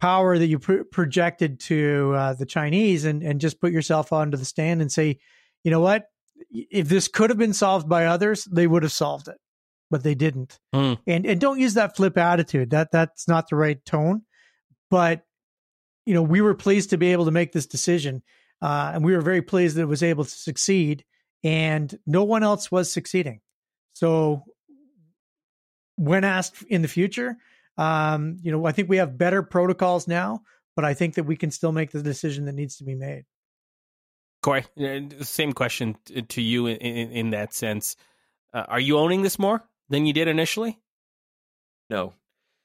power 0.00 0.38
that 0.38 0.46
you 0.46 0.58
projected 0.58 1.60
to 1.60 2.12
uh, 2.16 2.34
the 2.34 2.46
Chinese 2.46 3.04
and 3.04 3.22
and 3.22 3.40
just 3.40 3.60
put 3.60 3.72
yourself 3.72 4.12
onto 4.12 4.36
the 4.36 4.44
stand 4.44 4.80
and 4.82 4.90
say, 4.90 5.18
you 5.62 5.70
know 5.70 5.80
what, 5.80 6.06
if 6.50 6.88
this 6.88 7.08
could 7.08 7.30
have 7.30 7.38
been 7.38 7.52
solved 7.52 7.88
by 7.88 8.06
others, 8.06 8.44
they 8.44 8.66
would 8.66 8.82
have 8.82 8.92
solved 8.92 9.28
it, 9.28 9.38
but 9.90 10.02
they 10.02 10.14
didn't. 10.14 10.58
Mm. 10.74 10.98
And 11.06 11.26
and 11.26 11.40
don't 11.40 11.60
use 11.60 11.74
that 11.74 11.96
flip 11.96 12.18
attitude. 12.18 12.70
That 12.70 12.90
that's 12.90 13.28
not 13.28 13.48
the 13.48 13.56
right 13.56 13.82
tone. 13.84 14.22
But 14.90 15.24
you 16.06 16.14
know, 16.14 16.22
we 16.22 16.40
were 16.40 16.54
pleased 16.54 16.90
to 16.90 16.98
be 16.98 17.12
able 17.12 17.24
to 17.24 17.30
make 17.30 17.52
this 17.52 17.66
decision, 17.66 18.22
uh, 18.64 18.92
and 18.94 19.04
we 19.04 19.12
were 19.12 19.20
very 19.20 19.42
pleased 19.42 19.76
that 19.76 19.82
it 19.82 19.88
was 19.88 20.02
able 20.02 20.24
to 20.24 20.30
succeed. 20.30 21.04
And 21.42 21.94
no 22.06 22.24
one 22.24 22.42
else 22.42 22.72
was 22.72 22.90
succeeding. 22.90 23.42
So, 23.92 24.44
when 25.96 26.24
asked 26.24 26.62
in 26.62 26.80
the 26.80 26.88
future, 26.88 27.36
um, 27.76 28.38
you 28.40 28.50
know, 28.50 28.64
I 28.64 28.72
think 28.72 28.88
we 28.88 28.96
have 28.96 29.18
better 29.18 29.42
protocols 29.42 30.08
now, 30.08 30.40
but 30.76 30.86
I 30.86 30.94
think 30.94 31.16
that 31.16 31.24
we 31.24 31.36
can 31.36 31.50
still 31.50 31.72
make 31.72 31.90
the 31.90 32.02
decision 32.02 32.46
that 32.46 32.54
needs 32.54 32.78
to 32.78 32.84
be 32.84 32.94
made. 32.94 33.26
Corey, 34.42 34.64
same 35.20 35.52
question 35.52 35.96
to 36.28 36.40
you 36.40 36.66
in, 36.66 36.76
in, 36.78 37.10
in 37.10 37.30
that 37.30 37.52
sense. 37.52 37.96
Uh, 38.54 38.64
are 38.66 38.80
you 38.80 38.96
owning 38.96 39.20
this 39.20 39.38
more 39.38 39.62
than 39.90 40.06
you 40.06 40.14
did 40.14 40.26
initially? 40.26 40.80
No. 41.90 42.14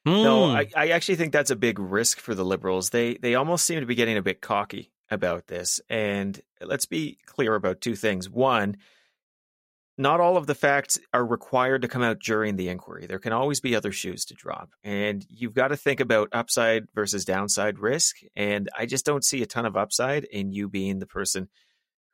Mm. 0.07 0.23
No, 0.23 0.45
I, 0.45 0.67
I 0.77 0.87
actually 0.89 1.17
think 1.17 1.33
that's 1.33 1.51
a 1.51 1.57
big 1.57 1.77
risk 1.77 2.19
for 2.21 2.33
the 2.33 2.45
liberals. 2.45 2.89
They 2.91 3.15
they 3.15 3.35
almost 3.35 3.65
seem 3.65 3.81
to 3.81 3.85
be 3.85 3.95
getting 3.95 4.15
a 4.15 4.21
bit 4.21 4.39
cocky 4.39 4.91
about 5.11 5.47
this. 5.47 5.81
And 5.89 6.39
let's 6.61 6.85
be 6.85 7.17
clear 7.25 7.55
about 7.55 7.81
two 7.81 7.95
things. 7.95 8.29
One, 8.29 8.77
not 9.97 10.21
all 10.21 10.37
of 10.37 10.47
the 10.47 10.55
facts 10.55 10.97
are 11.13 11.25
required 11.25 11.81
to 11.81 11.89
come 11.89 12.01
out 12.01 12.19
during 12.19 12.55
the 12.55 12.69
inquiry. 12.69 13.05
There 13.05 13.19
can 13.19 13.33
always 13.33 13.59
be 13.59 13.75
other 13.75 13.91
shoes 13.91 14.23
to 14.25 14.33
drop. 14.33 14.69
And 14.81 15.25
you've 15.29 15.53
got 15.53 15.69
to 15.69 15.77
think 15.77 15.99
about 15.99 16.29
upside 16.31 16.85
versus 16.95 17.25
downside 17.25 17.79
risk. 17.79 18.15
And 18.33 18.69
I 18.77 18.85
just 18.85 19.05
don't 19.05 19.25
see 19.25 19.41
a 19.41 19.45
ton 19.45 19.65
of 19.65 19.75
upside 19.75 20.23
in 20.23 20.53
you 20.53 20.69
being 20.69 20.99
the 20.99 21.05
person 21.05 21.49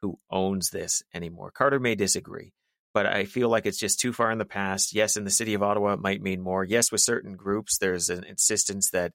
who 0.02 0.18
owns 0.32 0.72
this 0.72 1.04
anymore. 1.14 1.52
Carter 1.52 1.80
may 1.80 1.94
disagree, 1.94 2.54
but 2.92 3.06
I 3.06 3.26
feel 3.26 3.50
like 3.50 3.68
it's 3.68 3.78
just 3.78 4.00
too 4.00 4.14
far 4.14 4.32
in 4.32 4.40
the 4.40 4.46
past. 4.46 4.96
Yes, 4.96 5.16
in 5.16 5.24
the 5.24 5.30
city 5.30 5.54
of 5.54 5.62
Ottawa, 5.62 5.94
it 5.94 6.02
might 6.02 6.24
mean 6.24 6.42
more. 6.42 6.64
Yes, 6.64 6.92
with 6.92 7.02
certain 7.02 7.36
groups, 7.36 7.78
there's 7.78 8.10
an 8.10 8.24
insistence 8.24 8.90
that 8.92 9.14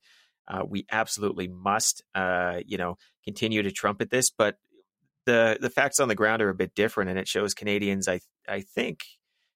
uh, 0.50 0.64
we 0.68 0.84
absolutely 0.90 1.48
must, 1.48 2.02
uh, 2.14 2.60
you 2.66 2.76
know, 2.76 2.98
continue 3.24 3.62
to 3.62 3.70
trumpet 3.70 4.10
this. 4.10 4.30
But 4.30 4.56
the 5.26 5.58
the 5.60 5.70
facts 5.70 6.00
on 6.00 6.08
the 6.08 6.14
ground 6.14 6.42
are 6.42 6.48
a 6.48 6.54
bit 6.54 6.74
different, 6.74 7.10
and 7.10 7.18
it 7.18 7.28
shows 7.28 7.54
Canadians, 7.54 8.08
I 8.08 8.20
I 8.48 8.60
think, 8.60 9.00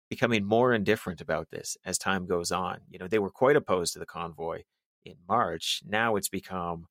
becoming 0.09 0.45
more 0.45 0.73
indifferent 0.73 1.21
about 1.21 1.51
this 1.51 1.77
as 1.85 1.99
time 1.99 2.27
goes 2.27 2.53
on. 2.53 2.79
You 2.89 2.99
know, 2.99 3.09
they 3.09 3.19
were 3.19 3.31
quite 3.31 3.57
opposed 3.57 3.95
to 3.95 3.99
the 3.99 4.07
convoy 4.07 4.63
in 5.05 5.17
March. 5.29 5.83
Now 5.87 6.17
it's 6.17 6.29
become, 6.29 6.87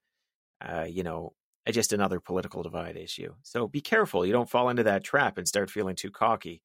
uh, 0.61 0.85
you 0.89 1.03
know, 1.03 1.33
just 1.71 1.93
another 1.93 2.19
political 2.19 2.61
divide 2.63 2.97
issue. 2.97 3.33
So 3.43 3.67
be 3.67 3.81
careful. 3.81 4.25
You 4.25 4.33
don't 4.33 4.49
fall 4.49 4.69
into 4.69 4.83
that 4.83 5.03
trap 5.03 5.37
and 5.37 5.47
start 5.47 5.69
feeling 5.69 5.95
too 5.95 6.11
cocky. 6.11 6.61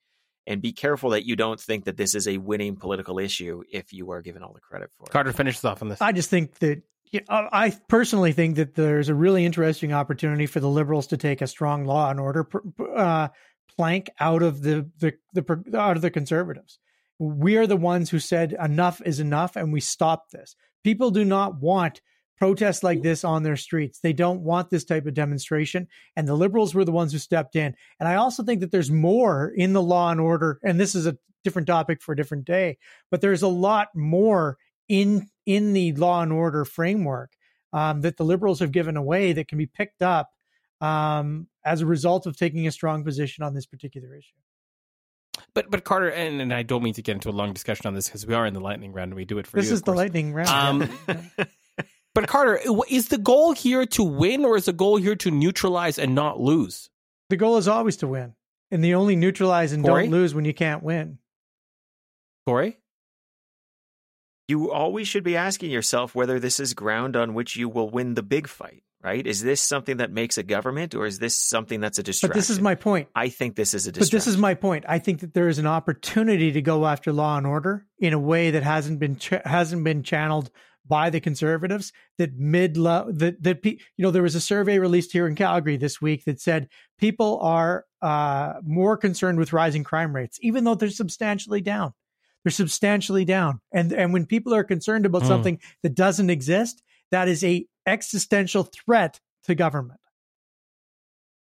And 0.48 0.62
be 0.62 0.72
careful 0.72 1.10
that 1.10 1.26
you 1.26 1.36
don't 1.36 1.60
think 1.60 1.84
that 1.84 1.98
this 1.98 2.14
is 2.14 2.26
a 2.26 2.38
winning 2.38 2.76
political 2.76 3.18
issue 3.18 3.62
if 3.70 3.92
you 3.92 4.10
are 4.12 4.22
given 4.22 4.42
all 4.42 4.54
the 4.54 4.60
credit 4.60 4.90
for 4.96 5.04
it. 5.04 5.10
Carter 5.10 5.32
finishes 5.32 5.62
off 5.62 5.82
on 5.82 5.88
this. 5.88 6.00
I 6.00 6.12
just 6.12 6.30
think 6.30 6.58
that 6.60 6.82
I 7.28 7.76
personally 7.88 8.32
think 8.32 8.56
that 8.56 8.74
there's 8.74 9.10
a 9.10 9.14
really 9.14 9.44
interesting 9.44 9.92
opportunity 9.92 10.46
for 10.46 10.60
the 10.60 10.68
Liberals 10.68 11.08
to 11.08 11.18
take 11.18 11.42
a 11.42 11.46
strong 11.46 11.84
law 11.84 12.10
and 12.10 12.18
order 12.18 12.48
uh, 12.96 13.28
plank 13.76 14.08
out 14.18 14.42
of 14.42 14.62
the, 14.62 14.90
the 14.98 15.12
the 15.34 15.78
out 15.78 15.96
of 15.96 16.02
the 16.02 16.10
conservatives. 16.10 16.78
We 17.18 17.56
are 17.56 17.66
the 17.66 17.76
ones 17.76 18.10
who 18.10 18.18
said 18.18 18.56
enough 18.58 19.02
is 19.04 19.20
enough, 19.20 19.54
and 19.54 19.72
we 19.72 19.80
stopped 19.80 20.32
this. 20.32 20.56
People 20.82 21.10
do 21.10 21.24
not 21.24 21.60
want 21.60 22.00
protests 22.38 22.82
like 22.82 23.02
this 23.02 23.24
on 23.24 23.42
their 23.42 23.56
streets. 23.56 23.98
They 23.98 24.12
don't 24.12 24.42
want 24.42 24.70
this 24.70 24.84
type 24.84 25.06
of 25.06 25.14
demonstration. 25.14 25.88
And 26.16 26.28
the 26.28 26.34
liberals 26.34 26.74
were 26.74 26.84
the 26.84 26.92
ones 26.92 27.12
who 27.12 27.18
stepped 27.18 27.56
in. 27.56 27.74
And 27.98 28.08
I 28.08 28.14
also 28.14 28.44
think 28.44 28.60
that 28.60 28.70
there's 28.70 28.90
more 28.90 29.48
in 29.48 29.72
the 29.72 29.82
law 29.82 30.10
and 30.10 30.20
order. 30.20 30.60
And 30.62 30.78
this 30.78 30.94
is 30.94 31.06
a 31.06 31.18
different 31.44 31.66
topic 31.66 32.02
for 32.02 32.12
a 32.12 32.16
different 32.16 32.44
day, 32.44 32.78
but 33.10 33.20
there's 33.20 33.42
a 33.42 33.48
lot 33.48 33.88
more 33.94 34.58
in 34.88 35.28
in 35.46 35.72
the 35.72 35.92
law 35.92 36.22
and 36.22 36.32
order 36.32 36.64
framework 36.64 37.32
um, 37.72 38.02
that 38.02 38.16
the 38.16 38.24
liberals 38.24 38.60
have 38.60 38.72
given 38.72 38.96
away 38.96 39.32
that 39.32 39.48
can 39.48 39.58
be 39.58 39.66
picked 39.66 40.02
up 40.02 40.30
um, 40.80 41.48
as 41.64 41.80
a 41.80 41.86
result 41.86 42.26
of 42.26 42.36
taking 42.36 42.66
a 42.66 42.72
strong 42.72 43.04
position 43.04 43.44
on 43.44 43.54
this 43.54 43.66
particular 43.66 44.14
issue. 44.14 44.34
But 45.54 45.70
but 45.70 45.84
Carter 45.84 46.10
and, 46.10 46.40
and 46.40 46.52
I 46.52 46.62
don't 46.62 46.82
mean 46.82 46.94
to 46.94 47.02
get 47.02 47.14
into 47.14 47.30
a 47.30 47.32
long 47.32 47.52
discussion 47.52 47.86
on 47.86 47.94
this 47.94 48.08
because 48.08 48.26
we 48.26 48.34
are 48.34 48.46
in 48.46 48.54
the 48.54 48.60
lightning 48.60 48.92
round 48.92 49.10
and 49.10 49.16
we 49.16 49.24
do 49.24 49.38
it 49.38 49.46
for 49.46 49.56
this 49.56 49.68
you. 49.68 49.74
is 49.74 49.82
the 49.82 49.92
lightning 49.92 50.32
round. 50.32 50.90
Um, 51.08 51.28
but 52.20 52.28
Carter, 52.28 52.60
is 52.88 53.08
the 53.08 53.18
goal 53.18 53.52
here 53.52 53.86
to 53.86 54.02
win 54.02 54.44
or 54.44 54.56
is 54.56 54.64
the 54.64 54.72
goal 54.72 54.96
here 54.96 55.14
to 55.16 55.30
neutralize 55.30 55.98
and 55.98 56.16
not 56.16 56.40
lose? 56.40 56.90
The 57.28 57.36
goal 57.36 57.58
is 57.58 57.68
always 57.68 57.98
to 57.98 58.08
win, 58.08 58.34
and 58.70 58.82
the 58.82 58.94
only 58.94 59.14
neutralize 59.14 59.72
and 59.72 59.84
Corey? 59.84 60.04
don't 60.04 60.12
lose 60.12 60.34
when 60.34 60.44
you 60.44 60.52
can't 60.52 60.82
win. 60.82 61.18
Corey, 62.44 62.78
you 64.48 64.72
always 64.72 65.06
should 65.06 65.22
be 65.22 65.36
asking 65.36 65.70
yourself 65.70 66.14
whether 66.14 66.40
this 66.40 66.58
is 66.58 66.74
ground 66.74 67.14
on 67.14 67.34
which 67.34 67.54
you 67.54 67.68
will 67.68 67.88
win 67.88 68.14
the 68.14 68.22
big 68.22 68.48
fight 68.48 68.82
right? 69.02 69.26
Is 69.26 69.42
this 69.42 69.62
something 69.62 69.98
that 69.98 70.10
makes 70.10 70.38
a 70.38 70.42
government 70.42 70.94
or 70.94 71.06
is 71.06 71.18
this 71.18 71.36
something 71.36 71.80
that's 71.80 71.98
a 71.98 72.02
distraction? 72.02 72.30
But 72.30 72.34
this 72.34 72.50
is 72.50 72.60
my 72.60 72.74
point. 72.74 73.08
I 73.14 73.28
think 73.28 73.54
this 73.54 73.74
is 73.74 73.86
a 73.86 73.92
distraction. 73.92 74.16
But 74.16 74.16
this 74.16 74.26
is 74.26 74.36
my 74.36 74.54
point. 74.54 74.84
I 74.88 74.98
think 74.98 75.20
that 75.20 75.34
there 75.34 75.48
is 75.48 75.58
an 75.58 75.66
opportunity 75.66 76.52
to 76.52 76.62
go 76.62 76.86
after 76.86 77.12
law 77.12 77.36
and 77.36 77.46
order 77.46 77.86
in 77.98 78.12
a 78.12 78.18
way 78.18 78.50
that 78.50 78.62
hasn't 78.62 78.98
been 78.98 79.16
ch- 79.16 79.34
hasn't 79.44 79.84
been 79.84 80.02
channeled 80.02 80.50
by 80.88 81.10
the 81.10 81.20
conservatives 81.20 81.92
that 82.16 82.34
mid 82.36 82.74
that 82.74 83.36
that 83.40 83.64
you 83.64 83.78
know 83.98 84.10
there 84.10 84.22
was 84.22 84.34
a 84.34 84.40
survey 84.40 84.78
released 84.78 85.12
here 85.12 85.26
in 85.26 85.34
Calgary 85.34 85.76
this 85.76 86.00
week 86.00 86.24
that 86.24 86.40
said 86.40 86.68
people 86.98 87.38
are 87.40 87.84
uh, 88.00 88.54
more 88.64 88.96
concerned 88.96 89.38
with 89.38 89.52
rising 89.52 89.84
crime 89.84 90.14
rates 90.14 90.38
even 90.42 90.64
though 90.64 90.74
they're 90.74 90.90
substantially 90.90 91.60
down 91.60 91.92
they're 92.44 92.50
substantially 92.50 93.24
down 93.24 93.60
and 93.72 93.92
and 93.92 94.12
when 94.12 94.26
people 94.26 94.54
are 94.54 94.64
concerned 94.64 95.04
about 95.04 95.22
mm. 95.22 95.28
something 95.28 95.60
that 95.82 95.94
doesn't 95.94 96.30
exist 96.30 96.82
that 97.10 97.28
is 97.28 97.44
a 97.44 97.66
existential 97.86 98.64
threat 98.64 99.20
to 99.44 99.54
government. 99.54 100.00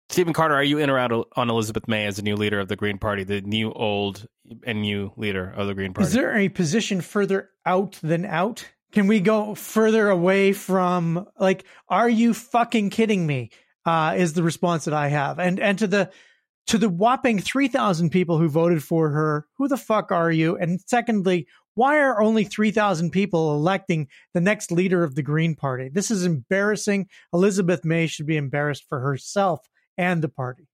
Stephen 0.10 0.34
Carter, 0.34 0.56
are 0.56 0.64
you 0.64 0.80
in 0.80 0.90
or 0.90 0.98
out 0.98 1.28
on 1.36 1.50
Elizabeth 1.52 1.88
May 1.88 2.08
as 2.08 2.16
the 2.16 2.24
new 2.24 2.36
leader 2.36 2.60
of 2.60 2.68
the 2.68 2.76
Green 2.76 2.98
Party, 2.98 3.24
the 3.24 3.42
new, 3.42 3.72
old, 3.72 4.26
and 4.64 4.82
new 4.82 5.12
leader 5.18 5.54
of 5.56 5.68
the 5.68 5.76
Green 5.76 5.94
Party? 5.94 6.08
Is 6.08 6.14
there 6.14 6.36
a 6.36 6.50
position 6.50 7.02
further 7.02 7.52
out 7.64 8.00
than 8.02 8.26
out? 8.26 8.66
Can 8.92 9.08
we 9.08 9.20
go 9.20 9.56
further 9.56 10.10
away 10.10 10.54
from 10.54 11.28
like, 11.40 11.66
are 11.88 12.10
you 12.10 12.34
fucking 12.34 12.90
kidding 12.90 13.26
me? 13.26 13.52
Uh, 13.86 14.16
is 14.18 14.34
the 14.34 14.44
response 14.44 14.86
that 14.86 14.94
I 14.94 15.08
have, 15.08 15.40
and 15.40 15.60
and 15.60 15.80
to 15.80 15.88
the 15.88 16.12
to 16.68 16.78
the 16.78 16.90
whopping 16.90 17.40
three 17.40 17.68
thousand 17.68 18.10
people 18.10 18.38
who 18.38 18.50
voted 18.50 18.84
for 18.84 19.10
her, 19.10 19.48
who 19.58 19.68
the 19.68 19.78
fuck 19.78 20.12
are 20.12 20.32
you? 20.32 20.58
And 20.58 20.80
secondly, 20.86 21.48
why 21.80 22.00
are 22.00 22.22
only 22.22 22.44
3,000 22.44 23.10
people 23.10 23.56
electing 23.56 24.10
the 24.34 24.42
next 24.42 24.70
leader 24.70 25.02
of 25.02 25.16
the 25.16 25.22
Green 25.22 25.56
Party? 25.56 25.88
This 25.88 26.12
is 26.12 26.26
embarrassing. 26.26 27.08
Elizabeth 27.32 27.86
May 27.86 28.08
should 28.08 28.26
be 28.26 28.36
embarrassed 28.36 28.84
for 28.90 29.00
herself 29.00 29.62
and 29.98 30.22
the 30.22 30.28
party. 30.28 30.68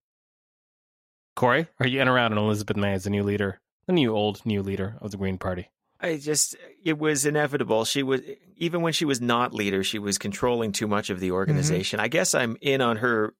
Corey, 1.35 1.67
are 1.79 1.85
you 1.85 2.01
in 2.01 2.07
around 2.07 2.31
on 2.31 2.39
Elizabeth 2.39 2.75
May 2.75 2.93
as 2.93 3.03
the 3.03 3.11
new 3.11 3.21
leader, 3.21 3.61
the 3.85 3.93
new 3.93 4.15
old 4.15 4.43
new 4.47 4.63
leader 4.63 4.97
of 4.99 5.11
the 5.11 5.17
Green 5.17 5.37
Party? 5.37 5.69
I 5.99 6.17
just, 6.17 6.55
it 6.83 6.97
was 6.97 7.25
inevitable. 7.25 7.85
She 7.85 8.03
was, 8.03 8.21
even 8.57 8.81
when 8.81 8.93
she 8.93 9.05
was 9.05 9.21
not 9.21 9.53
leader, 9.53 9.83
she 9.83 9.97
was 9.97 10.17
controlling 10.17 10.71
too 10.71 10.87
much 10.87 11.09
of 11.09 11.19
the 11.19 11.27
mm-hmm. 11.27 11.35
organization. 11.35 11.97
Mm-hmm. 11.97 12.05
I 12.05 12.07
guess 12.09 12.35
I'm 12.35 12.57
in 12.61 12.81
on 12.81 12.97
her 12.97 13.33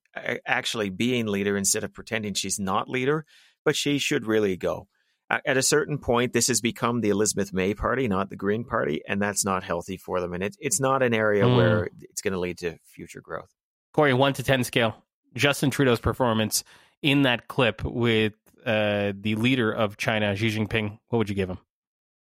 actually 0.46 0.90
being 0.90 1.26
leader 1.26 1.56
instead 1.56 1.84
of 1.84 1.92
pretending 1.92 2.34
she's 2.34 2.58
not 2.58 2.88
leader, 2.88 3.26
but 3.64 3.76
she 3.76 3.98
should 3.98 4.26
really 4.26 4.56
go 4.56 4.88
at 5.28 5.56
a 5.56 5.62
certain 5.62 5.98
point, 5.98 6.32
this 6.32 6.46
has 6.46 6.60
become 6.60 7.00
the 7.00 7.10
Elizabeth 7.10 7.52
May 7.52 7.74
party, 7.74 8.06
not 8.06 8.30
the 8.30 8.36
Green 8.36 8.64
Party, 8.64 9.02
and 9.08 9.20
that's 9.20 9.44
not 9.44 9.64
healthy 9.64 9.96
for 9.96 10.20
them. 10.20 10.32
And 10.32 10.42
it, 10.42 10.56
it's 10.60 10.80
not 10.80 11.02
an 11.02 11.12
area 11.12 11.44
mm. 11.44 11.56
where 11.56 11.90
it's 12.02 12.22
going 12.22 12.32
to 12.32 12.38
lead 12.38 12.58
to 12.58 12.78
future 12.84 13.20
growth. 13.20 13.52
Corey, 13.92 14.14
one 14.14 14.34
to 14.34 14.42
10 14.42 14.62
scale. 14.64 14.94
Justin 15.34 15.70
Trudeau's 15.70 16.00
performance 16.00 16.62
in 17.02 17.22
that 17.22 17.48
clip 17.48 17.82
with 17.82 18.34
uh, 18.64 19.12
the 19.18 19.34
leader 19.34 19.72
of 19.72 19.96
China, 19.96 20.34
Xi 20.36 20.56
Jinping, 20.56 20.98
what 21.08 21.18
would 21.18 21.28
you 21.28 21.34
give 21.34 21.50
him? 21.50 21.58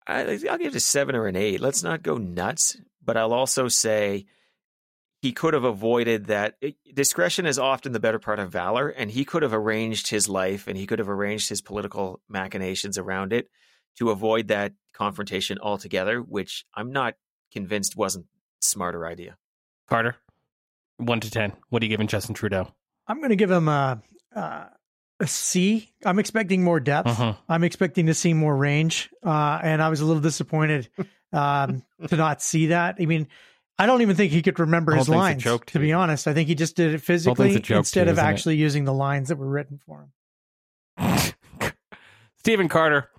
I, 0.08 0.24
will 0.24 0.38
give 0.38 0.62
it 0.62 0.76
a 0.76 0.80
seven 0.80 1.16
or 1.16 1.28
an 1.28 1.36
eight. 1.36 1.60
Let's 1.60 1.84
not 1.84 2.04
go 2.04 2.18
nuts, 2.18 2.78
but 3.04 3.18
I'll 3.18 3.34
also 3.34 3.68
say 3.68 4.26
he 5.22 5.32
could 5.32 5.54
have 5.54 5.64
avoided 5.64 6.28
that. 6.28 6.56
Discretion 6.94 7.46
is 7.46 7.58
often 7.58 7.92
the 7.92 8.00
better 8.00 8.20
part 8.20 8.40
of 8.40 8.52
valor, 8.52 8.90
and 8.90 9.10
he 9.10 9.26
could 9.26 9.42
have 9.42 9.54
arranged 9.54 10.10
his 10.10 10.30
life 10.30 10.68
and 10.68 10.78
he 10.78 10.86
could 10.86 11.00
have 11.00 11.10
arranged 11.10 11.50
his 11.50 11.62
political 11.62 12.22
machinations 12.30 12.98
around 12.98 13.34
it 13.34 13.50
to 13.98 14.12
avoid 14.12 14.50
that 14.50 14.74
confrontation 14.94 15.58
altogether, 15.62 16.20
which 16.20 16.66
I'm 16.76 16.92
not 16.92 17.16
convinced 17.52 17.96
wasn't 17.96 18.26
smarter 18.60 19.06
idea. 19.06 19.38
Carter, 19.88 20.18
one 20.98 21.20
to 21.20 21.32
ten. 21.32 21.54
What 21.70 21.82
are 21.82 21.86
you 21.86 21.90
giving 21.90 22.08
Justin 22.08 22.36
Trudeau? 22.36 22.74
I'm 23.08 23.18
going 23.18 23.30
to 23.30 23.36
give 23.36 23.52
him 23.52 23.68
a, 23.68 24.02
a, 24.34 24.68
C. 25.28 25.92
I'm 26.06 26.20
expecting 26.20 26.64
more 26.64 26.80
depth. 26.80 27.08
Uh-huh. 27.08 27.34
I'm 27.48 27.64
expecting 27.64 28.08
to 28.08 28.14
see 28.14 28.34
more 28.34 28.56
range, 28.56 29.10
uh, 29.24 29.60
and 29.62 29.82
I 29.82 29.90
was 29.90 30.02
a 30.02 30.06
little 30.06 30.22
disappointed 30.22 30.90
um, 31.34 31.84
to 32.08 32.16
not 32.16 32.42
see 32.42 32.68
that. 32.68 32.98
I 33.00 33.06
mean 33.06 33.28
I 33.78 33.86
don't 33.86 34.02
even 34.02 34.16
think 34.16 34.32
he 34.32 34.42
could 34.42 34.60
remember 34.60 34.96
his 34.96 35.10
lines. 35.10 35.44
To 35.44 35.80
be 35.80 35.92
honest, 35.92 36.28
I 36.28 36.34
think 36.34 36.48
he 36.48 36.56
just 36.56 36.76
did 36.76 36.94
it 36.94 37.00
physically 37.00 37.62
instead 37.70 38.08
of 38.08 38.20
actually 38.20 38.56
it? 38.56 38.60
using 38.60 38.86
the 38.86 38.94
lines 38.94 39.30
that 39.30 39.38
were 39.38 39.50
written 39.50 39.80
for 39.86 40.08
him. 40.98 41.34
Stephen 42.38 42.70
Carter, 42.70 43.10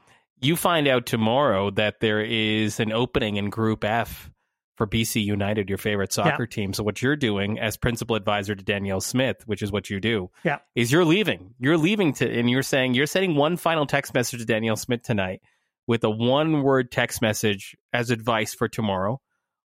you 0.41 0.57
find 0.57 0.89
out 0.89 1.05
tomorrow 1.05 1.71
that 1.71 2.01
there 2.01 2.21
is 2.21 2.81
an 2.81 2.91
opening 2.91 3.37
in 3.37 3.51
Group 3.51 3.85
F 3.85 4.31
for 4.77 4.87
BC 4.87 5.25
United, 5.25 5.69
your 5.69 5.79
favorite 5.79 6.13
soccer 6.13 6.45
yeah. 6.45 6.55
team. 6.55 6.73
So 6.73 6.85
what 6.85 7.03
you're 7.03 7.17
doing 7.17 7.59
as 7.59 7.77
principal 7.77 8.15
advisor 8.15 8.55
to 8.55 8.65
Danielle 8.65 9.01
Smith, 9.01 9.43
which 9.47 9.63
is 9.63 9.73
what 9.73 9.91
you 9.91 10.01
do, 10.01 10.31
yeah. 10.45 10.59
is 10.75 10.93
you're 10.93 11.05
leaving. 11.05 11.55
You're 11.59 11.79
leaving 11.79 12.13
to, 12.15 12.31
and 12.31 12.49
you're 12.49 12.63
saying 12.63 12.95
you're 12.95 13.07
sending 13.07 13.35
one 13.35 13.57
final 13.57 13.87
text 13.87 14.15
message 14.15 14.41
to 14.41 14.47
Danielle 14.47 14.77
Smith 14.77 15.03
tonight 15.03 15.41
with 15.87 16.05
a 16.05 16.11
one 16.11 16.63
word 16.63 16.91
text 16.93 17.23
message 17.23 17.77
as 17.93 18.11
advice 18.11 18.55
for 18.55 18.69
tomorrow 18.69 19.21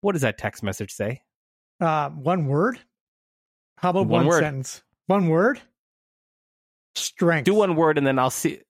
what 0.05 0.13
does 0.13 0.21
that 0.21 0.37
text 0.37 0.63
message 0.63 0.93
say? 0.93 1.23
Uh, 1.81 2.11
one 2.11 2.45
word. 2.45 2.79
How 3.79 3.89
about 3.89 4.07
one, 4.07 4.21
one 4.21 4.27
word. 4.27 4.41
sentence? 4.41 4.83
One 5.07 5.29
word. 5.29 5.63
Strength. 6.95 7.47
Do 7.47 7.55
one 7.55 7.75
word, 7.75 7.97
and 7.97 8.07
then 8.07 8.19
I'll 8.19 8.29
see. 8.29 8.61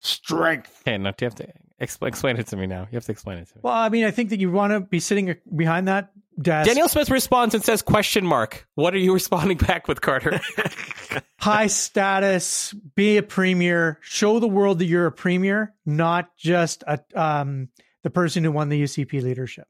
Strength. 0.00 0.82
Okay, 0.82 0.98
now 0.98 1.14
you 1.20 1.26
have 1.26 1.36
to 1.36 1.46
explain, 1.80 2.08
explain 2.08 2.36
it 2.36 2.46
to 2.48 2.56
me. 2.56 2.66
Now 2.66 2.82
you 2.90 2.96
have 2.96 3.04
to 3.06 3.12
explain 3.12 3.38
it 3.38 3.48
to 3.48 3.56
me. 3.56 3.60
Well, 3.64 3.74
I 3.74 3.88
mean, 3.88 4.04
I 4.04 4.10
think 4.10 4.30
that 4.30 4.40
you 4.40 4.50
want 4.50 4.72
to 4.72 4.80
be 4.80 5.00
sitting 5.00 5.34
behind 5.54 5.88
that 5.88 6.12
desk. 6.40 6.68
Danielle 6.68 6.88
Smith 6.88 7.10
responds 7.10 7.54
and 7.54 7.64
says 7.64 7.82
question 7.82 8.26
mark. 8.26 8.66
What 8.74 8.94
are 8.94 8.98
you 8.98 9.12
responding 9.12 9.56
back 9.66 9.88
with, 9.88 10.00
Carter? 10.00 10.40
High 11.40 11.66
status. 11.66 12.74
Be 12.94 13.16
a 13.16 13.22
premier. 13.22 13.98
Show 14.02 14.38
the 14.38 14.48
world 14.48 14.78
that 14.78 14.86
you're 14.86 15.06
a 15.06 15.12
premier, 15.12 15.74
not 15.84 16.36
just 16.36 16.84
a 16.86 17.00
um 17.14 17.68
the 18.02 18.10
person 18.10 18.44
who 18.44 18.52
won 18.52 18.68
the 18.68 18.82
UCP 18.82 19.22
leadership. 19.22 19.66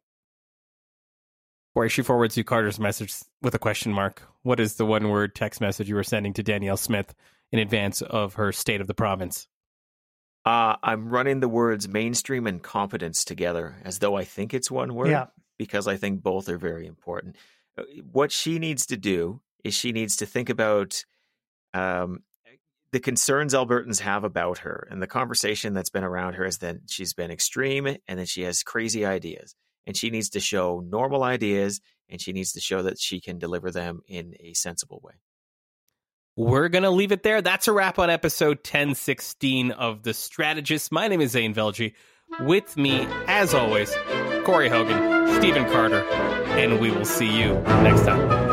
Where 1.73 1.89
she 1.89 2.03
forwards 2.03 2.37
you 2.37 2.45
Carter's 2.45 2.81
message 2.81 3.15
with 3.43 3.55
a 3.55 3.59
question 3.59 3.93
mark. 3.93 4.23
What 4.43 4.61
is 4.61 4.75
the 4.75 4.87
one 4.87 5.09
word 5.09 5.35
text 5.35 5.61
message 5.61 5.89
you 5.89 5.95
were 5.95 6.03
sending 6.03 6.33
to 6.35 6.43
Danielle 6.43 6.77
Smith 6.77 7.15
in 7.53 7.59
advance 7.59 8.03
of 8.03 8.35
her 8.35 8.53
state 8.53 8.81
of 8.81 8.87
the 8.87 8.95
province? 8.95 9.47
Uh, 10.45 10.77
I'm 10.83 11.09
running 11.09 11.41
the 11.41 11.49
words 11.49 11.89
mainstream 11.89 12.47
and 12.47 12.63
competence 12.63 13.25
together 13.25 13.77
as 13.85 13.99
though 13.99 14.17
I 14.17 14.25
think 14.25 14.55
it's 14.55 14.71
one 14.71 14.95
word 14.95 15.11
yeah. 15.11 15.27
because 15.59 15.87
I 15.87 15.97
think 15.97 16.23
both 16.23 16.49
are 16.49 16.59
very 16.59 16.87
important. 16.87 17.37
Uh, 17.77 17.83
what 18.11 18.33
she 18.33 18.59
needs 18.59 18.87
to 18.87 18.97
do 18.97 19.41
is 19.65 19.75
she 19.75 19.93
needs 19.93 20.17
to 20.17 20.27
think 20.27 20.49
about 20.49 21.05
um, 21.75 22.23
the 22.93 23.01
concerns 23.01 23.55
Albertans 23.55 24.01
have 24.01 24.25
about 24.25 24.59
her 24.59 24.89
and 24.91 25.03
the 25.03 25.07
conversation 25.07 25.75
that's 25.75 25.91
been 25.91 26.05
around 26.05 26.35
her 26.35 26.45
is 26.45 26.59
that 26.59 26.79
she's 26.89 27.13
been 27.13 27.31
extreme 27.31 27.87
and 28.09 28.19
that 28.19 28.29
she 28.29 28.43
has 28.43 28.63
crazy 28.63 29.05
ideas 29.05 29.55
and 29.87 29.97
she 29.97 30.11
needs 30.11 30.31
to 30.31 30.41
show 30.41 30.81
normal 30.81 31.23
ideas 31.23 31.81
and 32.09 32.21
she 32.21 32.33
needs 32.33 32.53
to 32.53 32.61
show 32.61 32.83
that 32.83 32.99
she 32.99 33.21
can 33.21 33.39
deliver 33.39 33.71
them 33.71 34.01
in 34.09 34.35
a 34.41 34.55
sensible 34.55 35.01
way. 35.05 35.15
We're 36.41 36.71
going 36.71 36.85
to 36.85 36.91
leave 36.91 37.13
it 37.13 37.23
there. 37.23 37.43
That's 37.43 37.69
a 37.69 37.73
wrap 37.73 37.99
on 37.99 38.09
episode 38.09 38.61
1016 38.61 39.73
of 39.73 40.05
The 40.05 40.15
Strategist. 40.15 40.91
My 40.91 41.07
name 41.07 41.21
is 41.21 41.33
Zain 41.33 41.53
Velji. 41.53 41.93
With 42.41 42.79
me, 42.79 43.07
as 43.27 43.53
always, 43.53 43.95
Corey 44.45 44.71
Hogan, 44.71 45.35
Stephen 45.39 45.67
Carter, 45.71 46.03
and 46.03 46.81
we 46.81 46.91
will 46.93 47.05
see 47.05 47.31
you 47.31 47.53
next 47.83 48.07
time. 48.07 48.50